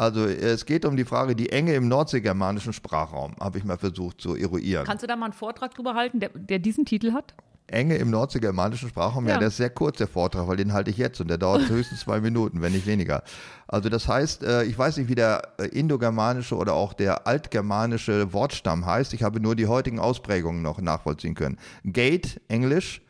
Also 0.00 0.24
es 0.24 0.64
geht 0.64 0.86
um 0.86 0.96
die 0.96 1.04
Frage, 1.04 1.36
die 1.36 1.52
Enge 1.52 1.74
im 1.74 1.86
nordseegermanischen 1.86 2.72
Sprachraum, 2.72 3.34
habe 3.38 3.58
ich 3.58 3.64
mal 3.64 3.76
versucht 3.76 4.18
zu 4.18 4.34
eruieren. 4.34 4.86
Kannst 4.86 5.02
du 5.02 5.06
da 5.06 5.14
mal 5.14 5.26
einen 5.26 5.34
Vortrag 5.34 5.74
drüber 5.74 5.94
halten, 5.94 6.20
der, 6.20 6.30
der 6.30 6.58
diesen 6.58 6.86
Titel 6.86 7.12
hat? 7.12 7.34
Enge 7.66 7.96
im 7.96 8.08
nordseegermanischen 8.08 8.88
Sprachraum, 8.88 9.26
ja. 9.26 9.34
Ja. 9.34 9.38
der 9.40 9.48
ist 9.48 9.58
sehr 9.58 9.68
kurz, 9.68 9.98
der 9.98 10.06
Vortrag, 10.06 10.48
weil 10.48 10.56
den 10.56 10.72
halte 10.72 10.90
ich 10.90 10.96
jetzt 10.96 11.20
und 11.20 11.28
der 11.28 11.36
dauert 11.36 11.68
höchstens 11.68 12.00
zwei 12.00 12.18
Minuten, 12.22 12.62
wenn 12.62 12.72
nicht 12.72 12.86
weniger. 12.86 13.22
Also 13.68 13.90
das 13.90 14.08
heißt, 14.08 14.42
äh, 14.42 14.64
ich 14.64 14.78
weiß 14.78 14.96
nicht, 14.96 15.10
wie 15.10 15.14
der 15.14 15.42
äh, 15.58 15.66
indogermanische 15.66 16.56
oder 16.56 16.72
auch 16.72 16.94
der 16.94 17.26
altgermanische 17.26 18.32
Wortstamm 18.32 18.86
heißt. 18.86 19.12
Ich 19.12 19.22
habe 19.22 19.38
nur 19.38 19.54
die 19.54 19.66
heutigen 19.66 19.98
Ausprägungen 19.98 20.62
noch 20.62 20.80
nachvollziehen 20.80 21.34
können. 21.34 21.58
Gate, 21.84 22.40
Englisch, 22.48 23.02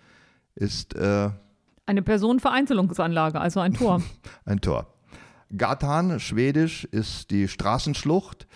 ist 0.56 0.96
äh, 0.96 1.30
Eine 1.86 2.02
Personenvereinzelungsanlage, 2.02 3.40
also 3.40 3.60
ein 3.60 3.74
Tor. 3.74 4.02
ein 4.44 4.60
Tor. 4.60 4.88
Gatan, 5.56 6.20
Schwedisch, 6.20 6.84
ist 6.84 7.30
die 7.30 7.48
Straßenschlucht. 7.48 8.46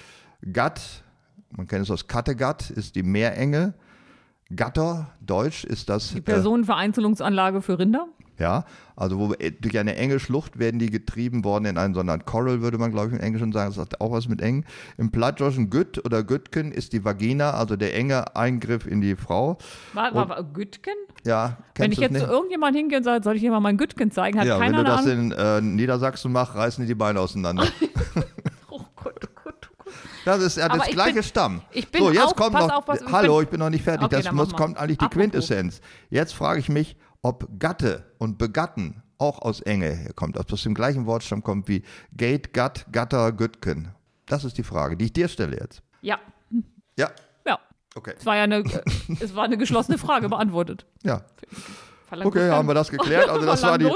Gatt, 0.53 1.03
man 1.51 1.67
kennt 1.67 1.85
es 1.85 1.91
aus 1.91 2.07
Kattegat, 2.07 2.71
ist 2.71 2.95
die 2.95 3.03
Meerenge. 3.03 3.75
Gatter, 4.55 5.09
Deutsch, 5.21 5.65
ist 5.65 5.89
das 5.89 6.11
Die 6.11 6.21
Personenvereinzelungsanlage 6.21 7.63
für 7.63 7.79
Rinder. 7.79 8.07
Ja, 8.39 8.65
also 8.97 9.19
wo, 9.19 9.33
äh, 9.35 9.53
durch 9.53 9.79
eine 9.79 9.95
enge 9.95 10.19
Schlucht 10.19 10.59
werden 10.59 10.81
die 10.81 10.91
getrieben 10.91 11.45
worden 11.45 11.67
in 11.67 11.79
einen 11.79 11.95
sondern 11.95 12.25
Coral, 12.25 12.63
würde 12.63 12.79
man 12.79 12.91
glaube 12.91 13.09
ich 13.09 13.13
im 13.15 13.21
Englischen 13.21 13.53
sagen, 13.53 13.71
das 13.73 13.79
hat 13.79 14.01
auch 14.01 14.11
was 14.11 14.27
mit 14.29 14.43
eng. 14.43 14.65
Im 14.99 15.13
Plattdeutschen 15.13 15.71
Gütt 15.71 16.05
oder 16.05 16.25
Güttken 16.25 16.73
ist 16.73 16.93
die 16.93 17.05
Vagina, 17.05 17.53
also 17.53 17.77
der 17.77 17.95
enge 17.97 18.35
Eingriff 18.35 18.87
in 18.87 19.01
die 19.01 19.15
Frau. 19.15 19.59
War, 19.93 20.13
war, 20.15 20.29
war 20.29 20.43
Gütken? 20.43 20.95
Ja, 21.25 21.59
Wenn 21.77 21.93
ich 21.93 21.99
jetzt 21.99 22.13
es 22.17 22.19
zu 22.23 22.27
nicht? 22.27 22.33
irgendjemand 22.33 22.77
hingehen 22.77 23.05
soll, 23.05 23.23
soll 23.23 23.37
ich 23.37 23.41
hier 23.41 23.53
mal 23.53 23.61
mein 23.61 23.77
Gütken 23.77 24.11
zeigen? 24.11 24.39
Hat 24.41 24.47
Ja, 24.47 24.59
wenn 24.59 24.73
keiner 24.73 24.79
du 24.79 24.85
das 24.85 25.07
in 25.07 25.31
äh, 25.31 25.61
Niedersachsen 25.61 26.33
machst, 26.33 26.57
reißen 26.57 26.83
die 26.83 26.89
die 26.89 26.95
Beine 26.97 27.21
auseinander. 27.21 27.67
Oh 28.69 28.81
Gott, 28.97 29.21
oh 29.25 29.29
Gott, 29.45 29.71
oh 29.71 29.83
Gott. 29.85 29.95
Das 30.25 30.43
ist 30.43 30.57
ja 30.57 30.69
das 30.69 30.89
ich 30.89 30.95
gleiche 30.95 31.15
bin- 31.15 31.23
Stamm. 31.23 31.61
ich 31.71 31.89
bin 31.89 32.03
so, 32.03 32.11
jetzt 32.11 32.23
auch- 32.25 32.35
kommt 32.37 32.53
pass 32.53 32.67
noch. 32.67 32.75
auf, 32.79 32.89
was- 32.89 33.05
hallo, 33.13 33.41
ich 33.43 33.49
bin 33.49 33.61
noch 33.61 33.71
nicht 33.71 33.85
fertig. 33.85 34.05
Okay, 34.07 34.23
das 34.23 34.33
muss, 34.33 34.53
kommt 34.53 34.77
eigentlich 34.79 34.99
die 34.99 35.05
Apropos. 35.05 35.23
Quintessenz. 35.23 35.81
Jetzt 36.11 36.35
frage 36.35 36.59
ich 36.61 36.69
mich, 36.69 36.97
ob 37.25 37.49
Gatte 37.59 38.05
und 38.19 38.39
Begatten 38.39 39.03
auch 39.19 39.41
aus 39.41 39.61
Enge 39.61 39.91
herkommt, 39.91 40.37
ob 40.37 40.47
das 40.47 40.55
aus 40.55 40.63
dem 40.65 40.75
gleichen 40.75 41.07
Wortstamm 41.07 41.43
kommt 41.43 41.69
wie 41.69 41.83
Gate, 42.17 42.53
Gatt, 42.53 42.87
Gatter, 42.93 43.33
Güttken. 43.33 43.89
Das 44.27 44.45
ist 44.45 44.59
die 44.59 44.63
Frage, 44.63 44.97
die 44.97 45.07
ich 45.07 45.13
dir 45.13 45.29
stelle 45.29 45.57
jetzt. 45.59 45.83
Ja, 46.03 46.19
Ja, 46.99 47.11
ja. 47.47 47.59
okay. 47.95 48.15
Es 48.19 48.27
war 48.27 48.37
ja 48.37 48.45
eine, 48.45 48.63
es 49.21 49.35
war 49.35 49.45
eine 49.45 49.57
geschlossene 49.57 49.97
Frage 49.97 50.29
beantwortet. 50.29 50.87
Ja, 51.03 51.23
Verlangt 52.07 52.27
okay, 52.29 52.51
haben 52.51 52.69
wir 52.69 52.75
das 52.75 52.91
geklärt. 52.91 53.31
Also 53.31 53.47
das 53.47 53.63
war 53.63 53.79
die, 53.79 53.91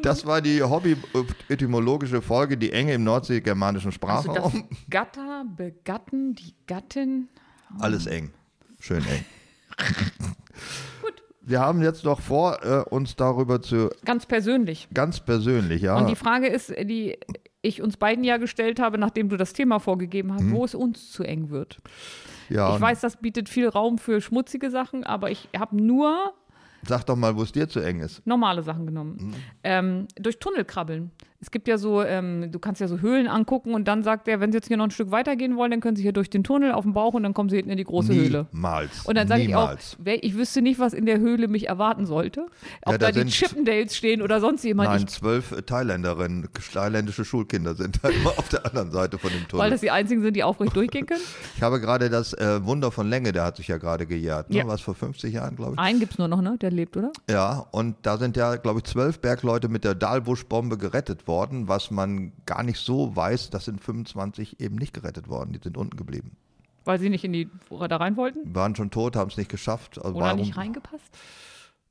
das 0.00 0.24
war 0.24 0.40
die 0.40 0.62
hobby-etymologische 0.62 2.22
Folge, 2.22 2.56
die 2.56 2.72
Enge 2.72 2.94
im 2.94 3.02
nordseegermanischen 3.02 3.88
also 3.88 3.98
das 3.98 4.22
Sprachraum. 4.22 4.68
Gatter, 4.88 5.44
Begatten, 5.56 6.36
die 6.36 6.54
Gattin. 6.68 7.28
Alles 7.80 8.06
eng. 8.06 8.32
Schön 8.78 9.04
eng. 9.06 9.24
Gut, 11.02 11.23
wir 11.46 11.60
haben 11.60 11.82
jetzt 11.82 12.04
noch 12.04 12.20
vor, 12.20 12.62
äh, 12.64 12.82
uns 12.90 13.16
darüber 13.16 13.60
zu 13.60 13.90
Ganz 14.04 14.26
persönlich. 14.26 14.88
ganz 14.94 15.20
persönlich, 15.20 15.82
ja. 15.82 15.96
Und 15.96 16.08
die 16.08 16.16
Frage 16.16 16.46
ist, 16.48 16.70
die 16.70 17.18
ich 17.62 17.82
uns 17.82 17.96
beiden 17.96 18.24
ja 18.24 18.36
gestellt 18.36 18.78
habe, 18.80 18.98
nachdem 18.98 19.28
du 19.28 19.36
das 19.36 19.52
Thema 19.52 19.78
vorgegeben 19.78 20.32
hast, 20.32 20.50
wo 20.50 20.64
es 20.64 20.74
uns 20.74 21.10
zu 21.10 21.22
eng 21.22 21.50
wird. 21.50 21.78
ja, 22.48 22.74
ich 22.74 22.80
weiß, 22.80 23.00
das 23.00 23.16
bietet 23.16 23.48
viel 23.48 23.68
Raum 23.68 23.98
für 23.98 24.20
schmutzige 24.20 24.70
Sachen, 24.70 25.04
aber 25.04 25.30
ich 25.30 25.48
habe 25.56 25.76
nur 25.76 26.34
Sag 26.86 27.04
doch 27.06 27.16
mal, 27.16 27.34
wo 27.34 27.42
es 27.42 27.52
dir 27.52 27.66
zu 27.66 27.80
eng 27.80 28.00
ist. 28.00 28.26
normale 28.26 28.62
Sachen 28.62 28.84
genommen. 28.86 29.16
Mhm. 29.18 29.34
Ähm, 29.62 30.08
durch 30.16 30.38
Tunnel 30.38 30.64
krabbeln. 30.66 31.10
Es 31.44 31.50
gibt 31.50 31.68
ja 31.68 31.76
so, 31.76 32.02
ähm, 32.02 32.50
du 32.50 32.58
kannst 32.58 32.80
ja 32.80 32.88
so 32.88 33.00
Höhlen 33.00 33.28
angucken 33.28 33.74
und 33.74 33.86
dann 33.86 34.02
sagt 34.02 34.28
er, 34.28 34.40
wenn 34.40 34.50
Sie 34.50 34.56
jetzt 34.56 34.68
hier 34.68 34.78
noch 34.78 34.84
ein 34.84 34.90
Stück 34.90 35.10
weitergehen 35.10 35.56
wollen, 35.56 35.72
dann 35.72 35.80
können 35.82 35.94
Sie 35.94 36.02
hier 36.02 36.12
durch 36.14 36.30
den 36.30 36.42
Tunnel 36.42 36.72
auf 36.72 36.84
den 36.84 36.94
Bauch 36.94 37.12
und 37.12 37.22
dann 37.22 37.34
kommen 37.34 37.50
Sie 37.50 37.56
hinten 37.56 37.70
in 37.70 37.76
die 37.76 37.84
große 37.84 38.14
Höhle. 38.14 38.46
Niemals. 38.50 39.04
Und 39.04 39.18
dann 39.18 39.28
sage 39.28 39.42
ich 39.42 39.54
auch, 39.54 39.68
Niemals. 39.68 39.98
ich 40.22 40.36
wüsste 40.38 40.62
nicht, 40.62 40.78
was 40.78 40.94
in 40.94 41.04
der 41.04 41.18
Höhle 41.18 41.46
mich 41.48 41.68
erwarten 41.68 42.06
sollte. 42.06 42.46
Ob 42.86 42.92
Ja, 42.92 42.98
da, 42.98 43.12
da 43.12 43.22
die 43.24 43.30
Chippendales 43.30 43.94
stehen 43.94 44.22
oder 44.22 44.40
sonst 44.40 44.64
jemand. 44.64 44.88
Nein, 44.88 45.00
Ich, 45.00 45.08
zwölf 45.08 45.52
äh, 45.52 45.60
Thailänderinnen, 45.60 46.48
thailändische 46.72 47.26
Schulkinder 47.26 47.74
sind 47.74 48.00
da 48.02 48.08
immer 48.08 48.30
auf 48.38 48.48
der 48.48 48.64
anderen 48.64 48.90
Seite 48.90 49.18
von 49.18 49.28
dem 49.28 49.42
weil 49.42 49.48
Tunnel. 49.48 49.70
das 49.72 49.80
die 49.82 49.90
einzigen 49.90 50.22
sind, 50.22 50.34
die 50.34 50.44
aufrecht 50.44 50.74
durchgehen 50.74 51.04
können. 51.04 51.20
Ich 51.56 51.62
habe 51.62 51.78
gerade 51.78 52.08
das 52.08 52.32
äh, 52.32 52.64
Wunder 52.64 52.90
von 52.90 53.08
Länge, 53.08 53.32
der 53.32 53.44
hat 53.44 53.56
sich 53.56 53.68
ja 53.68 53.76
gerade 53.76 54.06
gejährt. 54.06 54.48
Ne? 54.48 54.56
Ja. 54.58 54.66
Was 54.66 54.80
vor 54.80 54.94
50 54.94 55.34
Jahren, 55.34 55.56
glaube 55.56 55.74
ich. 55.74 55.78
Einen 55.78 56.00
gibt 56.00 56.12
es 56.12 56.18
nur 56.18 56.28
noch, 56.28 56.40
ne? 56.40 56.56
Der 56.60 56.70
lebt, 56.70 56.96
oder? 56.96 57.12
Ja, 57.30 57.66
und 57.70 57.96
da 58.02 58.16
sind 58.16 58.36
ja, 58.36 58.56
glaube 58.56 58.80
ich, 58.80 58.84
zwölf 58.84 59.20
Bergleute 59.20 59.68
mit 59.68 59.84
der 59.84 59.94
Dahlbusch-Bombe 59.94 60.78
gerettet 60.78 61.26
worden, 61.26 61.33
was 61.66 61.90
man 61.90 62.32
gar 62.46 62.62
nicht 62.62 62.78
so 62.78 63.14
weiß, 63.14 63.50
das 63.50 63.64
sind 63.64 63.80
25 63.80 64.60
eben 64.60 64.76
nicht 64.76 64.94
gerettet 64.94 65.28
worden, 65.28 65.52
die 65.52 65.60
sind 65.62 65.76
unten 65.76 65.96
geblieben. 65.96 66.36
Weil 66.84 66.98
sie 66.98 67.08
nicht 67.08 67.24
in 67.24 67.32
die 67.32 67.48
da 67.88 67.96
rein 67.96 68.16
wollten. 68.16 68.54
Waren 68.54 68.74
schon 68.76 68.90
tot, 68.90 69.16
haben 69.16 69.30
es 69.30 69.36
nicht 69.36 69.50
geschafft. 69.50 69.98
Also 69.98 70.16
Oder 70.16 70.26
warum 70.26 70.40
nicht 70.40 70.56
reingepasst. 70.56 71.16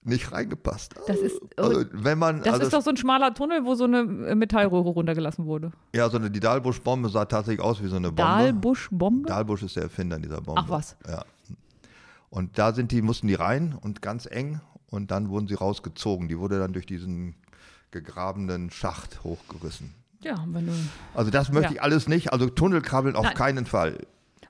nicht 0.04 0.32
reingepasst? 0.32 0.96
Das 1.08 1.18
ist, 1.18 1.40
Also, 1.58 1.86
wenn 1.92 2.20
man, 2.20 2.44
das 2.44 2.54
also, 2.54 2.66
ist 2.66 2.74
doch 2.74 2.82
so 2.82 2.92
ein 2.92 2.98
schmaler 2.98 3.34
Tunnel, 3.34 3.66
wo 3.66 3.74
so 3.74 3.86
eine 3.86 4.02
äh, 4.02 4.36
Metallröhre 4.36 4.90
runtergelassen 4.90 5.46
wurde. 5.46 5.72
ja, 5.96 6.10
so 6.10 6.18
eine, 6.18 6.30
die 6.30 6.40
Dahlbusch-Bombe 6.40 7.10
sah 7.10 7.26
tatsächlich 7.26 7.64
aus 7.66 7.82
wie 7.82 7.88
so 7.88 7.96
eine 7.96 8.10
Bombe. 8.10 8.22
Dahlbusch-Bombe? 8.22 9.28
Dahlbusch 9.28 9.64
ist 9.64 9.76
der 9.78 9.84
Erfinder 9.84 10.20
dieser 10.20 10.42
Bombe. 10.42 10.62
Ach 10.64 10.70
was. 10.70 10.96
Ja. 11.08 11.24
Und 12.30 12.58
da 12.60 12.74
sind 12.74 12.92
die, 12.92 13.02
mussten 13.02 13.28
die 13.28 13.36
rein 13.36 13.76
und 13.80 14.02
ganz 14.02 14.26
eng 14.26 14.60
und 14.88 15.10
dann 15.12 15.30
wurden 15.30 15.48
sie 15.48 15.56
rausgezogen. 15.56 16.28
Die 16.28 16.38
wurde 16.38 16.60
dann 16.60 16.74
durch 16.74 16.86
diesen 16.86 17.36
gegrabenen 17.94 18.70
Schacht 18.72 19.24
hochgerissen. 19.24 19.94
Ja, 20.22 20.44
wenn 20.48 20.68
du. 20.68 20.74
Also 21.14 21.32
das 21.32 21.52
möchte 21.52 21.70
Ja. 21.70 21.76
ich 21.76 21.82
alles 21.82 22.08
nicht. 22.10 22.34
Also 22.34 22.50
Tunnelkrabbeln 22.50 23.16
auf 23.16 23.24
Nein. 23.26 23.34
keinen 23.36 23.66
Fall. 23.66 24.00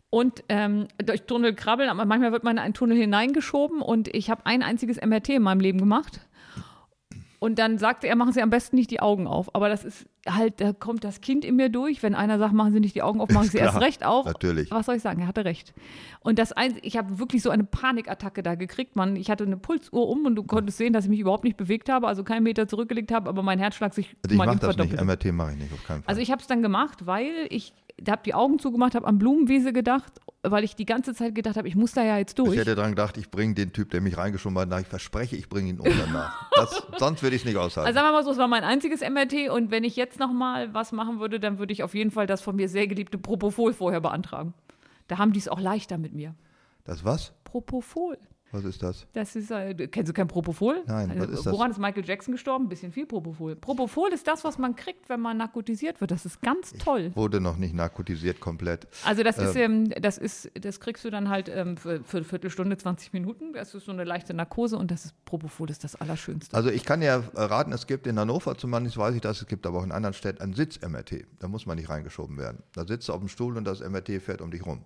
Und 0.10 0.44
ähm, 0.50 0.88
durch 1.04 1.24
Tunnel 1.24 1.56
krabbeln, 1.56 1.90
aber 1.90 2.06
manchmal 2.06 2.32
wird 2.32 2.44
man 2.44 2.58
in 2.58 2.64
einen 2.64 2.74
Tunnel 2.76 2.96
hineingeschoben 2.98 3.82
und 3.82 4.08
ich 4.08 4.30
habe 4.30 4.46
ein 4.46 4.62
einziges 4.62 4.98
MRT 5.02 5.30
in 5.30 5.42
meinem 5.42 5.60
Leben 5.60 5.80
gemacht. 5.80 6.20
Und 7.44 7.60
dann 7.60 7.78
sagte 7.78 8.08
er, 8.08 8.16
machen 8.16 8.32
Sie 8.32 8.42
am 8.42 8.50
besten 8.50 8.78
nicht 8.78 8.90
die 8.90 9.02
Augen 9.02 9.28
auf. 9.28 9.54
Aber 9.54 9.68
das 9.68 9.84
ist 9.84 10.06
halt, 10.26 10.62
da 10.62 10.72
kommt 10.72 11.04
das 11.04 11.20
Kind 11.20 11.44
in 11.44 11.58
mir 11.58 11.68
durch. 11.68 12.02
Wenn 12.02 12.16
einer 12.16 12.40
sagt, 12.40 12.54
machen 12.54 12.72
Sie 12.72 12.80
nicht 12.80 12.96
die 12.96 13.02
Augen 13.02 13.20
auf, 13.20 13.28
machen 13.34 13.50
Sie 13.50 13.58
erst 13.58 13.72
klar, 13.72 13.84
recht 13.84 14.06
auf. 14.06 14.26
natürlich. 14.26 14.72
Was 14.72 14.86
soll 14.86 14.96
ich 14.96 15.02
sagen? 15.02 15.20
Er 15.20 15.28
hatte 15.28 15.44
recht. 15.44 15.74
Und 16.22 16.40
das 16.40 16.54
eins, 16.54 16.76
ich 16.84 16.96
habe 16.96 17.20
wirklich 17.20 17.42
so 17.42 17.50
eine 17.50 17.66
Panikattacke 17.66 18.44
da 18.44 18.56
gekriegt. 18.56 18.96
Man, 18.96 19.18
ich 19.18 19.30
hatte 19.30 19.44
eine 19.44 19.58
Pulsuhr 19.58 20.08
um 20.08 20.26
und 20.26 20.36
du 20.36 20.44
konntest 20.44 20.78
sehen, 20.78 20.94
dass 20.94 21.04
ich 21.04 21.10
mich 21.10 21.20
überhaupt 21.20 21.44
nicht 21.44 21.58
bewegt 21.58 21.90
habe, 21.90 22.08
also 22.08 22.24
keinen 22.24 22.44
Meter 22.44 22.66
zurückgelegt 22.66 23.12
habe, 23.12 23.28
aber 23.28 23.44
mein 23.44 23.60
Herzschlag 23.60 23.94
sich 23.94 24.16
Also 24.24 24.36
ich 24.36 24.38
mache 24.38 24.60
das 24.60 24.78
nicht. 24.78 25.02
MRT 25.02 25.34
mache 25.34 25.52
ich 25.52 25.58
nicht, 25.58 25.74
auf 25.74 25.86
keinen 25.86 26.02
Fall. 26.02 26.04
Also 26.10 26.22
ich 26.22 26.32
habe 26.32 26.40
es 26.40 26.48
dann 26.48 26.62
gemacht, 26.62 27.06
weil 27.08 27.48
ich 27.50 27.74
habe 28.08 28.22
die 28.26 28.36
Augen 28.36 28.58
zugemacht, 28.58 28.96
habe 28.96 29.06
an 29.06 29.20
Blumenwiese 29.20 29.74
gedacht, 29.74 30.14
weil 30.44 30.64
ich 30.66 30.76
die 30.76 30.86
ganze 30.86 31.14
Zeit 31.14 31.36
gedacht 31.36 31.56
habe, 31.56 31.68
ich 31.68 31.76
muss 31.76 31.94
da 31.94 32.04
ja 32.04 32.18
jetzt 32.18 32.38
ich 32.38 32.46
durch. 32.46 32.58
hätte 32.58 32.76
dran 32.76 32.92
gedacht, 32.92 33.18
ich 33.18 33.32
bringe 33.32 33.54
den 33.54 33.72
Typ, 33.72 33.90
der 33.92 34.02
mich 34.02 34.18
reingeschoben 34.18 34.58
hat, 34.60 34.68
nach. 34.68 34.82
Ich 34.82 34.88
verspreche, 34.88 35.38
ich 35.38 35.48
bringe 35.48 35.70
ihn 35.70 35.80
um 35.80 35.86
danach. 35.86 36.52
Das, 36.52 36.84
sonst 37.00 37.24
würde 37.24 37.36
ich 37.36 37.44
es 37.44 37.46
nicht 37.46 37.58
aushalten. 37.58 37.88
Also 37.88 37.98
sagen 37.98 38.08
wir 38.08 38.12
mal 38.12 38.24
so, 38.24 38.32
es 38.32 38.38
war 38.38 38.50
mein 38.50 38.64
einziges 38.64 39.02
MRT 39.02 39.50
und 39.50 39.72
wenn 39.72 39.84
ich 39.84 39.96
jetzt 39.96 40.20
noch 40.20 40.34
mal 40.34 40.74
was 40.74 40.92
machen 40.92 41.20
würde, 41.20 41.40
dann 41.40 41.60
würde 41.60 41.72
ich 41.72 41.82
auf 41.82 41.96
jeden 41.96 42.12
Fall 42.12 42.28
das 42.28 42.42
von 42.42 42.56
mir 42.56 42.68
sehr 42.68 42.88
geliebte 42.88 43.18
Propofol 43.18 43.74
vorher 43.74 44.02
beantragen. 44.02 44.54
Da 45.08 45.18
haben 45.18 45.32
die 45.32 45.40
es 45.40 45.48
auch 45.48 45.60
leichter 45.60 45.98
mit 45.98 46.14
mir. 46.14 46.36
das 46.84 47.06
was? 47.06 47.34
Propofol. 47.46 48.18
Was 48.54 48.66
ist 48.66 48.84
das? 48.84 49.08
Das 49.14 49.36
ist, 49.36 49.50
äh, 49.50 49.74
kennst 49.88 50.10
du 50.10 50.14
kein 50.14 50.28
Propofol? 50.28 50.84
Nein, 50.86 51.12
was 51.18 51.30
ist 51.30 51.46
das? 51.48 51.54
Woran 51.54 51.72
ist 51.72 51.80
Michael 51.80 52.06
Jackson 52.06 52.34
gestorben? 52.34 52.66
Ein 52.66 52.70
bisschen 52.70 52.92
viel 52.92 53.08
Propofol. 53.08 53.56
Propofol 53.56 54.14
ist 54.14 54.28
das, 54.28 54.44
was 54.44 54.60
man 54.60 54.76
kriegt, 54.76 55.10
wenn 55.10 55.20
man 55.22 55.38
narkotisiert 55.38 56.00
wird. 56.00 56.12
Das 56.12 56.24
ist 56.24 56.40
ganz 56.40 56.72
toll. 56.74 57.12
Wurde 57.16 57.42
noch 57.42 57.58
nicht 57.58 57.74
narkotisiert 57.74 58.40
komplett. 58.40 58.88
Also 59.06 59.24
das 59.24 59.40
ist, 59.40 59.56
ähm, 59.56 59.90
das 59.90 60.20
ist, 60.20 60.52
das 60.54 60.80
kriegst 60.80 61.04
du 61.04 61.10
dann 61.10 61.30
halt 61.30 61.50
ähm, 61.50 61.78
für, 61.78 62.04
für 62.04 62.18
eine 62.18 62.26
Viertelstunde, 62.26 62.78
20 62.78 63.12
Minuten. 63.14 63.54
Das 63.54 63.74
ist 63.74 63.86
so 63.86 63.92
eine 63.92 64.04
leichte 64.04 64.36
Narkose 64.36 64.78
und 64.78 64.92
das 64.92 65.06
ist 65.06 65.26
Propofol 65.26 65.72
ist 65.72 65.84
das 65.84 65.96
Allerschönste. 65.96 66.56
Also 66.56 66.70
ich 66.70 66.86
kann 66.86 67.02
ja 67.02 67.24
raten, 67.34 67.72
es 67.72 67.88
gibt 67.88 68.06
in 68.06 68.20
Hannover 68.20 68.56
zumindest, 68.56 68.98
weiß 68.98 69.16
ich 69.16 69.22
das, 69.22 69.42
es 69.42 69.48
gibt 69.48 69.66
aber 69.66 69.80
auch 69.80 69.84
in 69.84 69.92
anderen 69.92 70.14
Städten 70.14 70.44
ein 70.44 70.54
Sitz-MRT. 70.54 71.26
Da 71.40 71.48
muss 71.48 71.66
man 71.66 71.78
nicht 71.78 71.90
reingeschoben 71.90 72.38
werden. 72.38 72.62
Da 72.76 72.86
sitzt 72.86 73.10
du 73.10 73.14
auf 73.14 73.20
dem 73.20 73.30
Stuhl 73.30 73.58
und 73.58 73.66
das 73.66 73.80
MRT 73.80 74.22
fährt 74.22 74.42
um 74.42 74.52
dich 74.52 74.64
rum. 74.64 74.82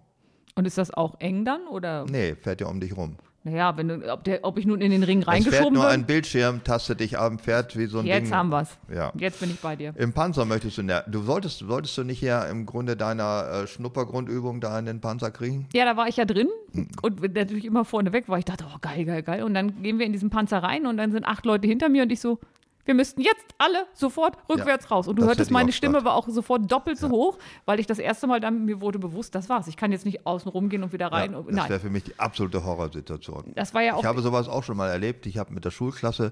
Und 0.55 0.65
ist 0.65 0.78
das 0.80 0.89
auch 0.91 1.20
eng 1.20 1.45
dann? 1.45 1.68
Oder? 1.68 2.05
Nee, 2.05 2.36
fährt 2.36 2.61
ja 2.61 2.68
um 2.68 2.80
dich 2.80 2.97
rum. 2.97 3.18
Naja, 3.50 3.78
wenn 3.78 3.88
du, 3.88 4.12
ob, 4.14 4.26
der, 4.26 4.39
ob 4.43 4.58
ich 4.58 4.66
nun 4.66 4.82
in 4.82 4.91
den 4.91 5.04
Ring 5.04 5.20
Es 5.20 5.24
fährt 5.26 5.36
reingeschoben 5.45 5.74
nur 5.74 5.88
ein 5.88 6.02
bin. 6.02 6.08
Bildschirm, 6.08 6.64
tastet 6.66 7.00
dich 7.00 7.18
ab, 7.18 7.39
fährt 7.41 7.78
wie 7.78 7.86
so 7.86 8.00
ein 8.00 8.06
Jetzt 8.06 8.26
Ding. 8.26 8.34
haben 8.36 8.50
wir's. 8.50 8.78
Ja. 8.93 9.14
Jetzt 9.18 9.39
bin 9.39 9.50
ich 9.50 9.60
bei 9.62 9.78
dir. 9.78 9.93
Im 9.95 10.12
Panzer 10.12 10.43
möchtest 10.43 10.78
du, 10.78 10.84
ne, 10.84 11.04
du 11.08 11.22
solltest, 11.22 11.60
solltest 11.60 11.98
du 11.98 12.04
nicht 12.04 12.22
ja 12.22 12.43
im 12.43 12.66
Grunde 12.66 12.98
deiner 12.98 13.64
äh, 13.64 13.68
Schnuppergrundübung 13.68 14.60
da 14.60 14.78
in 14.78 14.86
den 14.86 15.00
Panzer 15.00 15.32
kriegen? 15.32 15.66
Ja, 15.74 15.86
da 15.86 15.95
war 15.95 16.08
ich 16.10 16.18
ja 16.18 16.26
drin 16.26 16.50
Hm. 16.74 16.89
und 17.02 17.34
natürlich 17.36 17.64
immer 17.64 17.86
vorne 17.86 18.12
weg, 18.12 18.26
weil 18.28 18.39
ich 18.39 18.45
dachte, 18.45 18.66
oh 18.68 18.78
geil, 18.82 19.06
geil, 19.06 19.24
geil. 19.24 19.43
Und 19.43 19.54
dann 19.54 19.82
gehen 19.82 20.00
wir 20.00 20.06
in 20.06 20.12
diesen 20.12 20.30
Panzer 20.30 20.58
rein 20.62 20.86
und 20.86 20.98
dann 20.98 21.14
sind 21.14 21.26
acht 21.26 21.45
Leute 21.45 21.66
hinter 21.68 21.88
mir 21.88 22.04
und 22.04 22.12
ich 22.12 22.20
so, 22.20 22.39
wir 22.88 22.94
müssten 22.94 23.22
jetzt 23.22 23.46
alle 23.58 23.86
sofort 23.94 24.38
rückwärts 24.50 24.90
raus. 24.90 25.08
Und 25.08 25.18
du 25.18 25.26
hörtest, 25.26 25.52
meine 25.52 25.72
Stimme 25.72 26.06
war 26.06 26.16
auch 26.16 26.28
sofort 26.30 26.72
doppelt 26.72 26.98
so 26.98 27.10
hoch, 27.10 27.38
weil 27.66 27.80
ich 27.80 27.86
das 27.86 28.00
erste 28.00 28.28
Mal 28.28 28.40
dann, 28.40 28.66
mir 28.66 28.82
wurde 28.82 28.98
bewusst, 28.98 29.36
das 29.36 29.50
war's. 29.50 29.68
Ich 29.68 29.76
kann 29.78 29.92
jetzt 29.92 30.06
nicht 30.06 30.26
außen 30.26 30.50
rumgehen 30.50 30.84
und 30.84 30.94
wieder 30.94 31.12
rein. 31.12 31.34
Ja, 31.34 31.40
und, 31.40 31.56
das 31.56 31.70
wäre 31.70 31.80
für 31.82 31.90
mich 31.90 32.06
die 32.06 32.18
absolute 32.18 32.64
Horrorsituation. 32.64 33.52
das 33.56 33.74
war 33.74 33.82
ja 33.82 33.96
auch 33.96 34.00
Ich 34.00 34.06
habe 34.06 34.22
sowas 34.22 34.48
auch 34.48 34.64
schon 34.64 34.78
mal 34.78 34.90
erlebt. 34.90 35.26
Ich 35.26 35.38
habe 35.38 35.54
mit 35.54 35.66
der 35.66 35.72
Schulklasse 35.72 36.32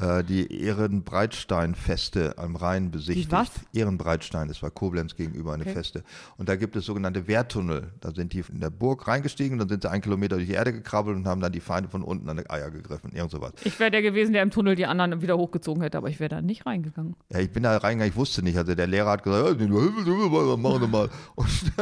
äh, 0.00 0.22
die 0.24 0.60
Ehrenbreitstein-Feste 0.62 2.36
am 2.38 2.56
Rhein 2.56 2.90
besichtigt. 2.90 3.32
was? 3.32 3.50
Ehrenbreitstein, 3.72 4.48
das 4.48 4.62
war 4.62 4.70
Koblenz 4.70 5.16
gegenüber 5.16 5.52
eine 5.54 5.62
Okay. 5.64 5.72
Feste. 5.72 6.04
Und 6.36 6.48
da 6.48 6.56
gibt 6.56 6.76
es 6.76 6.84
sogenannte 6.84 7.26
Wehrtunnel. 7.28 7.92
Da 8.00 8.12
sind 8.14 8.32
die 8.32 8.44
in 8.52 8.60
der 8.60 8.70
Burg 8.70 9.06
reingestiegen, 9.08 9.58
dann 9.58 9.68
sind 9.68 9.82
sie 9.82 9.90
einen 9.90 10.02
Kilometer 10.02 10.36
durch 10.36 10.48
die 10.48 10.54
Erde 10.54 10.72
gekrabbelt 10.72 11.16
und 11.16 11.26
haben 11.26 11.40
dann 11.40 11.52
die 11.52 11.60
Feinde 11.60 11.88
von 11.88 12.02
unten 12.02 12.28
an 12.28 12.36
die 12.36 12.48
Eier 12.50 12.70
gegriffen. 12.70 13.12
Irgend 13.12 13.30
sowas. 13.30 13.52
ich 13.64 13.78
wäre 13.80 13.90
der 13.90 14.02
gewesen, 14.02 14.32
der 14.32 14.42
im 14.42 14.50
Tunnel 14.50 14.74
die 14.76 14.86
anderen 14.86 15.22
wieder 15.22 15.36
hochgezogen 15.38 15.82
hätte, 15.82 15.98
aber 15.98 16.08
ich 16.08 16.20
wäre 16.20 16.28
da 16.28 16.42
nicht 16.42 16.66
reingegangen. 16.66 17.16
Ja, 17.32 17.40
ich 17.40 17.50
bin 17.50 17.62
da 17.62 17.76
reingegangen, 17.76 18.10
ich 18.10 18.16
wusste 18.16 18.42
nicht. 18.42 18.56
Also 18.58 18.74
der 18.74 18.86
Lehrer 18.86 19.10
hat 19.10 19.22
gesagt, 19.22 19.60
ja, 19.60 19.66
machen 19.66 20.80
wir 20.80 20.88
mal. 20.88 21.10
Und 21.34 21.72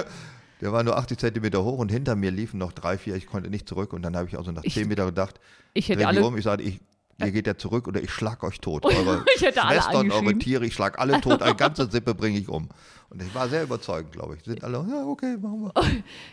der 0.61 0.73
war 0.73 0.83
nur 0.83 0.97
80 0.97 1.19
Zentimeter 1.19 1.63
hoch 1.65 1.79
und 1.79 1.91
hinter 1.91 2.15
mir 2.17 2.31
liefen 2.31 2.59
noch 2.59 2.73
drei, 2.73 2.97
vier. 2.97 3.17
Ich 3.17 3.27
konnte 3.27 3.51
nicht 3.51 3.69
zurück. 3.69 3.93
Und 3.93 4.03
dann 4.03 4.17
habe 4.17 4.29
ich 4.29 4.39
also 4.39 4.51
nach 4.53 4.63
Ich- 4.65 4.75
10 4.75 4.89
Meter 4.89 5.05
gedacht, 5.05 5.39
Ich 5.75 5.89
hätte 5.91 6.07
alle, 6.07 6.25
um, 6.25 6.39
ich 6.39 6.45
sage, 6.45 6.63
ich, 6.63 6.81
ihr 7.19 7.33
geht 7.33 7.47
ja 7.47 7.57
zurück 7.57 7.89
oder 7.89 8.03
ich 8.03 8.11
schlag 8.11 8.43
euch 8.43 8.61
tot. 8.61 8.85
Eure 8.85 9.25
Ich 9.37 9.43
hätte 9.43 9.63
alle 9.63 9.81
Schwestern, 9.81 10.11
eure. 10.11 10.39
Tiere, 10.39 10.67
ich 10.67 10.75
schlag 10.75 10.99
alle 10.99 11.21
tot, 11.21 11.43
eine 11.43 11.55
ganze 11.57 11.91
Sippe 11.91 12.15
bringe 12.15 12.39
ich 12.39 12.49
um. 12.49 12.69
Und 13.11 13.23
ich 13.23 13.33
war 13.35 13.49
sehr 13.49 13.63
überzeugend, 13.63 14.13
glaube 14.13 14.35
ich. 14.37 14.45
Sind 14.45 14.65
alle, 14.65 14.85
ja, 14.91 15.05
okay, 15.07 15.37
machen 15.41 15.63
wir. 15.63 15.73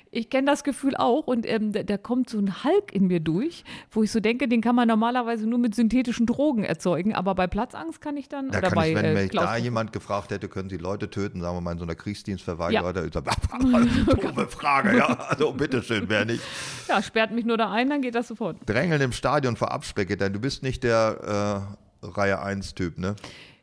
Ich 0.10 0.30
kenne 0.30 0.48
das 0.50 0.64
Gefühl 0.64 0.96
auch 0.98 1.28
und 1.28 1.48
ähm, 1.48 1.72
da, 1.72 1.84
da 1.84 1.98
kommt 1.98 2.30
so 2.30 2.38
ein 2.40 2.64
Hulk 2.64 2.92
in 2.92 3.08
mir 3.08 3.20
durch, 3.20 3.64
wo 3.92 4.02
ich 4.04 4.12
so 4.12 4.20
denke, 4.20 4.48
den 4.48 4.62
kann 4.62 4.76
man 4.76 4.88
normalerweise 4.88 5.48
nur 5.48 5.60
mit 5.60 5.76
synthetischen 5.76 6.26
Drogen 6.26 6.64
erzeugen, 6.64 7.14
aber 7.14 7.36
bei 7.36 7.46
Platzangst 7.48 8.02
kann 8.02 8.18
ich 8.18 8.28
dann 8.30 8.50
Da 8.50 8.58
oder 8.60 8.70
kann 8.70 8.76
bei 8.76 8.90
ich, 8.90 8.96
wenn 8.96 9.06
äh, 9.06 9.14
mich 9.24 9.32
da 9.32 9.56
jemand 9.58 9.94
gefragt 9.94 10.32
hätte, 10.32 10.48
können 10.50 10.70
Sie 10.70 10.78
Leute 10.78 11.10
töten, 11.10 11.40
sagen 11.42 11.56
wir 11.56 11.62
mal 11.62 11.74
in 11.74 11.78
so 11.78 11.84
einer 11.86 11.96
Kriegsdienstverweigerung, 11.96 12.96
Ja. 12.96 13.04
ich 13.06 13.14
sag, 13.14 13.26
dumme 14.22 14.48
Frage, 14.48 14.98
ja, 14.98 15.06
also 15.08 15.54
bitteschön, 15.54 16.06
wer 16.08 16.26
nicht. 16.26 16.42
ja, 16.88 17.02
sperrt 17.02 17.32
mich 17.32 17.46
nur 17.46 17.58
da 17.58 17.72
ein, 17.72 17.90
dann 17.90 18.02
geht 18.02 18.16
das 18.16 18.28
sofort. 18.28 18.58
Drängeln 18.66 19.02
im 19.02 19.12
Stadion 19.12 19.56
vor 19.56 19.72
Abspeckgittern, 19.72 20.34
du 20.34 20.40
bist 20.40 20.64
nicht 20.64 20.84
der 20.84 21.64
äh, 22.04 22.06
Reihe 22.08 22.44
1-Typ, 22.44 22.98
ne? 22.98 23.16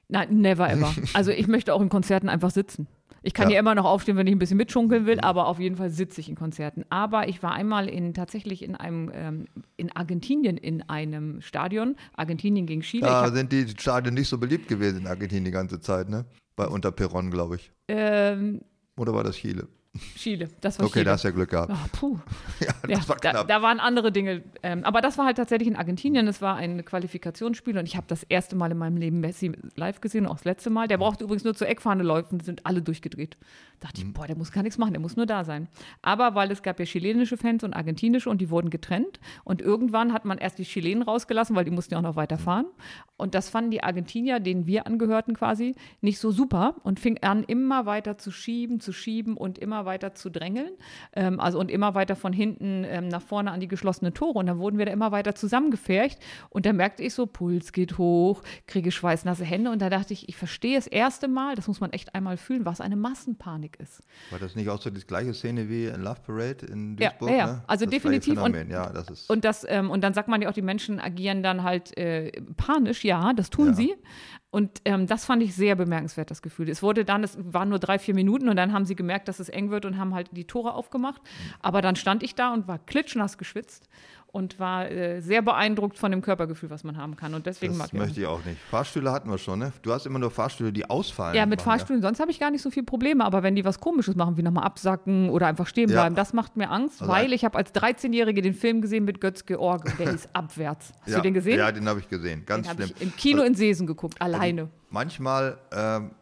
Nein, 0.09 0.41
never 0.41 0.71
ever. 0.71 0.95
Also 1.15 1.31
ich 1.31 1.49
möchte 1.49 1.75
auch 1.75 1.83
in 1.83 1.89
Konzerten 1.91 2.29
einfach 2.29 2.51
sitzen. 2.51 2.87
Ich 3.23 3.35
kann 3.35 3.49
Ja. 3.49 3.55
ja 3.55 3.61
immer 3.61 3.75
noch 3.75 3.85
aufstehen, 3.85 4.17
wenn 4.17 4.27
ich 4.27 4.35
ein 4.35 4.39
bisschen 4.39 4.57
mitschunkeln 4.57 5.07
will, 5.07 5.21
aber 5.21 5.47
auf 5.47 5.59
jeden 5.59 5.77
Fall 5.77 5.91
sitze 5.91 6.21
ich 6.21 6.29
in 6.29 6.35
Konzerten. 6.37 6.85
Aber 6.91 7.29
ich 7.29 7.43
war 7.43 7.53
einmal 7.53 7.89
in 7.89 8.15
tatsächlich 8.15 8.63
in 8.63 8.75
einem 8.77 9.11
ähm, 9.15 9.47
in 9.77 9.91
Argentinien 9.95 10.57
in 10.57 10.83
einem 10.89 11.41
Stadion. 11.41 11.97
Argentinien 12.17 12.67
gegen 12.67 12.83
Chile. 12.83 13.07
Da 13.07 13.31
sind 13.31 13.53
die 13.53 13.67
Stadien 13.69 14.15
nicht 14.15 14.29
so 14.29 14.39
beliebt 14.39 14.69
gewesen 14.69 15.01
in 15.01 15.07
Argentinien 15.07 15.45
die 15.45 15.51
ganze 15.51 15.81
Zeit, 15.81 16.09
ne? 16.09 16.25
Bei 16.57 16.67
unter 16.67 16.91
Peron, 16.93 17.31
glaube 17.31 17.57
ich. 17.57 17.71
ähm, 17.89 18.61
Oder 18.97 19.15
war 19.15 19.25
das 19.25 19.37
Chile? 19.37 19.69
Chile. 20.17 20.49
Das 20.61 20.79
war 20.79 20.87
Okay, 20.87 20.95
Chile. 21.01 21.05
da 21.07 21.11
hast 21.13 21.25
du 21.25 21.29
ja 21.29 21.35
Glück 21.35 21.51
gehabt. 21.51 21.71
Ah, 21.71 21.87
puh. 21.93 22.19
Ja, 22.61 22.67
Ja, 22.89 22.97
das 22.99 23.09
war 23.09 23.17
da, 23.17 23.31
knapp. 23.31 23.49
da 23.49 23.63
waren 23.63 23.81
andere 23.81 24.13
Dinge. 24.13 24.43
Ähm, 24.63 24.85
aber 24.85 25.01
das 25.01 25.19
war 25.19 25.27
halt 25.27 25.37
tatsächlich 25.37 25.69
in 25.69 25.77
Argentinien. 25.77 26.27
Das 26.27 26.41
war 26.43 26.57
ein 26.57 26.85
Qualifikationsspiel 26.85 27.77
und 27.79 27.87
ich 27.87 27.97
habe 27.97 28.07
das 28.09 28.23
erste 28.25 28.57
Mal 28.57 28.71
in 28.73 28.79
meinem 28.79 28.97
Leben 28.97 29.21
Messi 29.21 29.53
live 29.77 30.01
gesehen 30.01 30.27
auch 30.27 30.35
das 30.37 30.45
letzte 30.45 30.71
Mal. 30.71 30.89
Der 30.89 30.99
brauchte 30.99 31.25
übrigens 31.25 31.45
nur 31.45 31.55
zur 31.55 31.69
Eckfahne 31.69 32.03
laufen, 32.03 32.41
sind 32.41 32.65
alle 32.67 32.83
durchgedreht. 32.83 33.37
Da 33.81 33.89
dachte 33.89 34.01
ich, 34.03 34.13
boah, 34.13 34.27
der 34.27 34.37
muss 34.37 34.51
gar 34.53 34.63
nichts 34.63 34.79
machen, 34.79 34.93
der 34.93 35.01
muss 35.01 35.17
nur 35.17 35.27
da 35.27 35.45
sein. 35.45 35.69
Aber 36.03 36.35
weil 36.35 36.51
es 36.51 36.63
gab 36.63 36.79
ja 36.81 36.85
chilenische 36.87 37.37
Fans 37.37 37.63
und 37.65 37.75
argentinische 37.75 38.29
und 38.31 38.41
die 38.41 38.51
wurden 38.51 38.71
getrennt. 38.71 39.21
Und 39.45 39.63
irgendwann 39.63 40.13
hat 40.13 40.25
man 40.25 40.39
erst 40.39 40.59
die 40.59 40.65
Chilenen 40.65 41.03
rausgelassen, 41.03 41.55
weil 41.57 41.65
die 41.65 41.71
mussten 41.71 41.95
ja 41.95 41.99
auch 41.99 42.03
noch 42.03 42.17
weiterfahren. 42.17 42.67
Und 43.17 43.35
das 43.35 43.49
fanden 43.49 43.71
die 43.71 43.83
Argentinier, 43.83 44.41
denen 44.41 44.67
wir 44.67 44.87
angehörten 44.87 45.35
quasi, 45.35 45.75
nicht 46.01 46.19
so 46.19 46.31
super 46.31 46.75
und 46.83 47.01
fing 47.01 47.19
an, 47.23 47.45
immer 47.45 47.87
weiter 47.87 48.19
zu 48.19 48.31
schieben, 48.31 48.81
zu 48.81 48.93
schieben 48.93 49.37
und 49.37 49.59
immer 49.59 49.85
weiter 49.85 49.88
zu 50.15 50.31
drängeln. 50.31 50.71
Ähm, 51.15 51.41
also 51.41 51.59
und 51.59 51.71
immer 51.71 51.95
weiter 51.95 52.17
von 52.17 52.33
hinten 52.33 52.85
ähm, 52.85 53.09
nach 53.09 53.23
vorne 53.23 53.51
an 53.51 53.61
die 53.61 53.69
geschlossenen 53.69 54.15
Tore. 54.15 54.39
Und 54.39 54.47
dann 54.47 54.59
wurden 54.59 54.79
wir 54.79 54.87
da 54.87 54.93
immer 54.93 55.13
weiter 55.13 55.35
zusammengefercht. 55.35 56.19
Und 56.51 56.67
da 56.67 56.73
merkte 56.73 57.03
ich 57.03 57.15
so, 57.15 57.27
Puls 57.27 57.73
geht 57.73 57.99
hoch, 57.99 58.43
kriege 58.67 58.91
schweißnasse 58.93 59.45
Hände. 59.45 59.71
Und 59.71 59.81
da 59.83 59.91
dachte 59.91 60.13
ich, 60.13 60.29
ich 60.29 60.37
verstehe 60.37 60.77
das 60.77 60.87
erste 60.87 61.29
Mal, 61.29 61.55
das 61.55 61.67
muss 61.69 61.81
man 61.81 61.93
echt 61.93 62.15
einmal 62.15 62.37
fühlen, 62.37 62.65
was 62.65 62.81
eine 62.81 62.97
Massenpanik 62.97 63.79
ist. 63.81 64.03
War 64.31 64.39
das 64.39 64.55
nicht 64.57 64.69
auch 64.69 64.81
so 64.81 64.91
die 64.91 65.01
gleiche 65.01 65.35
Szene 65.35 65.69
wie 65.69 65.87
in 65.87 66.03
Love 66.03 66.21
Parade 66.27 66.67
in 66.67 66.97
Ja, 66.99 67.11
Duisburg? 67.11 67.31
ja, 67.31 67.37
ja. 67.37 67.47
Ne? 67.47 67.63
Also 67.67 67.85
das 67.85 67.93
definitiv. 67.93 68.41
Und- 68.43 68.71
ja, 68.71 68.91
das 68.91 69.09
ist. 69.11 69.31
Und, 69.31 69.45
das, 69.45 69.65
ähm, 69.69 69.91
und 69.91 70.03
dann 70.03 70.15
sagt 70.15 70.29
man 70.29 70.43
ja 70.43 70.49
auch, 70.49 70.53
die 70.55 70.63
Menschen 70.63 71.01
agieren 71.01 71.43
dann 71.43 71.63
halt 71.63 71.97
äh, 71.97 72.31
panisch, 72.57 73.05
ja, 73.05 73.33
das 73.33 73.51
tun 73.51 73.69
Ja. 73.69 73.73
sie. 73.75 73.95
Und 74.51 74.81
ähm, 74.87 75.07
das 75.07 75.27
fand 75.27 75.43
ich 75.43 75.55
sehr 75.55 75.77
bemerkenswert, 75.77 76.31
das 76.31 76.41
Gefühl. 76.41 76.71
Es 76.71 76.83
wurde 76.83 77.05
dann, 77.05 77.23
es 77.23 77.37
waren 77.39 77.69
nur 77.69 77.79
drei, 77.79 77.99
vier 77.99 78.15
Minuten 78.15 78.49
und 78.49 78.57
dann 78.57 78.73
haben 78.73 78.87
sie 78.87 78.97
gemerkt, 78.97 79.29
dass 79.29 79.41
es 79.41 79.51
eng 79.51 79.71
wird 79.71 79.85
und 79.85 79.99
haben 79.99 80.15
halt 80.15 80.31
die 80.33 80.47
Tore 80.47 80.73
aufgemacht. 80.73 81.21
Aber 81.61 81.83
dann 81.83 81.97
stand 81.97 82.23
ich 82.23 82.35
da 82.35 82.55
und 82.55 82.67
war 82.67 82.79
klitschnass 82.79 83.37
geschwitzt 83.37 83.89
und 84.39 84.59
war 84.61 84.89
äh, 84.91 85.21
sehr 85.21 85.43
beeindruckt 85.43 85.99
von 85.99 86.11
dem 86.13 86.23
Körpergefühl, 86.23 86.71
was 86.71 86.85
man 86.85 86.97
haben 86.97 87.17
kann. 87.17 87.35
Und 87.35 87.45
deswegen 87.47 87.77
mag 87.77 87.87
das 87.89 87.93
ich. 87.93 87.99
möchte 87.99 88.21
ich 88.21 88.27
auch 88.27 88.45
nicht. 88.45 88.59
Fahrstühle 88.71 89.11
hatten 89.13 89.29
wir 89.29 89.37
schon, 89.39 89.59
ne? 89.59 89.73
Du 89.83 89.93
hast 89.93 90.07
immer 90.07 90.19
nur 90.21 90.31
Fahrstühle, 90.31 90.73
die 90.73 90.89
ausfallen. 90.89 91.35
Ja, 91.37 91.45
mit 91.45 91.59
Waren 91.67 91.79
Fahrstühlen, 91.79 92.01
sonst 92.01 92.21
habe 92.21 92.31
ich 92.31 92.39
gar 92.39 92.51
nicht 92.53 92.63
so 92.63 92.71
viel 92.71 92.85
Probleme. 92.85 93.25
Aber 93.25 93.43
wenn 93.43 93.57
die 93.57 93.65
was 93.65 93.81
Komisches 93.81 94.15
machen, 94.15 94.37
wie 94.37 94.43
nochmal 94.43 94.65
absacken 94.65 95.29
oder 95.31 95.49
einfach 95.49 95.67
stehen 95.67 95.89
Ja. 95.91 96.03
bleiben, 96.03 96.15
das 96.15 96.33
macht 96.33 96.57
mir 96.57 96.71
Angst, 96.71 97.01
Also 97.03 97.13
weil 97.13 97.33
ich 97.33 97.45
habe 97.45 97.59
als 97.59 97.75
13-Jährige 97.75 98.41
den 98.41 98.55
Film 98.55 98.81
gesehen 98.81 99.05
mit 99.05 99.21
Götz 99.21 99.45
George. 99.45 99.93
Der 99.99 100.11
ist 100.15 100.29
abwärts. 100.33 100.93
Hast 101.01 101.09
ja. 101.11 101.17
du 101.17 101.23
den 101.23 101.35
gesehen? 101.35 101.59
Ja, 101.59 101.73
den 101.73 101.89
habe 101.89 101.99
ich 102.01 102.09
gesehen. 102.09 102.45
Ganz 102.47 102.69
Den 102.69 102.77
schlimm. 102.77 102.91
ich 102.97 103.03
im 103.03 103.17
Kino 103.17 103.39
Also, 103.41 103.49
in 103.49 103.55
Seesen 103.57 103.87
geguckt, 103.89 104.23
alleine. 104.23 104.69
Manchmal 104.91 105.59
ähm, 105.73 106.13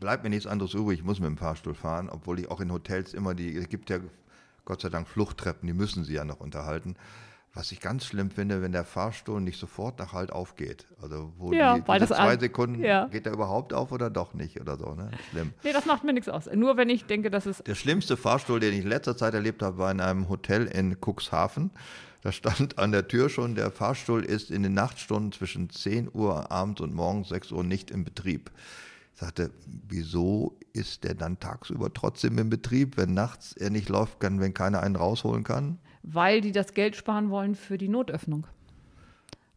bleibt 0.00 0.24
mir 0.24 0.30
nichts 0.30 0.46
anderes 0.46 0.72
übrig. 0.74 1.00
Ich 1.00 1.04
muss 1.04 1.20
mit 1.20 1.28
dem 1.28 1.36
Fahrstuhl 1.36 1.74
fahren, 1.74 2.08
obwohl 2.10 2.38
ich 2.40 2.50
auch 2.50 2.60
in 2.60 2.72
Hotels 2.72 3.12
immer 3.14 3.34
die, 3.34 3.54
es 3.54 3.68
gibt 3.68 3.90
ja 3.90 3.98
Gott 4.66 4.80
sei 4.80 4.88
Dank 4.88 5.06
Fluchttreppen, 5.08 5.66
die 5.66 5.74
müssen 5.74 6.04
sie 6.04 6.14
ja 6.14 6.24
noch 6.24 6.40
unterhalten. 6.40 6.96
Was 7.56 7.70
ich 7.70 7.80
ganz 7.80 8.04
schlimm 8.04 8.32
finde, 8.32 8.62
wenn 8.62 8.72
der 8.72 8.84
Fahrstuhl 8.84 9.40
nicht 9.40 9.60
sofort 9.60 10.00
nach 10.00 10.12
Halt 10.12 10.32
aufgeht. 10.32 10.86
Also 11.00 11.32
wo 11.38 11.52
Ja, 11.52 11.78
die, 11.78 11.84
diese 12.00 12.08
zwei 12.08 12.32
an- 12.34 12.40
Sekunden, 12.40 12.82
ja. 12.82 13.06
geht 13.06 13.26
der 13.26 13.32
überhaupt 13.32 13.72
auf 13.72 13.92
oder 13.92 14.10
doch 14.10 14.34
nicht 14.34 14.60
oder 14.60 14.76
so, 14.76 14.92
ne? 14.94 15.12
Schlimm. 15.30 15.52
Nee, 15.62 15.72
das 15.72 15.86
macht 15.86 16.02
mir 16.02 16.12
nichts 16.12 16.28
aus. 16.28 16.46
Nur 16.52 16.76
wenn 16.76 16.88
ich 16.90 17.04
denke, 17.06 17.30
dass 17.30 17.46
es. 17.46 17.58
Der 17.58 17.76
schlimmste 17.76 18.16
Fahrstuhl, 18.16 18.58
den 18.58 18.72
ich 18.74 18.80
in 18.80 18.88
letzter 18.88 19.16
Zeit 19.16 19.34
erlebt 19.34 19.62
habe, 19.62 19.78
war 19.78 19.90
in 19.92 20.00
einem 20.00 20.28
Hotel 20.28 20.66
in 20.66 20.96
Cuxhaven. 21.00 21.70
Da 22.22 22.32
stand 22.32 22.78
an 22.78 22.90
der 22.90 23.06
Tür 23.06 23.28
schon, 23.28 23.54
der 23.54 23.70
Fahrstuhl 23.70 24.24
ist 24.24 24.50
in 24.50 24.62
den 24.64 24.74
Nachtstunden 24.74 25.30
zwischen 25.30 25.70
10 25.70 26.08
Uhr 26.12 26.50
abends 26.50 26.80
und 26.80 26.92
morgens 26.92 27.28
6 27.28 27.52
Uhr 27.52 27.62
nicht 27.62 27.90
in 27.92 28.02
Betrieb. 28.02 28.50
Ich 29.14 29.20
sagte, 29.20 29.52
wieso 29.88 30.58
ist 30.72 31.04
der 31.04 31.14
dann 31.14 31.38
tagsüber 31.38 31.92
trotzdem 31.94 32.36
in 32.38 32.50
Betrieb, 32.50 32.96
wenn 32.96 33.14
nachts 33.14 33.52
er 33.52 33.70
nicht 33.70 33.88
läuft 33.88 34.18
kann, 34.18 34.40
wenn 34.40 34.54
keiner 34.54 34.82
einen 34.82 34.96
rausholen 34.96 35.44
kann? 35.44 35.78
Weil 36.06 36.40
die 36.42 36.52
das 36.52 36.74
Geld 36.74 36.96
sparen 36.96 37.30
wollen 37.30 37.54
für 37.54 37.78
die 37.78 37.88
Notöffnung. 37.88 38.46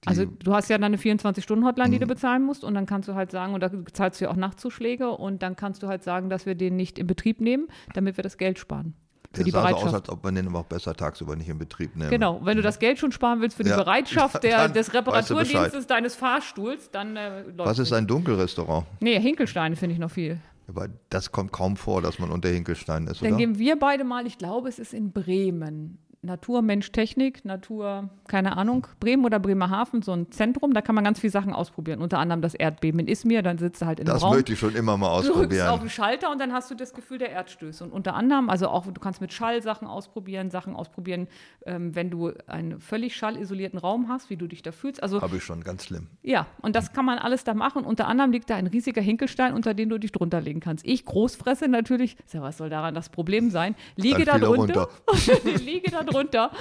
Die- 0.03 0.07
Also 0.07 0.26
du 0.26 0.53
hast 0.53 0.69
ja 0.69 0.78
dann 0.78 0.86
eine 0.86 0.98
24-Stunden-Hotline, 0.98 1.90
Mhm. 1.90 1.91
die 1.91 1.99
du 1.99 2.07
bezahlen 2.07 2.44
musst 2.45 2.64
und 2.64 2.74
dann 2.74 2.86
kannst 2.86 3.10
du 3.10 3.15
halt 3.15 3.32
sagen, 3.32 3.53
und 3.53 3.61
da 3.61 3.69
zahlst 3.91 4.22
du 4.22 4.26
ja 4.26 4.32
auch 4.32 4.36
Nachtzuschläge 4.38 5.10
und 5.10 5.41
dann 5.44 5.56
kannst 5.57 5.84
du 5.84 5.88
halt 5.88 6.03
sagen, 6.03 6.30
dass 6.30 6.45
wir 6.45 6.56
den 6.56 6.76
nicht 6.78 6.99
in 6.99 7.07
Betrieb 7.07 7.41
nehmen, 7.41 7.68
damit 7.94 8.15
wir 8.18 8.24
das 8.24 8.38
Geld 8.38 8.60
sparen. 8.60 8.94
Für 9.34 9.38
Der 9.40 9.44
die 9.44 9.52
sah 9.52 9.68
so 9.69 9.76
aus, 9.76 9.94
als 9.94 10.10
ob 10.10 10.24
man 10.24 10.36
den 10.36 10.48
aber 10.48 10.60
auch 10.60 10.65
besser 10.65 10.94
tagsüber 10.95 11.36
nicht 11.36 11.49
in 11.49 11.57
Betrieb 11.57 11.98
nimmt. 11.98 12.11
Genau, 12.11 12.40
wenn 12.45 12.56
du 12.56 12.64
das 12.64 12.80
Geld 12.80 12.98
schon 12.98 13.11
sparen 13.11 13.41
willst 13.41 13.57
für 13.57 13.64
die 13.64 13.72
Ja. 13.72 13.76
Bereitschaft 13.76 14.41
der, 14.44 14.69
des 14.69 14.88
weißt 14.88 14.94
du 14.94 14.98
Reparaturdienstes 14.99 15.86
deines 15.88 16.15
Fahrstuhls, 16.15 16.90
dann 16.91 17.18
äh, 17.18 17.41
läuft 17.41 17.57
Was 17.69 17.80
ist 17.80 17.91
ein 17.91 18.07
Dunkelrestaurant? 18.07 18.86
Nee, 19.02 19.19
Hinkelsteine 19.19 19.76
finde 19.76 19.94
ich 19.94 19.99
noch 19.99 20.11
viel. 20.11 20.40
Aber 20.69 20.88
das 21.10 21.32
kommt 21.34 21.52
kaum 21.52 21.76
vor, 21.76 22.02
dass 22.02 22.19
man 22.19 22.30
unter 22.32 22.48
Hinkelstein 22.49 23.07
ist, 23.07 23.22
Dann 23.22 23.30
oder? 23.32 23.38
gehen 23.38 23.60
wir 23.60 23.78
beide 23.78 24.06
mal, 24.06 24.26
ich 24.26 24.38
glaube, 24.38 24.69
es 24.69 24.80
ist 24.80 24.94
in 24.94 25.11
Bremen. 25.11 25.98
Natur, 26.23 26.61
Mensch, 26.61 26.91
Technik, 26.91 27.45
Natur, 27.45 28.10
keine 28.27 28.57
Ahnung, 28.57 28.88
Bremen 28.99 29.23
oder 29.23 29.39
Bremerhaven, 29.39 30.02
so 30.02 30.11
ein 30.14 30.31
Zentrum, 30.31 30.73
da 30.73 30.81
kann 30.81 30.95
man 30.95 31.03
ganz 31.03 31.19
viele 31.19 31.31
Sachen 31.31 31.53
ausprobieren. 31.53 32.02
Unter 32.02 32.19
anderem 32.19 32.41
das 32.41 32.53
Erdbeben 32.56 32.99
in 32.99 33.07
Izmir, 33.07 33.44
dann 33.44 33.57
sitzt 33.60 33.81
du 33.81 33.85
halt 33.85 33.99
in 33.99 34.07
Das 34.07 34.23
Raum. 34.23 34.34
möchte 34.34 34.53
ich 34.53 34.60
schon 34.60 34.76
immer 34.76 34.98
mal 34.98 35.22
Du 35.22 35.27
drückst 35.34 35.34
auf 35.34 35.41
ausprobieren. 35.41 35.80
den 35.81 35.89
Schalter 35.89 36.31
und 36.31 36.39
dann 36.41 36.53
hast 36.53 36.72
du 36.72 36.76
das 36.76 36.94
Gefühl 36.94 37.19
der 37.19 37.30
Erdstöße. 37.30 37.84
Und 37.84 37.91
unter 37.91 38.15
anderem, 38.15 38.49
also 38.49 38.68
auch, 38.68 38.85
du 38.88 38.99
kannst 38.99 39.22
mit 39.22 39.31
Schall 39.31 39.61
Sachen 39.61 39.88
ausprobieren, 39.88 40.49
Sachen 40.49 40.76
ausprobieren, 40.76 41.27
ähm, 41.65 41.95
wenn 41.95 42.10
du 42.10 42.31
einen 42.48 42.80
völlig 42.80 43.15
schallisolierten 43.15 43.77
Raum 43.80 44.10
hast, 44.10 44.30
wie 44.30 44.38
du 44.38 44.48
dich 44.48 44.61
da 44.64 44.72
fühlst. 44.72 45.02
Also 45.03 45.22
Habe 45.22 45.38
ich 45.38 45.44
schon, 45.44 45.64
ganz 45.64 45.85
schlimm. 45.85 46.07
ja, 46.23 46.48
und 46.61 46.76
das 46.76 46.94
kann 46.94 47.06
man 47.06 47.19
alles 47.19 47.44
da 47.44 47.53
machen. 47.53 47.84
Unter 47.85 48.07
anderem 48.07 48.31
liegt 48.31 48.49
da 48.49 48.56
ein 48.56 48.68
riesiger 48.68 49.02
Hinkelstein, 49.02 49.53
unter 49.53 49.73
den 49.76 49.89
du 49.89 49.98
dich 49.99 50.11
drunter 50.11 50.41
legen 50.41 50.60
kannst. 50.60 50.84
Ich, 50.85 51.06
Großfresse 51.06 51.68
natürlich, 51.68 52.18
ja, 52.34 52.41
was 52.41 52.57
soll 52.57 52.69
daran 52.69 52.95
das 52.95 53.10
Problem 53.10 53.49
sein? 53.52 53.76
Liege 53.95 54.26
da 54.26 54.34
er 54.34 54.39
drunter, 54.39 54.89
liege 55.64 55.91
da 55.91 56.03
drunter 56.08 56.52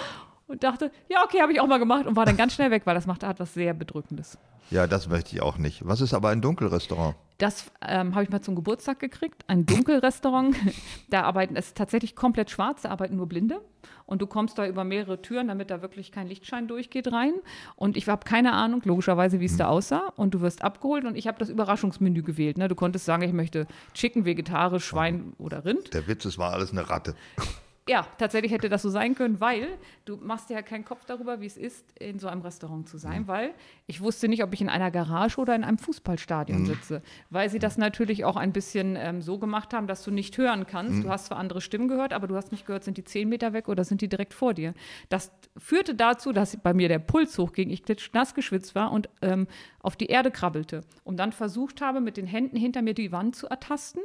und 0.47 0.62
dachte, 0.62 0.90
ja, 1.09 1.24
okay, 1.24 1.40
habe 1.40 1.52
ich 1.52 1.60
auch 1.60 1.66
mal 1.66 1.78
gemacht 1.78 2.06
und 2.06 2.16
war 2.16 2.24
dann 2.24 2.36
ganz 2.36 2.55
schnell 2.55 2.70
weg, 2.70 2.82
weil 2.85 2.94
das 2.94 3.06
macht 3.06 3.24
hat 3.24 3.40
was 3.40 3.55
sehr 3.55 3.74
Bedrückendes. 3.74 4.39
Ja, 4.70 4.86
das 4.86 5.09
möchte 5.09 5.35
ich 5.35 5.43
auch 5.43 5.59
nicht. 5.59 5.86
Was 5.86 6.01
ist 6.01 6.12
aber 6.12 6.31
ein 6.31 6.40
Dunkelrestaurant? 6.40 7.14
Das 7.39 7.70
ähm, 7.86 8.14
habe 8.14 8.24
ich 8.24 8.31
mal 8.31 8.40
zum 8.40 8.56
Geburtstag 8.56 8.98
gekriegt. 8.98 9.44
Ein 9.47 9.64
Dunkelrestaurant. 9.66 10.56
da 11.10 11.23
arbeiten, 11.23 11.55
es 11.55 11.68
ist 11.68 11.77
tatsächlich 11.77 12.16
komplett 12.16 12.51
schwarz, 12.51 12.82
da 12.82 12.90
arbeiten 12.90 13.16
nur 13.16 13.28
Blinde. 13.28 13.60
Und 14.06 14.23
du 14.23 14.27
kommst 14.27 14.59
da 14.59 14.66
über 14.66 14.85
mehrere 14.85 15.20
Türen, 15.20 15.48
damit 15.48 15.70
da 15.70 15.82
wirklich 15.82 16.10
kein 16.10 16.27
Lichtschein 16.27 16.66
durchgeht, 16.66 17.12
rein. 17.12 17.35
Und 17.77 17.97
ich 17.97 18.09
habe 18.09 18.24
keine 18.24 18.52
Ahnung, 18.52 18.81
logischerweise, 18.85 19.39
wie 19.39 19.44
es 19.44 19.56
da 19.56 19.68
aussah. 19.68 20.12
Und 20.16 20.35
du 20.35 20.40
wirst 20.40 20.64
abgeholt 20.64 21.05
und 21.05 21.16
ich 21.16 21.27
habe 21.28 21.39
das 21.39 21.48
Überraschungsmenü 21.48 22.23
gewählt. 22.23 22.59
Ne? 22.59 22.68
Du 22.68 22.74
konntest 22.74 23.05
sagen, 23.05 23.23
ich 23.23 23.32
möchte 23.32 23.66
Chicken, 23.94 24.24
vegetarisch, 24.24 24.85
Schwein 24.85 25.35
oder 25.39 25.64
Rind. 25.64 25.93
Der 25.94 26.09
Witz, 26.09 26.24
es 26.24 26.39
war 26.39 26.52
alles 26.52 26.73
eine 26.73 26.89
Ratte. 26.89 27.14
Ja, 27.88 28.04
tatsächlich 28.18 28.50
hätte 28.50 28.68
das 28.68 28.82
so 28.82 28.90
sein 28.90 29.14
können, 29.14 29.40
weil 29.40 29.68
du 30.06 30.16
machst 30.16 30.50
dir 30.50 30.54
ja 30.54 30.62
keinen 30.62 30.84
Kopf 30.84 31.04
darüber, 31.04 31.40
wie 31.40 31.46
es 31.46 31.56
ist, 31.56 31.84
in 32.00 32.18
so 32.18 32.26
einem 32.26 32.40
Restaurant 32.40 32.88
zu 32.88 32.98
sein, 32.98 33.28
weil 33.28 33.54
ich 33.86 34.00
wusste 34.00 34.26
nicht, 34.26 34.42
ob 34.42 34.52
ich 34.52 34.60
in 34.60 34.68
einer 34.68 34.90
Garage 34.90 35.40
oder 35.40 35.54
in 35.54 35.62
einem 35.62 35.78
Fußballstadion 35.78 36.66
sitze, 36.66 37.00
weil 37.30 37.48
sie 37.48 37.60
das 37.60 37.78
natürlich 37.78 38.24
auch 38.24 38.34
ein 38.34 38.52
bisschen 38.52 38.96
ähm, 38.96 39.22
so 39.22 39.38
gemacht 39.38 39.72
haben, 39.72 39.86
dass 39.86 40.02
du 40.02 40.10
nicht 40.10 40.36
hören 40.36 40.66
kannst. 40.66 41.04
Du 41.04 41.10
hast 41.10 41.26
zwar 41.26 41.38
andere 41.38 41.60
Stimmen 41.60 41.86
gehört, 41.86 42.12
aber 42.12 42.26
du 42.26 42.34
hast 42.34 42.50
nicht 42.50 42.66
gehört, 42.66 42.82
sind 42.82 42.96
die 42.96 43.04
zehn 43.04 43.28
Meter 43.28 43.52
weg 43.52 43.68
oder 43.68 43.84
sind 43.84 44.00
die 44.00 44.08
direkt 44.08 44.34
vor 44.34 44.52
dir. 44.52 44.74
Das 45.08 45.30
führte 45.56 45.94
dazu, 45.94 46.32
dass 46.32 46.56
bei 46.56 46.74
mir 46.74 46.88
der 46.88 46.98
Puls 46.98 47.38
hochging, 47.38 47.70
ich 47.70 47.84
nass 48.12 48.34
geschwitzt 48.34 48.74
war 48.74 48.90
und 48.90 49.08
ähm, 49.22 49.46
auf 49.80 49.94
die 49.94 50.06
Erde 50.06 50.32
krabbelte 50.32 50.80
und 51.04 51.18
dann 51.18 51.30
versucht 51.30 51.80
habe, 51.80 52.00
mit 52.00 52.16
den 52.16 52.26
Händen 52.26 52.56
hinter 52.56 52.82
mir 52.82 52.94
die 52.94 53.12
Wand 53.12 53.36
zu 53.36 53.46
ertasten, 53.46 54.02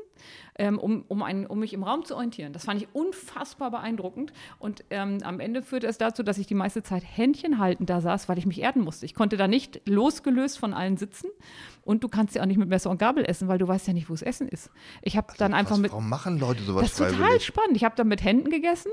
ähm, 0.59 0.77
um, 0.77 1.03
um, 1.07 1.23
ein, 1.23 1.47
um 1.47 1.59
mich 1.59 1.73
im 1.73 1.81
Raum 1.81 2.05
zu 2.05 2.13
orientieren. 2.13 2.53
Das 2.53 2.65
fand 2.65 2.79
ich 2.79 2.87
unfassbar 2.93 3.70
beeindruckend. 3.71 4.31
Und 4.59 4.83
ähm, 4.89 5.17
am 5.23 5.39
Ende 5.39 5.61
führte 5.63 5.87
es 5.87 5.97
dazu, 5.97 6.23
dass 6.23 6.37
ich 6.37 6.47
die 6.47 6.53
meiste 6.55 6.83
Zeit 6.83 7.03
Händchen 7.05 7.57
haltend 7.57 7.89
da 7.89 8.01
saß, 8.01 8.29
weil 8.29 8.37
ich 8.37 8.45
mich 8.45 8.61
erden 8.61 8.83
musste. 8.83 9.05
Ich 9.05 9.15
konnte 9.15 9.37
da 9.37 9.47
nicht 9.47 9.81
losgelöst 9.87 10.59
von 10.59 10.73
allen 10.73 10.97
sitzen. 10.97 11.27
Und 11.83 12.03
du 12.03 12.09
kannst 12.09 12.35
ja 12.35 12.43
auch 12.43 12.45
nicht 12.45 12.57
mit 12.57 12.69
Messer 12.69 12.91
und 12.91 12.99
Gabel 12.99 13.25
essen, 13.25 13.47
weil 13.47 13.57
du 13.57 13.67
weißt 13.67 13.87
ja 13.87 13.93
nicht, 13.93 14.07
wo 14.07 14.13
das 14.13 14.21
Essen 14.21 14.47
ist. 14.47 14.69
Ich 15.01 15.17
habe 15.17 15.33
dann 15.39 15.55
einfach 15.55 15.77
mit. 15.77 15.89
warum 15.91 16.09
machen 16.09 16.37
Leute 16.39 16.61
sowas 16.61 16.83
Das 16.83 16.91
ist 16.99 17.17
total 17.17 17.39
spannend. 17.39 17.75
Ich 17.75 17.83
habe 17.83 17.95
dann 17.95 18.07
mit 18.07 18.23
Händen 18.23 18.51
gegessen 18.51 18.91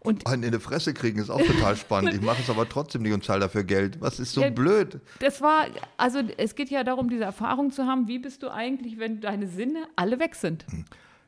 und 0.00 0.26
Einen 0.26 0.44
in 0.44 0.52
die 0.52 0.58
Fresse 0.58 0.94
kriegen 0.94 1.18
ist 1.18 1.28
auch 1.28 1.42
total 1.42 1.76
spannend. 1.76 2.14
Ich 2.14 2.22
mache 2.22 2.40
es 2.40 2.48
aber 2.48 2.66
trotzdem 2.66 3.02
nicht 3.02 3.12
und 3.12 3.24
zahle 3.24 3.40
dafür 3.40 3.64
Geld. 3.64 4.00
Was 4.00 4.18
ist 4.18 4.32
so 4.32 4.40
Ja, 4.40 4.48
blöd? 4.50 5.00
das 5.18 5.42
war, 5.42 5.66
also 5.98 6.20
es 6.38 6.54
geht 6.54 6.70
ja 6.70 6.82
darum, 6.82 7.10
diese 7.10 7.24
Erfahrung 7.24 7.70
zu 7.72 7.84
haben, 7.84 8.08
wie 8.08 8.18
bist 8.18 8.42
du 8.42 8.48
eigentlich, 8.50 8.98
wenn 8.98 9.20
deine 9.20 9.46
Sinne 9.46 9.80
alle 9.96 10.18
weg 10.18 10.34
sind. 10.34 10.64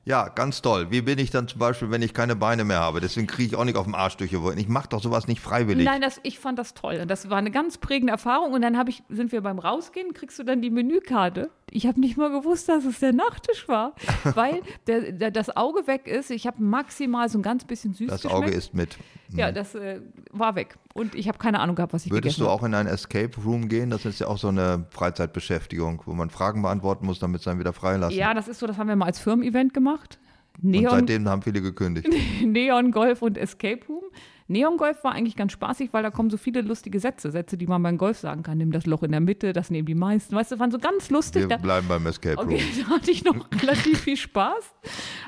Ja, 0.04 0.28
ganz 0.28 0.62
toll. 0.62 0.90
Wie 0.90 1.00
bin 1.00 1.18
ich 1.18 1.30
dann 1.30 1.46
zum 1.46 1.60
Beispiel, 1.60 1.90
wenn 1.90 2.02
ich 2.02 2.12
keine 2.12 2.34
Beine 2.34 2.64
mehr 2.64 2.80
habe? 2.80 3.00
Deswegen 3.00 3.28
kriege 3.28 3.50
ich 3.50 3.56
auch 3.56 3.64
nicht 3.64 3.76
auf 3.76 3.84
dem 3.84 3.94
Arsch 3.94 4.16
durchgewollt. 4.16 4.58
Ich 4.58 4.68
mache 4.68 4.88
doch 4.88 5.00
sowas 5.00 5.28
nicht 5.28 5.40
freiwillig. 5.40 5.84
Nein, 5.84 6.00
das, 6.00 6.18
ich 6.24 6.40
fand 6.40 6.58
das 6.58 6.74
toll. 6.74 6.98
Und 7.02 7.08
das 7.08 7.30
war 7.30 7.38
eine 7.38 7.52
ganz 7.52 7.78
prägende 7.78 8.10
Erfahrung. 8.10 8.52
Und 8.52 8.62
dann 8.62 8.88
ich, 8.88 9.04
sind 9.08 9.30
wir 9.30 9.42
beim 9.42 9.60
Rausgehen, 9.60 10.12
kriegst 10.12 10.40
du 10.40 10.42
dann 10.42 10.60
die 10.60 10.70
Menükarte. 10.70 11.50
Ich 11.74 11.86
habe 11.86 11.98
nicht 12.00 12.16
mal 12.16 12.30
gewusst, 12.30 12.68
dass 12.68 12.84
es 12.84 13.00
der 13.00 13.12
Nachtisch 13.12 13.66
war, 13.66 13.94
weil 14.34 14.60
der, 14.86 15.12
der, 15.12 15.30
das 15.30 15.56
Auge 15.56 15.86
weg 15.86 16.06
ist. 16.06 16.30
Ich 16.30 16.46
habe 16.46 16.62
maximal 16.62 17.28
so 17.28 17.38
ein 17.38 17.42
ganz 17.42 17.64
bisschen 17.64 17.94
süß 17.94 18.08
das 18.08 18.22
geschmeckt. 18.22 18.44
Auge 18.44 18.54
ist 18.54 18.74
mit. 18.74 18.98
Ja, 19.34 19.50
das 19.50 19.74
äh, 19.74 20.00
war 20.30 20.54
weg. 20.54 20.76
Und 20.92 21.14
ich 21.14 21.28
habe 21.28 21.38
keine 21.38 21.60
Ahnung 21.60 21.74
gehabt, 21.74 21.94
was 21.94 22.04
ich 22.04 22.12
Würdest 22.12 22.36
gegessen 22.36 22.40
du 22.42 22.50
habe. 22.50 22.60
auch 22.60 22.66
in 22.66 22.74
ein 22.74 22.86
Escape 22.86 23.30
Room 23.42 23.68
gehen? 23.68 23.88
Das 23.88 24.04
ist 24.04 24.20
ja 24.20 24.26
auch 24.26 24.36
so 24.36 24.48
eine 24.48 24.86
Freizeitbeschäftigung, 24.90 26.02
wo 26.04 26.12
man 26.12 26.28
Fragen 26.28 26.60
beantworten 26.60 27.06
muss, 27.06 27.18
damit 27.18 27.40
sie 27.40 27.50
dann 27.50 27.58
wieder 27.58 27.72
freilassen. 27.72 28.18
Ja, 28.18 28.34
das 28.34 28.48
ist 28.48 28.58
so, 28.58 28.66
das 28.66 28.76
haben 28.76 28.88
wir 28.88 28.96
mal 28.96 29.06
als 29.06 29.18
Firmen-Event 29.18 29.72
gemacht. 29.72 30.18
Neon, 30.60 30.84
und 30.84 30.90
seitdem 30.90 31.28
haben 31.28 31.42
viele 31.42 31.62
gekündigt. 31.62 32.08
Neon 32.44 32.90
Golf 32.90 33.22
und 33.22 33.38
Escape 33.38 33.80
Room. 33.88 34.04
Neon 34.52 34.76
Golf 34.76 35.02
war 35.02 35.12
eigentlich 35.12 35.34
ganz 35.36 35.52
spaßig, 35.52 35.92
weil 35.92 36.02
da 36.02 36.10
kommen 36.10 36.30
so 36.30 36.36
viele 36.36 36.60
lustige 36.60 37.00
Sätze, 37.00 37.30
Sätze, 37.30 37.56
die 37.56 37.66
man 37.66 37.82
beim 37.82 37.98
Golf 37.98 38.18
sagen 38.18 38.42
kann. 38.42 38.58
Nimm 38.58 38.70
das 38.70 38.86
Loch 38.86 39.02
in 39.02 39.10
der 39.10 39.20
Mitte, 39.20 39.52
das 39.52 39.70
nehmen 39.70 39.86
die 39.86 39.94
meisten. 39.94 40.34
Weißt 40.36 40.52
du, 40.52 40.58
waren 40.58 40.70
so 40.70 40.78
ganz 40.78 41.10
lustig. 41.10 41.42
Wir 41.42 41.48
Da- 41.48 41.56
bleiben 41.56 41.88
beim 41.88 42.06
Escape 42.06 42.36
Room. 42.36 42.46
Okay, 42.52 42.62
da 42.86 42.94
hatte 42.94 43.10
ich 43.10 43.24
noch 43.24 43.34
relativ 43.62 44.00
viel 44.00 44.16
Spaß. 44.16 44.62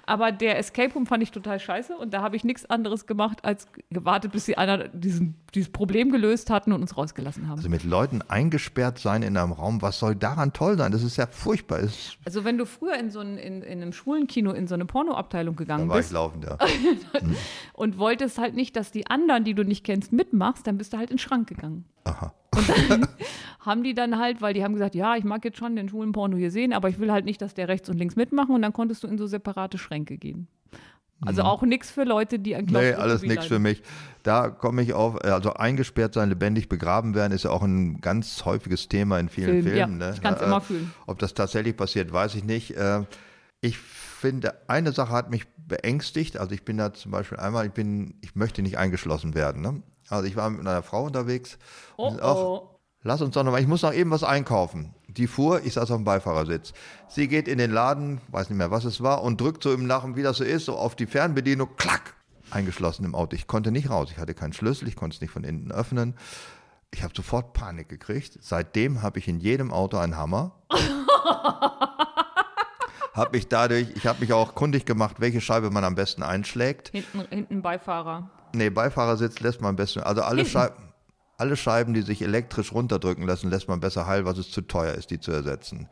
Aber 0.06 0.32
der 0.32 0.58
Escape 0.58 0.92
Room 0.94 1.06
fand 1.06 1.22
ich 1.22 1.30
total 1.32 1.58
scheiße 1.58 1.96
und 1.96 2.12
da 2.12 2.22
habe 2.22 2.36
ich 2.36 2.44
nichts 2.44 2.66
anderes 2.68 3.06
gemacht, 3.06 3.44
als 3.44 3.66
gewartet, 3.90 4.32
bis 4.32 4.44
sie 4.44 4.56
einer 4.58 4.88
diesen, 4.88 5.34
dieses 5.54 5.70
Problem 5.70 6.10
gelöst 6.12 6.50
hatten 6.50 6.72
und 6.72 6.82
uns 6.82 6.96
rausgelassen 6.96 7.48
haben. 7.48 7.56
Also 7.56 7.70
mit 7.70 7.84
Leuten 7.84 8.20
eingesperrt 8.22 8.98
sein 8.98 9.22
in 9.22 9.36
einem 9.36 9.52
Raum, 9.52 9.80
was 9.82 9.98
soll 9.98 10.14
daran 10.14 10.52
toll 10.52 10.76
sein? 10.76 10.92
Das 10.92 11.02
ist 11.02 11.16
ja 11.16 11.26
furchtbar. 11.26 11.80
Es, 11.80 12.16
Also 12.26 12.44
wenn 12.44 12.58
du 12.58 12.66
früher 12.66 12.96
in 12.98 13.10
so 13.10 13.20
ein, 13.20 13.38
in, 13.38 13.62
in 13.62 13.80
einem 13.80 13.92
schwulen 13.92 14.26
Kino 14.26 14.50
in 14.52 14.66
so 14.66 14.74
eine 14.74 14.84
Pornoabteilung 14.84 15.56
da 15.56 15.58
gegangen 15.62 15.88
war 15.88 15.96
ich 15.96 16.02
bist 16.02 16.12
laufend, 16.12 16.44
ja. 16.44 16.58
und 17.72 17.98
wolltest 17.98 18.38
halt 18.38 18.54
nicht, 18.54 18.76
dass 18.76 18.90
die 18.90 19.06
anderen, 19.14 19.44
die 19.44 19.54
du 19.54 19.64
nicht 19.64 19.84
kennst, 19.84 20.12
mitmachst, 20.12 20.66
dann 20.66 20.76
bist 20.78 20.92
du 20.92 20.98
halt 20.98 21.10
in 21.10 21.16
den 21.16 21.20
Schrank 21.20 21.48
gegangen. 21.48 21.84
Aha. 22.04 22.32
Und 22.56 22.68
dann 22.90 23.08
haben 23.60 23.82
die 23.82 23.94
dann 23.94 24.18
halt, 24.18 24.40
weil 24.42 24.54
die 24.54 24.62
haben 24.64 24.72
gesagt, 24.74 24.94
ja, 24.94 25.16
ich 25.16 25.24
mag 25.24 25.44
jetzt 25.44 25.58
schon 25.58 25.76
den 25.76 25.88
schwulen 25.88 26.12
Porno 26.12 26.36
hier 26.36 26.50
sehen, 26.50 26.72
aber 26.72 26.88
ich 26.88 26.98
will 26.98 27.10
halt 27.12 27.24
nicht, 27.24 27.40
dass 27.40 27.54
der 27.54 27.68
rechts 27.68 27.88
und 27.88 27.96
links 27.98 28.16
mitmachen 28.16 28.54
und 28.54 28.62
dann 28.62 28.72
konntest 28.72 29.02
du 29.04 29.08
in 29.08 29.18
so 29.18 29.26
separate 29.26 29.78
Schränke 29.78 30.16
gehen. 30.18 30.48
Also 31.26 31.42
auch 31.42 31.62
nichts 31.62 31.90
für 31.90 32.04
Leute, 32.04 32.38
die 32.38 32.54
an 32.54 32.64
Mhm. 32.66 32.72
Nee, 32.72 32.72
Klaustrophobie 32.92 33.02
alles 33.02 33.22
nichts 33.22 33.46
für 33.46 33.58
mich. 33.58 33.82
Da 34.24 34.50
komme 34.50 34.82
ich 34.82 34.92
auf, 34.92 35.16
also 35.24 35.54
eingesperrt 35.54 36.12
sein, 36.12 36.28
lebendig 36.28 36.68
begraben 36.68 37.14
werden, 37.14 37.32
ist 37.32 37.44
ja 37.44 37.50
auch 37.50 37.62
ein 37.62 38.00
ganz 38.02 38.44
häufiges 38.44 38.88
Thema 38.88 39.18
in 39.18 39.28
vielen 39.30 39.62
Film, 39.62 39.62
Filmen. 39.62 39.78
ja, 39.78 39.86
ne? 40.08 40.12
ich 40.14 40.20
kann's 40.20 40.42
Äh, 40.42 40.44
immer 40.44 40.60
fühlen. 40.60 40.92
Ob 41.06 41.18
das 41.18 41.32
tatsächlich 41.32 41.76
passiert, 41.76 42.12
weiß 42.12 42.34
ich 42.34 42.44
nicht. 42.44 42.76
Äh, 42.76 43.04
Ich 43.62 43.78
finde, 43.78 44.54
eine 44.68 44.92
Sache 44.92 45.12
hat 45.12 45.30
mich 45.30 45.46
beängstigt. 45.66 46.36
Also 46.36 46.52
ich 46.52 46.64
bin 46.64 46.76
da 46.76 46.92
zum 46.92 47.10
Beispiel 47.10 47.38
einmal, 47.38 47.66
ich 47.66 47.72
bin, 47.72 48.14
ich 48.20 48.34
möchte 48.34 48.62
nicht 48.62 48.78
eingeschlossen 48.78 49.34
werden. 49.34 49.62
Ne? 49.62 49.82
Also 50.08 50.26
ich 50.26 50.36
war 50.36 50.50
mit 50.50 50.60
einer 50.60 50.82
Frau 50.82 51.04
unterwegs. 51.04 51.58
Oh, 51.96 52.08
und 52.08 52.22
auch, 52.22 52.60
oh. 52.62 52.74
Lass 53.06 53.20
uns 53.20 53.34
doch 53.34 53.44
noch 53.44 53.52
mal, 53.52 53.60
ich 53.60 53.66
muss 53.66 53.82
noch 53.82 53.92
eben 53.92 54.10
was 54.10 54.24
einkaufen. 54.24 54.94
Die 55.08 55.26
fuhr, 55.26 55.60
ich 55.62 55.74
saß 55.74 55.90
auf 55.90 55.98
dem 55.98 56.04
Beifahrersitz. 56.04 56.72
Sie 57.06 57.28
geht 57.28 57.48
in 57.48 57.58
den 57.58 57.70
Laden, 57.70 58.22
weiß 58.28 58.48
nicht 58.48 58.56
mehr, 58.56 58.70
was 58.70 58.86
es 58.86 59.02
war, 59.02 59.22
und 59.22 59.38
drückt 59.38 59.62
so 59.62 59.74
im 59.74 59.84
Lachen, 59.84 60.16
wie 60.16 60.22
das 60.22 60.38
so 60.38 60.44
ist, 60.44 60.64
so 60.64 60.76
auf 60.76 60.96
die 60.96 61.04
Fernbedienung, 61.04 61.68
klack, 61.76 62.14
eingeschlossen 62.50 63.04
im 63.04 63.14
Auto. 63.14 63.36
Ich 63.36 63.46
konnte 63.46 63.70
nicht 63.70 63.90
raus, 63.90 64.08
ich 64.10 64.16
hatte 64.16 64.32
keinen 64.32 64.54
Schlüssel, 64.54 64.88
ich 64.88 64.96
konnte 64.96 65.16
es 65.16 65.20
nicht 65.20 65.32
von 65.32 65.44
innen 65.44 65.70
öffnen. 65.70 66.14
Ich 66.94 67.02
habe 67.02 67.12
sofort 67.14 67.52
Panik 67.52 67.90
gekriegt. 67.90 68.38
Seitdem 68.40 69.02
habe 69.02 69.18
ich 69.18 69.28
in 69.28 69.38
jedem 69.38 69.70
Auto 69.70 69.98
einen 69.98 70.16
Hammer. 70.16 70.62
habe 73.14 73.36
mich 73.36 73.48
dadurch, 73.48 73.88
ich 73.94 74.06
habe 74.06 74.20
mich 74.20 74.32
auch 74.32 74.54
kundig 74.54 74.84
gemacht, 74.84 75.16
welche 75.20 75.40
Scheibe 75.40 75.70
man 75.70 75.84
am 75.84 75.94
besten 75.94 76.22
einschlägt. 76.22 76.88
Hinten, 76.90 77.24
hinten 77.30 77.62
Beifahrer. 77.62 78.30
Nee, 78.52 78.70
Beifahrersitz 78.70 79.40
lässt 79.40 79.60
man 79.60 79.70
am 79.70 79.76
besten. 79.76 80.00
Also 80.00 80.22
alle. 80.22 80.44
Scheiben, 80.44 80.74
alle 81.36 81.56
Scheiben, 81.56 81.94
die 81.94 82.02
sich 82.02 82.22
elektrisch 82.22 82.72
runterdrücken 82.72 83.26
lassen, 83.26 83.50
lässt 83.50 83.68
man 83.68 83.80
besser 83.80 84.06
heil, 84.06 84.24
was 84.24 84.38
es 84.38 84.50
zu 84.50 84.60
teuer 84.60 84.94
ist, 84.94 85.10
die 85.10 85.18
zu 85.18 85.32
ersetzen. 85.32 85.88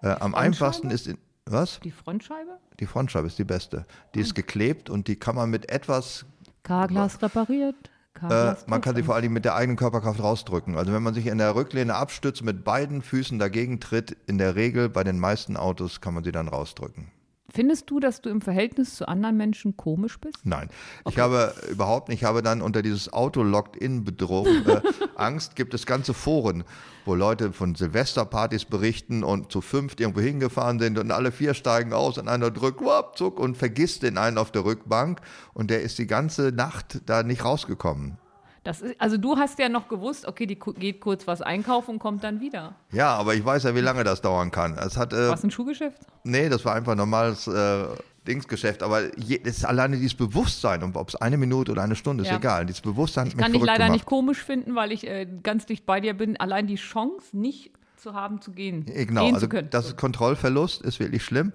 Äh, 0.00 0.08
am 0.08 0.34
einfachsten 0.34 0.90
ist 0.90 1.08
in, 1.08 1.18
was? 1.44 1.80
Die 1.80 1.90
Frontscheibe? 1.90 2.58
Die 2.78 2.86
Frontscheibe 2.86 3.26
ist 3.26 3.38
die 3.38 3.44
beste. 3.44 3.86
Die 4.14 4.20
ist 4.20 4.34
geklebt 4.34 4.90
und 4.90 5.08
die 5.08 5.16
kann 5.16 5.34
man 5.34 5.50
mit 5.50 5.70
etwas, 5.70 6.24
K-Glas 6.66 7.22
repariert. 7.22 7.76
Äh, 8.22 8.54
man 8.66 8.80
kann 8.80 8.96
sie 8.96 9.02
vor 9.02 9.14
allem 9.14 9.32
mit 9.32 9.44
der 9.44 9.54
eigenen 9.54 9.76
Körperkraft 9.76 10.22
rausdrücken. 10.22 10.76
Also 10.76 10.92
wenn 10.92 11.02
man 11.02 11.14
sich 11.14 11.26
in 11.26 11.38
der 11.38 11.54
Rücklehne 11.54 11.94
abstützt, 11.94 12.42
mit 12.42 12.64
beiden 12.64 13.02
Füßen 13.02 13.38
dagegen 13.38 13.80
tritt, 13.80 14.16
in 14.26 14.38
der 14.38 14.56
Regel 14.56 14.88
bei 14.88 15.04
den 15.04 15.18
meisten 15.18 15.56
Autos 15.56 16.00
kann 16.00 16.14
man 16.14 16.24
sie 16.24 16.32
dann 16.32 16.48
rausdrücken. 16.48 17.10
Findest 17.56 17.90
du, 17.90 18.00
dass 18.00 18.20
du 18.20 18.28
im 18.28 18.42
Verhältnis 18.42 18.96
zu 18.96 19.08
anderen 19.08 19.38
Menschen 19.38 19.78
komisch 19.78 20.20
bist? 20.20 20.36
Nein, 20.44 20.68
ich 21.08 21.18
habe 21.18 21.54
überhaupt 21.70 22.10
nicht, 22.10 22.20
ich 22.20 22.24
habe 22.24 22.42
dann 22.42 22.60
unter 22.60 22.82
dieses 22.82 23.10
Auto-Locked-In-Bedrohung 23.10 24.66
äh, 24.66 24.82
Angst, 25.16 25.56
gibt 25.56 25.72
es 25.72 25.86
ganze 25.86 26.12
Foren, 26.12 26.64
wo 27.06 27.14
Leute 27.14 27.54
von 27.54 27.74
Silvesterpartys 27.74 28.66
berichten 28.66 29.24
und 29.24 29.50
zu 29.50 29.62
fünft 29.62 30.02
irgendwo 30.02 30.20
hingefahren 30.20 30.78
sind 30.78 30.98
und 30.98 31.10
alle 31.10 31.32
vier 31.32 31.54
steigen 31.54 31.94
aus 31.94 32.18
und 32.18 32.28
einer 32.28 32.50
drückt, 32.50 32.84
wap, 32.84 33.16
zuck 33.16 33.40
und 33.40 33.56
vergisst 33.56 34.02
den 34.02 34.18
einen 34.18 34.36
auf 34.36 34.52
der 34.52 34.66
Rückbank 34.66 35.22
und 35.54 35.70
der 35.70 35.80
ist 35.80 35.98
die 35.98 36.06
ganze 36.06 36.52
Nacht 36.52 37.00
da 37.06 37.22
nicht 37.22 37.42
rausgekommen. 37.42 38.18
Das 38.66 38.80
ist, 38.82 39.00
also 39.00 39.16
du 39.16 39.36
hast 39.36 39.58
ja 39.58 39.68
noch 39.68 39.88
gewusst, 39.88 40.26
okay, 40.26 40.44
die 40.46 40.56
geht 40.58 41.00
kurz 41.00 41.26
was 41.26 41.40
einkaufen 41.40 41.92
und 41.92 41.98
kommt 42.00 42.24
dann 42.24 42.40
wieder. 42.40 42.74
Ja, 42.92 43.14
aber 43.14 43.34
ich 43.34 43.44
weiß 43.44 43.62
ja, 43.62 43.74
wie 43.74 43.80
lange 43.80 44.02
das 44.04 44.20
dauern 44.20 44.50
kann. 44.50 44.76
Es 44.76 44.96
hat, 44.96 45.12
äh, 45.12 45.30
Was 45.30 45.44
ein 45.44 45.50
Schuhgeschäft? 45.50 45.98
nee, 46.24 46.48
das 46.48 46.64
war 46.64 46.74
einfach 46.74 46.92
ein 46.92 46.98
normales 46.98 47.46
äh, 47.46 47.84
Dingsgeschäft, 48.26 48.82
aber 48.82 49.16
je, 49.16 49.40
es 49.44 49.58
ist 49.58 49.64
alleine 49.64 49.96
dieses 49.96 50.14
Bewusstsein, 50.16 50.82
ob 50.82 51.08
es 51.08 51.14
eine 51.14 51.36
Minute 51.36 51.70
oder 51.70 51.82
eine 51.84 51.94
Stunde 51.94 52.24
ist, 52.24 52.30
Ja. 52.30 52.36
egal. 52.38 52.66
Dieses 52.66 52.80
Bewusstsein 52.82 53.28
Ich 53.28 53.36
kann 53.36 53.52
dich 53.52 53.62
leider 53.62 53.84
gemacht. 53.84 53.92
nicht 53.92 54.06
komisch 54.06 54.42
finden, 54.42 54.74
weil 54.74 54.90
ich 54.90 55.06
äh, 55.06 55.26
ganz 55.44 55.66
dicht 55.66 55.86
bei 55.86 56.00
dir 56.00 56.14
bin. 56.14 56.36
Allein 56.36 56.66
die 56.66 56.74
Chance, 56.74 57.36
nicht 57.36 57.70
zu 57.96 58.14
haben, 58.14 58.40
zu 58.42 58.50
gehen. 58.50 58.84
Genau, 58.84 59.24
gehen 59.26 59.34
also 59.34 59.46
zu 59.46 59.48
können. 59.48 59.70
das 59.70 59.86
ist 59.86 59.96
Kontrollverlust 59.96 60.82
ist 60.82 60.98
wirklich 61.00 61.22
schlimm. 61.24 61.52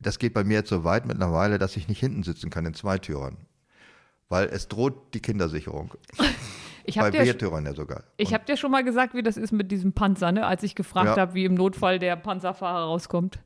Das 0.00 0.18
geht 0.18 0.34
bei 0.34 0.42
mir 0.44 0.54
jetzt 0.54 0.70
so 0.70 0.82
weit 0.82 1.06
mittlerweile, 1.06 1.58
dass 1.58 1.76
ich 1.76 1.88
nicht 1.88 2.00
hinten 2.00 2.22
sitzen 2.22 2.50
kann 2.50 2.64
in 2.66 2.74
Zweitürern. 2.74 3.36
Weil 4.32 4.48
es 4.48 4.66
droht 4.66 5.12
die 5.12 5.20
Kindersicherung. 5.20 5.92
ich 6.84 6.94
Bei 6.94 7.02
habe 7.02 7.18
Wehrtürern 7.18 7.66
ja 7.66 7.74
sogar. 7.74 8.04
ich 8.16 8.32
hab 8.32 8.46
dir 8.46 8.56
schon 8.56 8.70
mal 8.70 8.82
gesagt, 8.82 9.12
wie 9.14 9.22
das 9.22 9.36
ist 9.36 9.52
mit 9.52 9.70
diesem 9.70 9.92
Panzer, 9.92 10.32
ne? 10.32 10.46
als 10.46 10.62
ich 10.62 10.74
gefragt 10.74 11.08
Ja. 11.08 11.16
habe, 11.18 11.34
wie 11.34 11.44
im 11.44 11.52
Notfall 11.54 11.98
der 11.98 12.16
Panzerfahrer 12.16 12.84
rauskommt. 12.86 13.40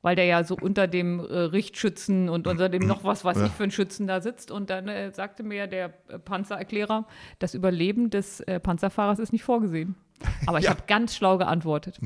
Weil 0.00 0.16
der 0.16 0.24
ja 0.24 0.42
so 0.42 0.56
unter 0.60 0.88
dem 0.88 1.20
äh, 1.20 1.22
Richtschützen 1.38 2.30
und 2.30 2.46
unter 2.46 2.70
dem 2.70 2.86
noch 2.86 3.04
was 3.04 3.26
weiß 3.26 3.42
ich 3.42 3.52
für 3.52 3.64
ein 3.64 3.70
Schützen 3.70 4.06
da 4.06 4.22
sitzt. 4.22 4.50
Und 4.50 4.70
dann 4.70 4.88
äh, 4.88 5.12
sagte 5.12 5.42
mir 5.42 5.66
der 5.66 5.92
äh, 6.08 6.18
Panzererklärer, 6.18 7.06
das 7.38 7.52
Überleben 7.54 8.08
des 8.08 8.40
äh, 8.40 8.58
Panzerfahrers 8.58 9.18
ist 9.18 9.32
nicht 9.32 9.44
vorgesehen. 9.44 9.94
Aber 10.46 10.58
ich 10.58 10.64
Ja. 10.64 10.70
Hm. 10.70 10.76
habe 10.78 10.86
ganz 10.88 11.14
schlau 11.14 11.36
geantwortet. 11.36 12.00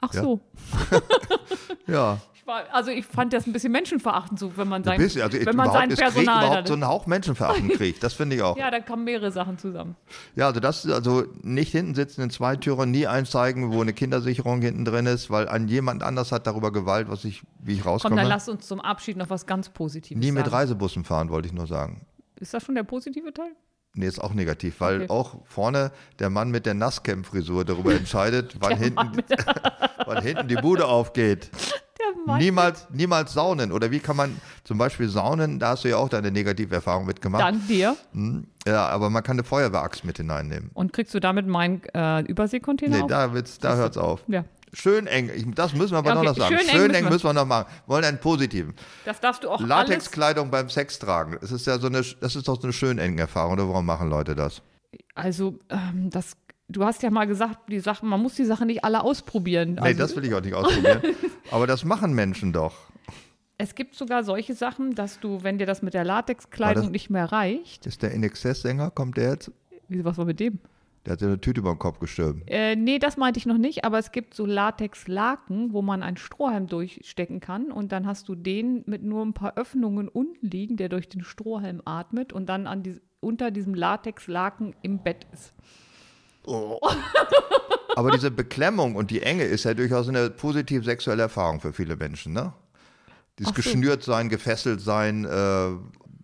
Ach 0.00 0.14
Ja. 0.14 0.22
so. 0.22 0.40
ja, 1.86 2.18
war, 2.50 2.64
also 2.72 2.90
ich 2.90 3.06
fand 3.06 3.32
das 3.32 3.46
ein 3.46 3.52
bisschen 3.52 3.72
menschenverachtend 3.72 4.38
so, 4.38 4.56
wenn 4.56 4.68
man 4.68 4.82
ein 4.82 4.84
sein, 4.84 4.98
bisschen. 4.98 5.22
Also 5.22 5.38
wenn 5.44 5.56
man 5.56 5.70
sein 5.72 5.90
ist 5.90 5.98
Krieg 6.00 6.12
Personal 6.12 6.44
überhaupt 6.46 6.68
so 6.68 6.74
einen 6.74 6.86
Hauch 6.86 7.06
Menschenverachten 7.06 7.68
kriegt. 7.70 8.02
Das 8.02 8.12
finde 8.12 8.36
ich 8.36 8.42
auch. 8.42 8.56
Ja. 8.56 8.64
ja, 8.64 8.70
da 8.70 8.80
kommen 8.80 9.04
mehrere 9.04 9.32
Sachen 9.32 9.56
zusammen. 9.58 9.96
also 10.36 10.60
das 10.60 10.84
ist 10.84 10.92
also 10.92 11.24
nicht 11.42 11.72
hinten 11.72 11.94
sitzen 11.94 12.22
in 12.22 12.30
Zweitürern, 12.30 12.90
nie 12.90 13.06
einzeigen, 13.06 13.72
wo 13.72 13.80
eine 13.80 13.92
Kindersicherung 13.92 14.60
hinten 14.60 14.84
drin 14.84 15.06
ist, 15.06 15.30
weil 15.30 15.48
an 15.48 15.68
jemand 15.68 16.02
anders 16.02 16.32
hat 16.32 16.46
darüber 16.46 16.72
Gewalt, 16.72 17.08
was 17.08 17.24
ich, 17.24 17.42
wie 17.60 17.74
ich 17.74 17.82
Komm, 17.82 17.92
rauskomme. 17.92 18.16
dann 18.16 18.26
lass 18.26 18.48
uns 18.48 18.66
zum 18.66 18.80
Abschied 18.80 19.16
noch 19.16 19.30
was 19.30 19.46
ganz 19.46 19.68
Positives 19.70 20.22
nie 20.22 20.32
mit 20.32 20.44
sagen. 20.44 20.56
Reisebussen 20.56 21.04
fahren, 21.04 21.30
wollte 21.30 21.48
ich 21.48 21.54
nur 21.54 21.66
sagen. 21.66 22.04
Ist 22.38 22.52
das 22.52 22.62
schon 22.64 22.74
der 22.74 22.82
positive 22.84 23.32
Teil? 23.32 23.52
Nee, 23.94 24.06
ist 24.06 24.20
auch 24.20 24.34
negativ, 24.34 24.80
weil 24.80 25.02
Okay. 25.02 25.10
auch 25.10 25.36
vorne 25.46 25.90
der 26.20 26.30
Mann 26.30 26.50
mit 26.50 26.64
der 26.64 26.74
Nasscamp-Frisur 26.74 27.64
darüber 27.64 27.92
entscheidet, 27.92 28.56
wann, 28.60 28.78
hinten, 28.78 29.22
wann 30.06 30.22
hinten 30.22 30.48
die 30.48 30.56
Bude 30.56 30.86
aufgeht. 30.86 31.50
Niemals, 32.38 32.86
niemals 32.92 33.32
saunen. 33.32 33.72
Oder 33.72 33.90
wie 33.90 34.00
kann 34.00 34.16
man 34.16 34.36
zum 34.64 34.78
Beispiel 34.78 35.08
saunen? 35.08 35.58
Da 35.58 35.70
hast 35.70 35.84
du 35.84 35.88
ja 35.88 35.96
auch 35.96 36.08
deine 36.08 36.30
negative 36.30 36.74
Erfahrung 36.74 37.06
mitgemacht. 37.06 37.42
Dank 37.42 37.66
dir. 37.68 37.96
Hm, 38.12 38.46
Ja, 38.66 38.86
aber 38.88 39.10
man 39.10 39.22
kann 39.22 39.34
eine 39.36 39.44
Feuerwehraxt 39.44 40.04
mit 40.04 40.16
hineinnehmen. 40.18 40.70
Und 40.74 40.92
kriegst 40.92 41.14
du 41.14 41.20
damit 41.20 41.46
meinen 41.46 41.82
äh, 41.94 42.20
Überseekontainer 42.22 42.96
Nee, 42.98 43.02
auf? 43.02 43.08
da, 43.08 43.32
wird's, 43.34 43.58
da 43.58 43.76
hört's 43.76 43.96
auf. 43.96 44.20
Ja, 44.28 44.44
Schön 44.72 45.08
eng. 45.08 45.30
Ich, 45.34 45.44
das 45.56 45.74
müssen 45.74 45.94
wir 45.94 45.98
aber 45.98 46.16
Okay, 46.16 46.26
noch 46.26 46.36
sagen. 46.36 46.56
schön 46.56 46.58
eng 46.60 46.68
Schön 46.70 46.80
müssen 46.82 46.94
eng 46.94 47.04
wir. 47.06 47.10
müssen 47.10 47.24
wir 47.24 47.32
noch 47.32 47.44
machen. 47.46 47.66
Wir 47.86 47.92
wollen 47.94 48.04
einen 48.04 48.18
positiven. 48.18 48.74
das 49.04 49.18
darfst 49.20 49.42
du 49.42 49.50
auch. 49.50 49.60
Latexkleidung 49.60 50.48
beim 50.52 50.68
Sex 50.70 51.00
tragen. 51.00 51.36
Das 51.40 51.50
ist 51.50 51.66
ja 51.66 51.76
so 51.80 51.88
eine, 51.88 52.02
das 52.20 52.36
ist 52.36 52.46
doch 52.46 52.54
so 52.56 52.62
eine 52.62 52.72
schön 52.72 52.98
enge 52.98 53.20
Erfahrung. 53.22 53.54
Oder 53.54 53.68
warum 53.68 53.84
machen 53.84 54.08
Leute 54.08 54.36
das? 54.36 54.62
Also, 55.16 55.58
ähm, 55.70 56.08
das, 56.10 56.36
du 56.70 56.84
hast 56.84 57.02
ja 57.02 57.10
mal 57.10 57.26
gesagt, 57.26 57.68
die 57.68 57.80
Sachen, 57.80 58.08
man 58.08 58.20
muss 58.20 58.34
die 58.34 58.44
Sachen 58.44 58.66
nicht 58.68 58.84
alle 58.84 59.02
ausprobieren. 59.02 59.74
Nee, 59.74 59.80
Also, 59.80 59.98
das 59.98 60.16
will 60.16 60.24
ich 60.24 60.34
auch 60.34 60.40
nicht 60.42 60.54
ausprobieren. 60.54 61.00
aber 61.50 61.66
das 61.66 61.84
machen 61.84 62.14
Menschen 62.14 62.52
doch. 62.52 62.74
es 63.58 63.74
gibt 63.74 63.94
sogar 63.94 64.24
solche 64.24 64.54
Sachen, 64.54 64.94
dass 64.94 65.20
du, 65.20 65.42
wenn 65.42 65.58
dir 65.58 65.66
das 65.66 65.82
mit 65.82 65.94
der 65.94 66.04
Latexkleidung 66.04 66.90
nicht 66.90 67.10
mehr 67.10 67.30
reicht, 67.30 67.86
Ist 67.86 68.02
der 68.02 68.12
In 68.12 68.22
Excess-Sänger, 68.22 68.90
kommt 68.90 69.16
der 69.16 69.30
jetzt? 69.32 69.52
wie, 69.88 70.04
was 70.04 70.16
war 70.18 70.24
mit 70.24 70.40
dem? 70.40 70.58
Der 71.06 71.14
hat 71.14 71.22
ja 71.22 71.28
eine 71.28 71.40
Tüte 71.40 71.60
über 71.60 71.72
den 71.72 71.78
Kopf 71.78 71.98
gestülpt. 71.98 72.42
Äh, 72.50 72.76
nee, 72.76 72.98
das 72.98 73.16
meinte 73.16 73.38
ich 73.38 73.46
noch 73.46 73.56
nicht, 73.56 73.84
aber 73.86 73.98
es 73.98 74.12
gibt 74.12 74.34
so 74.34 74.44
Latexlaken, 74.44 75.72
wo 75.72 75.80
man 75.82 76.02
einen 76.02 76.18
Strohhalm 76.18 76.66
durchstecken 76.66 77.40
kann 77.40 77.72
und 77.72 77.90
dann 77.92 78.06
hast 78.06 78.28
du 78.28 78.34
den 78.34 78.82
mit 78.86 79.02
nur 79.02 79.24
ein 79.24 79.32
paar 79.32 79.56
Öffnungen 79.56 80.08
unten 80.08 80.46
liegen, 80.46 80.76
der 80.76 80.90
durch 80.90 81.08
den 81.08 81.22
Strohhalm 81.24 81.80
atmet 81.86 82.32
und 82.34 82.50
dann 82.50 82.66
an 82.66 82.82
die, 82.82 83.00
unter 83.20 83.50
diesem 83.50 83.74
Latexlaken 83.74 84.74
im 84.82 85.02
Bett 85.02 85.26
ist. 85.32 85.54
Aber 87.96 88.10
diese 88.12 88.30
Beklemmung 88.30 88.94
und 88.94 89.10
die 89.10 89.22
Enge 89.22 89.44
ist 89.44 89.64
ja 89.64 89.74
durchaus 89.74 90.08
eine 90.08 90.30
positiv 90.30 90.84
sexuelle 90.84 91.22
Erfahrung 91.22 91.60
für 91.60 91.72
viele 91.72 91.96
Menschen, 91.96 92.32
ne? 92.32 92.52
Dieses 93.38 93.50
so. 93.50 93.54
geschnürt 93.54 94.02
sein, 94.02 94.28
gefesselt 94.28 94.80
sein, 94.80 95.24
äh, 95.24 95.70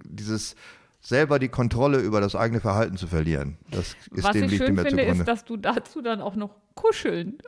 dieses 0.05 0.55
selber 1.01 1.38
die 1.38 1.48
Kontrolle 1.48 1.98
über 1.98 2.20
das 2.20 2.34
eigene 2.34 2.60
Verhalten 2.60 2.97
zu 2.97 3.06
verlieren. 3.06 3.59
Das 3.70 3.88
ist 3.88 3.97
Was 4.24 4.32
dem 4.32 4.44
ich 4.44 4.56
schön 4.56 4.66
finde, 4.76 4.84
zugrunde. 4.90 5.12
ist, 5.12 5.24
dass 5.28 5.44
du 5.44 5.56
dazu 5.56 6.02
dann 6.02 6.20
auch 6.20 6.34
noch 6.34 6.55
kuscheln. 6.74 7.38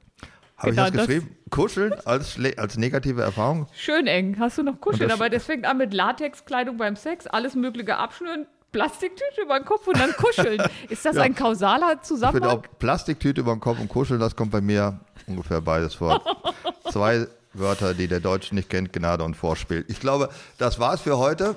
Habe 0.57 0.71
ich 0.71 0.77
das 0.77 0.91
das- 0.93 1.07
geschrieben? 1.07 1.37
Kuscheln 1.51 1.95
als, 2.05 2.39
als 2.57 2.77
negative 2.77 3.23
Erfahrung? 3.23 3.67
Schön 3.73 4.07
eng. 4.07 4.37
Hast 4.39 4.59
du 4.59 4.63
noch 4.63 4.81
Kuscheln? 4.81 5.09
Das- 5.09 5.19
Aber 5.19 5.31
das 5.31 5.45
fängt 5.45 5.65
an 5.67 5.79
mit 5.79 5.93
Latexkleidung 5.95 6.77
beim 6.77 6.97
Sex, 6.97 7.27
alles 7.27 7.55
Mögliche 7.55 7.97
abschnüren, 7.97 8.47
Plastiktüte 8.79 9.43
über 9.43 9.59
den 9.59 9.65
Kopf 9.67 9.87
und 9.87 9.99
dann 9.99 10.13
kuscheln. 10.13 10.63
Ist 10.89 11.05
das 11.05 11.17
Ja. 11.17 11.23
ein 11.23 11.35
kausaler 11.35 11.87
Ich 11.87 11.89
finde 11.89 12.03
Zusammenhang? 12.03 12.51
auch 12.51 12.63
Plastiktüte 12.79 13.41
über 13.41 13.53
dem 13.53 13.61
Kopf 13.61 13.79
und 13.81 13.89
Kuscheln, 13.89 14.21
das 14.21 14.35
kommt 14.37 14.51
bei 14.53 14.61
mir 14.61 15.01
ungefähr 15.27 15.61
beides 15.61 15.95
vor. 15.95 16.23
Zwei 16.91 17.27
Wörter, 17.55 17.95
die 17.95 18.07
der 18.09 18.21
Deutsche 18.21 18.55
nicht 18.55 18.69
kennt, 18.71 18.93
Gnade 18.93 19.25
und 19.25 19.35
Vorspiel. 19.35 19.85
Ich 19.89 20.01
glaube, 20.01 20.29
das 20.59 20.79
war's 20.79 21.01
für 21.01 21.19
heute. 21.19 21.57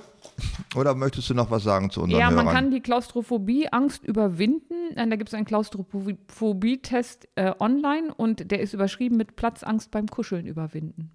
Oder 0.76 0.96
möchtest 0.96 1.30
du 1.30 1.34
noch 1.34 1.52
was 1.52 1.64
sagen 1.64 1.90
zu 1.92 2.02
unseren 2.02 2.20
Ja, 2.20 2.32
man 2.32 2.46
Hörern? 2.46 2.56
kann 2.56 2.72
die 2.72 2.80
Klaustrophobie, 2.82 3.68
Angst 3.72 4.04
überwinden. 4.04 4.96
Da 4.96 5.06
gibt 5.16 5.28
es 5.30 5.34
einen 5.34 5.46
Klaustrophobie-Test 5.46 7.28
äh, 7.36 7.54
online 7.60 8.14
und 8.16 8.50
der 8.52 8.62
ist 8.62 8.74
überschrieben 8.74 9.18
mit 9.18 9.36
Platzangst 9.36 9.92
beim 9.92 10.08
Kuscheln 10.08 10.46
überwinden. 10.48 11.12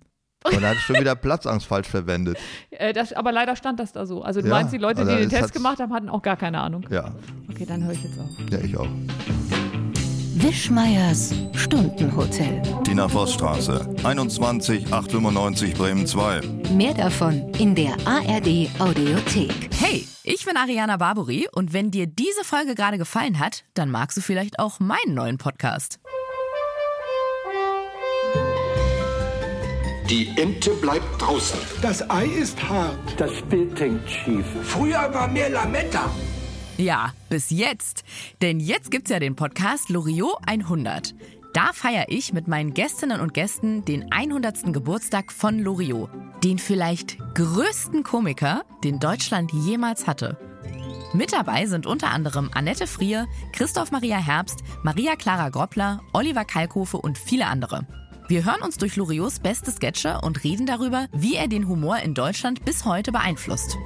Und 0.52 0.62
da 0.62 0.68
hast 0.68 0.76
du 0.76 0.80
schon 0.92 1.00
wieder 1.00 1.14
Platzangst 1.14 1.66
falsch 1.66 1.88
verwendet. 1.88 2.38
Äh, 2.78 2.92
das, 2.92 3.12
aber 3.14 3.32
leider 3.32 3.56
stand 3.56 3.80
das 3.80 3.92
da 3.92 4.04
so. 4.04 4.20
Also 4.22 4.42
du 4.42 4.48
Ja, 4.48 4.54
meinst, 4.54 4.70
die 4.72 4.76
Leute, 4.78 5.00
also 5.00 5.10
die 5.12 5.18
den 5.18 5.30
es 5.30 5.38
Test 5.40 5.54
gemacht 5.54 5.80
haben, 5.80 5.94
hatten 5.94 6.10
auch 6.10 6.20
gar 6.20 6.36
keine 6.36 6.60
Ahnung. 6.60 6.84
Ja, 6.90 7.14
Okay, 7.50 7.64
dann 7.66 7.82
höre 7.84 7.92
ich 7.92 8.02
jetzt 8.02 8.18
auf. 8.18 8.28
ja, 8.50 8.58
ich 8.58 8.76
auch. 8.76 8.86
Wischmeiers 10.38 11.32
Stundenhotel. 11.54 12.60
Tina 12.84 13.08
Vossstraße, 13.08 13.88
21 14.04 14.92
895 14.92 15.74
Bremen 15.74 16.06
2. 16.06 16.40
Mehr 16.74 16.92
davon 16.92 17.50
in 17.58 17.74
der 17.74 17.92
ARD 18.04 18.68
Audiothek. 18.78 19.70
Hey, 19.78 20.06
ich 20.24 20.44
bin 20.44 20.56
Ariana 20.58 20.98
Barbori 20.98 21.48
und 21.54 21.72
wenn 21.72 21.90
dir 21.90 22.06
diese 22.06 22.44
Folge 22.44 22.74
gerade 22.74 22.98
gefallen 22.98 23.38
hat, 23.38 23.64
dann 23.72 23.90
magst 23.90 24.18
du 24.18 24.20
vielleicht 24.20 24.58
auch 24.58 24.78
meinen 24.80 25.14
neuen 25.14 25.38
Podcast. 25.38 25.98
Die 30.08 30.28
Ente 30.36 30.70
bleibt 30.70 31.20
draußen. 31.20 31.58
Das 31.82 32.08
Ei 32.08 32.26
ist 32.26 32.62
hart. 32.68 32.96
Das 33.16 33.42
Bild 33.50 33.80
hängt 33.80 34.08
schief. 34.08 34.46
Früher 34.62 35.12
war 35.12 35.26
mehr 35.26 35.50
Lametta. 35.50 36.08
Ja, 36.76 37.12
bis 37.28 37.50
jetzt. 37.50 38.04
Denn 38.40 38.60
jetzt 38.60 38.92
gibt's 38.92 39.10
ja 39.10 39.18
den 39.18 39.34
Podcast 39.34 39.88
Loriot 39.88 40.36
100. 40.46 41.12
Da 41.54 41.72
feiere 41.72 42.04
ich 42.06 42.32
mit 42.32 42.46
meinen 42.46 42.72
Gästinnen 42.72 43.20
und 43.20 43.34
Gästen 43.34 43.84
den 43.84 44.12
100. 44.12 44.72
Geburtstag 44.72 45.32
von 45.32 45.58
Loriot. 45.58 46.08
Den 46.44 46.60
vielleicht 46.60 47.18
größten 47.34 48.04
Komiker, 48.04 48.62
den 48.84 49.00
Deutschland 49.00 49.52
jemals 49.52 50.06
hatte. 50.06 50.38
Mit 51.14 51.32
dabei 51.32 51.66
sind 51.66 51.84
unter 51.84 52.12
anderem 52.12 52.50
Annette 52.54 52.86
Frier, 52.86 53.26
Christoph 53.52 53.90
Maria 53.90 54.18
Herbst, 54.18 54.60
Maria 54.84 55.16
Clara 55.16 55.48
Groppler, 55.48 56.00
Oliver 56.12 56.44
Kalkofe 56.44 56.98
und 56.98 57.18
viele 57.18 57.46
andere. 57.46 57.88
Wir 58.28 58.44
hören 58.44 58.62
uns 58.62 58.76
durch 58.76 58.96
Loriots 58.96 59.38
beste 59.38 59.70
Sketche 59.70 60.20
und 60.20 60.42
reden 60.42 60.66
darüber, 60.66 61.06
wie 61.12 61.36
er 61.36 61.46
den 61.46 61.68
Humor 61.68 61.98
in 61.98 62.12
Deutschland 62.12 62.64
bis 62.64 62.84
heute 62.84 63.12
beeinflusst. 63.12 63.78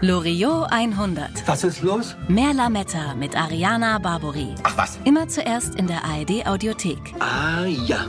Loriot 0.00 0.66
100. 0.72 1.46
Was 1.46 1.62
ist 1.62 1.82
los? 1.82 2.16
Mehr 2.26 2.52
Lametta 2.52 3.14
mit 3.14 3.36
Ariana 3.36 3.98
Barbori. 3.98 4.56
Ach 4.64 4.76
was. 4.76 4.98
Immer 5.04 5.28
zuerst 5.28 5.76
in 5.76 5.86
der 5.86 6.04
ARD 6.04 6.44
Audiothek. 6.46 7.14
Ah 7.20 7.64
ja. 7.64 8.04